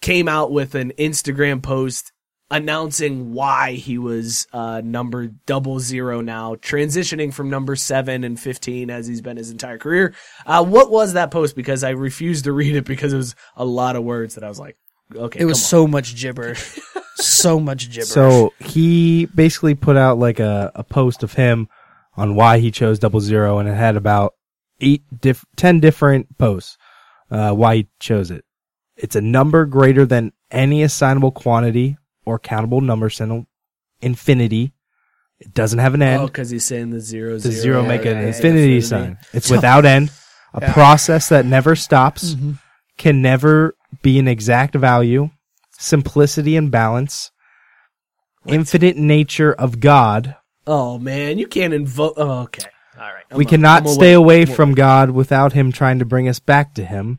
came 0.00 0.28
out 0.28 0.52
with 0.52 0.76
an 0.76 0.92
Instagram 0.98 1.60
post 1.60 2.12
announcing 2.50 3.32
why 3.32 3.72
he 3.72 3.98
was 3.98 4.46
uh, 4.52 4.80
number 4.84 5.28
double 5.46 5.80
zero 5.80 6.20
now, 6.20 6.54
transitioning 6.56 7.32
from 7.32 7.50
number 7.50 7.76
seven 7.76 8.24
and 8.24 8.38
fifteen 8.38 8.90
as 8.90 9.06
he's 9.06 9.20
been 9.20 9.36
his 9.36 9.50
entire 9.50 9.78
career. 9.78 10.14
Uh, 10.46 10.64
what 10.64 10.90
was 10.90 11.12
that 11.12 11.30
post? 11.30 11.56
Because 11.56 11.84
I 11.84 11.90
refused 11.90 12.44
to 12.44 12.52
read 12.52 12.76
it 12.76 12.84
because 12.84 13.12
it 13.12 13.16
was 13.16 13.34
a 13.56 13.64
lot 13.64 13.96
of 13.96 14.04
words 14.04 14.34
that 14.34 14.44
I 14.44 14.48
was 14.48 14.58
like, 14.58 14.76
okay, 15.14 15.40
It 15.40 15.44
was 15.44 15.64
so 15.64 15.86
much 15.86 16.16
gibberish. 16.16 16.78
so 17.16 17.60
much 17.60 17.90
gibberish. 17.90 18.08
So 18.08 18.52
he 18.60 19.26
basically 19.26 19.74
put 19.74 19.96
out 19.96 20.18
like 20.18 20.40
a, 20.40 20.72
a 20.74 20.84
post 20.84 21.22
of 21.22 21.34
him 21.34 21.68
on 22.16 22.34
why 22.34 22.58
he 22.58 22.70
chose 22.70 22.98
double 22.98 23.20
zero, 23.20 23.58
and 23.58 23.68
it 23.68 23.74
had 23.74 23.96
about 23.96 24.34
eight, 24.80 25.02
diff- 25.20 25.44
ten 25.56 25.80
different 25.80 26.38
posts 26.38 26.76
uh, 27.30 27.52
why 27.52 27.76
he 27.76 27.88
chose 28.00 28.30
it. 28.30 28.44
It's 28.96 29.14
a 29.16 29.20
number 29.20 29.64
greater 29.66 30.04
than 30.04 30.32
any 30.50 30.82
assignable 30.82 31.30
quantity 31.30 31.96
or 32.28 32.38
countable 32.38 32.80
number 32.80 33.08
symbol, 33.10 33.46
infinity. 34.00 34.72
It 35.40 35.54
doesn't 35.54 35.78
have 35.78 35.94
an 35.94 36.02
end. 36.02 36.22
Oh, 36.22 36.26
because 36.26 36.50
he's 36.50 36.64
saying 36.64 36.90
the 36.90 37.00
zero 37.00 37.34
the 37.34 37.50
zero. 37.52 37.52
zero 37.52 37.82
make 37.86 38.04
an 38.04 38.16
Yeah, 38.16 38.26
infinity 38.28 38.76
infinity. 38.76 38.80
sign. 38.82 39.18
It's 39.32 39.50
without 39.50 39.84
end, 39.84 40.10
a 40.52 40.72
process 40.72 41.28
that 41.30 41.46
never 41.46 41.74
stops, 41.76 42.34
Mm-hmm. 42.34 42.52
can 42.98 43.22
never 43.22 43.74
be 44.02 44.18
an 44.18 44.26
exact 44.28 44.74
value, 44.74 45.30
simplicity 45.78 46.56
and 46.56 46.70
balance, 46.70 47.30
infinite 48.46 48.96
nature 48.96 49.52
of 49.52 49.80
God. 49.80 50.36
Oh 50.66 50.98
man, 50.98 51.38
you 51.38 51.46
can't 51.46 51.72
invoke. 51.72 52.14
Oh, 52.16 52.40
okay, 52.42 52.66
all 52.98 53.02
right. 53.12 53.24
I'm 53.30 53.38
we 53.38 53.44
a- 53.44 53.48
cannot 53.48 53.82
I'm 53.86 53.88
stay 53.88 54.16
wait. 54.16 54.22
away 54.22 54.44
from 54.44 54.74
God 54.74 55.10
without 55.10 55.52
Him 55.52 55.72
trying 55.72 55.98
to 56.00 56.04
bring 56.04 56.28
us 56.28 56.40
back 56.40 56.74
to 56.74 56.84
Him. 56.84 57.18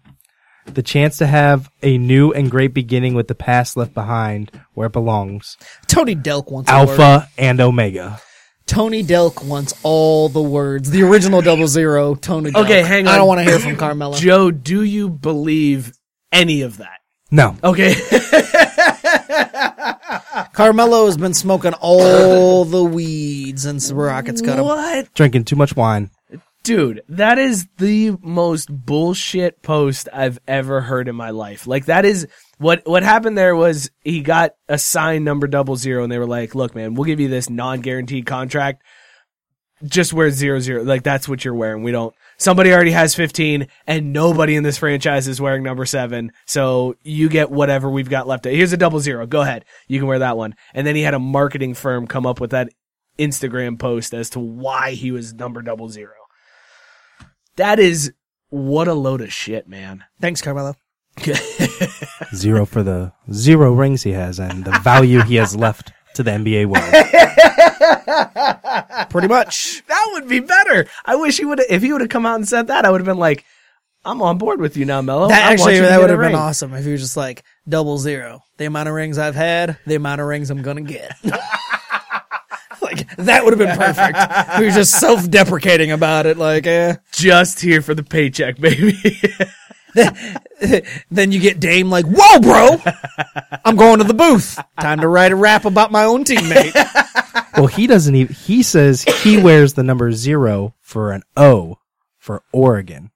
The 0.65 0.83
chance 0.83 1.17
to 1.17 1.27
have 1.27 1.69
a 1.81 1.97
new 1.97 2.31
and 2.31 2.51
great 2.51 2.73
beginning 2.73 3.15
with 3.15 3.27
the 3.27 3.35
past 3.35 3.75
left 3.75 3.93
behind 3.93 4.51
where 4.73 4.87
it 4.87 4.93
belongs. 4.93 5.57
Tony 5.87 6.15
Delk 6.15 6.51
wants 6.51 6.69
a 6.69 6.85
word. 6.85 6.99
Alpha 6.99 7.27
and 7.37 7.59
Omega. 7.59 8.21
Tony 8.67 9.03
Delk 9.03 9.43
wants 9.43 9.73
all 9.81 10.29
the 10.29 10.41
words. 10.41 10.91
The 10.91 11.01
original 11.01 11.41
double 11.41 11.67
zero. 11.67 12.13
Tony. 12.13 12.51
Delk. 12.51 12.65
Okay, 12.65 12.83
hang 12.83 13.07
on. 13.07 13.13
I 13.13 13.17
don't 13.17 13.27
want 13.27 13.39
to 13.39 13.45
hear 13.45 13.57
from 13.59 13.77
Carmelo. 13.77 14.15
Joe, 14.15 14.51
do 14.51 14.83
you 14.83 15.09
believe 15.09 15.91
any 16.31 16.61
of 16.61 16.77
that? 16.77 16.99
No. 17.31 17.57
Okay, 17.63 17.93
Carmelo 20.53 21.05
has 21.05 21.17
been 21.17 21.33
smoking 21.33 21.73
all 21.73 22.65
the 22.65 22.83
weeds 22.83 23.63
since 23.63 23.89
the 23.89 23.95
Rockets 23.95 24.41
cut 24.41 24.59
him. 24.59 24.65
what, 24.65 25.13
Drinking 25.13 25.45
too 25.45 25.55
much 25.55 25.75
wine. 25.75 26.09
Dude? 26.63 27.03
That 27.09 27.37
is 27.37 27.67
the 27.77 28.17
most 28.21 28.69
bullshit 28.69 29.61
post 29.61 30.09
I've 30.13 30.39
ever 30.47 30.81
heard 30.81 31.07
in 31.07 31.15
my 31.15 31.29
life. 31.31 31.67
Like 31.67 31.85
that 31.85 32.05
is 32.05 32.27
what 32.57 32.81
what 32.85 33.03
happened 33.03 33.37
there 33.37 33.55
was 33.55 33.91
he 34.01 34.21
got 34.21 34.51
assigned 34.67 35.25
number 35.25 35.47
double 35.47 35.75
zero, 35.75 36.03
and 36.03 36.11
they 36.11 36.19
were 36.19 36.27
like, 36.27 36.55
"Look, 36.55 36.75
man, 36.75 36.93
we'll 36.93 37.05
give 37.05 37.19
you 37.19 37.29
this 37.29 37.49
non 37.49 37.81
guaranteed 37.81 38.25
contract." 38.25 38.83
just 39.83 40.13
wear 40.13 40.29
zero 40.29 40.59
zero. 40.59 40.83
Like 40.83 41.03
that's 41.03 41.27
what 41.27 41.43
you're 41.43 41.53
wearing. 41.53 41.83
We 41.83 41.91
don't. 41.91 42.13
Somebody 42.37 42.71
already 42.71 42.91
has 42.91 43.15
15, 43.15 43.67
and 43.85 44.13
nobody 44.13 44.55
in 44.55 44.63
this 44.63 44.77
franchise 44.77 45.27
is 45.27 45.41
wearing 45.41 45.63
number 45.63 45.85
seven. 45.85 46.31
So 46.45 46.95
you 47.03 47.29
get 47.29 47.51
whatever 47.51 47.89
we've 47.89 48.09
got 48.09 48.27
left. 48.27 48.45
Here's 48.45 48.73
a 48.73 48.77
double 48.77 48.99
zero. 48.99 49.25
Go 49.25 49.41
ahead. 49.41 49.65
You 49.87 49.99
can 49.99 50.07
wear 50.07 50.19
that 50.19 50.37
one. 50.37 50.55
And 50.73 50.87
then 50.87 50.95
he 50.95 51.01
had 51.01 51.13
a 51.13 51.19
marketing 51.19 51.73
firm 51.73 52.07
come 52.07 52.25
up 52.25 52.39
with 52.39 52.51
that 52.51 52.69
Instagram 53.17 53.77
post 53.77 54.13
as 54.13 54.29
to 54.31 54.39
why 54.39 54.91
he 54.91 55.11
was 55.11 55.33
number 55.33 55.61
double 55.61 55.89
zero. 55.89 56.13
That 57.59 57.77
is 57.77 58.13
what 58.51 58.87
a 58.87 58.93
load 58.93 59.19
of 59.19 59.33
shit, 59.33 59.67
man. 59.67 60.05
Thanks, 60.21 60.41
Carmelo. 60.41 60.75
Zero 62.33 62.65
for 62.65 62.83
the 62.83 63.11
zero 63.33 63.73
rings 63.73 64.03
he 64.03 64.13
has 64.13 64.39
and 64.39 64.63
the 64.63 64.79
value 64.79 65.21
he 65.23 65.35
has 65.35 65.57
left 65.57 65.91
to 66.15 66.23
the 66.23 66.31
NBA 66.31 66.67
world. 66.67 66.89
Pretty 69.09 69.27
much. 69.27 69.83
That 69.87 70.09
would 70.13 70.29
be 70.29 70.39
better. 70.39 70.87
I 71.05 71.17
wish 71.17 71.37
he 71.37 71.43
would. 71.43 71.59
If 71.69 71.81
he 71.81 71.91
would 71.91 71.99
have 71.99 72.09
come 72.09 72.25
out 72.25 72.35
and 72.35 72.47
said 72.47 72.67
that, 72.67 72.85
I 72.85 72.91
would 72.91 73.01
have 73.01 73.05
been 73.05 73.17
like, 73.17 73.43
"I'm 74.05 74.21
on 74.21 74.37
board 74.37 74.61
with 74.61 74.77
you 74.77 74.85
now, 74.85 75.01
Mello." 75.01 75.27
That 75.27 75.43
I 75.43 75.49
want 75.49 75.59
actually, 75.59 75.79
that 75.79 75.99
would 75.99 76.09
have 76.09 76.19
been 76.19 76.27
ring." 76.27 76.35
awesome 76.35 76.73
if 76.73 76.85
he 76.85 76.93
was 76.93 77.01
just 77.01 77.17
like 77.17 77.43
double 77.67 77.97
zero. 77.97 78.41
The 78.55 78.63
amount 78.67 78.87
of 78.87 78.95
rings 78.95 79.17
I've 79.17 79.35
had, 79.35 79.77
the 79.85 79.95
amount 79.95 80.21
of 80.21 80.27
rings 80.27 80.49
I'm 80.49 80.61
gonna 80.61 80.79
get. 80.81 81.11
like 82.99 83.15
that 83.17 83.43
would 83.43 83.57
have 83.57 83.59
been 83.59 83.77
perfect. 83.77 84.59
we 84.59 84.65
were 84.65 84.71
just 84.71 84.99
self-deprecating 84.99 85.91
about 85.91 86.25
it. 86.25 86.37
Like, 86.37 86.67
eh. 86.67 86.95
Just 87.11 87.59
here 87.59 87.81
for 87.81 87.93
the 87.93 88.03
paycheck, 88.03 88.59
baby. 88.59 88.97
Then 91.09 91.31
you 91.31 91.39
get 91.39 91.59
Dame 91.59 91.89
like, 91.89 92.05
"Whoa, 92.05 92.39
bro! 92.39 92.77
I'm 93.65 93.75
going 93.75 93.97
to 93.99 94.03
the 94.03 94.13
booth. 94.13 94.59
Time 94.79 94.99
to 94.99 95.07
write 95.07 95.31
a 95.31 95.35
rap 95.35 95.65
about 95.65 95.91
my 95.91 96.03
own 96.03 96.23
teammate." 96.23 96.75
well, 97.57 97.67
he 97.67 97.87
doesn't 97.87 98.13
even, 98.13 98.35
he 98.35 98.61
says 98.61 99.03
he 99.03 99.41
wears 99.41 99.73
the 99.73 99.83
number 99.83 100.11
zero 100.11 100.75
for 100.81 101.11
an 101.11 101.23
O 101.35 101.79
for 102.17 102.43
Oregon. 102.51 103.11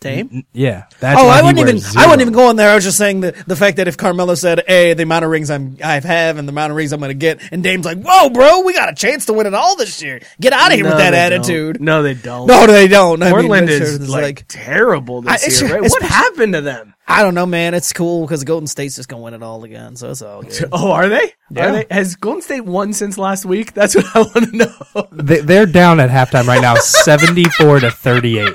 Dame. 0.00 0.30
N- 0.32 0.44
Yeah. 0.52 0.84
That's 0.98 1.20
Oh, 1.20 1.26
why 1.26 1.38
I 1.38 1.42
wouldn't 1.42 1.58
even. 1.58 1.76
wears 1.76 1.96
I 1.96 2.06
wouldn't 2.06 2.22
even 2.22 2.32
go 2.32 2.48
in 2.50 2.56
there. 2.56 2.70
I 2.70 2.74
was 2.74 2.84
just 2.84 2.96
saying 2.96 3.20
the 3.20 3.32
the 3.46 3.54
fact 3.56 3.76
that 3.76 3.86
if 3.86 3.96
Carmelo 3.98 4.34
said, 4.34 4.62
"Hey, 4.66 4.94
the 4.94 5.02
amount 5.02 5.24
of 5.26 5.30
rings 5.30 5.50
I'm 5.50 5.76
I 5.84 6.00
have 6.00 6.38
and 6.38 6.48
the 6.48 6.52
amount 6.52 6.70
of 6.70 6.76
rings 6.76 6.92
I'm 6.92 7.00
going 7.00 7.10
to 7.10 7.14
get," 7.14 7.40
and 7.52 7.62
Dame's 7.62 7.84
like, 7.84 8.02
"Whoa, 8.02 8.30
bro, 8.30 8.60
we 8.60 8.72
got 8.72 8.88
a 8.88 8.94
chance 8.94 9.26
to 9.26 9.32
win 9.34 9.46
it 9.46 9.52
all 9.54 9.76
this 9.76 10.02
year. 10.02 10.20
Get 10.40 10.52
out 10.54 10.68
of 10.68 10.74
here 10.74 10.84
No, 10.84 10.90
with 10.90 10.98
that 10.98 11.10
they 11.10 11.28
don't. 11.28 11.40
attitude." 11.40 11.80
No, 11.80 12.02
they 12.02 12.14
don't. 12.14 12.46
No, 12.46 12.66
they 12.66 12.88
don't. 12.88 13.22
I 13.22 13.26
mean, 13.26 13.32
Portland 13.34 13.68
is 13.68 13.98
just 13.98 14.10
like, 14.10 14.44
terrible 14.48 15.20
this 15.22 15.30
I- 15.32 15.34
it's- 15.36 15.60
year. 15.60 15.70
Right? 15.70 15.84
it's- 15.84 15.92
What 15.92 16.02
happened 16.02 16.54
to 16.54 16.60
them? 16.62 16.94
I 17.06 17.22
don't 17.22 17.34
know, 17.34 17.44
man. 17.46 17.74
It's 17.74 17.92
cool 17.92 18.24
because 18.24 18.44
Golden 18.44 18.68
State's 18.68 18.94
just 18.94 19.08
gonna 19.08 19.22
win 19.22 19.34
it 19.34 19.42
all 19.42 19.64
again, 19.64 19.96
so 19.96 20.10
it's 20.12 20.22
all 20.22 20.42
good. 20.42 20.68
Oh, 20.72 20.92
are 20.92 21.08
they? 21.08 21.32
Yeah. 21.50 21.66
Are 21.68 21.72
they? 21.72 21.86
Has 21.90 22.14
Golden 22.14 22.40
State 22.40 22.64
won 22.64 22.92
since 22.92 23.18
last 23.18 23.44
week? 23.44 23.74
That's 23.74 23.96
what 23.96 24.04
I 24.14 24.20
want 24.20 24.50
to 24.50 24.56
know. 24.56 25.08
They, 25.10 25.40
they're 25.40 25.66
down 25.66 25.98
at 25.98 26.08
halftime 26.08 26.46
right 26.46 26.62
now, 26.62 26.74
74 27.14 27.80
to 27.80 27.90
38. 27.90 28.50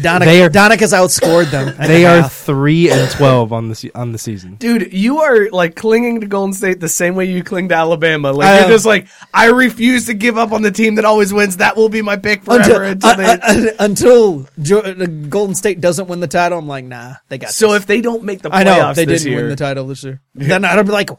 Doncic, 0.00 0.24
They 0.24 0.42
are- 0.42 0.48
Doncic's 0.50 0.92
outscored 0.92 1.50
them. 1.50 1.74
They 1.88 2.06
are 2.06 2.22
half. 2.22 2.32
three 2.32 2.90
and 2.90 3.10
12 3.10 3.52
on 3.52 3.68
the 3.68 3.74
se- 3.74 3.90
on 3.94 4.12
the 4.12 4.18
season. 4.18 4.54
Dude, 4.56 4.92
you 4.92 5.18
are 5.18 5.48
like 5.50 5.74
clinging 5.76 6.20
to 6.20 6.26
Golden 6.26 6.52
State 6.52 6.80
the 6.80 6.88
same 6.88 7.14
way 7.14 7.24
you 7.26 7.42
cling 7.42 7.68
to 7.70 7.74
Alabama. 7.74 8.32
Like 8.32 8.46
I 8.48 8.54
you're 8.56 8.64
am. 8.64 8.70
just 8.70 8.86
like, 8.86 9.08
I 9.34 9.46
refuse 9.46 10.06
to 10.06 10.14
give 10.14 10.38
up 10.38 10.52
on 10.52 10.62
the 10.62 10.70
team 10.70 10.94
that 10.96 11.04
always 11.04 11.32
wins. 11.32 11.56
That 11.58 11.76
will 11.76 11.88
be 11.88 12.02
my 12.02 12.16
pick 12.16 12.42
forever 12.44 12.84
until 12.84 13.10
until, 13.10 13.16
they. 13.16 13.24
uh, 13.24 13.38
uh, 13.42 13.70
until 13.80 14.48
Jo- 14.60 14.82
the 14.94 15.06
Golden 15.06 15.54
State 15.54 15.80
doesn't 15.80 16.06
win 16.08 16.20
the 16.20 16.26
title. 16.28 16.58
I'm 16.58 16.68
like, 16.68 16.84
nah, 16.84 17.14
they 17.28 17.38
got. 17.38 17.50
so 17.50 17.72
this. 17.72 17.82
if 17.82 17.86
they 17.86 18.00
don't 18.00 18.22
make 18.24 18.42
the 18.42 18.50
playoffs 18.50 18.54
I 18.54 18.64
know 18.64 18.94
they 18.94 19.04
this 19.04 19.22
didn't 19.22 19.32
year, 19.32 19.42
win 19.42 19.50
the 19.50 19.56
title 19.56 19.86
this 19.86 20.04
year, 20.04 20.20
then 20.34 20.64
I'd 20.64 20.82
be 20.86 20.92
like, 20.92 21.10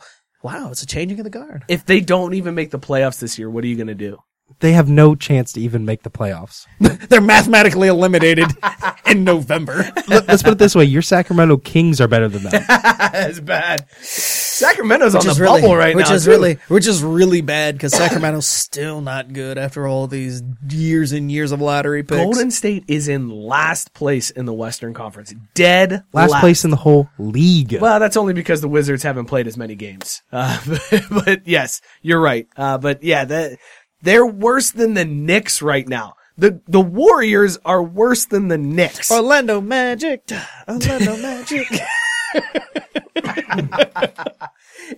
wow, 0.44 0.70
it's 0.72 0.84
a 0.84 0.86
changing 0.86 1.20
of 1.20 1.24
the 1.26 1.30
guard. 1.30 1.66
if 1.68 1.86
they 1.86 2.00
don't 2.00 2.34
even 2.34 2.56
make 2.56 2.72
the 2.72 2.80
playoffs 2.80 3.20
this 3.20 3.38
year, 3.38 3.50
what 3.50 3.64
are 3.64 3.68
you 3.68 3.76
gonna 3.76 3.94
do? 3.96 4.20
They 4.62 4.74
have 4.74 4.90
no 4.90 5.16
chance 5.16 5.54
to 5.54 5.62
even 5.62 5.86
make 5.86 6.04
the 6.04 6.10
playoffs. 6.10 6.66
They're 7.10 7.22
mathematically 7.22 7.88
eliminated 7.88 8.48
in 9.08 9.24
November. 9.24 9.90
Let- 10.08 10.28
Let's 10.28 10.44
put 10.44 10.54
it 10.54 10.58
this 10.58 10.76
way: 10.76 10.84
your 10.84 11.02
Sacramento 11.02 11.58
Kings 11.58 12.02
are 12.02 12.08
better 12.08 12.28
than 12.28 12.44
them. 12.44 12.52
That's 12.68 13.40
bad. 13.40 13.86
Sacramento's 14.02 15.16
on 15.16 15.26
Which 15.26 15.36
the 15.36 15.42
really, 15.42 15.62
bubble 15.62 15.76
right 15.76 15.96
which 15.96 16.10
now. 16.10 16.14
is 16.16 16.26
too. 16.26 16.32
really, 16.32 16.54
which 16.68 16.88
is 16.88 17.02
really 17.04 17.42
bad 17.42 17.76
because 17.76 17.94
Sacramento's 17.94 18.48
still 18.48 19.02
not 19.02 19.32
good 19.34 19.58
after 19.58 19.88
all 19.88 20.08
these 20.08 20.44
years 20.70 21.12
and 21.14 21.32
years 21.32 21.52
of 21.52 21.62
lottery 21.62 22.04
picks. 22.04 22.18
Golden 22.22 22.52
State 22.52 22.84
is 22.88 23.08
in 23.08 23.30
last 23.30 23.94
place 23.94 24.30
in 24.30 24.46
the 24.46 24.54
Western 24.54 24.94
Conference, 24.94 25.34
dead 25.54 26.04
Last 26.14 26.36
place 26.42 26.64
in 26.66 26.72
the 26.72 26.78
whole 26.78 27.10
league. 27.18 27.78
Well, 27.80 28.00
that's 28.00 28.18
only 28.18 28.34
because 28.34 28.62
the 28.62 28.68
Wizards 28.70 29.04
haven't 29.04 29.26
played 29.26 29.48
as 29.48 29.56
many 29.58 29.76
games. 29.76 30.22
Uh, 30.32 30.60
but, 30.92 31.04
but 31.26 31.48
yes, 31.48 31.82
you're 32.02 32.20
right. 32.22 32.48
Uh, 32.58 32.78
but 32.78 33.04
yeah, 33.04 33.26
that 33.26 33.58
they're 34.02 34.26
worse 34.26 34.72
than 34.72 34.94
the 34.94 35.06
Knicks 35.06 35.62
right 35.62 35.88
now. 35.88 36.16
The 36.38 36.62
the 36.68 36.82
Warriors 36.82 37.58
are 37.66 37.84
worse 37.84 38.26
than 38.26 38.48
the 38.48 38.58
Knicks. 38.58 39.12
Orlando 39.12 39.60
Magic, 39.60 40.24
Orlando 40.68 41.18
Magic. 41.18 41.68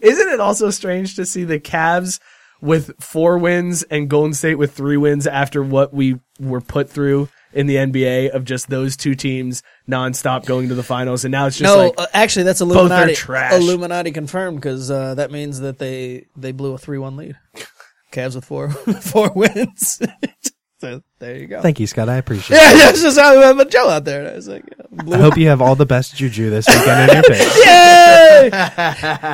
Isn't 0.01 0.29
it 0.29 0.39
also 0.39 0.69
strange 0.69 1.15
to 1.15 1.25
see 1.25 1.43
the 1.43 1.59
Cavs 1.59 2.19
with 2.61 2.91
four 3.01 3.37
wins 3.37 3.83
and 3.83 4.09
Golden 4.09 4.33
State 4.33 4.55
with 4.55 4.73
three 4.73 4.97
wins 4.97 5.25
after 5.25 5.63
what 5.63 5.93
we 5.93 6.19
were 6.39 6.61
put 6.61 6.89
through 6.89 7.27
in 7.53 7.67
the 7.67 7.75
NBA 7.75 8.29
of 8.29 8.45
just 8.45 8.69
those 8.69 8.95
two 8.95 9.15
teams 9.15 9.63
nonstop 9.89 10.45
going 10.45 10.69
to 10.69 10.75
the 10.75 10.83
finals, 10.83 11.25
and 11.25 11.31
now 11.31 11.47
it's 11.47 11.57
just 11.57 11.73
no, 11.75 11.87
like 11.87 11.93
uh, 11.97 12.05
actually, 12.13 12.43
that's 12.43 12.61
are 12.61 12.65
Illuminati. 12.65 13.15
trash. 13.15 13.53
Illuminati 13.53 14.11
confirmed 14.11 14.57
because 14.57 14.89
uh, 14.89 15.15
that 15.15 15.31
means 15.31 15.59
that 15.59 15.79
they 15.79 16.27
they 16.35 16.51
blew 16.51 16.73
a 16.73 16.77
three-one 16.77 17.17
lead. 17.17 17.37
Cavs 18.11 18.35
with 18.35 18.45
four 18.45 18.69
four 19.01 19.31
wins. 19.33 20.01
so 20.79 21.01
there 21.19 21.37
you 21.37 21.47
go. 21.47 21.61
Thank 21.61 21.79
you, 21.79 21.87
Scott. 21.87 22.09
I 22.09 22.17
appreciate 22.17 22.57
it. 22.57 22.61
yeah, 22.61 22.73
that's 22.73 23.01
just 23.01 23.19
how 23.19 23.41
I'm 23.41 23.59
a 23.59 23.65
Joe 23.65 23.89
out 23.89 24.05
there. 24.05 24.31
I 24.31 24.35
was 24.35 24.47
like, 24.47 24.63
yeah, 24.67 25.15
I 25.15 25.17
hope 25.17 25.37
you 25.37 25.47
have 25.47 25.61
all 25.61 25.75
the 25.75 25.85
best 25.85 26.15
juju 26.15 26.49
this 26.49 26.67
weekend 26.67 27.09
in 27.09 27.15
your 27.15 27.23
picks. 27.23 27.57
Yay! 27.65 28.49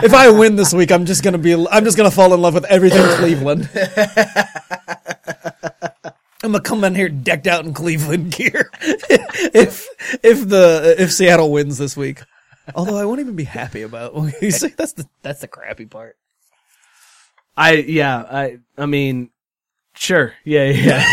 if 0.06 0.14
I 0.14 0.30
win 0.30 0.56
this 0.56 0.74
week, 0.74 0.92
I'm 0.92 1.06
just 1.06 1.24
gonna 1.24 1.38
be. 1.38 1.54
I'm 1.54 1.84
just 1.84 1.98
gonna 1.98 2.12
fall 2.12 2.34
in 2.34 2.42
love 2.42 2.54
with 2.54 2.66
everything 2.66 3.04
Cleveland. 3.18 3.70
I'm 6.44 6.52
gonna 6.52 6.62
come 6.62 6.84
in 6.84 6.96
here 6.96 7.10
decked 7.10 7.48
out 7.48 7.66
in 7.66 7.74
Cleveland 7.74 8.32
gear. 8.32 8.70
if 8.82 9.88
if 10.24 10.48
the 10.48 10.96
if 11.00 11.12
Seattle 11.12 11.52
wins 11.52 11.78
this 11.78 11.98
week, 11.98 12.22
although 12.76 12.98
I 12.98 13.06
won't 13.06 13.20
even 13.20 13.36
be 13.36 13.44
happy 13.44 13.82
about. 13.82 14.14
You 14.42 14.52
see, 14.52 14.68
that's 14.70 14.94
the 14.94 15.06
that's 15.24 15.42
the 15.42 15.48
crappy 15.48 15.86
part. 15.86 16.16
I 17.58 17.74
yeah 17.76 18.26
I 18.30 18.60
I 18.78 18.86
mean 18.86 19.30
sure 19.96 20.34
yeah 20.46 20.66
yeah 20.70 21.04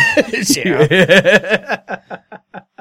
Yeah. 0.56 2.00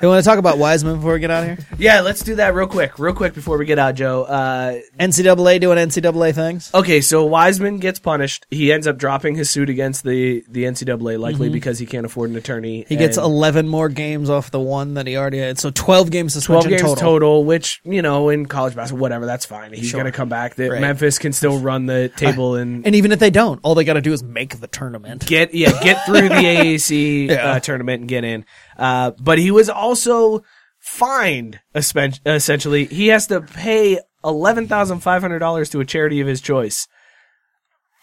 Hey, 0.00 0.06
want 0.06 0.22
to 0.22 0.28
talk 0.30 0.38
about 0.38 0.58
Wiseman 0.58 0.96
before 0.96 1.14
we 1.14 1.18
get 1.18 1.30
out 1.32 1.42
of 1.48 1.58
here? 1.58 1.66
yeah 1.76 2.00
let's 2.02 2.22
do 2.22 2.36
that 2.36 2.54
real 2.54 2.68
quick 2.68 3.00
real 3.00 3.12
quick 3.14 3.34
before 3.34 3.58
we 3.58 3.64
get 3.64 3.80
out 3.80 3.96
Joe 3.96 4.22
uh 4.22 4.78
NCAA 5.00 5.60
doing 5.60 5.76
NCAA 5.76 6.32
things. 6.34 6.70
okay 6.72 7.00
so 7.00 7.24
Wiseman 7.24 7.78
gets 7.78 7.98
punished 7.98 8.46
he 8.48 8.72
ends 8.72 8.86
up 8.86 8.96
dropping 8.96 9.34
his 9.34 9.50
suit 9.50 9.68
against 9.68 10.04
the 10.04 10.44
the 10.48 10.64
NCAA 10.64 11.18
likely 11.18 11.48
because 11.48 11.80
he 11.80 11.86
can't 11.86 12.06
afford 12.06 12.30
an 12.30 12.36
attorney 12.36 12.86
He 12.88 12.94
gets 12.94 13.16
11 13.16 13.66
more 13.66 13.88
games 13.88 14.30
off 14.30 14.52
the 14.52 14.60
one 14.60 14.94
that 14.94 15.08
he 15.08 15.16
already 15.16 15.38
had, 15.38 15.58
so 15.58 15.70
12 15.70 16.10
games 16.12 16.40
12 16.44 16.68
games 16.68 16.80
total. 16.82 16.96
total. 16.96 17.44
which 17.44 17.80
you 17.84 18.00
know 18.02 18.28
in 18.28 18.46
college 18.46 18.76
basketball 18.76 19.00
whatever 19.02 19.26
that's 19.26 19.46
fine 19.46 19.72
he's 19.72 19.88
Sure. 19.88 19.98
gonna 19.98 20.12
come 20.12 20.28
back 20.28 20.54
the, 20.54 20.70
Right. 20.70 20.80
Memphis 20.80 21.18
can 21.18 21.32
still 21.32 21.58
run 21.58 21.86
the 21.86 22.08
table 22.16 22.54
and 22.54 22.86
And 22.86 22.94
even 22.94 23.10
if 23.10 23.18
they 23.18 23.30
don't, 23.30 23.58
all 23.64 23.74
they 23.74 23.82
got 23.84 23.94
to 23.94 24.00
do 24.00 24.12
is 24.12 24.22
make 24.22 24.60
the 24.60 24.68
tournament. 24.68 25.26
get 25.26 25.54
yeah 25.54 25.72
get 25.82 26.04
through 26.06 26.28
the 26.28 26.34
AAC 26.46 27.26
Yeah. 27.30 27.52
uh, 27.52 27.60
tournament 27.60 28.00
and 28.02 28.08
get 28.08 28.22
in. 28.22 28.44
Uh, 28.78 29.12
but 29.18 29.38
he 29.38 29.50
was 29.50 29.68
also 29.68 30.42
fined 30.78 31.60
essentially. 31.74 32.84
He 32.84 33.08
has 33.08 33.26
to 33.26 33.40
pay 33.40 33.98
eleven 34.24 34.68
thousand 34.68 35.00
five 35.00 35.22
hundred 35.22 35.40
dollars 35.40 35.70
to 35.70 35.80
a 35.80 35.84
charity 35.84 36.20
of 36.20 36.26
his 36.26 36.40
choice 36.40 36.86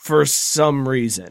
for 0.03 0.25
some 0.25 0.87
reason. 0.87 1.29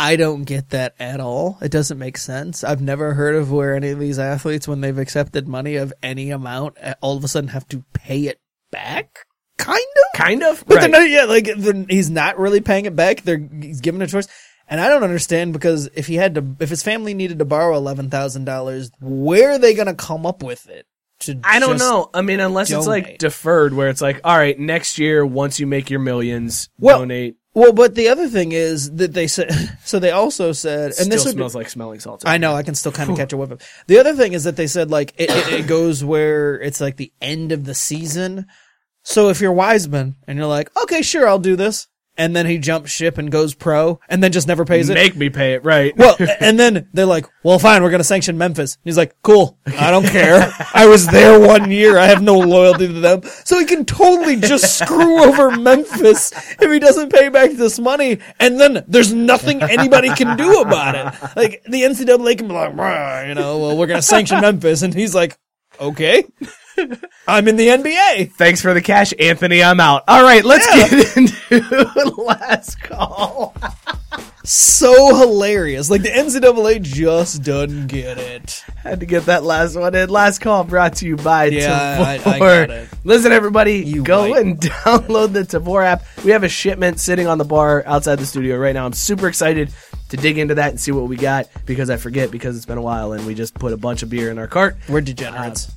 I 0.00 0.14
don't 0.14 0.44
get 0.44 0.70
that 0.70 0.94
at 1.00 1.18
all. 1.18 1.58
It 1.60 1.72
doesn't 1.72 1.98
make 1.98 2.18
sense. 2.18 2.62
I've 2.62 2.80
never 2.80 3.14
heard 3.14 3.34
of 3.34 3.50
where 3.50 3.74
any 3.74 3.88
of 3.90 3.98
these 3.98 4.18
athletes, 4.20 4.68
when 4.68 4.80
they've 4.80 4.96
accepted 4.96 5.48
money 5.48 5.74
of 5.74 5.92
any 6.04 6.30
amount, 6.30 6.78
all 7.00 7.16
of 7.16 7.24
a 7.24 7.28
sudden 7.28 7.48
have 7.48 7.66
to 7.68 7.84
pay 7.94 8.26
it 8.28 8.40
back. 8.70 9.26
Kind 9.58 9.80
of. 9.80 10.16
Kind 10.16 10.44
of, 10.44 10.64
But 10.68 10.76
right. 10.76 10.80
they're 10.82 11.00
not, 11.00 11.10
yeah, 11.10 11.24
like 11.24 11.48
he's 11.90 12.10
not 12.10 12.38
really 12.38 12.60
paying 12.60 12.86
it 12.86 12.94
back. 12.94 13.22
They're 13.22 13.44
he's 13.60 13.80
given 13.80 14.00
a 14.00 14.06
choice, 14.06 14.28
and 14.68 14.80
I 14.80 14.88
don't 14.88 15.02
understand 15.02 15.52
because 15.52 15.88
if 15.94 16.06
he 16.06 16.16
had 16.16 16.34
to, 16.36 16.56
if 16.60 16.70
his 16.70 16.82
family 16.82 17.14
needed 17.14 17.38
to 17.40 17.44
borrow 17.44 17.76
eleven 17.76 18.10
thousand 18.10 18.44
dollars, 18.44 18.90
where 19.00 19.52
are 19.52 19.58
they 19.58 19.74
going 19.74 19.86
to 19.86 19.94
come 19.94 20.26
up 20.26 20.42
with 20.42 20.68
it? 20.68 20.86
To 21.20 21.40
I 21.42 21.58
don't 21.58 21.78
know. 21.78 22.10
I 22.14 22.22
mean, 22.22 22.38
unless 22.38 22.70
it's 22.70 22.86
like 22.86 23.18
deferred, 23.18 23.74
where 23.74 23.88
it's 23.88 24.00
like, 24.00 24.20
all 24.22 24.36
right, 24.36 24.56
next 24.58 24.98
year 24.98 25.26
once 25.26 25.58
you 25.58 25.66
make 25.66 25.90
your 25.90 25.98
millions, 26.00 26.68
Well, 26.78 27.00
donate. 27.00 27.36
Well, 27.54 27.72
but 27.72 27.96
the 27.96 28.10
other 28.10 28.28
thing 28.28 28.52
is 28.52 28.92
that 28.96 29.12
they 29.14 29.26
said. 29.26 29.50
So 29.88 29.98
they 29.98 30.10
also 30.10 30.52
said, 30.52 30.88
and 30.88 30.94
Still 30.94 31.08
this 31.08 31.24
be- 31.24 31.30
smells 31.30 31.54
like 31.54 31.70
smelling 31.70 31.98
salts. 31.98 32.22
I 32.26 32.36
know 32.36 32.52
I 32.54 32.62
can 32.62 32.74
still 32.74 32.92
kind 32.92 33.10
of 33.10 33.16
catch 33.16 33.32
a 33.32 33.38
whiff 33.38 33.50
of. 33.50 33.62
The 33.86 33.98
other 33.98 34.14
thing 34.14 34.34
is 34.34 34.44
that 34.44 34.54
they 34.54 34.66
said 34.66 34.90
like 34.90 35.14
it, 35.16 35.30
it, 35.30 35.60
it 35.60 35.66
goes 35.66 36.04
where 36.04 36.60
it's 36.60 36.78
like 36.80 36.98
the 36.98 37.10
end 37.22 37.50
of 37.52 37.64
the 37.64 37.74
season. 37.74 38.46
So 39.02 39.30
if 39.30 39.40
you're 39.40 39.50
Wiseman 39.52 40.16
and 40.26 40.36
you're 40.36 40.46
like, 40.46 40.70
okay, 40.82 41.00
sure, 41.00 41.26
I'll 41.26 41.38
do 41.38 41.56
this, 41.56 41.87
and 42.18 42.34
then 42.34 42.46
he 42.46 42.58
jumps 42.58 42.90
ship 42.90 43.16
and 43.16 43.30
goes 43.30 43.54
pro, 43.54 44.00
and 44.08 44.22
then 44.22 44.32
just 44.32 44.48
never 44.48 44.64
pays 44.64 44.90
it. 44.90 44.94
Make 44.94 45.16
me 45.16 45.30
pay 45.30 45.54
it, 45.54 45.64
right? 45.64 45.96
well, 45.96 46.16
and 46.40 46.58
then 46.58 46.88
they're 46.92 47.06
like, 47.06 47.26
well, 47.44 47.58
fine, 47.58 47.82
we're 47.82 47.90
going 47.90 48.00
to 48.00 48.04
sanction 48.04 48.36
Memphis. 48.36 48.76
He's 48.84 48.96
like, 48.96 49.16
cool, 49.22 49.56
I 49.66 49.90
don't 49.90 50.04
care. 50.04 50.52
I 50.74 50.86
was 50.86 51.06
there 51.06 51.38
one 51.38 51.70
year. 51.70 51.96
I 51.96 52.06
have 52.06 52.20
no 52.20 52.38
loyalty 52.38 52.88
to 52.88 53.00
them. 53.00 53.22
So 53.44 53.58
he 53.58 53.64
can 53.64 53.84
totally 53.84 54.36
just 54.36 54.78
screw 54.84 55.22
over 55.22 55.56
Memphis 55.56 56.32
if 56.60 56.70
he 56.70 56.78
doesn't 56.78 57.12
pay 57.12 57.28
back 57.28 57.52
this 57.52 57.78
money. 57.78 58.18
And 58.40 58.60
then 58.60 58.84
there's 58.88 59.14
nothing 59.14 59.62
anybody 59.62 60.12
can 60.14 60.36
do 60.36 60.60
about 60.60 60.94
it. 60.94 61.36
Like 61.36 61.62
the 61.64 61.82
NCAA 61.82 62.36
can 62.36 62.48
be 62.48 62.54
like, 62.54 63.28
you 63.28 63.34
know, 63.34 63.58
well, 63.58 63.78
we're 63.78 63.86
going 63.86 63.98
to 63.98 64.02
sanction 64.02 64.40
Memphis. 64.40 64.82
And 64.82 64.92
he's 64.92 65.14
like, 65.14 65.38
okay, 65.80 66.24
I'm 67.28 67.48
in 67.48 67.56
the 67.56 67.68
NBA. 67.68 68.32
Thanks 68.32 68.60
for 68.62 68.74
the 68.74 68.80
cash, 68.82 69.12
Anthony. 69.18 69.62
I'm 69.62 69.80
out. 69.80 70.04
All 70.08 70.22
right, 70.22 70.44
let's 70.44 70.66
get 70.66 71.16
into 71.16 72.14
last 72.22 72.80
call. 72.82 73.54
So 74.44 75.14
hilarious. 75.14 75.90
Like 75.90 76.02
the 76.02 76.08
NCAA 76.08 76.80
just 76.80 77.42
doesn't 77.42 77.88
get 77.88 78.16
it. 78.16 78.64
Had 78.76 79.00
to 79.00 79.06
get 79.06 79.26
that 79.26 79.42
last 79.44 79.76
one 79.76 79.94
in. 79.94 80.08
Last 80.08 80.38
call 80.40 80.64
brought 80.64 80.96
to 80.96 81.06
you 81.06 81.16
by 81.16 81.46
Yeah, 81.46 82.18
I- 82.24 82.30
I 82.30 82.62
it. 82.62 82.88
Listen, 83.04 83.32
everybody, 83.32 83.74
You 83.84 84.02
go 84.02 84.32
and 84.34 84.58
download 84.60 85.34
the 85.34 85.40
Tavour 85.42 85.84
app. 85.84 86.04
We 86.24 86.30
have 86.30 86.44
a 86.44 86.48
shipment 86.48 86.98
sitting 86.98 87.26
on 87.26 87.36
the 87.36 87.44
bar 87.44 87.82
outside 87.86 88.16
the 88.16 88.26
studio 88.26 88.56
right 88.56 88.72
now. 88.72 88.86
I'm 88.86 88.94
super 88.94 89.28
excited 89.28 89.70
to 90.08 90.16
dig 90.16 90.38
into 90.38 90.54
that 90.54 90.70
and 90.70 90.80
see 90.80 90.92
what 90.92 91.04
we 91.08 91.16
got 91.16 91.48
because 91.66 91.90
I 91.90 91.98
forget 91.98 92.30
because 92.30 92.56
it's 92.56 92.64
been 92.64 92.78
a 92.78 92.82
while 92.82 93.12
and 93.12 93.26
we 93.26 93.34
just 93.34 93.52
put 93.54 93.74
a 93.74 93.76
bunch 93.76 94.02
of 94.02 94.08
beer 94.08 94.30
in 94.30 94.38
our 94.38 94.46
cart. 94.48 94.76
We're 94.88 95.02
degenerates. 95.02 95.68
Uh, 95.68 95.72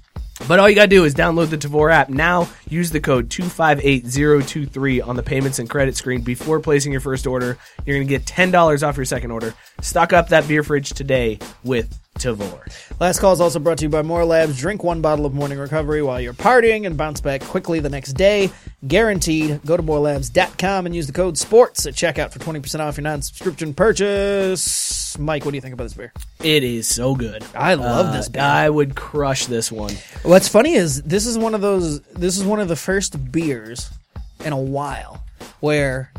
But 0.47 0.59
all 0.59 0.68
you 0.69 0.76
gotta 0.76 0.88
do 0.88 1.05
is 1.05 1.15
download 1.15 1.49
the 1.49 1.57
Tavour 1.57 1.93
app 1.93 2.09
now. 2.09 2.49
Use 2.69 2.91
the 2.91 2.99
code 2.99 3.30
258023 3.30 5.01
on 5.01 5.15
the 5.15 5.23
payments 5.23 5.59
and 5.59 5.69
credit 5.69 5.95
screen 5.95 6.22
before 6.22 6.59
placing 6.59 6.91
your 6.91 7.01
first 7.01 7.26
order. 7.27 7.57
You're 7.85 7.95
gonna 7.97 8.05
get 8.05 8.26
$10 8.26 8.85
off 8.85 8.97
your 8.97 9.05
second 9.05 9.31
order. 9.31 9.53
Stock 9.81 10.11
up 10.13 10.30
that 10.30 10.47
beer 10.47 10.63
fridge 10.63 10.89
today 10.89 11.39
with 11.63 12.01
Tavour. 12.17 12.61
Last 12.99 13.19
call 13.19 13.33
is 13.33 13.41
also 13.41 13.57
brought 13.59 13.79
to 13.79 13.85
you 13.85 13.89
by 13.89 14.01
More 14.01 14.23
Labs. 14.25 14.59
Drink 14.59 14.83
one 14.83 15.01
bottle 15.01 15.25
of 15.25 15.33
morning 15.33 15.57
recovery 15.57 16.01
while 16.03 16.21
you're 16.21 16.33
partying 16.33 16.85
and 16.85 16.95
bounce 16.95 17.19
back 17.21 17.41
quickly 17.41 17.79
the 17.79 17.89
next 17.89 18.13
day. 18.13 18.51
Guaranteed. 18.88 19.61
Go 19.65 19.75
to 19.77 19.81
morelabs.com 19.83 20.85
and 20.85 20.95
use 20.95 21.07
the 21.07 21.13
code 21.13 21.38
SPORTS 21.38 21.85
at 21.88 21.93
checkout 21.95 22.31
for 22.31 22.39
20% 22.39 22.79
off 22.79 22.97
your 22.97 23.03
non 23.03 23.21
subscription 23.21 23.73
purchase. 23.73 25.17
Mike, 25.17 25.45
what 25.45 25.51
do 25.51 25.57
you 25.57 25.61
think 25.61 25.73
about 25.73 25.83
this 25.85 25.93
beer? 25.93 26.13
It 26.43 26.63
is 26.63 26.88
so 26.88 27.15
good. 27.15 27.43
I 27.55 27.73
love 27.73 28.07
Uh, 28.07 28.11
this 28.11 28.29
beer. 28.29 28.43
I 28.43 28.69
would 28.69 28.95
crush 28.95 29.47
this 29.47 29.71
one. 29.71 29.93
What's 30.23 30.47
funny 30.47 30.73
is 30.73 31.01
this 31.03 31.25
is 31.25 31.38
one 31.38 31.55
of 31.55 31.61
those. 31.61 32.01
This 32.01 32.38
is 32.38 32.43
one 32.43 32.59
of 32.59 32.67
the 32.67 32.75
first 32.75 33.31
beers 33.31 33.89
in 34.45 34.53
a 34.53 34.59
while 34.59 35.23
where 35.59 36.11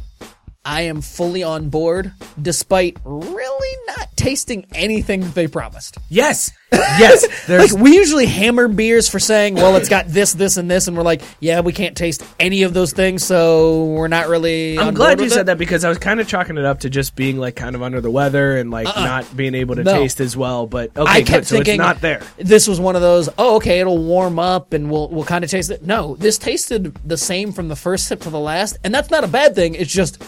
I 0.65 0.83
am 0.83 1.01
fully 1.01 1.43
on 1.43 1.71
board, 1.71 2.13
despite 2.41 2.97
really 3.05 3.79
not 3.89 4.09
tasting 4.15 4.67
anything 4.75 5.23
that 5.23 5.35
they 5.35 5.49
promised. 5.49 5.99
Yes, 6.09 6.53
yes. 6.73 7.27
Like 7.49 7.73
we 7.73 7.97
usually 7.97 8.27
hammer 8.27 8.69
beers 8.69 9.09
for 9.09 9.19
saying, 9.19 9.57
"Well, 9.57 9.75
it's 9.75 9.89
got 9.89 10.07
this, 10.07 10.33
this, 10.33 10.57
and 10.57 10.71
this," 10.71 10.87
and 10.87 10.97
we're 10.97 11.03
like, 11.03 11.23
"Yeah, 11.41 11.61
we 11.61 11.73
can't 11.73 11.97
taste 11.97 12.25
any 12.39 12.63
of 12.63 12.75
those 12.75 12.93
things, 12.93 13.25
so 13.25 13.87
we're 13.87 14.07
not 14.07 14.29
really." 14.29 14.79
I'm 14.79 14.95
glad 14.95 15.19
you 15.21 15.29
said 15.29 15.41
it." 15.41 15.47
that 15.47 15.59
because 15.59 15.85
I 15.85 15.89
was 15.89 15.99
kind 15.99 16.21
of 16.21 16.29
chalking 16.29 16.57
it 16.57 16.65
up 16.65 16.81
to 16.81 16.91
just 16.91 17.17
being 17.17 17.39
like 17.39 17.57
kind 17.57 17.75
of 17.75 17.83
under 17.83 18.01
the 18.01 18.11
weather 18.11 18.57
and 18.57 18.71
like 18.71 18.87
uh-uh. 18.87 19.05
not 19.05 19.37
being 19.37 19.57
able 19.57 19.75
to 19.75 19.81
Uh-uh. 19.81 19.93
No. 19.93 20.01
taste 20.03 20.21
as 20.21 20.37
well. 20.37 20.69
But 20.69 20.97
okay, 20.97 21.11
I 21.11 21.19
good. 21.21 21.27
kept 21.27 21.47
So 21.47 21.57
thinking 21.57 21.75
it's 21.75 21.79
not 21.79 22.01
there. 22.01 22.23
This 22.39 22.69
was 22.69 22.79
one 22.79 22.95
of 22.95 23.03
those. 23.03 23.29
Oh, 23.37 23.57
okay, 23.57 23.81
it'll 23.81 23.99
warm 23.99 24.39
up 24.39 24.73
and 24.73 24.89
we'll 24.89 25.09
we'll 25.09 25.25
kind 25.25 25.43
of 25.43 25.51
taste 25.51 25.73
it. 25.73 25.83
No, 25.85 26.15
this 26.17 26.39
tasted 26.39 26.95
the 27.05 27.17
same 27.17 27.51
from 27.51 27.67
the 27.67 27.77
first 27.77 28.07
sip 28.07 28.21
to 28.21 28.31
the 28.31 28.39
last, 28.41 28.79
and 28.85 28.95
that's 28.95 29.11
not 29.11 29.25
a 29.25 29.29
bad 29.29 29.57
thing. 29.57 29.75
It's 29.75 29.93
just 29.93 30.23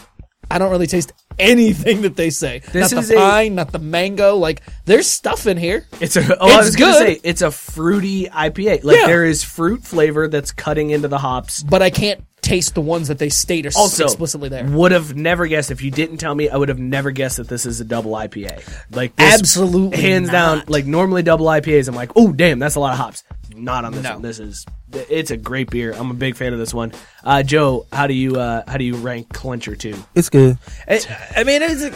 I 0.50 0.58
don't 0.58 0.70
really 0.70 0.86
taste 0.86 1.12
anything 1.38 2.02
that 2.02 2.16
they 2.16 2.30
say. 2.30 2.60
This 2.72 2.92
not 2.92 3.02
is 3.02 3.08
the 3.08 3.16
a- 3.16 3.18
pine, 3.18 3.54
not 3.54 3.72
the 3.72 3.78
mango. 3.78 4.36
Like 4.36 4.62
there's 4.84 5.08
stuff 5.08 5.46
in 5.46 5.56
here. 5.56 5.86
It's 6.00 6.16
a. 6.16 6.36
Oh, 6.40 6.60
It's 6.60 6.76
good. 6.76 6.94
say 6.94 7.20
it's 7.24 7.42
a 7.42 7.50
fruity 7.50 8.26
IPA. 8.28 8.84
Like 8.84 8.98
Yeah. 8.98 9.06
there 9.06 9.24
is 9.24 9.42
fruit 9.42 9.82
flavor 9.84 10.28
that's 10.28 10.52
cutting 10.52 10.90
into 10.90 11.08
the 11.08 11.18
hops. 11.18 11.62
but 11.62 11.82
I 11.82 11.90
can't 11.90 12.24
taste 12.42 12.74
the 12.74 12.80
ones 12.82 13.08
that 13.08 13.18
they 13.18 13.30
state 13.30 13.64
are 13.64 13.70
Also, 13.74 14.04
explicitly 14.04 14.50
there. 14.50 14.64
Would 14.66 14.92
have 14.92 15.16
never 15.16 15.46
guessed 15.46 15.70
if 15.70 15.80
you 15.80 15.90
didn't 15.90 16.18
tell 16.18 16.34
me. 16.34 16.50
I 16.50 16.56
would 16.58 16.68
have 16.68 16.78
never 16.78 17.10
guessed 17.10 17.38
that 17.38 17.48
this 17.48 17.64
is 17.64 17.80
a 17.80 17.84
double 17.86 18.12
IPA. 18.12 18.62
Like 18.94 19.16
this, 19.16 19.32
Absolutely 19.40 19.98
hands 19.98 20.28
down. 20.28 20.62
Like 20.68 20.84
normally 20.84 21.22
double 21.22 21.46
IPAs, 21.46 21.88
I'm 21.88 21.94
like, 21.94 22.10
oh 22.16 22.32
damn, 22.32 22.58
that's 22.58 22.74
a 22.74 22.80
lot 22.80 22.92
of 22.92 22.98
hops. 22.98 23.24
Not 23.56 23.86
on 23.86 23.92
this 23.92 24.02
No. 24.02 24.12
one. 24.14 24.22
This 24.22 24.40
is 24.40 24.66
it's 24.94 25.30
a 25.30 25.36
great 25.36 25.70
beer. 25.70 25.92
I'm 25.92 26.10
a 26.10 26.14
big 26.14 26.36
fan 26.36 26.52
of 26.52 26.58
this 26.58 26.72
one. 26.74 26.92
Uh, 27.22 27.42
Joe, 27.42 27.86
how 27.92 28.06
do 28.06 28.14
you 28.14 28.36
uh, 28.36 28.62
how 28.68 28.76
do 28.76 28.84
you 28.84 28.96
rank 28.96 29.32
Clincher 29.32 29.76
two? 29.76 29.94
It's 30.14 30.28
good. 30.30 30.58
I, 30.88 31.00
I 31.36 31.44
mean, 31.44 31.62
it's 31.62 31.82
a, 31.82 31.92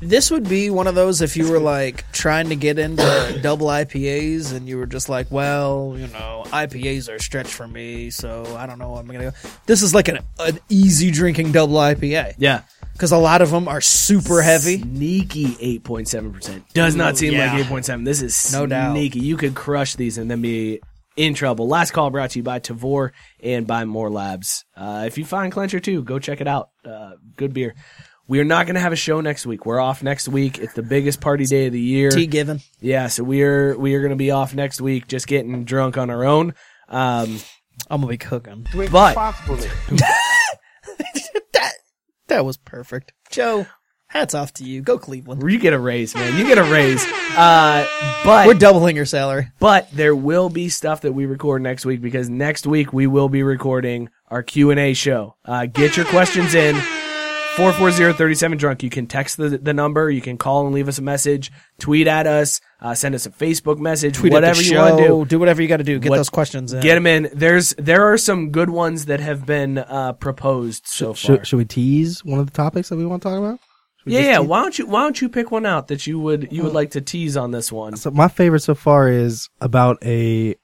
this 0.00 0.30
would 0.30 0.46
be 0.48 0.68
one 0.68 0.86
of 0.86 0.94
those 0.94 1.22
if 1.22 1.36
you 1.38 1.50
were 1.50 1.58
like 1.58 2.04
trying 2.12 2.50
to 2.50 2.56
get 2.56 2.78
into 2.78 3.38
double 3.42 3.68
IPAs 3.68 4.54
and 4.54 4.68
you 4.68 4.76
were 4.76 4.86
just 4.86 5.08
like, 5.08 5.30
well, 5.30 5.94
you 5.96 6.06
know, 6.08 6.42
IPAs 6.48 7.08
are 7.08 7.14
a 7.14 7.20
stretch 7.20 7.48
for 7.48 7.66
me, 7.66 8.10
so 8.10 8.44
I 8.58 8.66
don't 8.66 8.78
know. 8.78 8.94
I'm 8.96 9.06
gonna 9.06 9.30
go. 9.30 9.32
This 9.66 9.82
is 9.82 9.94
like 9.94 10.08
an, 10.08 10.18
an 10.38 10.60
easy 10.68 11.10
drinking 11.10 11.52
double 11.52 11.76
IPA 11.76 12.34
Yeah. 12.36 12.62
because 12.92 13.12
a 13.12 13.16
lot 13.16 13.40
of 13.40 13.50
them 13.50 13.68
are 13.68 13.80
super 13.80 14.42
heavy. 14.42 14.80
Sneaky 14.82 15.56
eight 15.60 15.82
point 15.82 16.08
seven 16.08 16.30
percent. 16.30 16.64
Does 16.74 16.94
not 16.94 17.16
seem 17.16 17.32
yeah. 17.32 17.52
like 17.54 17.64
eight 17.64 17.66
point 17.68 17.86
seven. 17.86 18.04
This 18.04 18.20
is 18.20 18.52
No 18.52 18.66
doubt. 18.66 18.92
sneaky. 18.92 19.20
You 19.20 19.38
could 19.38 19.54
crush 19.54 19.94
these 19.96 20.18
and 20.18 20.30
then 20.30 20.42
be 20.42 20.80
in 21.16 21.34
trouble. 21.34 21.66
Last 21.68 21.92
call 21.92 22.10
brought 22.10 22.30
to 22.30 22.38
you 22.38 22.42
by 22.42 22.60
Tavour 22.60 23.10
and 23.42 23.66
by 23.66 23.84
More 23.84 24.10
Labs. 24.10 24.64
Uh, 24.76 25.04
if 25.06 25.18
you 25.18 25.24
find 25.24 25.52
Clencher 25.52 25.82
two, 25.82 26.02
go 26.02 26.18
check 26.18 26.40
it 26.40 26.48
out. 26.48 26.70
Uh, 26.84 27.12
good 27.36 27.52
beer. 27.52 27.74
We 28.28 28.40
are 28.40 28.44
not 28.44 28.66
going 28.66 28.74
to 28.74 28.80
have 28.80 28.92
a 28.92 28.96
show 28.96 29.20
next 29.20 29.46
week. 29.46 29.66
We're 29.66 29.78
off 29.78 30.02
next 30.02 30.28
week. 30.28 30.58
It's 30.58 30.74
the 30.74 30.82
biggest 30.82 31.20
party 31.20 31.44
day 31.44 31.66
of 31.66 31.72
the 31.72 31.80
year. 31.80 32.10
Tea 32.10 32.26
given. 32.26 32.60
Yeah, 32.80 33.06
so 33.06 33.22
we 33.22 33.42
are 33.42 33.76
we 33.78 33.94
are 33.94 34.00
going 34.00 34.10
to 34.10 34.16
be 34.16 34.32
off 34.32 34.52
next 34.54 34.80
week, 34.80 35.06
just 35.06 35.26
getting 35.28 35.64
drunk 35.64 35.96
on 35.96 36.10
our 36.10 36.24
own. 36.24 36.54
Um, 36.88 37.38
I'm 37.88 38.00
gonna 38.00 38.08
be 38.08 38.16
cooking. 38.18 38.66
but 38.90 39.14
That 41.52 41.72
that 42.28 42.44
was 42.44 42.56
perfect, 42.56 43.12
Joe. 43.30 43.66
Hats 44.16 44.32
off 44.34 44.52
to 44.54 44.64
you. 44.64 44.80
Go 44.80 44.98
Cleveland. 44.98 45.42
you 45.50 45.58
get 45.58 45.74
a 45.74 45.78
raise, 45.78 46.14
man. 46.14 46.38
You 46.38 46.46
get 46.46 46.56
a 46.56 46.64
raise. 46.64 47.04
Uh, 47.36 47.86
but 48.24 48.46
We're 48.46 48.54
doubling 48.54 48.96
your 48.96 49.04
salary. 49.04 49.48
but 49.58 49.90
there 49.92 50.16
will 50.16 50.48
be 50.48 50.70
stuff 50.70 51.02
that 51.02 51.12
we 51.12 51.26
record 51.26 51.60
next 51.60 51.84
week 51.84 52.00
because 52.00 52.30
next 52.30 52.66
week 52.66 52.94
we 52.94 53.06
will 53.06 53.28
be 53.28 53.42
recording 53.42 54.08
our 54.28 54.42
q&a 54.42 54.94
show 54.94 55.36
uh, 55.44 55.66
get 55.66 55.96
your 55.98 56.06
questions 56.06 56.54
in 56.54 56.74
440-37 57.56 58.58
drunk 58.58 58.82
you 58.82 58.90
can 58.90 59.06
text 59.06 59.36
the, 59.36 59.50
the 59.50 59.72
number 59.72 60.10
you 60.10 60.20
can 60.20 60.36
call 60.36 60.66
and 60.66 60.74
leave 60.74 60.88
us 60.88 60.98
a 60.98 61.02
message 61.02 61.52
tweet 61.78 62.06
at 62.06 62.26
us 62.26 62.60
uh, 62.80 62.94
send 62.94 63.14
us 63.14 63.26
a 63.26 63.30
facebook 63.30 63.78
message 63.78 64.14
Tweet 64.16 64.32
whatever 64.32 64.58
at 64.58 64.64
the 64.64 64.70
you 64.70 64.76
want 64.78 64.98
to 64.98 65.04
show. 65.04 65.24
do 65.24 65.38
whatever 65.38 65.62
you 65.62 65.68
got 65.68 65.76
to 65.78 65.84
do. 65.84 65.98
Get 65.98 66.10
What- 66.10 66.16
those 66.16 66.30
questions 66.30 66.72
in. 66.72 66.80
get 66.82 66.94
them 66.96 67.06
in 67.06 67.28
there's 67.34 67.74
there 67.78 68.10
are 68.12 68.18
some 68.18 68.50
good 68.50 68.70
ones 68.70 69.04
that 69.06 69.20
have 69.20 69.46
been 69.46 69.78
uh, 69.78 70.14
proposed 70.14 70.86
so 70.86 71.08
far 71.08 71.14
Should, 71.16 71.46
should 71.46 71.56
we 71.58 71.64
tease 71.66 72.24
one 72.24 72.40
of 72.40 72.46
the 72.46 72.52
topics 72.52 72.88
that 72.88 72.96
we 72.96 73.06
want 73.06 73.22
to 73.22 73.28
talk 73.28 73.38
about? 73.38 73.60
Should 74.06 74.12
we 74.12 74.18
yeah 74.24 74.30
yeah 74.32 74.38
tease- 74.38 74.46
why 74.48 74.62
don't 74.62 74.78
you 74.78 74.86
why 74.86 75.00
don't 75.02 75.20
you 75.20 75.28
pick 75.28 75.50
one 75.50 75.66
out 75.66 75.88
that 75.88 76.06
you 76.06 76.18
would 76.20 76.48
you 76.52 76.62
would 76.62 76.72
like 76.72 76.92
to 76.92 77.00
tease 77.00 77.36
on 77.36 77.50
this 77.50 77.70
one 77.72 77.96
So 77.96 78.10
my 78.10 78.28
favorite 78.28 78.60
so 78.60 78.74
far 78.74 79.08
is 79.08 79.48
about 79.60 79.98
a 80.04 80.54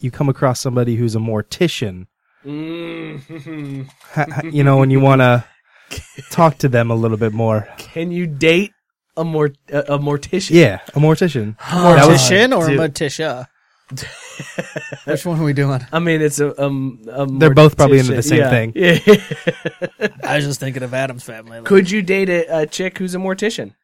you 0.00 0.10
come 0.10 0.28
across 0.28 0.60
somebody 0.60 0.96
who's 0.96 1.14
a 1.14 1.18
mortician. 1.18 2.06
Mm-hmm. 2.46 3.82
Ha- 4.14 4.26
ha- 4.30 4.42
you 4.44 4.64
know, 4.64 4.78
when 4.78 4.90
you 4.90 5.00
want 5.00 5.20
to 5.20 5.44
talk 6.30 6.58
to 6.58 6.68
them 6.68 6.90
a 6.90 6.94
little 6.94 7.16
bit 7.16 7.32
more. 7.32 7.68
can 7.78 8.10
you 8.10 8.26
date 8.26 8.72
a 9.16 9.24
mort 9.24 9.56
a, 9.70 9.80
a 9.94 9.98
mortician 9.98 10.50
Yeah, 10.52 10.80
a 10.94 11.00
mortician. 11.00 11.56
That 11.58 12.06
was- 12.08 12.20
Mortician 12.20 12.56
or 12.56 12.68
dude. 12.68 12.78
Morticia? 12.80 13.46
Which 15.04 15.26
one 15.26 15.40
are 15.40 15.44
we 15.44 15.52
doing? 15.52 15.80
I 15.92 15.98
mean, 15.98 16.20
it's 16.22 16.40
a 16.40 16.60
um. 16.62 17.00
A 17.10 17.26
They're 17.26 17.54
both 17.54 17.76
probably 17.76 17.98
into 17.98 18.14
the 18.14 18.22
same 18.22 18.38
Yeah. 18.38 18.50
thing. 18.50 18.72
Yeah. 18.74 18.98
I 20.24 20.36
was 20.36 20.44
just 20.44 20.60
thinking 20.60 20.82
of 20.82 20.94
Addams 20.94 21.24
family. 21.24 21.58
Like, 21.58 21.64
Could 21.68 21.90
you 21.90 22.02
date 22.02 22.28
a, 22.28 22.60
a 22.60 22.66
chick 22.66 22.98
who's 22.98 23.14
a 23.14 23.18
mortician? 23.18 23.74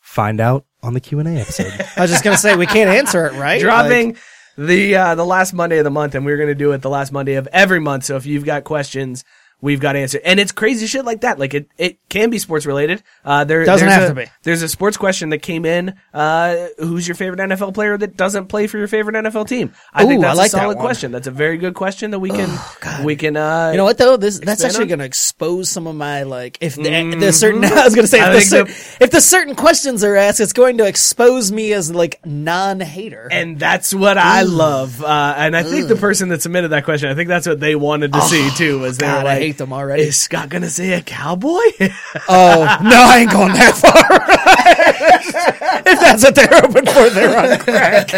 Find 0.00 0.40
out 0.40 0.64
on 0.82 0.94
the 0.94 1.00
Q 1.00 1.18
and 1.18 1.28
A 1.28 1.40
episode. 1.40 1.72
I 1.96 2.02
was 2.02 2.10
just 2.10 2.22
gonna 2.22 2.36
say 2.36 2.56
we 2.56 2.66
can't 2.66 2.90
answer 2.90 3.26
it, 3.26 3.32
right? 3.34 3.60
Dropping 3.60 4.16
the 4.56 4.94
uh, 4.96 5.14
the 5.16 5.24
last 5.26 5.52
Monday 5.52 5.78
of 5.78 5.84
the 5.84 5.90
month, 5.90 6.14
and 6.14 6.24
we're 6.24 6.36
gonna 6.38 6.54
do 6.54 6.72
it 6.72 6.82
the 6.82 6.90
last 6.90 7.10
Monday 7.12 7.34
of 7.34 7.48
every 7.52 7.80
month. 7.80 8.04
So 8.04 8.16
if 8.16 8.24
you've 8.24 8.44
got 8.44 8.62
questions, 8.64 9.24
we've 9.60 9.80
got 9.80 9.96
answer, 9.96 10.20
and 10.24 10.38
it's 10.38 10.52
crazy 10.52 10.86
shit 10.86 11.04
like 11.04 11.22
that. 11.22 11.38
Like 11.38 11.54
it, 11.54 11.68
it 11.78 11.98
can 12.08 12.30
be 12.30 12.38
sports 12.38 12.66
related. 12.66 13.02
Uh, 13.24 13.44
there 13.44 13.64
Doesn't 13.64 13.88
there's 13.88 14.00
have 14.00 14.10
a- 14.16 14.20
to 14.22 14.26
be. 14.26 14.32
There's 14.42 14.62
a 14.62 14.68
sports 14.68 14.96
question 14.96 15.30
that 15.30 15.38
came 15.38 15.64
in. 15.64 15.94
Uh, 16.14 16.66
who's 16.78 17.06
your 17.08 17.14
favorite 17.14 17.40
NFL 17.40 17.74
player 17.74 17.96
that 17.98 18.16
doesn't 18.16 18.46
play 18.46 18.66
for 18.66 18.78
your 18.78 18.88
favorite 18.88 19.14
NFL 19.16 19.48
team? 19.48 19.72
I 19.92 20.04
think 20.06 20.20
Ooh, 20.20 20.24
I 20.24 20.28
that's 20.28 20.38
like 20.38 20.46
a 20.48 20.50
solid 20.50 20.76
one. 20.76 20.84
question. 20.84 21.12
That's 21.12 21.26
a 21.26 21.30
very 21.32 21.56
good 21.58 21.74
question 21.74 22.10
that 22.12 22.18
we 22.20 22.30
can 22.30 22.48
we 23.04 23.16
can. 23.16 23.36
Uh, 23.36 23.70
You 23.72 23.78
know 23.78 23.84
what 23.84 23.98
though? 23.98 24.16
This 24.16 24.38
that's 24.38 24.62
actually 24.64 24.86
going 24.86 25.00
to 25.00 25.04
expose 25.04 25.68
some 25.68 25.86
of 25.86 25.96
my 25.96 26.22
like 26.24 26.58
if 26.60 26.76
the, 26.76 27.16
the 27.18 27.32
certain 27.32 27.64
I 27.64 27.84
was 27.84 27.94
going 27.94 28.04
to 28.04 28.08
say 28.08 28.20
if 28.20 28.32
the, 28.50 28.56
think 28.64 28.68
cer- 28.68 29.04
if 29.04 29.10
the 29.10 29.20
certain 29.20 29.54
questions 29.54 30.04
are 30.04 30.16
asked, 30.16 30.40
it's 30.40 30.52
going 30.52 30.78
to 30.78 30.86
expose 30.86 31.50
me 31.50 31.72
as 31.72 31.92
like 31.92 32.20
non-hater. 32.26 33.28
And 33.30 33.58
that's 33.58 33.92
what 33.94 34.18
I 34.18 34.42
love. 34.42 35.02
Uh, 35.02 35.34
and 35.36 35.56
I 35.56 35.62
think 35.62 35.88
the 35.88 35.96
person 35.96 36.28
that 36.30 36.42
submitted 36.42 36.68
that 36.68 36.84
question, 36.84 37.10
I 37.10 37.14
think 37.14 37.28
that's 37.28 37.46
what 37.46 37.60
they 37.60 37.74
wanted 37.74 38.12
to 38.12 38.20
see 38.22 38.50
too. 38.56 38.78
Was 38.80 38.98
they 38.98 39.06
were 39.06 39.12
Oh, 39.12 39.16
God, 39.16 39.26
I 39.26 39.38
like, 39.38 39.45
hate 39.46 39.58
them 39.58 39.72
already. 39.72 40.02
Is 40.02 40.20
Scott 40.20 40.48
gonna 40.48 40.68
say 40.68 40.92
a 40.94 41.02
cowboy? 41.02 41.60
oh 42.28 42.78
no, 42.82 43.02
I 43.02 43.18
ain't 43.20 43.30
going 43.30 43.52
that 43.52 43.76
far. 43.76 43.92
if 45.86 46.00
that's 46.00 46.24
what 46.24 46.34
they're 46.34 46.48
hoping 46.50 46.86
for, 46.86 47.10
they're 47.10 47.52
on 47.52 47.58
crack. 47.60 48.10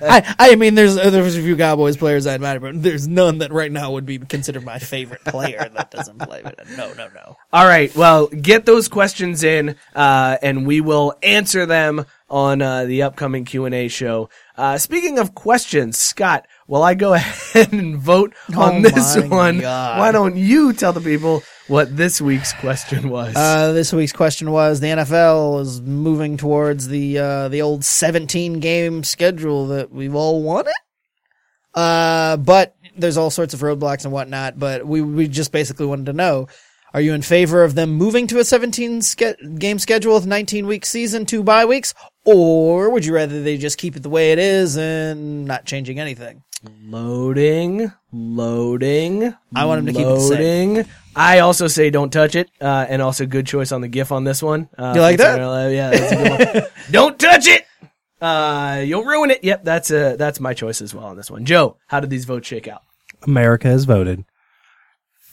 I 0.00 0.34
I 0.38 0.54
mean, 0.54 0.76
there's 0.76 0.94
there's 0.94 1.36
a 1.36 1.42
few 1.42 1.56
Cowboys 1.56 1.96
players 1.96 2.28
I 2.28 2.34
admire, 2.34 2.60
but 2.60 2.80
there's 2.80 3.08
none 3.08 3.38
that 3.38 3.52
right 3.52 3.72
now 3.72 3.92
would 3.92 4.06
be 4.06 4.18
considered 4.18 4.64
my 4.64 4.78
favorite 4.78 5.24
player 5.24 5.68
that 5.74 5.90
doesn't 5.90 6.18
play. 6.18 6.42
But 6.44 6.68
no, 6.76 6.92
no, 6.94 7.08
no. 7.08 7.36
All 7.52 7.66
right. 7.66 7.94
Well, 7.96 8.28
get 8.28 8.66
those 8.66 8.88
questions 8.88 9.42
in, 9.42 9.74
uh, 9.96 10.36
and 10.42 10.64
we 10.64 10.80
will 10.80 11.14
answer 11.22 11.66
them 11.66 12.06
on 12.28 12.62
uh, 12.62 12.84
the 12.84 13.02
upcoming 13.02 13.44
Q 13.44 13.64
and 13.64 13.74
A 13.74 13.88
show. 13.88 14.30
Uh, 14.56 14.78
speaking 14.78 15.18
of 15.18 15.34
questions, 15.34 15.98
Scott, 15.98 16.46
will 16.70 16.84
I 16.84 16.94
go 16.94 17.12
ahead 17.20 17.72
and 17.72 17.98
vote 17.98 18.32
on 18.56 18.76
Oh 18.76 18.80
this 18.88 19.16
one? 19.28 19.58
God. 19.58 19.98
Why 19.98 20.12
don't 20.12 20.36
you 20.36 20.72
tell 20.72 20.92
the 20.92 21.00
people 21.00 21.42
what 21.66 21.94
this 21.94 22.20
week's 22.20 22.52
question 22.54 23.10
was? 23.10 23.34
Uh, 23.36 23.72
this 23.72 23.92
week's 23.92 24.12
question 24.12 24.50
was: 24.52 24.80
the 24.80 24.86
NFL 24.86 25.60
is 25.60 25.82
moving 25.82 26.36
towards 26.36 26.88
the 26.88 27.18
uh, 27.18 27.48
the 27.48 27.60
old 27.60 27.84
17 27.84 28.60
game 28.60 29.04
schedule 29.04 29.66
that 29.68 29.90
we've 29.90 30.14
all 30.14 30.42
wanted. 30.42 30.72
Uh, 31.74 32.36
but 32.36 32.74
there's 32.96 33.16
all 33.16 33.30
sorts 33.30 33.54
of 33.54 33.60
roadblocks 33.60 34.04
and 34.04 34.12
whatnot. 34.12 34.58
But 34.58 34.86
we 34.86 35.02
we 35.02 35.28
just 35.28 35.52
basically 35.52 35.86
wanted 35.86 36.06
to 36.06 36.12
know: 36.12 36.48
Are 36.94 37.00
you 37.00 37.14
in 37.14 37.22
favor 37.22 37.62
of 37.64 37.74
them 37.74 37.90
moving 37.90 38.26
to 38.28 38.38
a 38.38 38.44
17 38.44 39.02
ske- 39.02 39.58
game 39.58 39.78
schedule 39.78 40.14
with 40.14 40.26
19 40.26 40.66
week 40.66 40.86
season, 40.86 41.26
two 41.26 41.42
bye 41.42 41.64
weeks, 41.64 41.94
or 42.24 42.90
would 42.90 43.04
you 43.04 43.14
rather 43.14 43.42
they 43.42 43.56
just 43.56 43.78
keep 43.78 43.96
it 43.96 44.02
the 44.02 44.08
way 44.10 44.32
it 44.32 44.38
is 44.38 44.76
and 44.76 45.44
not 45.46 45.64
changing 45.64 45.98
anything? 46.00 46.42
Loading, 46.82 47.90
loading. 48.12 49.34
I 49.54 49.64
want 49.64 49.78
him 49.80 49.86
to 49.86 49.92
keep 49.92 50.02
it 50.02 50.04
the 50.04 50.14
loading. 50.14 50.84
I 51.16 51.38
also 51.38 51.68
say 51.68 51.88
don't 51.90 52.12
touch 52.12 52.34
it, 52.34 52.50
uh, 52.60 52.86
and 52.88 53.00
also 53.00 53.24
good 53.26 53.46
choice 53.46 53.72
on 53.72 53.80
the 53.80 53.88
GIF 53.88 54.12
on 54.12 54.24
this 54.24 54.42
one. 54.42 54.68
Uh, 54.76 54.92
You 54.94 55.00
like 55.00 55.16
that? 55.18 55.36
Saturday 55.38 55.44
Night 55.46 55.68
Yeah, 55.70 55.90
that's 55.90 56.12
a 56.12 56.16
good 56.16 56.62
one. 56.62 56.70
don't 56.90 57.18
touch 57.18 57.46
it. 57.46 57.64
Uh, 58.20 58.82
you'll 58.84 59.04
ruin 59.04 59.30
it. 59.30 59.42
Yep, 59.42 59.64
that's 59.64 59.90
uh 59.90 60.16
that's 60.18 60.38
my 60.40 60.52
choice 60.52 60.82
as 60.82 60.94
well 60.94 61.06
on 61.06 61.16
this 61.16 61.30
one. 61.30 61.46
Joe, 61.46 61.78
how 61.86 62.00
did 62.00 62.10
these 62.10 62.26
votes 62.26 62.46
shake 62.46 62.68
out? 62.68 62.82
America 63.22 63.68
has 63.68 63.84
voted. 63.86 64.24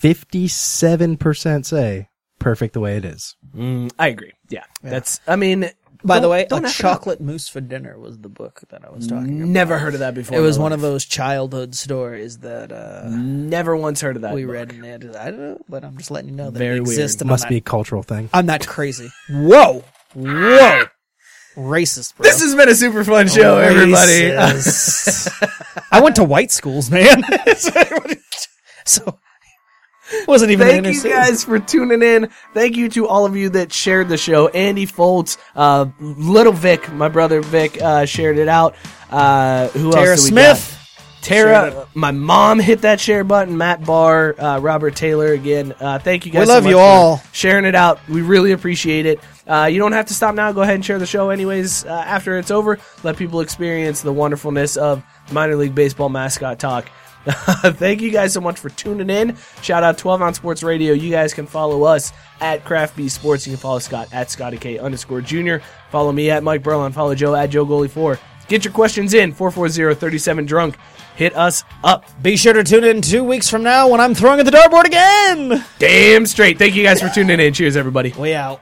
57% 0.02 1.66
say 1.66 2.10
perfect 2.40 2.74
the 2.74 2.80
way 2.80 2.95
it 2.98 3.04
is. 3.06 3.36
Mm, 3.56 3.91
I 3.99 4.08
agree. 4.08 4.34
Yeah, 4.49 4.64
that's. 4.82 5.20
I 5.28 5.36
mean, 5.36 5.70
By 6.03 6.15
the 6.15 6.22
don't- 6.22 6.32
way, 6.32 6.45
don't 6.49 6.65
A 6.65 6.68
F. 6.68 6.76
Chocolate 6.76 7.19
Moose 7.22 7.48
for 7.49 7.61
Dinner 7.61 7.98
was 7.99 8.18
the 8.19 8.30
book 8.30 8.61
that 8.69 8.86
I 8.86 8.90
was 8.91 9.07
talking 9.07 9.38
about. 9.41 9.49
Never 9.49 9.78
heard 9.80 9.94
of 9.94 9.99
that 10.02 10.14
before. 10.14 10.38
It 10.38 10.41
was 10.41 10.57
my 10.57 10.64
one 10.64 10.74
of 10.74 10.82
those 10.82 11.06
childhood 11.06 11.76
stories 11.76 12.40
that 12.40 12.72
uh, 12.72 13.03
Never 13.10 13.76
once 13.76 14.02
heard 14.02 14.15
of 14.15 14.22
that. 14.24 14.34
we 14.36 14.45
book. 14.45 14.53
read 14.53 14.72
in 14.74 14.84
it. 14.86 15.15
I 15.15 15.32
don't 15.32 15.40
know, 15.40 15.61
but 15.69 15.84
I'm 15.84 15.98
just 15.98 16.11
letting 16.11 16.30
you 16.30 16.36
know 16.36 16.49
that 16.52 16.60
Very 16.60 16.78
it 16.78 16.82
exists. 16.82 17.22
and 17.22 17.30
Must 17.30 17.45
I'm 17.45 17.49
be 17.49 17.57
a 17.57 17.61
cultural 17.61 18.03
thing. 18.03 18.30
I'm 18.34 18.45
not 18.45 18.65
crazy. 18.68 19.10
Whoa, 19.30 19.84
whoa, 20.14 20.84
racist. 21.56 22.15
Bro. 22.15 22.24
This 22.24 22.41
has 22.41 22.56
been 22.56 22.69
a 22.69 22.76
super 22.76 23.03
fun 23.03 23.28
show, 23.28 23.57
everybody. 23.57 24.34
I 25.91 26.02
went 26.02 26.15
to 26.18 26.24
white 26.24 26.52
schools, 26.52 26.90
man. 26.91 27.24
so 28.86 29.19
wasn't 30.28 30.52
even 30.52 30.68
Thank 30.68 30.86
you 30.88 31.04
guys 31.04 31.44
for 31.44 31.60
tuning 31.60 32.02
in. 32.02 32.30
Thank 32.54 32.76
you 32.76 32.90
to 32.90 33.08
all 33.08 33.26
of 33.26 33.36
you 33.36 33.50
that 33.50 33.72
shared 33.74 34.10
the 34.10 34.18
show. 34.18 34.48
Andy 34.50 34.86
Foltz, 34.86 35.38
uh, 35.56 35.86
Little 36.00 36.54
Vic, 36.54 36.92
my 36.94 37.10
brother 37.10 37.42
Vic, 37.42 37.82
uh, 37.82 38.06
shared 38.06 38.38
it 38.38 38.48
out. 38.48 38.76
Uh, 39.10 39.68
who 39.70 39.92
Tara 39.92 40.12
else? 40.12 40.24
we 40.24 40.30
Smith. 40.30 40.72
got? 40.72 40.78
Tara, 41.22 41.88
my 41.94 42.12
mom 42.12 42.58
hit 42.60 42.82
that 42.82 43.02
share 43.02 43.26
button. 43.26 43.58
Matt 43.58 43.84
Barr, 43.84 44.40
uh, 44.40 44.60
Robert 44.60 44.96
Taylor 44.96 45.34
again. 45.34 45.74
Uh, 45.78 46.00
thank 46.00 46.26
you 46.26 46.32
guys. 46.32 46.48
We 46.48 46.54
love 46.54 46.64
so 46.64 46.70
you 46.70 46.76
for 46.76 46.82
all. 46.82 47.24
sharing 47.34 47.66
it 47.66 47.76
out. 47.76 48.00
We 48.08 48.22
really 48.22 48.54
appreciate 48.54 49.06
it. 49.06 49.20
Uh, 49.46 49.66
you 49.66 49.78
don't 49.80 49.92
have 49.92 50.06
to 50.06 50.14
stop 50.14 50.36
now. 50.36 50.54
Go 50.54 50.62
ahead 50.62 50.76
and 50.76 50.86
share 50.86 51.00
the 51.00 51.06
show 51.06 51.30
anyways. 51.30 51.84
Uh, 51.86 51.90
after 51.90 52.38
it's 52.38 52.52
over, 52.52 52.80
let 53.04 53.18
people 53.18 53.42
experience 53.42 54.02
the 54.02 54.14
wonderfulness 54.14 54.78
of 54.78 55.04
minor 55.32 55.58
league 55.58 55.76
baseball 55.76 56.08
mascot 56.08 56.60
talk. 56.60 56.88
Thank 57.74 58.02
you 58.02 58.12
guys 58.12 58.34
so 58.34 58.41
much 58.41 58.60
for 58.60 58.70
tuning 58.70 59.10
in. 59.10 59.38
Shout 59.62 59.84
out 59.84 59.98
12 59.98 60.22
on 60.22 60.34
Sports 60.34 60.64
Radio. 60.64 60.94
You 60.94 61.12
guys 61.12 61.34
can 61.34 61.45
follow 61.45 61.84
us 61.84 62.14
at 62.40 62.64
Craft 62.64 62.95
Bee 62.95 63.10
Sports. 63.10 63.45
You 63.45 63.54
can 63.54 63.60
follow 63.60 63.80
Scott 63.80 64.08
at 64.12 64.32
Scotty 64.32 64.58
K 64.58 64.80
underscore 64.80 65.22
Junior. 65.22 65.62
Follow 65.91 66.12
me 66.12 66.30
at 66.30 66.44
Mike 66.44 66.64
Burlon. 66.64 66.94
Follow 66.94 67.16
Joe 67.16 67.36
at 67.36 67.49
Joe 67.49 67.66
Goalie 67.66 67.90
4. 67.90 68.20
Get 68.48 68.64
your 68.64 68.74
questions 68.74 69.14
in 69.14 69.34
440-37 69.34 70.48
drunk. 70.48 70.78
Hit 71.18 71.36
us 71.36 71.64
up. 71.84 72.06
Be 72.22 72.38
sure 72.38 72.54
to 72.54 72.64
tune 72.64 72.84
in 72.84 73.02
two 73.02 73.24
weeks 73.24 73.49
from 73.49 73.64
now 73.64 73.90
when 73.90 73.99
I'm 73.99 74.16
throwing 74.16 74.40
at 74.40 74.45
the 74.45 74.52
dartboard 74.52 74.86
again. 74.86 75.66
Damn 75.80 76.26
straight. 76.26 76.58
Thank 76.58 76.76
you 76.76 76.84
guys 76.84 77.02
for 77.02 77.10
tuning 77.10 77.40
in. 77.40 77.54
Cheers, 77.54 77.76
everybody. 77.76 78.14
We 78.18 78.34
out. 78.34 78.62